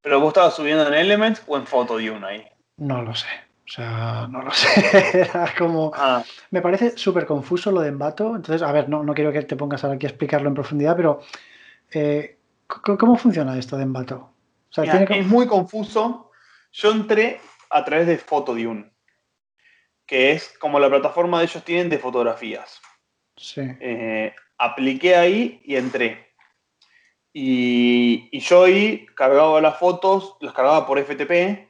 ¿Pero 0.00 0.20
vos 0.20 0.28
estabas 0.28 0.54
subiendo 0.54 0.86
en 0.86 0.94
Elements 0.94 1.42
o 1.48 1.56
en 1.56 1.66
Photodune 1.66 2.24
ahí? 2.24 2.57
No 2.78 3.02
lo 3.02 3.14
sé. 3.14 3.28
O 3.66 3.70
sea, 3.70 4.26
no 4.30 4.42
lo 4.42 4.50
sé. 4.52 5.20
Era 5.20 5.52
como. 5.56 5.92
Ah. 5.94 6.24
Me 6.50 6.62
parece 6.62 6.96
súper 6.96 7.26
confuso 7.26 7.70
lo 7.70 7.82
de 7.82 7.88
Envato. 7.88 8.34
Entonces, 8.34 8.62
a 8.62 8.72
ver, 8.72 8.88
no, 8.88 9.02
no 9.02 9.14
quiero 9.14 9.32
que 9.32 9.42
te 9.42 9.56
pongas 9.56 9.84
ahora 9.84 9.96
aquí 9.96 10.06
a 10.06 10.10
explicarlo 10.10 10.48
en 10.48 10.54
profundidad, 10.54 10.96
pero. 10.96 11.20
Eh, 11.92 12.36
¿Cómo 12.66 13.16
funciona 13.16 13.58
esto 13.58 13.76
de 13.76 13.84
Envato? 13.84 14.30
Es 14.70 15.26
muy 15.26 15.46
confuso. 15.46 16.30
Yo 16.72 16.92
entré 16.92 17.40
a 17.70 17.82
través 17.84 18.06
de 18.06 18.18
Photodune, 18.18 18.90
que 20.06 20.32
es 20.32 20.54
como 20.58 20.78
la 20.78 20.90
plataforma 20.90 21.38
de 21.38 21.46
ellos 21.46 21.64
tienen 21.64 21.88
de 21.88 21.98
fotografías. 21.98 22.80
Sí. 23.36 23.62
Eh, 23.80 24.34
apliqué 24.58 25.16
ahí 25.16 25.62
y 25.64 25.76
entré. 25.76 26.28
Y, 27.32 28.28
y, 28.32 28.40
yo 28.40 28.64
ahí 28.64 29.06
cargaba 29.14 29.60
las 29.62 29.78
fotos, 29.78 30.36
las 30.40 30.52
cargaba 30.52 30.86
por 30.86 30.98
FTP 30.98 31.67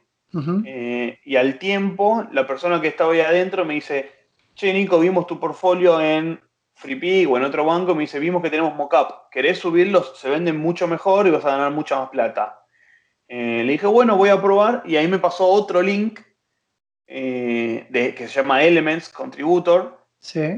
eh, 0.65 1.19
y 1.25 1.35
al 1.35 1.57
tiempo, 1.57 2.25
la 2.31 2.45
persona 2.45 2.81
que 2.81 2.89
estaba 2.89 3.13
ahí 3.13 3.21
adentro 3.21 3.65
me 3.65 3.75
dice, 3.75 4.11
che, 4.53 4.73
Nico, 4.73 4.99
vimos 4.99 5.25
tu 5.27 5.39
portfolio 5.39 5.99
en 5.99 6.39
FreePig 6.75 7.29
o 7.29 7.37
en 7.37 7.43
otro 7.43 7.65
banco, 7.65 7.95
me 7.95 8.01
dice, 8.01 8.19
vimos 8.19 8.41
que 8.41 8.49
tenemos 8.49 8.75
mockup, 8.75 9.29
¿querés 9.31 9.57
subirlos? 9.59 10.17
Se 10.17 10.29
venden 10.29 10.57
mucho 10.57 10.87
mejor 10.87 11.27
y 11.27 11.31
vas 11.31 11.45
a 11.45 11.51
ganar 11.51 11.71
mucha 11.71 11.99
más 11.99 12.09
plata. 12.09 12.63
Eh, 13.27 13.63
le 13.65 13.71
dije, 13.73 13.87
bueno, 13.87 14.17
voy 14.17 14.29
a 14.29 14.41
probar 14.41 14.83
y 14.85 14.95
ahí 14.95 15.07
me 15.07 15.19
pasó 15.19 15.47
otro 15.47 15.81
link 15.81 16.19
eh, 17.07 17.87
de, 17.89 18.15
que 18.15 18.27
se 18.27 18.41
llama 18.41 18.63
Elements 18.63 19.09
Contributor. 19.09 19.99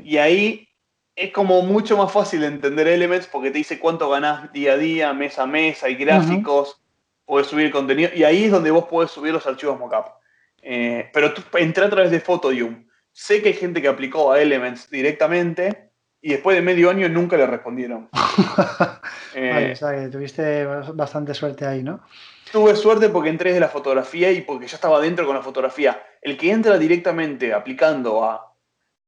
Y 0.03 0.17
ahí 0.17 0.67
es 1.15 1.31
como 1.31 1.61
mucho 1.61 1.97
más 1.97 2.11
fácil 2.11 2.43
entender 2.43 2.87
Elements 2.87 3.27
porque 3.27 3.51
te 3.51 3.59
dice 3.59 3.79
cuánto 3.79 4.09
ganás 4.09 4.51
día 4.53 4.73
a 4.73 4.77
día, 4.77 5.13
mes 5.13 5.37
a 5.39 5.45
mes, 5.45 5.83
hay 5.83 5.95
gráficos 5.95 6.81
puedes 7.25 7.47
subir 7.47 7.71
contenido 7.71 8.11
y 8.13 8.23
ahí 8.23 8.45
es 8.45 8.51
donde 8.51 8.71
vos 8.71 8.85
puedes 8.89 9.11
subir 9.11 9.33
los 9.33 9.45
archivos 9.45 9.79
mockup. 9.79 10.07
Eh, 10.61 11.09
pero 11.13 11.33
tú 11.33 11.41
entré 11.57 11.85
a 11.85 11.89
través 11.89 12.11
de 12.11 12.19
Photodium. 12.19 12.87
Sé 13.11 13.41
que 13.41 13.49
hay 13.49 13.55
gente 13.55 13.81
que 13.81 13.87
aplicó 13.87 14.31
a 14.31 14.41
Elements 14.41 14.89
directamente 14.89 15.91
y 16.21 16.31
después 16.31 16.55
de 16.55 16.61
medio 16.61 16.89
año 16.89 17.09
nunca 17.09 17.35
le 17.35 17.47
respondieron. 17.47 18.09
vale, 19.35 19.71
o 19.71 19.75
sea 19.75 19.91
que 19.91 20.07
tuviste 20.09 20.65
bastante 20.65 21.33
suerte 21.33 21.65
ahí, 21.65 21.83
¿no? 21.83 22.01
Tuve 22.51 22.75
suerte 22.75 23.09
porque 23.09 23.29
entré 23.29 23.53
de 23.53 23.59
la 23.59 23.69
fotografía 23.69 24.31
y 24.31 24.41
porque 24.41 24.67
ya 24.67 24.75
estaba 24.75 24.99
dentro 24.99 25.25
con 25.25 25.35
la 25.35 25.41
fotografía. 25.41 26.03
El 26.21 26.37
que 26.37 26.51
entra 26.51 26.77
directamente 26.77 27.53
aplicando 27.53 28.23
a, 28.23 28.55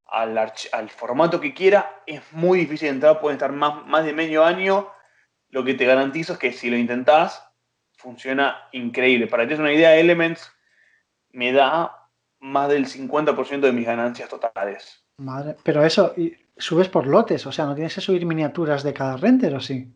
al, 0.07 0.37
al, 0.37 0.89
formato 0.89 1.39
que 1.39 1.53
quiera 1.53 2.01
es 2.05 2.21
muy 2.31 2.59
difícil 2.59 2.89
entrar, 2.89 3.19
puede 3.19 3.35
estar 3.35 3.51
más, 3.51 3.85
más 3.85 4.05
de 4.05 4.13
medio 4.13 4.43
año. 4.43 4.89
Lo 5.49 5.63
que 5.63 5.73
te 5.73 5.85
garantizo 5.85 6.33
es 6.33 6.39
que 6.39 6.51
si 6.53 6.69
lo 6.69 6.77
intentás, 6.77 7.45
funciona 8.03 8.67
increíble. 8.73 9.27
Para 9.27 9.47
que 9.47 9.55
te 9.55 9.61
una 9.61 9.73
idea, 9.73 9.95
Elements 9.95 10.51
me 11.31 11.53
da 11.53 12.09
más 12.41 12.69
del 12.69 12.85
50% 12.85 13.61
de 13.61 13.71
mis 13.71 13.85
ganancias 13.85 14.29
totales. 14.29 15.03
Madre, 15.17 15.55
pero 15.63 15.83
eso, 15.83 16.13
subes 16.57 16.89
por 16.89 17.07
lotes, 17.07 17.45
o 17.45 17.51
sea, 17.51 17.65
no 17.65 17.75
tienes 17.75 17.95
que 17.95 18.01
subir 18.01 18.25
miniaturas 18.25 18.83
de 18.83 18.93
cada 18.93 19.15
render, 19.15 19.55
¿o 19.55 19.61
sí? 19.61 19.87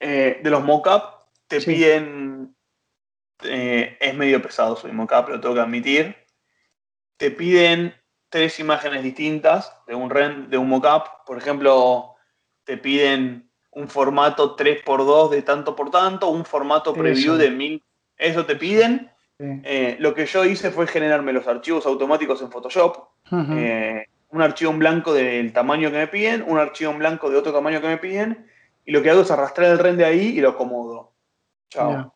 Eh, 0.00 0.40
de 0.42 0.50
los 0.50 0.64
mockup 0.64 1.26
te 1.46 1.60
piden, 1.60 2.56
eh, 3.42 3.96
es 4.00 4.14
medio 4.14 4.40
pesado 4.40 4.76
subir 4.76 4.94
mockup, 4.94 5.28
lo 5.28 5.40
tengo 5.40 5.54
que 5.54 5.60
admitir, 5.60 6.16
te 7.18 7.30
piden 7.30 7.94
tres 8.30 8.58
imágenes 8.58 9.02
distintas 9.02 9.72
de 9.86 9.94
un, 9.94 10.10
rend, 10.10 10.48
de 10.48 10.58
un 10.58 10.68
mockup, 10.68 11.24
por 11.26 11.36
ejemplo, 11.38 12.16
te 12.64 12.78
piden 12.78 13.45
un 13.76 13.88
formato 13.88 14.56
3x2 14.56 15.30
de 15.30 15.42
tanto 15.42 15.76
por 15.76 15.90
tanto, 15.90 16.28
un 16.28 16.46
formato 16.46 16.94
preview 16.94 17.34
de 17.34 17.50
1000. 17.50 17.82
Eso 18.16 18.46
te 18.46 18.56
piden. 18.56 19.10
Eh, 19.38 19.96
lo 20.00 20.14
que 20.14 20.24
yo 20.24 20.46
hice 20.46 20.70
fue 20.70 20.86
generarme 20.86 21.34
los 21.34 21.46
archivos 21.46 21.84
automáticos 21.84 22.40
en 22.40 22.50
Photoshop. 22.50 22.96
Eh, 23.30 24.06
un 24.30 24.40
archivo 24.40 24.70
en 24.70 24.78
blanco 24.78 25.12
del 25.12 25.52
tamaño 25.52 25.90
que 25.90 25.98
me 25.98 26.06
piden, 26.06 26.42
un 26.46 26.58
archivo 26.58 26.90
en 26.90 26.98
blanco 27.00 27.28
de 27.28 27.36
otro 27.36 27.52
tamaño 27.52 27.82
que 27.82 27.88
me 27.88 27.98
piden. 27.98 28.46
Y 28.86 28.92
lo 28.92 29.02
que 29.02 29.10
hago 29.10 29.20
es 29.20 29.30
arrastrar 29.30 29.70
el 29.70 29.78
render 29.78 30.06
ahí 30.06 30.28
y 30.28 30.40
lo 30.40 30.50
acomodo. 30.50 31.12
Chao. 31.68 32.14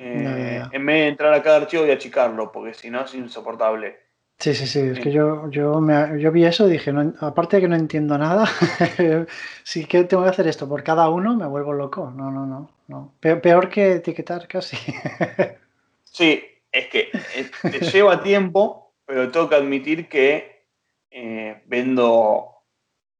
Eh, 0.00 0.62
en 0.72 0.86
vez 0.86 0.96
de 0.96 1.08
entrar 1.08 1.32
a 1.32 1.42
cada 1.44 1.58
archivo 1.58 1.86
y 1.86 1.92
achicarlo, 1.92 2.50
porque 2.50 2.74
si 2.74 2.90
no 2.90 3.04
es 3.04 3.14
insoportable. 3.14 4.00
Sí, 4.42 4.56
sí, 4.56 4.66
sí. 4.66 4.80
Es 4.80 4.98
que 4.98 5.12
yo, 5.12 5.48
yo, 5.50 5.80
me, 5.80 6.20
yo 6.20 6.32
vi 6.32 6.44
eso 6.44 6.66
y 6.66 6.72
dije, 6.72 6.92
aparte 7.20 7.56
de 7.56 7.62
que 7.62 7.68
no 7.68 7.76
entiendo 7.76 8.18
nada, 8.18 8.44
sí 9.62 9.84
que 9.84 10.02
tengo 10.02 10.24
que 10.24 10.30
hacer 10.30 10.48
esto 10.48 10.68
por 10.68 10.82
cada 10.82 11.08
uno, 11.10 11.36
me 11.36 11.46
vuelvo 11.46 11.72
loco. 11.72 12.10
No, 12.10 12.32
no, 12.32 12.44
no. 12.44 12.68
no. 12.88 13.14
Peor, 13.20 13.68
que 13.68 13.92
etiquetar 13.92 14.48
casi. 14.48 14.76
sí, 16.04 16.42
es 16.72 16.88
que 16.88 17.10
eh, 17.36 17.50
te 17.62 17.78
lleva 17.92 18.20
tiempo, 18.20 18.94
pero 19.06 19.30
tengo 19.30 19.48
que 19.48 19.54
admitir 19.54 20.08
que 20.08 20.64
eh, 21.12 21.62
vendo, 21.66 22.48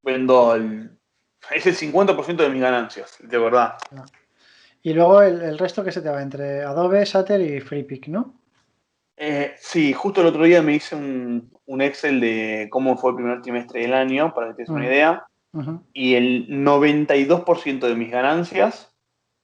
vendo 0.02 0.56
el, 0.56 0.90
es 1.52 1.66
el 1.68 1.76
50% 1.76 2.34
de 2.34 2.50
mis 2.50 2.62
ganancias, 2.62 3.18
de 3.20 3.38
verdad. 3.38 3.76
Y 4.82 4.92
luego 4.92 5.22
el, 5.22 5.40
el, 5.40 5.56
resto 5.56 5.84
que 5.84 5.92
se 5.92 6.02
te 6.02 6.10
va 6.10 6.20
entre 6.20 6.64
Adobe, 6.64 7.04
Shutter 7.04 7.40
y 7.40 7.60
FreePic, 7.60 8.08
¿no? 8.08 8.41
Eh, 9.24 9.54
sí, 9.56 9.92
justo 9.92 10.20
el 10.20 10.26
otro 10.26 10.42
día 10.42 10.62
me 10.62 10.74
hice 10.74 10.96
un, 10.96 11.80
Excel 11.80 12.20
de 12.20 12.66
cómo 12.72 12.96
fue 12.96 13.10
el 13.10 13.16
primer 13.16 13.40
trimestre 13.40 13.82
del 13.82 13.94
año, 13.94 14.34
para 14.34 14.48
que 14.48 14.54
te 14.54 14.62
des 14.62 14.68
una 14.68 14.84
idea. 14.84 15.26
Y 15.92 16.14
el 16.14 16.48
92% 16.48 17.86
de 17.86 17.94
mis 17.94 18.10
ganancias 18.10 18.92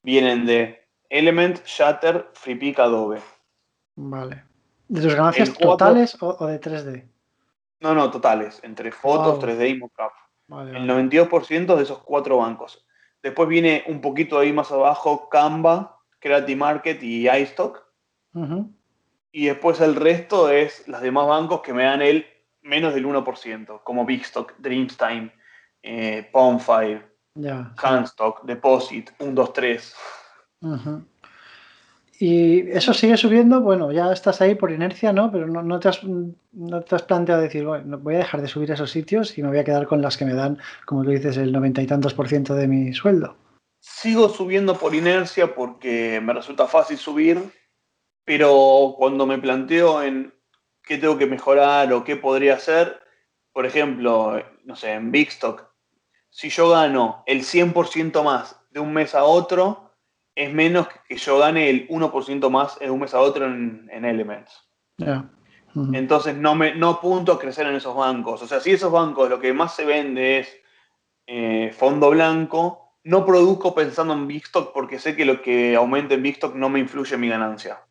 vienen 0.03 0.45
de 0.45 0.85
Element, 1.07 1.63
Shutter, 1.65 2.29
FreePic, 2.33 2.77
Adobe. 2.77 3.21
Vale. 3.95 4.43
¿De 4.89 5.01
tus 5.01 5.15
ganancias 5.15 5.57
totales 5.57 6.17
o, 6.19 6.45
de 6.45 6.59
3D? 6.59 7.09
No, 7.79 7.95
no, 7.95 8.11
totales. 8.11 8.59
Entre 8.63 8.91
fotos, 8.91 9.41
3D 9.41 9.69
y 9.69 9.79
mockup. 9.79 10.11
el 10.75 10.89
92% 10.89 11.77
de 11.77 11.83
esos 11.83 11.99
cuatro 11.99 12.39
bancos. 12.39 12.85
Después 13.23 13.47
viene 13.47 13.85
un 13.87 14.01
poquito 14.01 14.39
ahí 14.39 14.51
más 14.51 14.73
abajo 14.73 15.29
Canva, 15.29 16.01
Creative 16.19 16.57
Market 16.57 17.01
y 17.01 17.29
iStock 17.29 17.81
y 19.31 19.45
después 19.45 19.79
el 19.81 19.95
resto 19.95 20.49
es 20.49 20.87
los 20.87 21.01
demás 21.01 21.27
bancos 21.27 21.61
que 21.61 21.73
me 21.73 21.83
dan 21.83 22.01
el 22.01 22.25
menos 22.61 22.93
del 22.93 23.05
1%, 23.05 23.83
como 23.83 24.05
Bigstock, 24.05 24.53
Dreamstime, 24.57 25.31
eh, 25.81 26.29
Pond5, 26.31 27.01
Handstock, 27.77 28.43
Deposit, 28.43 29.11
1, 29.19 29.31
2, 29.31 29.53
3. 29.53 29.95
Y 32.19 32.69
eso 32.71 32.93
sigue 32.93 33.15
subiendo, 33.15 33.61
bueno, 33.61 33.93
ya 33.93 34.11
estás 34.11 34.41
ahí 34.41 34.55
por 34.55 34.71
inercia, 34.71 35.13
¿no? 35.13 35.31
Pero 35.31 35.47
no, 35.47 35.79
te, 35.79 35.87
has, 35.87 36.03
no 36.03 36.81
te 36.81 36.95
has 36.95 37.03
planteado 37.03 37.41
decir, 37.41 37.65
bueno, 37.65 37.97
voy 37.97 38.15
a 38.15 38.19
dejar 38.19 38.41
de 38.41 38.49
subir 38.49 38.69
esos 38.71 38.91
sitios 38.91 39.37
y 39.37 39.41
me 39.41 39.47
voy 39.47 39.59
a 39.59 39.63
quedar 39.63 39.87
con 39.87 40.01
las 40.01 40.17
que 40.17 40.25
me 40.25 40.33
dan, 40.33 40.57
como 40.85 41.03
tú 41.03 41.11
dices, 41.11 41.37
el 41.37 41.53
noventa 41.53 41.81
y 41.81 41.87
tantos 41.87 42.13
por 42.13 42.27
ciento 42.27 42.55
de 42.55 42.67
mi 42.67 42.93
sueldo. 42.93 43.37
Sigo 43.79 44.27
subiendo 44.27 44.75
por 44.75 44.93
inercia 44.93 45.55
porque 45.55 46.19
me 46.21 46.33
resulta 46.33 46.67
fácil 46.67 46.97
subir, 46.97 47.41
pero 48.25 48.95
cuando 48.97 49.25
me 49.25 49.37
planteo 49.37 50.01
en 50.01 50.33
qué 50.83 50.97
tengo 50.97 51.17
que 51.17 51.27
mejorar 51.27 51.91
o 51.93 52.03
qué 52.03 52.15
podría 52.15 52.55
hacer, 52.55 52.99
por 53.53 53.65
ejemplo, 53.65 54.41
no 54.63 54.75
sé, 54.75 54.93
en 54.93 55.11
Bigstock, 55.11 55.69
si 56.29 56.49
yo 56.49 56.69
gano 56.69 57.23
el 57.25 57.41
100% 57.41 58.23
más 58.23 58.59
de 58.71 58.79
un 58.79 58.93
mes 58.93 59.15
a 59.15 59.23
otro, 59.23 59.91
es 60.35 60.53
menos 60.53 60.87
que 61.07 61.17
yo 61.17 61.39
gane 61.39 61.69
el 61.69 61.87
1% 61.89 62.49
más 62.49 62.79
de 62.79 62.89
un 62.89 62.99
mes 62.99 63.13
a 63.13 63.19
otro 63.19 63.45
en, 63.45 63.89
Elements. 63.91 64.69
Entonces 65.93 66.35
no, 66.35 66.55
me, 66.55 66.75
no 66.75 66.89
apunto 66.89 67.33
a 67.33 67.39
crecer 67.39 67.67
en 67.67 67.75
esos 67.75 67.95
bancos. 67.95 68.41
O 68.41 68.47
sea, 68.47 68.59
si 68.59 68.71
esos 68.71 68.91
bancos 68.91 69.29
lo 69.29 69.39
que 69.39 69.53
más 69.53 69.75
se 69.75 69.85
vende 69.85 70.39
es 70.39 70.57
eh, 71.27 71.71
fondo 71.77 72.09
blanco, 72.09 72.95
no 73.03 73.25
produzco 73.25 73.75
pensando 73.75 74.13
en 74.13 74.27
Bigstock 74.27 74.73
porque 74.73 74.99
sé 74.99 75.15
que 75.15 75.25
lo 75.25 75.41
que 75.41 75.75
aumente 75.75 76.15
en 76.15 76.23
Bigstock 76.23 76.55
no 76.55 76.69
me 76.69 76.79
influye 76.79 77.15
en 77.15 77.21
mi 77.21 77.29
ganancia. 77.29 77.81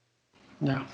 Ya. 0.60 0.86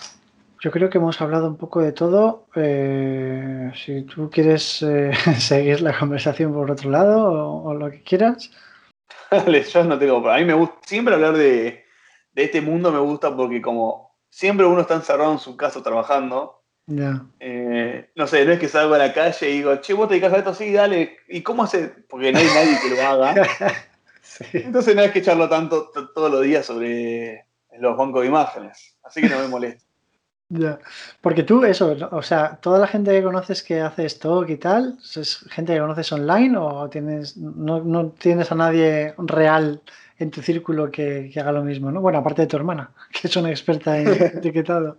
Yo 0.65 0.71
creo 0.71 0.89
que 0.89 0.97
hemos 0.97 1.21
hablado 1.21 1.47
un 1.47 1.59
poco 1.59 1.83
de 1.83 1.93
todo. 1.93 2.47
Eh, 2.55 3.71
si 3.75 4.03
tú 4.05 4.31
quieres 4.31 4.81
eh, 4.81 5.13
seguir 5.39 5.83
la 5.83 5.99
conversación 5.99 6.55
por 6.55 6.71
otro 6.71 6.89
lado 6.91 7.31
o, 7.31 7.75
lo 7.75 7.91
que 7.91 8.03
quieras. 8.03 8.51
Dale, 9.31 9.63
yo 9.63 9.85
no 9.85 9.99
tengo. 9.99 10.27
A 10.31 10.39
mí 10.39 10.45
me 10.47 10.55
gusta 10.55 10.77
siempre 10.87 11.15
hablar 11.15 11.37
de, 11.37 11.85
este 12.35 12.63
mundo, 12.63 12.91
me 12.91 12.99
gusta 12.99 13.37
porque, 13.37 13.61
como 13.61 14.17
siempre 14.31 14.65
uno 14.65 14.81
está 14.81 14.95
encerrado 14.95 15.33
en 15.33 15.39
su 15.39 15.55
casa 15.55 15.83
trabajando. 15.83 16.63
Ya. 16.87 17.27
Eh, 17.41 18.11
no 18.15 18.27
sé, 18.27 18.47
no 18.47 18.53
es 18.53 18.59
que 18.59 18.69
salgo 18.69 18.95
a 18.95 18.99
la 18.99 19.13
calle 19.13 19.51
y 19.51 19.59
digo, 19.59 19.77
che, 19.83 19.93
vos 19.93 20.09
te 20.09 20.15
dedicas 20.15 20.33
a 20.33 20.39
esto, 20.39 20.55
sí, 20.55 20.73
dale. 20.73 21.19
¿Y 21.29 21.43
cómo 21.43 21.65
hace? 21.65 21.89
Porque 22.09 22.33
no 22.33 22.39
hay 22.39 22.47
nadie 22.47 22.79
que 22.81 22.95
lo 22.95 23.03
haga. 23.03 23.35
Entonces 24.55 24.97
no 24.97 25.03
hay 25.03 25.11
que 25.11 25.19
echarlo 25.19 25.47
tanto 25.49 25.91
todos 26.15 26.31
los 26.31 26.43
días 26.43 26.65
sobre 26.65 27.47
los 27.79 27.97
bancos 27.97 28.23
de 28.23 28.29
imágenes. 28.29 28.97
Así 29.03 29.21
que 29.21 29.29
no 29.29 29.39
me 29.39 29.49
molesta. 29.49 29.85
Ya. 30.51 30.79
Porque 31.21 31.43
tú, 31.43 31.65
eso, 31.65 31.97
o 32.13 32.23
sea, 32.23 32.57
toda 32.57 32.79
la 32.79 32.87
gente 32.87 33.11
que 33.11 33.23
conoces 33.23 33.63
que 33.63 33.81
hace 33.81 34.05
stock 34.05 34.49
y 34.51 34.57
tal, 34.57 34.99
¿es 35.03 35.39
gente 35.51 35.73
que 35.73 35.81
conoces 35.81 36.13
online 36.13 36.57
o 36.59 36.89
tienes, 36.91 37.37
no, 37.37 38.11
tienes 38.11 38.53
a 38.53 38.55
nadie 38.55 39.15
real 39.19 39.81
en 40.19 40.31
tu 40.31 40.43
círculo 40.43 40.91
que, 40.91 41.33
haga 41.37 41.51
lo 41.51 41.65
mismo, 41.65 41.91
¿no? 41.91 42.01
Bueno, 42.03 42.19
aparte 42.19 42.43
de 42.43 42.49
tu 42.49 42.57
hermana, 42.57 42.93
que 43.13 43.27
es 43.27 43.37
una 43.37 43.51
experta 43.51 43.99
en 43.99 44.09
etiquetado. 44.37 44.99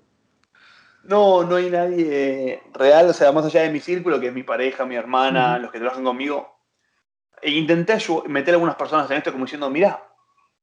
No, 1.04 1.44
no 1.44 1.56
hay 1.56 1.70
nadie 1.70 2.64
real, 2.74 3.10
o 3.10 3.14
sea, 3.14 3.32
más 3.32 3.46
allá 3.46 3.62
de 3.62 3.70
mi 3.70 3.80
círculo, 3.80 4.20
que 4.20 4.28
es 4.28 4.34
mi 4.34 4.44
pareja, 4.44 4.86
mi 4.86 4.96
hermana, 4.96 5.60
los 5.60 5.72
que 5.72 5.80
trabajan 5.80 6.04
conmigo. 6.04 6.58
E 7.42 7.52
intenté 7.52 7.98
meter 8.28 8.56
a 8.56 8.56
algunas 8.56 8.76
personas 8.76 9.10
en 9.12 9.18
esto 9.18 9.32
como 9.32 9.46
diciendo, 9.46 9.70
mira, 9.70 10.04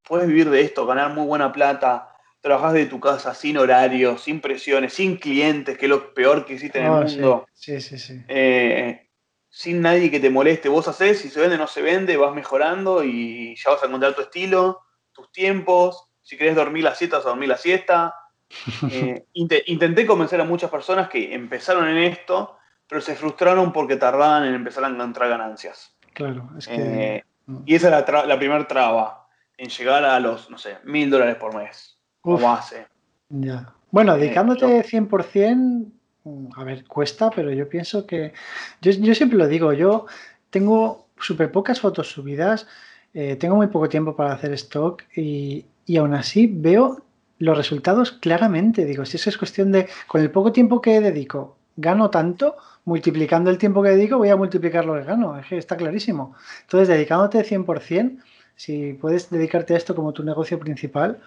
puedes 0.06 0.26
vivir 0.26 0.50
de 0.50 0.60
esto, 0.62 0.86
ganar 0.86 1.12
muy 1.12 1.26
buena 1.26 1.52
plata, 1.52 2.12
trabajas 2.40 2.72
de 2.74 2.86
tu 2.86 3.00
casa 3.00 3.34
sin 3.34 3.56
horario, 3.56 4.18
sin 4.18 4.40
presiones, 4.40 4.92
sin 4.92 5.16
clientes, 5.16 5.78
que 5.78 5.86
es 5.86 5.90
lo 5.90 6.12
peor 6.12 6.44
que 6.44 6.54
existe 6.54 6.80
en 6.80 6.86
el 6.86 6.92
ah, 6.92 7.00
mundo. 7.00 7.46
Sí, 7.54 7.80
sí, 7.80 7.98
sí. 7.98 8.20
Eh, 8.28 9.08
sin 9.48 9.80
nadie 9.80 10.10
que 10.10 10.18
te 10.18 10.30
moleste. 10.30 10.68
Vos 10.68 10.88
haces, 10.88 11.20
si 11.20 11.28
se 11.28 11.38
vende 11.38 11.56
o 11.56 11.58
no 11.58 11.66
se 11.66 11.82
vende, 11.82 12.16
vas 12.16 12.34
mejorando 12.34 13.04
y 13.04 13.54
ya 13.56 13.70
vas 13.70 13.82
a 13.82 13.86
encontrar 13.86 14.14
tu 14.14 14.22
estilo, 14.22 14.80
tus 15.12 15.30
tiempos. 15.30 16.08
Si 16.22 16.36
querés 16.36 16.56
dormir 16.56 16.84
la 16.84 16.94
siesta, 16.94 17.18
vas 17.18 17.26
a 17.26 17.30
dormir 17.30 17.48
la 17.48 17.58
siesta. 17.58 18.14
Eh, 18.90 19.24
intenté 19.32 20.04
convencer 20.04 20.38
a 20.38 20.44
muchas 20.44 20.70
personas 20.70 21.08
que 21.08 21.34
empezaron 21.34 21.88
en 21.88 21.96
esto, 21.96 22.58
pero 22.86 23.00
se 23.00 23.14
frustraron 23.14 23.72
porque 23.72 23.96
tardaban 23.96 24.44
en 24.44 24.54
empezar 24.54 24.84
a 24.84 24.88
encontrar 24.88 25.30
ganancias. 25.30 25.96
Claro, 26.12 26.50
es 26.58 26.68
que... 26.68 26.74
Eh, 26.74 27.24
y 27.64 27.74
esa 27.74 27.98
es 27.98 28.08
la, 28.08 28.26
la 28.26 28.38
primera 28.38 28.68
traba, 28.68 29.21
en 29.62 29.68
llegar 29.68 30.04
a 30.04 30.18
los, 30.18 30.50
no 30.50 30.58
sé, 30.58 30.78
mil 30.82 31.08
dólares 31.08 31.36
por 31.36 31.54
mes. 31.54 31.96
¿Cómo 32.20 32.52
hace? 32.52 32.86
Ya. 33.28 33.72
Bueno, 33.92 34.16
eh, 34.16 34.18
dedicándote 34.18 34.82
100%, 34.82 35.92
mm, 36.24 36.46
a 36.56 36.64
ver, 36.64 36.84
cuesta, 36.84 37.30
pero 37.30 37.52
yo 37.52 37.68
pienso 37.68 38.04
que. 38.04 38.32
Yo, 38.80 39.14
siempre 39.14 39.38
lo 39.38 39.46
digo, 39.46 39.72
yo 39.72 40.06
tengo 40.50 41.06
súper 41.16 41.52
pocas 41.52 41.80
fotos 41.80 42.10
subidas, 42.10 42.66
tengo 43.12 43.56
muy 43.56 43.68
poco 43.68 43.88
tiempo 43.88 44.16
para 44.16 44.32
hacer 44.32 44.52
stock 44.54 45.04
y, 45.14 45.66
y 45.84 45.96
aún 45.98 46.14
así 46.14 46.48
veo 46.50 47.04
los 47.38 47.56
resultados 47.56 48.10
claramente. 48.10 48.84
Digo, 48.84 49.04
si 49.04 49.16
eso 49.16 49.30
es 49.30 49.38
cuestión 49.38 49.70
de, 49.70 49.88
con 50.08 50.22
el 50.22 50.30
poco 50.30 50.50
tiempo 50.50 50.80
que 50.80 51.00
dedico, 51.00 51.56
gano 51.76 52.10
tanto, 52.10 52.56
multiplicando 52.84 53.50
el 53.50 53.58
tiempo 53.58 53.82
que 53.82 53.90
dedico, 53.90 54.18
voy 54.18 54.30
a 54.30 54.36
multiplicar 54.36 54.84
lo 54.84 54.94
que 54.94 55.04
gano. 55.04 55.38
Es 55.38 55.46
que 55.46 55.58
está 55.58 55.76
clarísimo. 55.76 56.34
Entonces, 56.62 56.88
dedicándote 56.88 57.44
100%, 57.44 58.18
si 58.56 58.94
puedes 58.94 59.30
dedicarte 59.30 59.74
a 59.74 59.76
esto 59.76 59.94
como 59.94 60.12
tu 60.12 60.22
negocio 60.24 60.58
principal, 60.58 61.20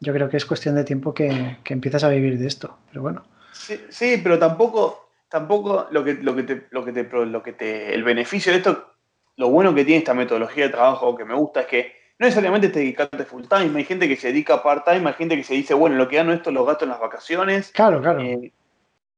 yo 0.00 0.12
creo 0.12 0.28
que 0.28 0.36
es 0.36 0.46
cuestión 0.46 0.74
de 0.74 0.84
tiempo 0.84 1.14
que, 1.14 1.58
que 1.62 1.74
empiezas 1.74 2.04
a 2.04 2.08
vivir 2.08 2.38
de 2.38 2.46
esto. 2.46 2.78
Pero 2.88 3.02
bueno. 3.02 3.24
Sí, 3.52 4.20
pero 4.22 4.38
tampoco, 4.38 5.10
tampoco 5.28 5.86
lo 5.90 6.02
que, 6.02 6.14
lo 6.14 6.34
que 6.34 6.42
te, 6.42 6.66
lo 6.70 6.84
que 6.84 6.92
te, 6.92 7.04
lo 7.04 7.42
que 7.42 7.52
te, 7.52 7.94
el 7.94 8.02
beneficio 8.02 8.52
de 8.52 8.58
esto, 8.58 8.94
lo 9.36 9.50
bueno 9.50 9.74
que 9.74 9.84
tiene 9.84 9.98
esta 9.98 10.14
metodología 10.14 10.64
de 10.64 10.70
trabajo 10.70 11.16
que 11.16 11.24
me 11.24 11.34
gusta 11.34 11.60
es 11.60 11.66
que 11.66 11.92
no 12.18 12.26
necesariamente 12.26 12.68
te 12.68 12.80
dedicarte 12.80 13.24
full 13.24 13.44
time, 13.48 13.78
hay 13.78 13.84
gente 13.84 14.08
que 14.08 14.16
se 14.16 14.28
dedica 14.28 14.62
part 14.62 14.84
time, 14.84 15.08
hay 15.08 15.14
gente 15.14 15.36
que 15.36 15.44
se 15.44 15.54
dice, 15.54 15.74
bueno, 15.74 15.96
lo 15.96 16.08
que 16.08 16.16
gano 16.16 16.32
esto 16.32 16.50
lo 16.50 16.64
gasto 16.64 16.84
en 16.84 16.90
las 16.90 17.00
vacaciones. 17.00 17.70
Claro, 17.72 18.00
claro. 18.00 18.20
Eh, 18.20 18.52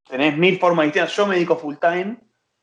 tenés 0.08 0.36
mil 0.36 0.58
formas 0.58 0.86
distintas. 0.86 1.14
Yo 1.16 1.26
me 1.26 1.34
dedico 1.34 1.56
full 1.56 1.76
time, 1.76 2.16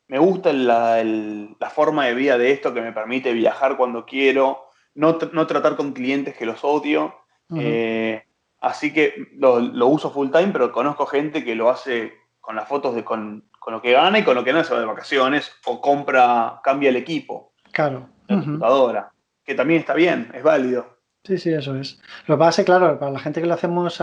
me 0.08 0.18
gusta 0.18 0.52
la, 0.52 1.70
forma 1.70 2.06
de 2.06 2.14
vida 2.14 2.38
de 2.38 2.52
esto 2.52 2.74
que 2.74 2.80
me 2.80 2.92
permite 2.92 3.32
viajar 3.32 3.76
cuando 3.76 4.04
quiero, 4.04 4.70
no, 4.94 5.16
tratar 5.16 5.76
con 5.76 5.92
clientes 5.92 6.36
que 6.36 6.46
los 6.46 6.64
odio. 6.64 7.14
Eh, 7.54 8.24
así 8.60 8.92
que 8.92 9.28
lo, 9.34 9.86
uso 9.86 10.10
full 10.10 10.30
time, 10.30 10.48
pero 10.48 10.72
conozco 10.72 11.06
gente 11.06 11.44
que 11.44 11.54
lo 11.54 11.70
hace 11.70 12.14
con 12.40 12.56
las 12.56 12.66
fotos 12.66 12.94
de 12.94 13.04
con, 13.04 13.44
lo 13.66 13.82
que 13.82 13.92
gana 13.92 14.18
y 14.18 14.24
con 14.24 14.34
lo 14.34 14.42
que 14.42 14.52
no 14.52 14.64
se 14.64 14.72
va 14.74 14.80
de 14.80 14.86
vacaciones 14.86 15.52
o 15.66 15.80
compra, 15.80 16.60
cambia 16.64 16.88
el 16.88 16.96
equipo. 16.96 17.52
Claro. 17.72 18.08
La 18.26 18.40
computadora 18.40 19.12
que 19.44 19.54
también 19.54 19.80
está 19.80 19.94
bien, 19.94 20.30
es 20.34 20.42
válido. 20.42 20.98
Sí, 21.24 21.38
sí, 21.38 21.52
eso 21.52 21.76
es. 21.76 22.00
Lo 22.26 22.36
que 22.36 22.38
pasa 22.40 22.62
es 22.62 22.66
claro, 22.66 22.98
para 22.98 23.12
la 23.12 23.18
gente 23.18 23.40
que 23.40 23.46
lo 23.46 23.54
hacemos 23.54 24.00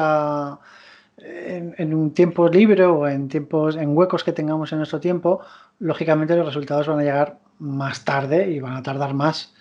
en, 1.17 1.93
un 1.93 2.13
tiempo 2.13 2.47
libre 2.47 2.85
o 2.85 3.07
en 3.07 3.27
tiempos, 3.27 3.75
en 3.75 3.95
huecos 3.95 4.23
que 4.23 4.31
tengamos 4.31 4.71
en 4.71 4.79
nuestro 4.79 4.99
tiempo, 4.99 5.41
lógicamente 5.79 6.35
los 6.35 6.45
resultados 6.45 6.87
van 6.87 6.99
a 6.99 7.03
llegar 7.03 7.39
más 7.59 8.05
tarde 8.05 8.49
y 8.49 8.59
van 8.59 8.75
a 8.75 8.83
tardar 8.83 9.13
más. 9.13 9.53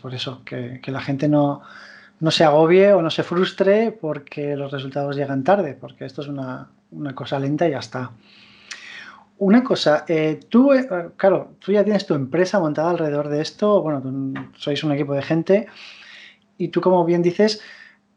Por 0.00 0.14
eso, 0.14 0.42
que, 0.44 0.80
la 0.86 1.00
gente 1.00 1.28
no, 1.28 1.62
no, 2.20 2.30
se 2.30 2.44
agobie 2.44 2.92
o 2.92 3.02
no 3.02 3.10
se 3.10 3.22
frustre 3.22 3.92
porque 3.92 4.56
los 4.56 4.72
resultados 4.72 5.16
llegan 5.16 5.44
tarde, 5.44 5.76
porque 5.78 6.04
esto 6.04 6.22
es 6.22 6.28
una, 6.28 6.68
una 6.90 7.14
cosa 7.14 7.38
lenta 7.38 7.66
y 7.66 7.72
ya 7.72 7.78
está. 7.78 8.12
Una 9.38 9.64
cosa, 9.64 10.04
eh, 10.06 10.38
tú, 10.48 10.72
eh, 10.72 10.86
claro, 11.16 11.54
tú 11.58 11.72
ya 11.72 11.82
tienes 11.82 12.06
tu 12.06 12.14
empresa 12.14 12.60
montada 12.60 12.90
alrededor 12.90 13.28
de 13.28 13.42
esto, 13.42 13.82
bueno, 13.82 14.00
sois 14.56 14.84
un 14.84 14.92
equipo 14.92 15.14
de 15.14 15.22
gente 15.22 15.66
y 16.58 16.68
tú, 16.68 16.80
como 16.80 17.04
bien 17.04 17.22
dices, 17.22 17.60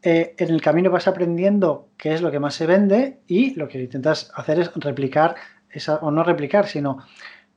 eh, 0.04 0.36
en 0.38 0.50
el 0.50 0.62
camino 0.62 0.92
vas 0.92 1.08
aprendiendo 1.08 1.90
qué 1.98 2.14
es 2.14 2.22
lo 2.22 2.30
que 2.30 2.40
más 2.40 2.54
se 2.54 2.68
vende 2.68 3.18
y 3.26 3.56
lo 3.56 3.68
que 3.68 3.82
intentas 3.82 4.32
hacer 4.36 4.60
es 4.60 4.72
replicar, 4.76 5.34
esa, 5.72 5.96
o 5.96 6.12
no 6.12 6.24
replicar, 6.24 6.68
sino 6.68 7.00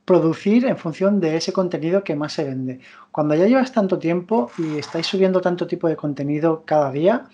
producir 0.09 0.65
en 0.65 0.77
función 0.77 1.19
de 1.19 1.37
ese 1.37 1.53
contenido 1.53 2.03
que 2.03 2.15
más 2.15 2.33
se 2.33 2.43
vende. 2.43 2.79
Cuando 3.11 3.35
ya 3.35 3.45
llevas 3.45 3.71
tanto 3.71 3.99
tiempo 3.99 4.51
y 4.57 4.79
estáis 4.79 5.05
subiendo 5.05 5.39
tanto 5.39 5.67
tipo 5.67 5.87
de 5.87 5.95
contenido 5.95 6.63
cada 6.65 6.91
día, 6.91 7.29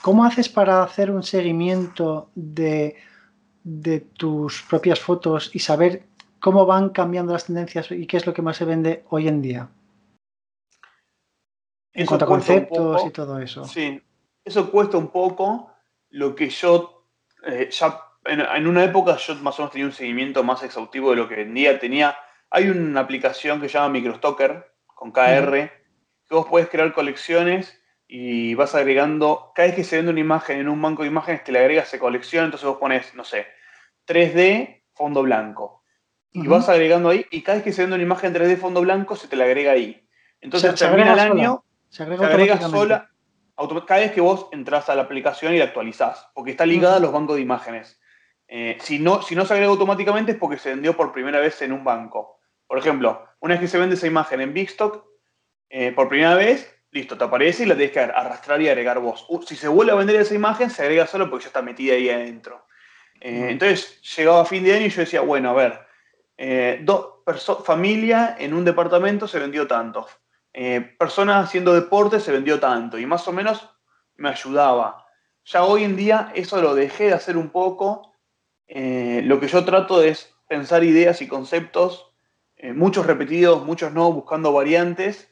¿cómo 0.00 0.24
haces 0.24 0.48
para 0.48 0.82
hacer 0.82 1.10
un 1.10 1.22
seguimiento 1.22 2.30
de 2.34 2.96
de 3.62 4.00
tus 4.00 4.62
propias 4.62 5.00
fotos 5.00 5.50
y 5.54 5.58
saber 5.58 6.04
cómo 6.38 6.66
van 6.66 6.90
cambiando 6.90 7.32
las 7.32 7.46
tendencias 7.46 7.90
y 7.90 8.06
qué 8.06 8.16
es 8.16 8.26
lo 8.26 8.32
que 8.32 8.42
más 8.42 8.56
se 8.56 8.64
vende 8.64 9.04
hoy 9.10 9.28
en 9.28 9.42
día. 9.42 9.68
En 11.92 12.06
cuanto 12.06 12.24
a 12.24 12.28
conceptos 12.28 13.02
y 13.06 13.10
todo 13.10 13.38
eso. 13.38 13.64
Sí, 13.64 14.00
eso 14.44 14.70
cuesta 14.70 14.96
un 14.96 15.08
poco. 15.08 15.70
Lo 16.10 16.34
que 16.34 16.48
yo, 16.48 17.04
eh, 17.44 17.68
ya 17.70 18.00
en, 18.24 18.66
una 18.66 18.84
época 18.84 19.16
yo 19.16 19.34
más 19.36 19.58
o 19.58 19.62
menos 19.62 19.72
tenía 19.72 19.86
un 19.86 19.92
seguimiento 19.92 20.42
más 20.44 20.62
exhaustivo 20.62 21.10
de 21.10 21.16
lo 21.16 21.28
que 21.28 21.36
vendía. 21.36 21.78
Tenía, 21.78 22.16
hay 22.50 22.70
una 22.70 23.00
aplicación 23.00 23.60
que 23.60 23.68
se 23.68 23.74
llama 23.74 23.90
MicroStocker 23.90 24.72
con 24.86 25.12
KR, 25.12 25.70
que 26.28 26.34
vos 26.34 26.46
puedes 26.48 26.68
crear 26.68 26.92
colecciones 26.92 27.80
y 28.06 28.54
vas 28.54 28.74
agregando, 28.74 29.52
cada 29.54 29.68
vez 29.68 29.76
que 29.76 29.84
se 29.84 29.96
vende 29.96 30.10
una 30.10 30.20
imagen 30.20 30.58
en 30.58 30.68
un 30.68 30.82
banco 30.82 31.02
de 31.02 31.08
imágenes, 31.08 31.44
te 31.44 31.52
le 31.52 31.60
agregas 31.60 31.88
esa 31.88 32.00
colección, 32.00 32.46
entonces 32.46 32.68
vos 32.68 32.78
pones, 32.78 33.14
no 33.14 33.22
sé, 33.22 33.46
3D, 34.06 34.82
fondo 34.94 35.22
blanco. 35.22 35.84
Y 36.32 36.46
vas 36.48 36.68
agregando 36.68 37.08
ahí, 37.08 37.24
y 37.30 37.42
cada 37.42 37.56
vez 37.56 37.64
que 37.64 37.72
se 37.72 37.82
vende 37.82 37.94
una 37.94 38.02
imagen 38.02 38.34
3D 38.34 38.56
fondo 38.56 38.80
blanco, 38.80 39.14
se 39.14 39.28
te 39.28 39.36
la 39.36 39.44
agrega 39.44 39.72
ahí. 39.72 40.08
Entonces 40.40 40.74
termina 40.74 41.12
el 41.12 41.20
año, 41.20 41.64
se 41.88 42.02
agrega, 42.02 42.60
sola, 42.60 43.10
cada 43.86 44.00
vez 44.00 44.10
que 44.10 44.20
vos 44.20 44.48
entras 44.50 44.88
a 44.88 44.96
la 44.96 45.02
aplicación 45.02 45.54
y 45.54 45.58
la 45.58 45.66
actualizás, 45.66 46.28
porque 46.34 46.50
está 46.50 46.66
ligada 46.66 46.96
a 46.96 47.00
los 47.00 47.12
bancos 47.12 47.36
de 47.36 47.42
imágenes. 47.42 47.99
Eh, 48.52 48.78
si, 48.80 48.98
no, 48.98 49.22
si 49.22 49.36
no 49.36 49.46
se 49.46 49.54
agrega 49.54 49.70
automáticamente 49.70 50.32
es 50.32 50.38
porque 50.38 50.58
se 50.58 50.70
vendió 50.70 50.96
por 50.96 51.12
primera 51.12 51.38
vez 51.38 51.62
en 51.62 51.72
un 51.72 51.84
banco. 51.84 52.40
Por 52.66 52.78
ejemplo, 52.78 53.24
una 53.38 53.54
vez 53.54 53.60
que 53.60 53.68
se 53.68 53.78
vende 53.78 53.94
esa 53.94 54.08
imagen 54.08 54.40
en 54.40 54.52
Bigstock, 54.52 55.04
eh, 55.68 55.92
por 55.92 56.08
primera 56.08 56.34
vez, 56.34 56.76
listo, 56.90 57.16
te 57.16 57.22
aparece 57.22 57.62
y 57.62 57.66
la 57.66 57.76
tienes 57.76 57.92
que 57.92 58.00
arrastrar 58.00 58.60
y 58.60 58.68
agregar 58.68 58.98
vos. 58.98 59.24
si 59.46 59.54
se 59.54 59.68
vuelve 59.68 59.92
a 59.92 59.94
vender 59.94 60.16
esa 60.16 60.34
imagen, 60.34 60.68
se 60.68 60.82
agrega 60.82 61.06
solo 61.06 61.30
porque 61.30 61.44
ya 61.44 61.48
está 61.50 61.62
metida 61.62 61.94
ahí 61.94 62.10
adentro. 62.10 62.66
Eh, 63.20 63.50
entonces, 63.50 64.02
llegaba 64.16 64.40
a 64.40 64.44
fin 64.44 64.64
de 64.64 64.74
año 64.74 64.86
y 64.86 64.90
yo 64.90 65.00
decía, 65.00 65.20
bueno, 65.20 65.50
a 65.50 65.54
ver, 65.54 65.78
eh, 66.36 66.80
dos 66.82 67.22
familia 67.64 68.34
en 68.36 68.52
un 68.52 68.64
departamento 68.64 69.28
se 69.28 69.38
vendió 69.38 69.68
tanto. 69.68 70.08
Personas 70.98 71.44
haciendo 71.44 71.72
deporte 71.72 72.18
se 72.18 72.32
vendió 72.32 72.58
tanto. 72.58 72.98
Y 72.98 73.06
más 73.06 73.28
o 73.28 73.32
menos 73.32 73.70
me 74.16 74.30
ayudaba. 74.30 75.06
Ya 75.44 75.62
hoy 75.62 75.84
en 75.84 75.94
día 75.94 76.32
eso 76.34 76.60
lo 76.60 76.74
dejé 76.74 77.04
de 77.04 77.12
hacer 77.12 77.36
un 77.36 77.50
poco. 77.50 78.09
Lo 78.72 79.40
que 79.40 79.48
yo 79.48 79.64
trato 79.64 80.02
es 80.02 80.32
pensar 80.48 80.84
ideas 80.84 81.22
y 81.22 81.28
conceptos, 81.28 82.12
muchos 82.74 83.06
repetidos, 83.06 83.64
muchos 83.64 83.92
no, 83.92 84.12
buscando 84.12 84.52
variantes 84.52 85.30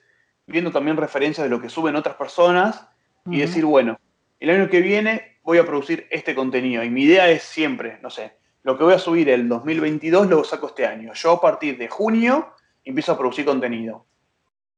viendo 0.48 0.72
también 0.72 0.96
referencias 0.96 1.44
de 1.44 1.50
lo 1.50 1.60
que 1.60 1.68
suben 1.68 1.94
otras 1.94 2.16
personas 2.16 2.88
y 3.26 3.38
decir, 3.38 3.64
bueno, 3.64 4.00
el 4.40 4.50
año 4.50 4.68
que 4.68 4.80
viene 4.80 5.38
voy 5.42 5.58
a 5.58 5.66
producir 5.66 6.06
este 6.10 6.34
contenido. 6.34 6.82
Y 6.82 6.90
mi 6.90 7.04
idea 7.04 7.28
es 7.30 7.42
siempre, 7.42 7.98
no 8.02 8.10
sé, 8.10 8.38
lo 8.62 8.76
que 8.76 8.84
voy 8.84 8.94
a 8.94 8.98
subir 8.98 9.28
el 9.28 9.48
2022 9.48 10.26
lo 10.26 10.42
saco 10.44 10.68
este 10.68 10.86
año. 10.86 11.12
Yo 11.12 11.32
a 11.32 11.40
partir 11.40 11.76
de 11.76 11.88
junio 11.88 12.54
empiezo 12.82 13.12
a 13.12 13.18
producir 13.18 13.44
contenido. 13.44 14.06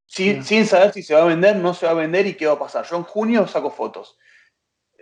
Sin, 0.06 0.42
sin 0.42 0.66
saber 0.66 0.92
si 0.92 1.04
se 1.04 1.14
va 1.14 1.22
a 1.22 1.26
vender, 1.26 1.56
no 1.56 1.72
se 1.72 1.86
va 1.86 1.92
a 1.92 1.94
vender 1.94 2.26
y 2.26 2.34
qué 2.34 2.46
va 2.46 2.54
a 2.54 2.58
pasar. 2.58 2.84
Yo 2.84 2.96
en 2.96 3.04
junio 3.04 3.46
saco 3.46 3.70
fotos. 3.70 4.18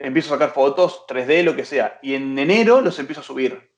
Empiezo 0.01 0.35
a 0.35 0.39
sacar 0.39 0.55
fotos, 0.55 1.05
3D, 1.09 1.43
lo 1.43 1.57
que 1.57 1.65
sea. 1.65 1.99
Y 2.03 2.15
en 2.15 2.39
enero 2.39 2.81
los 2.81 2.99
empiezo 2.99 3.21
a 3.21 3.25
subir. 3.25 3.73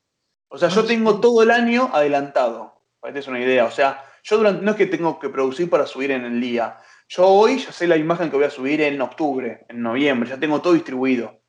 O 0.48 0.58
sea, 0.58 0.68
yo 0.68 0.82
ah, 0.82 0.86
tengo 0.86 1.20
todo 1.20 1.42
el 1.42 1.50
año 1.50 1.90
adelantado. 1.92 2.82
Para 3.00 3.14
que 3.14 3.20
te 3.20 3.30
una 3.30 3.40
idea. 3.40 3.64
O 3.64 3.70
sea, 3.70 4.04
yo 4.22 4.36
durante, 4.36 4.64
no 4.64 4.72
es 4.72 4.76
que 4.76 4.86
tengo 4.86 5.18
que 5.18 5.28
producir 5.28 5.70
para 5.70 5.86
subir 5.86 6.10
en 6.10 6.24
el 6.24 6.40
día. 6.40 6.78
Yo 7.08 7.26
hoy 7.26 7.58
ya 7.58 7.72
sé 7.72 7.86
la 7.86 7.96
imagen 7.96 8.30
que 8.30 8.36
voy 8.36 8.44
a 8.44 8.50
subir 8.50 8.80
en 8.82 9.00
octubre, 9.00 9.66
en 9.68 9.82
noviembre, 9.82 10.28
ya 10.28 10.38
tengo 10.38 10.60
todo 10.60 10.74
distribuido. 10.74 11.40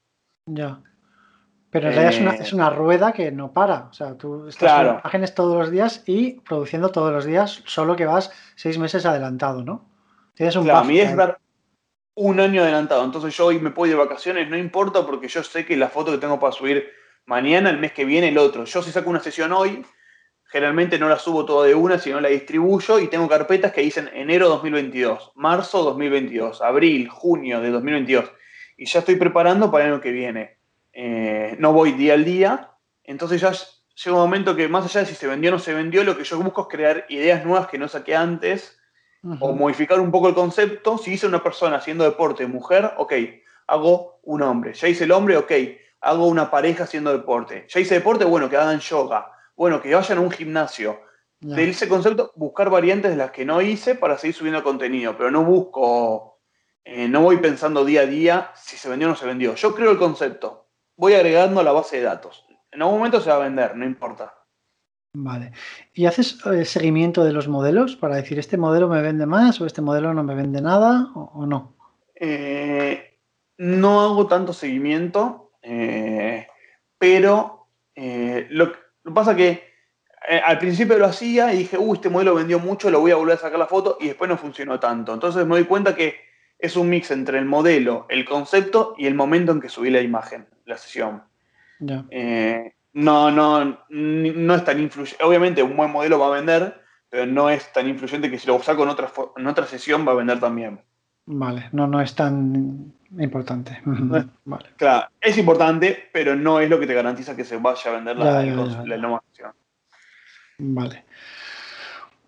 Ya. 0.46 0.82
Pero 1.70 1.88
en 1.88 1.94
realidad 1.94 2.42
es 2.42 2.52
una, 2.52 2.68
eh, 2.68 2.70
rueda 2.72 3.14
que 3.14 3.32
no 3.32 3.54
para. 3.54 3.88
O 3.90 3.94
sea, 3.94 4.18
tú 4.18 4.48
estás 4.48 4.74
claro. 4.74 5.00
imágenes 5.02 5.34
todos 5.34 5.58
los 5.58 5.72
días 5.72 6.04
y 6.06 6.40
produciendo 6.42 6.90
todos 6.90 7.12
los 7.12 7.26
días, 7.26 7.64
solo 7.66 7.96
que 7.96 8.06
vas 8.06 8.32
seis 8.56 8.78
meses 8.78 9.06
adelantado, 9.06 9.64
¿no? 9.64 9.90
Tienes 10.34 10.56
un 10.56 10.64
claro, 10.64 10.80
a 10.80 10.84
mí 10.84 11.00
es 11.00 11.16
dar 11.16 11.40
un 12.22 12.40
año 12.40 12.62
adelantado. 12.62 13.04
Entonces 13.04 13.36
yo 13.36 13.48
hoy 13.48 13.60
me 13.60 13.72
puedo 13.72 13.92
de 13.92 13.98
vacaciones, 13.98 14.48
no 14.48 14.56
importa, 14.56 15.06
porque 15.06 15.28
yo 15.28 15.44
sé 15.44 15.66
que 15.66 15.76
la 15.76 15.90
foto 15.90 16.12
que 16.12 16.20
tengo 16.20 16.40
para 16.40 16.52
subir 16.52 16.88
mañana, 17.26 17.72
el 17.72 17.80
mes 17.80 17.94
que 17.94 18.06
viene, 18.06 18.30
el 18.30 18.38
otro. 18.38 18.66
Yo 18.66 18.84
si 18.84 18.92
saco 18.92 19.10
una 19.10 19.22
sesión 19.22 19.52
hoy, 19.52 19.84
generalmente 20.46 21.00
no 21.00 21.10
la 21.10 21.18
subo 21.18 21.46
toda 21.46 21.66
de 21.66 21.74
una, 21.74 21.98
sino 21.98 22.22
la 22.22 22.30
distribuyo 22.30 23.00
y 23.00 23.08
tengo 23.08 23.28
carpetas 23.28 23.72
que 23.72 23.82
dicen 23.82 24.10
enero 24.14 24.50
2022, 24.50 25.32
marzo 25.36 25.84
2022, 25.84 26.62
abril, 26.62 27.10
junio 27.10 27.60
de 27.60 27.72
2022. 27.72 28.32
Y 28.78 28.86
ya 28.86 29.00
estoy 29.00 29.16
preparando 29.16 29.72
para 29.72 29.86
el 29.86 29.94
año 29.94 30.02
que 30.02 30.12
viene. 30.12 30.58
Eh, 30.94 31.56
no 31.58 31.74
voy 31.74 31.94
día 31.94 32.14
al 32.14 32.24
día, 32.24 32.72
entonces 33.04 33.42
ya 33.42 33.52
llega 33.52 34.16
un 34.16 34.22
momento 34.22 34.56
que 34.56 34.68
más 34.68 34.86
allá 34.86 35.02
de 35.02 35.08
si 35.08 35.16
se 35.16 35.26
vendió 35.26 35.50
o 35.50 35.54
no 35.54 35.60
se 35.60 35.74
vendió, 35.74 36.04
lo 36.04 36.16
que 36.16 36.24
yo 36.24 36.38
busco 36.38 36.62
es 36.62 36.68
crear 36.68 37.06
ideas 37.10 37.44
nuevas 37.46 37.68
que 37.68 37.80
no 37.80 37.88
saqué 37.88 38.16
antes 38.16 38.78
o 39.24 39.54
modificar 39.54 40.00
un 40.00 40.12
poco 40.12 40.28
el 40.28 40.36
concepto. 40.36 40.98
Si 40.98 41.14
hice 41.14 41.28
una 41.28 41.44
persona 41.44 41.78
haciendo 41.78 42.04
deporte, 42.04 42.48
mujer, 42.48 42.94
ok, 42.98 43.14
hago 43.68 44.20
un 44.24 44.42
hombre. 44.42 44.74
Ya 44.74 44.88
hice 44.88 45.04
el 45.04 45.12
hombre, 45.12 45.38
ok, 45.38 45.52
hago 46.02 46.28
una 46.28 46.50
pareja 46.50 46.84
haciendo 46.84 47.12
deporte. 47.12 47.66
Ya 47.70 47.80
hice 47.80 47.96
deporte, 47.96 48.26
bueno, 48.26 48.50
que 48.50 48.58
hagan 48.58 48.80
yoga. 48.80 49.32
Bueno, 49.56 49.82
que 49.82 49.94
vayan 49.94 50.18
a 50.18 50.22
un 50.22 50.32
gimnasio. 50.32 51.02
De 51.40 51.68
ese 51.68 51.90
concepto, 51.90 52.32
buscar 52.36 52.70
variantes 52.70 53.10
de 53.10 53.18
las 53.18 53.32
que 53.32 53.46
no 53.46 53.62
hice 53.64 53.96
para 53.96 54.16
seguir 54.16 54.36
subiendo 54.36 54.62
contenido, 54.62 55.18
pero 55.18 55.32
no 55.32 55.44
busco, 55.44 56.40
eh, 56.84 57.08
no 57.08 57.22
voy 57.22 57.38
pensando 57.38 57.84
día 57.84 58.02
a 58.02 58.06
día 58.06 58.52
si 58.54 58.78
se 58.78 58.88
vendió 58.88 59.08
o 59.08 59.12
no 59.12 59.16
se 59.16 59.26
vendió. 59.26 59.56
Yo 59.56 59.74
creo 59.74 59.90
el 59.90 59.98
concepto, 59.98 60.68
voy 60.96 61.16
agregando 61.16 61.60
a 61.60 61.64
la 61.64 61.72
base 61.72 61.98
de 61.98 62.04
datos. 62.04 62.46
En 62.72 62.84
algún 62.84 63.00
momento 63.00 63.22
se 63.22 63.32
va 63.32 63.38
a 63.38 63.40
vender, 63.40 63.76
no 63.76 63.86
importa. 63.86 64.36
Vale. 65.14 65.52
¿Y 65.94 66.06
haces 66.06 66.40
el 66.46 66.60
eh, 66.60 66.66
seguimiento 66.66 67.24
de 67.24 67.34
los 67.34 67.48
modelos 67.48 67.98
para 67.98 68.16
decir 68.16 68.40
este 68.40 68.58
modelo 68.58 68.88
me 68.88 69.02
vende 69.02 69.26
más 69.26 69.60
o 69.60 69.66
este 69.66 69.82
modelo 69.82 70.14
no 70.14 70.24
me 70.24 70.36
vende 70.36 70.62
nada 70.62 71.12
o, 71.14 71.46
no? 71.46 71.76
Eh, 72.16 73.20
no 73.58 74.02
hago 74.02 74.28
tanto 74.28 74.54
seguimiento, 74.54 75.52
eh, 75.62 76.48
pero 76.98 77.68
lo, 78.50 78.72
que 78.72 79.12
pasa 79.14 79.36
que 79.36 79.72
al 80.46 80.58
principio 80.58 80.98
lo 80.98 81.06
hacía 81.06 81.54
y 81.54 81.60
dije, 81.60 81.78
uy, 81.78 81.96
este 81.96 82.10
modelo 82.10 82.36
vendió 82.36 82.60
mucho, 82.60 82.90
lo 82.90 83.02
voy 83.02 83.12
a 83.12 83.16
volver 83.16 83.36
a 83.36 83.42
sacar 83.42 83.60
la 83.60 83.68
foto 83.68 83.98
y 84.00 84.08
después 84.08 84.30
no 84.30 84.38
funcionó 84.38 84.80
tanto. 84.80 85.14
Entonces 85.14 85.46
me 85.46 85.56
doy 85.56 85.66
cuenta 85.66 85.94
que 85.94 86.16
es 86.58 86.76
un 86.78 86.90
mix 86.90 87.12
entre 87.12 87.38
el 87.38 87.46
modelo, 87.46 88.06
el 88.10 88.24
concepto 88.24 88.96
y 88.98 89.08
el 89.08 89.16
momento 89.16 89.52
en 89.52 89.60
que 89.60 89.70
subí 89.70 89.90
la 89.90 90.02
imagen, 90.02 90.48
la 90.66 90.78
sesión. 90.78 91.24
Ya 91.80 92.06
no, 92.94 93.32
no, 93.32 93.80
no 93.90 94.56
es 94.56 94.66
tan 94.66 94.80
influyente. 94.80 95.24
Obviamente 95.24 95.64
un 95.64 95.78
buen 95.78 95.92
modelo 95.92 96.20
va 96.20 96.28
a 96.28 96.40
vender, 96.40 96.82
pero 97.10 97.26
no 97.26 97.50
es 97.50 97.72
tan 97.74 97.88
influyente 97.88 98.30
que 98.30 98.40
si 98.40 98.48
lo 98.48 98.62
saco 98.62 98.84
en 98.84 98.90
otra, 98.90 99.12
en 99.38 99.48
otra 99.48 99.66
sesión 99.66 100.08
va 100.08 100.12
a 100.12 100.16
vender 100.16 100.40
también. 100.40 100.82
Vale, 101.26 101.70
no, 101.72 101.88
no 101.88 102.02
es 102.02 102.16
tan 102.16 102.94
importante. 103.20 103.82
vale. 104.46 104.70
Claro, 104.78 105.08
es 105.20 105.38
importante, 105.38 106.10
pero 106.12 106.36
no 106.36 106.60
es 106.60 106.70
lo 106.70 106.80
que 106.80 106.88
te 106.88 106.94
garantiza 106.94 107.36
que 107.36 107.46
se 107.46 107.58
vaya 107.58 107.92
a 107.92 107.94
vender 107.96 108.18
la, 108.18 108.44
nueva 108.98 109.22
sesión. 109.32 109.54
Vale. 110.58 111.06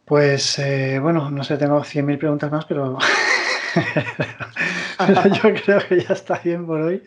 Pues 0.06 0.60
eh, 0.60 0.99
bueno, 0.99 1.31
no 1.31 1.44
sé, 1.44 1.57
tengo 1.57 1.80
100.000 1.80 2.18
preguntas 2.18 2.52
más, 2.52 2.65
pero 2.65 2.98
yo 5.44 5.53
creo 5.64 5.88
que 5.88 6.02
ya 6.02 6.14
está 6.14 6.40
bien 6.44 6.65
por 6.65 6.81
hoy. 6.81 7.02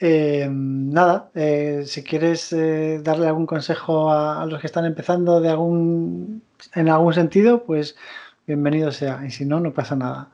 Eh, 0.00 0.46
nada, 0.48 1.30
eh, 1.34 1.82
si 1.84 2.04
quieres 2.04 2.52
eh, 2.52 3.00
darle 3.02 3.26
algún 3.26 3.46
consejo 3.46 4.10
a, 4.12 4.46
los 4.46 4.60
que 4.60 4.68
están 4.68 4.84
empezando 4.84 5.40
de 5.40 5.48
algún, 5.48 6.42
en 6.74 6.88
algún 6.88 7.14
sentido, 7.14 7.64
pues 7.64 7.96
bienvenido 8.46 8.92
sea. 8.92 9.24
Y 9.26 9.30
si 9.30 9.44
no, 9.44 9.58
no 9.58 9.72
pasa 9.74 9.96
nada. 9.96 10.30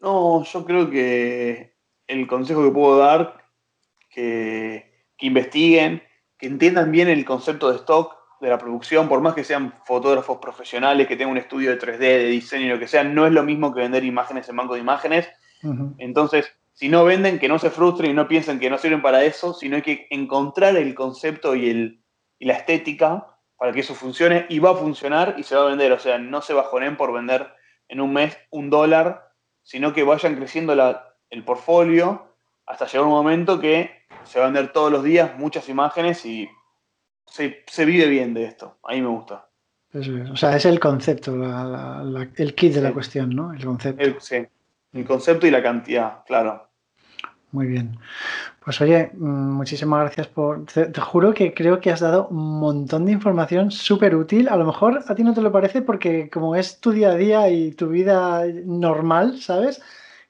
No, 0.00 0.42
yo 0.42 0.64
creo 0.64 0.88
que 0.88 1.74
el 2.06 2.26
consejo 2.26 2.64
que 2.64 2.70
puedo 2.70 2.98
dar, 2.98 3.44
que, 4.08 5.06
que 5.18 5.26
investiguen, 5.26 6.02
que 6.38 6.46
entiendan 6.46 6.90
bien 6.90 7.08
el 7.08 7.24
concepto 7.26 7.70
de 7.70 7.76
stock, 7.76 8.16
de 8.40 8.48
la 8.48 8.58
producción, 8.58 9.08
por 9.08 9.20
más 9.20 9.34
que 9.34 9.44
sean 9.44 9.74
fotógrafos 9.84 10.38
profesionales, 10.38 11.08
que 11.08 11.16
tengan 11.16 11.32
un 11.32 11.38
estudio 11.38 11.70
de 11.70 11.78
3D, 11.78 11.98
de 11.98 12.26
diseño 12.26 12.66
y 12.66 12.68
lo 12.68 12.78
que 12.78 12.86
sea, 12.86 13.02
no 13.04 13.26
es 13.26 13.32
lo 13.32 13.42
mismo 13.42 13.74
que 13.74 13.80
vender 13.80 14.04
imágenes 14.04 14.48
en 14.48 14.56
banco 14.56 14.74
de 14.74 14.80
imágenes. 14.80 15.28
Entonces, 15.98 16.57
si 16.78 16.88
no 16.88 17.04
venden, 17.04 17.40
que 17.40 17.48
no 17.48 17.58
se 17.58 17.70
frustren 17.70 18.12
y 18.12 18.14
no 18.14 18.28
piensen 18.28 18.60
que 18.60 18.70
no 18.70 18.78
sirven 18.78 19.02
para 19.02 19.24
eso, 19.24 19.52
sino 19.52 19.74
hay 19.74 19.82
que 19.82 20.06
encontrar 20.10 20.76
el 20.76 20.94
concepto 20.94 21.56
y, 21.56 21.68
el, 21.68 22.04
la 22.38 22.52
estética 22.52 23.36
para 23.56 23.72
que 23.72 23.80
eso 23.80 23.96
funcione 23.96 24.46
y 24.48 24.60
va 24.60 24.70
a 24.70 24.76
funcionar 24.76 25.34
y 25.38 25.42
se 25.42 25.56
va 25.56 25.62
a 25.62 25.70
vender. 25.70 25.90
O 25.90 25.98
sea, 25.98 26.18
no 26.18 26.40
se 26.40 26.54
bajonen 26.54 26.96
por 26.96 27.12
vender 27.12 27.48
en 27.88 28.00
un 28.00 28.12
mes 28.12 28.38
un 28.50 28.70
dólar, 28.70 29.32
sino 29.64 29.92
que 29.92 30.04
vayan 30.04 30.36
creciendo 30.36 30.72
el 31.30 31.44
portfolio 31.44 32.36
hasta 32.64 32.86
llegar 32.86 33.06
un 33.06 33.12
momento 33.12 33.58
que 33.58 34.06
se 34.22 34.38
va 34.38 34.44
a 34.44 34.48
vender 34.50 34.72
todos 34.72 34.92
los 34.92 35.02
días 35.02 35.36
muchas 35.36 35.68
imágenes 35.68 36.24
y 36.24 36.48
se, 37.26 37.84
vive 37.84 38.06
bien 38.06 38.34
de 38.34 38.44
esto. 38.44 38.78
A 38.84 38.92
mí 38.92 39.02
me 39.02 39.08
gusta. 39.08 39.48
o 40.30 40.36
sea, 40.36 40.54
es 40.54 40.64
el 40.64 40.78
concepto, 40.78 41.34
el 42.36 42.54
kit 42.54 42.72
de 42.72 42.82
la 42.82 42.92
cuestión, 42.92 43.30
¿no? 43.30 43.52
El 43.52 43.64
concepto. 43.64 44.20
sí, 44.20 44.46
el 44.92 45.04
concepto 45.04 45.44
y 45.44 45.50
la 45.50 45.60
cantidad, 45.60 46.24
claro. 46.24 46.67
Muy 47.50 47.66
bien. 47.66 47.98
Pues 48.62 48.80
oye, 48.82 49.10
mm, 49.14 49.52
muchísimas 49.52 50.00
gracias 50.00 50.26
por... 50.28 50.66
Te, 50.66 51.00
juro 51.00 51.32
que 51.32 51.54
creo 51.54 51.80
que 51.80 51.90
has 51.90 52.00
dado 52.00 52.28
un 52.28 52.60
montón 52.60 53.06
de 53.06 53.12
información 53.12 53.70
súper 53.70 54.14
útil. 54.16 54.48
A 54.48 54.56
lo 54.56 54.66
mejor 54.66 55.02
a 55.08 55.14
ti 55.14 55.24
no 55.24 55.32
te 55.32 55.40
lo 55.40 55.50
parece 55.50 55.80
porque 55.80 56.28
como 56.28 56.56
es 56.56 56.80
tu 56.80 56.90
día 56.92 57.10
a 57.10 57.14
día 57.14 57.48
y 57.48 57.72
tu 57.72 57.88
vida 57.88 58.44
normal, 58.66 59.40
¿sabes? 59.40 59.80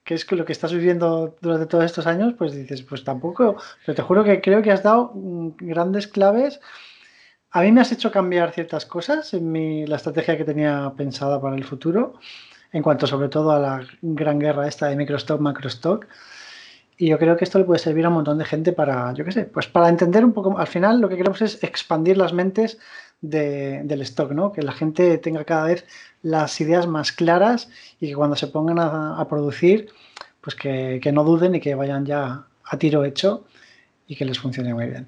Que 0.05 0.15
es 0.15 0.31
lo 0.31 0.45
que 0.45 0.53
estás 0.53 0.73
viviendo 0.73 1.37
durante 1.41 1.67
todos 1.67 1.85
estos 1.85 2.07
años, 2.07 2.35
pues 2.39 2.55
dices, 2.55 2.83
pues 2.83 3.03
tampoco. 3.03 3.57
Pero 3.85 3.97
te 3.97 4.03
juro 4.03 4.23
que 4.23 4.41
creo 4.41 4.63
que 4.63 4.71
has 4.71 4.85
dado 4.85 5.13
mm, 5.15 5.57
grandes 5.59 6.07
claves. 6.07 6.61
A 7.51 7.63
mí 7.63 7.73
me 7.73 7.81
has 7.81 7.91
hecho 7.93 8.13
cambiar 8.13 8.53
ciertas 8.53 8.87
cosas 8.87 9.35
en 9.35 9.51
mi, 9.51 9.87
la 9.87 9.97
estrategia 9.97 10.37
que 10.37 10.45
tenía 10.45 10.93
pensada 10.97 11.41
para 11.41 11.57
el 11.57 11.65
futuro, 11.65 12.15
en 12.73 12.83
cuanto 12.83 13.07
sobre 13.07 13.29
todo 13.29 13.51
a 13.53 13.59
la 13.59 13.81
gran 14.03 14.39
guerra 14.39 14.69
esta 14.69 14.87
de 14.87 14.97
microstock, 14.97 15.41
macrostock. 15.41 16.07
Y 17.01 17.07
yo 17.07 17.19
creo 17.19 17.37
que 17.37 17.45
esto 17.45 17.61
le 17.61 17.65
puede 17.65 17.79
servir 17.79 18.05
a 18.05 18.09
un 18.09 18.15
montón 18.15 18.39
de 18.39 18.45
gente 18.45 18.73
para, 18.73 19.15
yo 19.15 19.25
qué 19.25 19.31
sé, 19.31 19.45
pues 19.45 19.69
para 19.69 19.89
entender 19.89 20.25
un 20.25 20.33
poco, 20.33 20.59
al 20.59 20.67
final 20.67 21.01
lo 21.01 21.09
que 21.09 21.17
queremos 21.17 21.41
es 21.43 21.63
expandir 21.63 22.19
las 22.19 22.33
mentes 22.33 22.79
del 23.21 24.03
stock, 24.03 24.33
¿no? 24.33 24.51
Que 24.53 24.63
la 24.63 24.73
gente 24.73 25.17
tenga 25.19 25.45
cada 25.45 25.65
vez 25.67 25.87
las 26.23 26.61
ideas 26.61 26.89
más 26.89 27.13
claras 27.13 27.71
y 28.01 28.09
que 28.09 28.17
cuando 28.17 28.35
se 28.35 28.49
pongan 28.49 28.81
a, 28.81 29.25
producir, 29.29 29.91
pues 30.41 30.57
que, 30.57 31.01
no 31.13 31.23
duden 31.23 31.55
y 31.55 31.61
que 31.61 31.77
vayan 31.77 32.05
ya 32.05 32.47
a 32.65 32.79
tiro 32.79 33.05
hecho 33.05 33.45
y 34.09 34.17
que 34.17 34.25
les 34.25 34.41
funcione 34.41 34.75
muy 34.75 34.87
bien. 34.87 35.07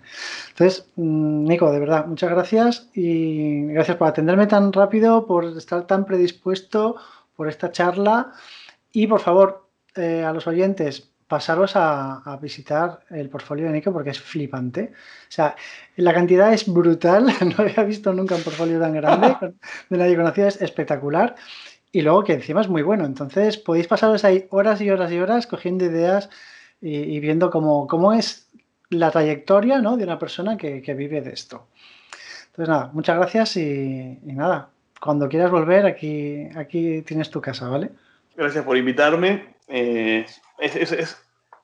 Entonces, 0.50 0.86
mm, 0.94 1.44
Nico, 1.44 1.72
de 1.72 1.80
verdad, 1.80 2.06
muchas 2.06 2.30
gracias 2.30 2.88
y 2.94 3.64
gracias 3.66 3.96
por 3.96 4.06
atenderme 4.06 4.46
tan 4.46 4.72
rápido, 4.72 5.26
por 5.26 5.44
estar 5.44 5.86
tan 5.88 6.04
predispuesto, 6.04 6.96
por 7.34 7.48
esta 7.48 7.72
charla 7.72 8.32
y 8.92 9.08
por 9.08 9.20
favor, 9.20 9.66
eh, 9.96 10.22
a 10.22 10.32
los 10.32 10.46
oyentes, 10.46 11.09
pasaros 11.30 11.76
a, 11.76 12.36
visitar 12.42 13.04
el 13.08 13.30
portfolio 13.30 13.66
de 13.66 13.72
Nico 13.72 13.92
porque 13.92 14.10
es 14.10 14.20
flipante. 14.20 14.92
O 14.92 15.30
sea, 15.30 15.54
la 15.96 16.12
cantidad 16.12 16.52
es 16.52 16.70
brutal. 16.70 17.32
No 17.40 17.54
había 17.58 17.84
visto 17.84 18.12
nunca 18.12 18.34
un 18.34 18.42
portfolio 18.42 18.80
tan 18.80 18.92
grande 18.92 19.36
de 19.88 19.96
nadie 19.96 20.16
conocido. 20.16 20.48
Es 20.48 20.60
espectacular. 20.60 21.36
Y 21.92 22.02
luego 22.02 22.24
que 22.24 22.34
encima 22.34 22.60
es 22.60 22.68
muy 22.68 22.82
bueno. 22.82 23.06
Entonces 23.06 23.56
podéis 23.56 23.86
pasaros 23.86 24.24
ahí 24.24 24.46
horas 24.50 24.80
y 24.80 24.90
horas 24.90 25.12
y 25.12 25.20
horas 25.20 25.46
cogiendo 25.46 25.84
ideas 25.84 26.28
y, 26.82 27.20
viendo 27.20 27.50
cómo, 27.50 27.86
cómo, 27.86 28.12
es 28.12 28.48
la 28.88 29.10
trayectoria 29.10 29.80
¿no? 29.80 29.96
de 29.96 30.04
una 30.04 30.18
persona 30.18 30.56
que, 30.56 30.94
vive 30.94 31.20
de 31.20 31.30
esto. 31.30 31.68
Entonces 32.48 32.68
nada, 32.68 32.90
muchas 32.92 33.16
gracias 33.16 33.56
y, 33.56 34.18
nada, 34.24 34.70
cuando 35.00 35.28
quieras 35.28 35.50
volver 35.50 35.86
aquí, 35.86 36.48
aquí 36.56 37.02
tienes 37.02 37.30
tu 37.30 37.40
casa, 37.40 37.68
¿vale? 37.68 37.90
Gracias 38.34 38.64
por 38.64 38.76
invitarme. 38.76 39.54
Eh, 39.68 40.26
es, 40.60 41.16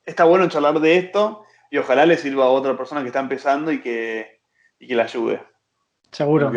está 0.04 0.24
bueno 0.24 0.48
charlar 0.48 0.80
de 0.80 0.96
esto 0.96 1.44
y 1.70 1.78
ojalá 1.78 2.06
le 2.06 2.16
sirva 2.16 2.44
a 2.44 2.48
otra 2.48 2.76
persona 2.76 3.02
que 3.02 3.08
está 3.08 3.20
empezando 3.20 3.72
y 3.72 3.80
que, 3.80 4.40
y 4.78 4.86
que 4.86 4.94
la 4.94 5.04
ayude. 5.04 5.42
Seguro, 6.12 6.52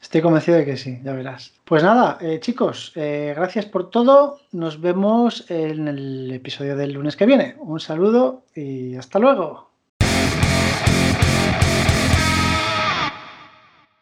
estoy, 0.00 0.22
convencido 0.22 0.56
de 0.58 0.64
que 0.64 0.76
sí, 0.76 1.00
ya 1.02 1.12
verás. 1.12 1.52
Pues 1.64 1.82
nada, 1.82 2.18
eh, 2.20 2.38
chicos, 2.40 2.92
eh, 2.94 3.34
gracias 3.36 3.66
por 3.66 3.90
todo. 3.90 4.38
Nos 4.52 4.80
vemos 4.80 5.50
en 5.50 5.88
el 5.88 6.32
episodio 6.32 6.76
del 6.76 6.92
lunes 6.92 7.16
que 7.16 7.26
viene. 7.26 7.56
Un 7.58 7.80
saludo 7.80 8.44
y 8.54 8.96
hasta 8.96 9.18
luego. 9.18 9.65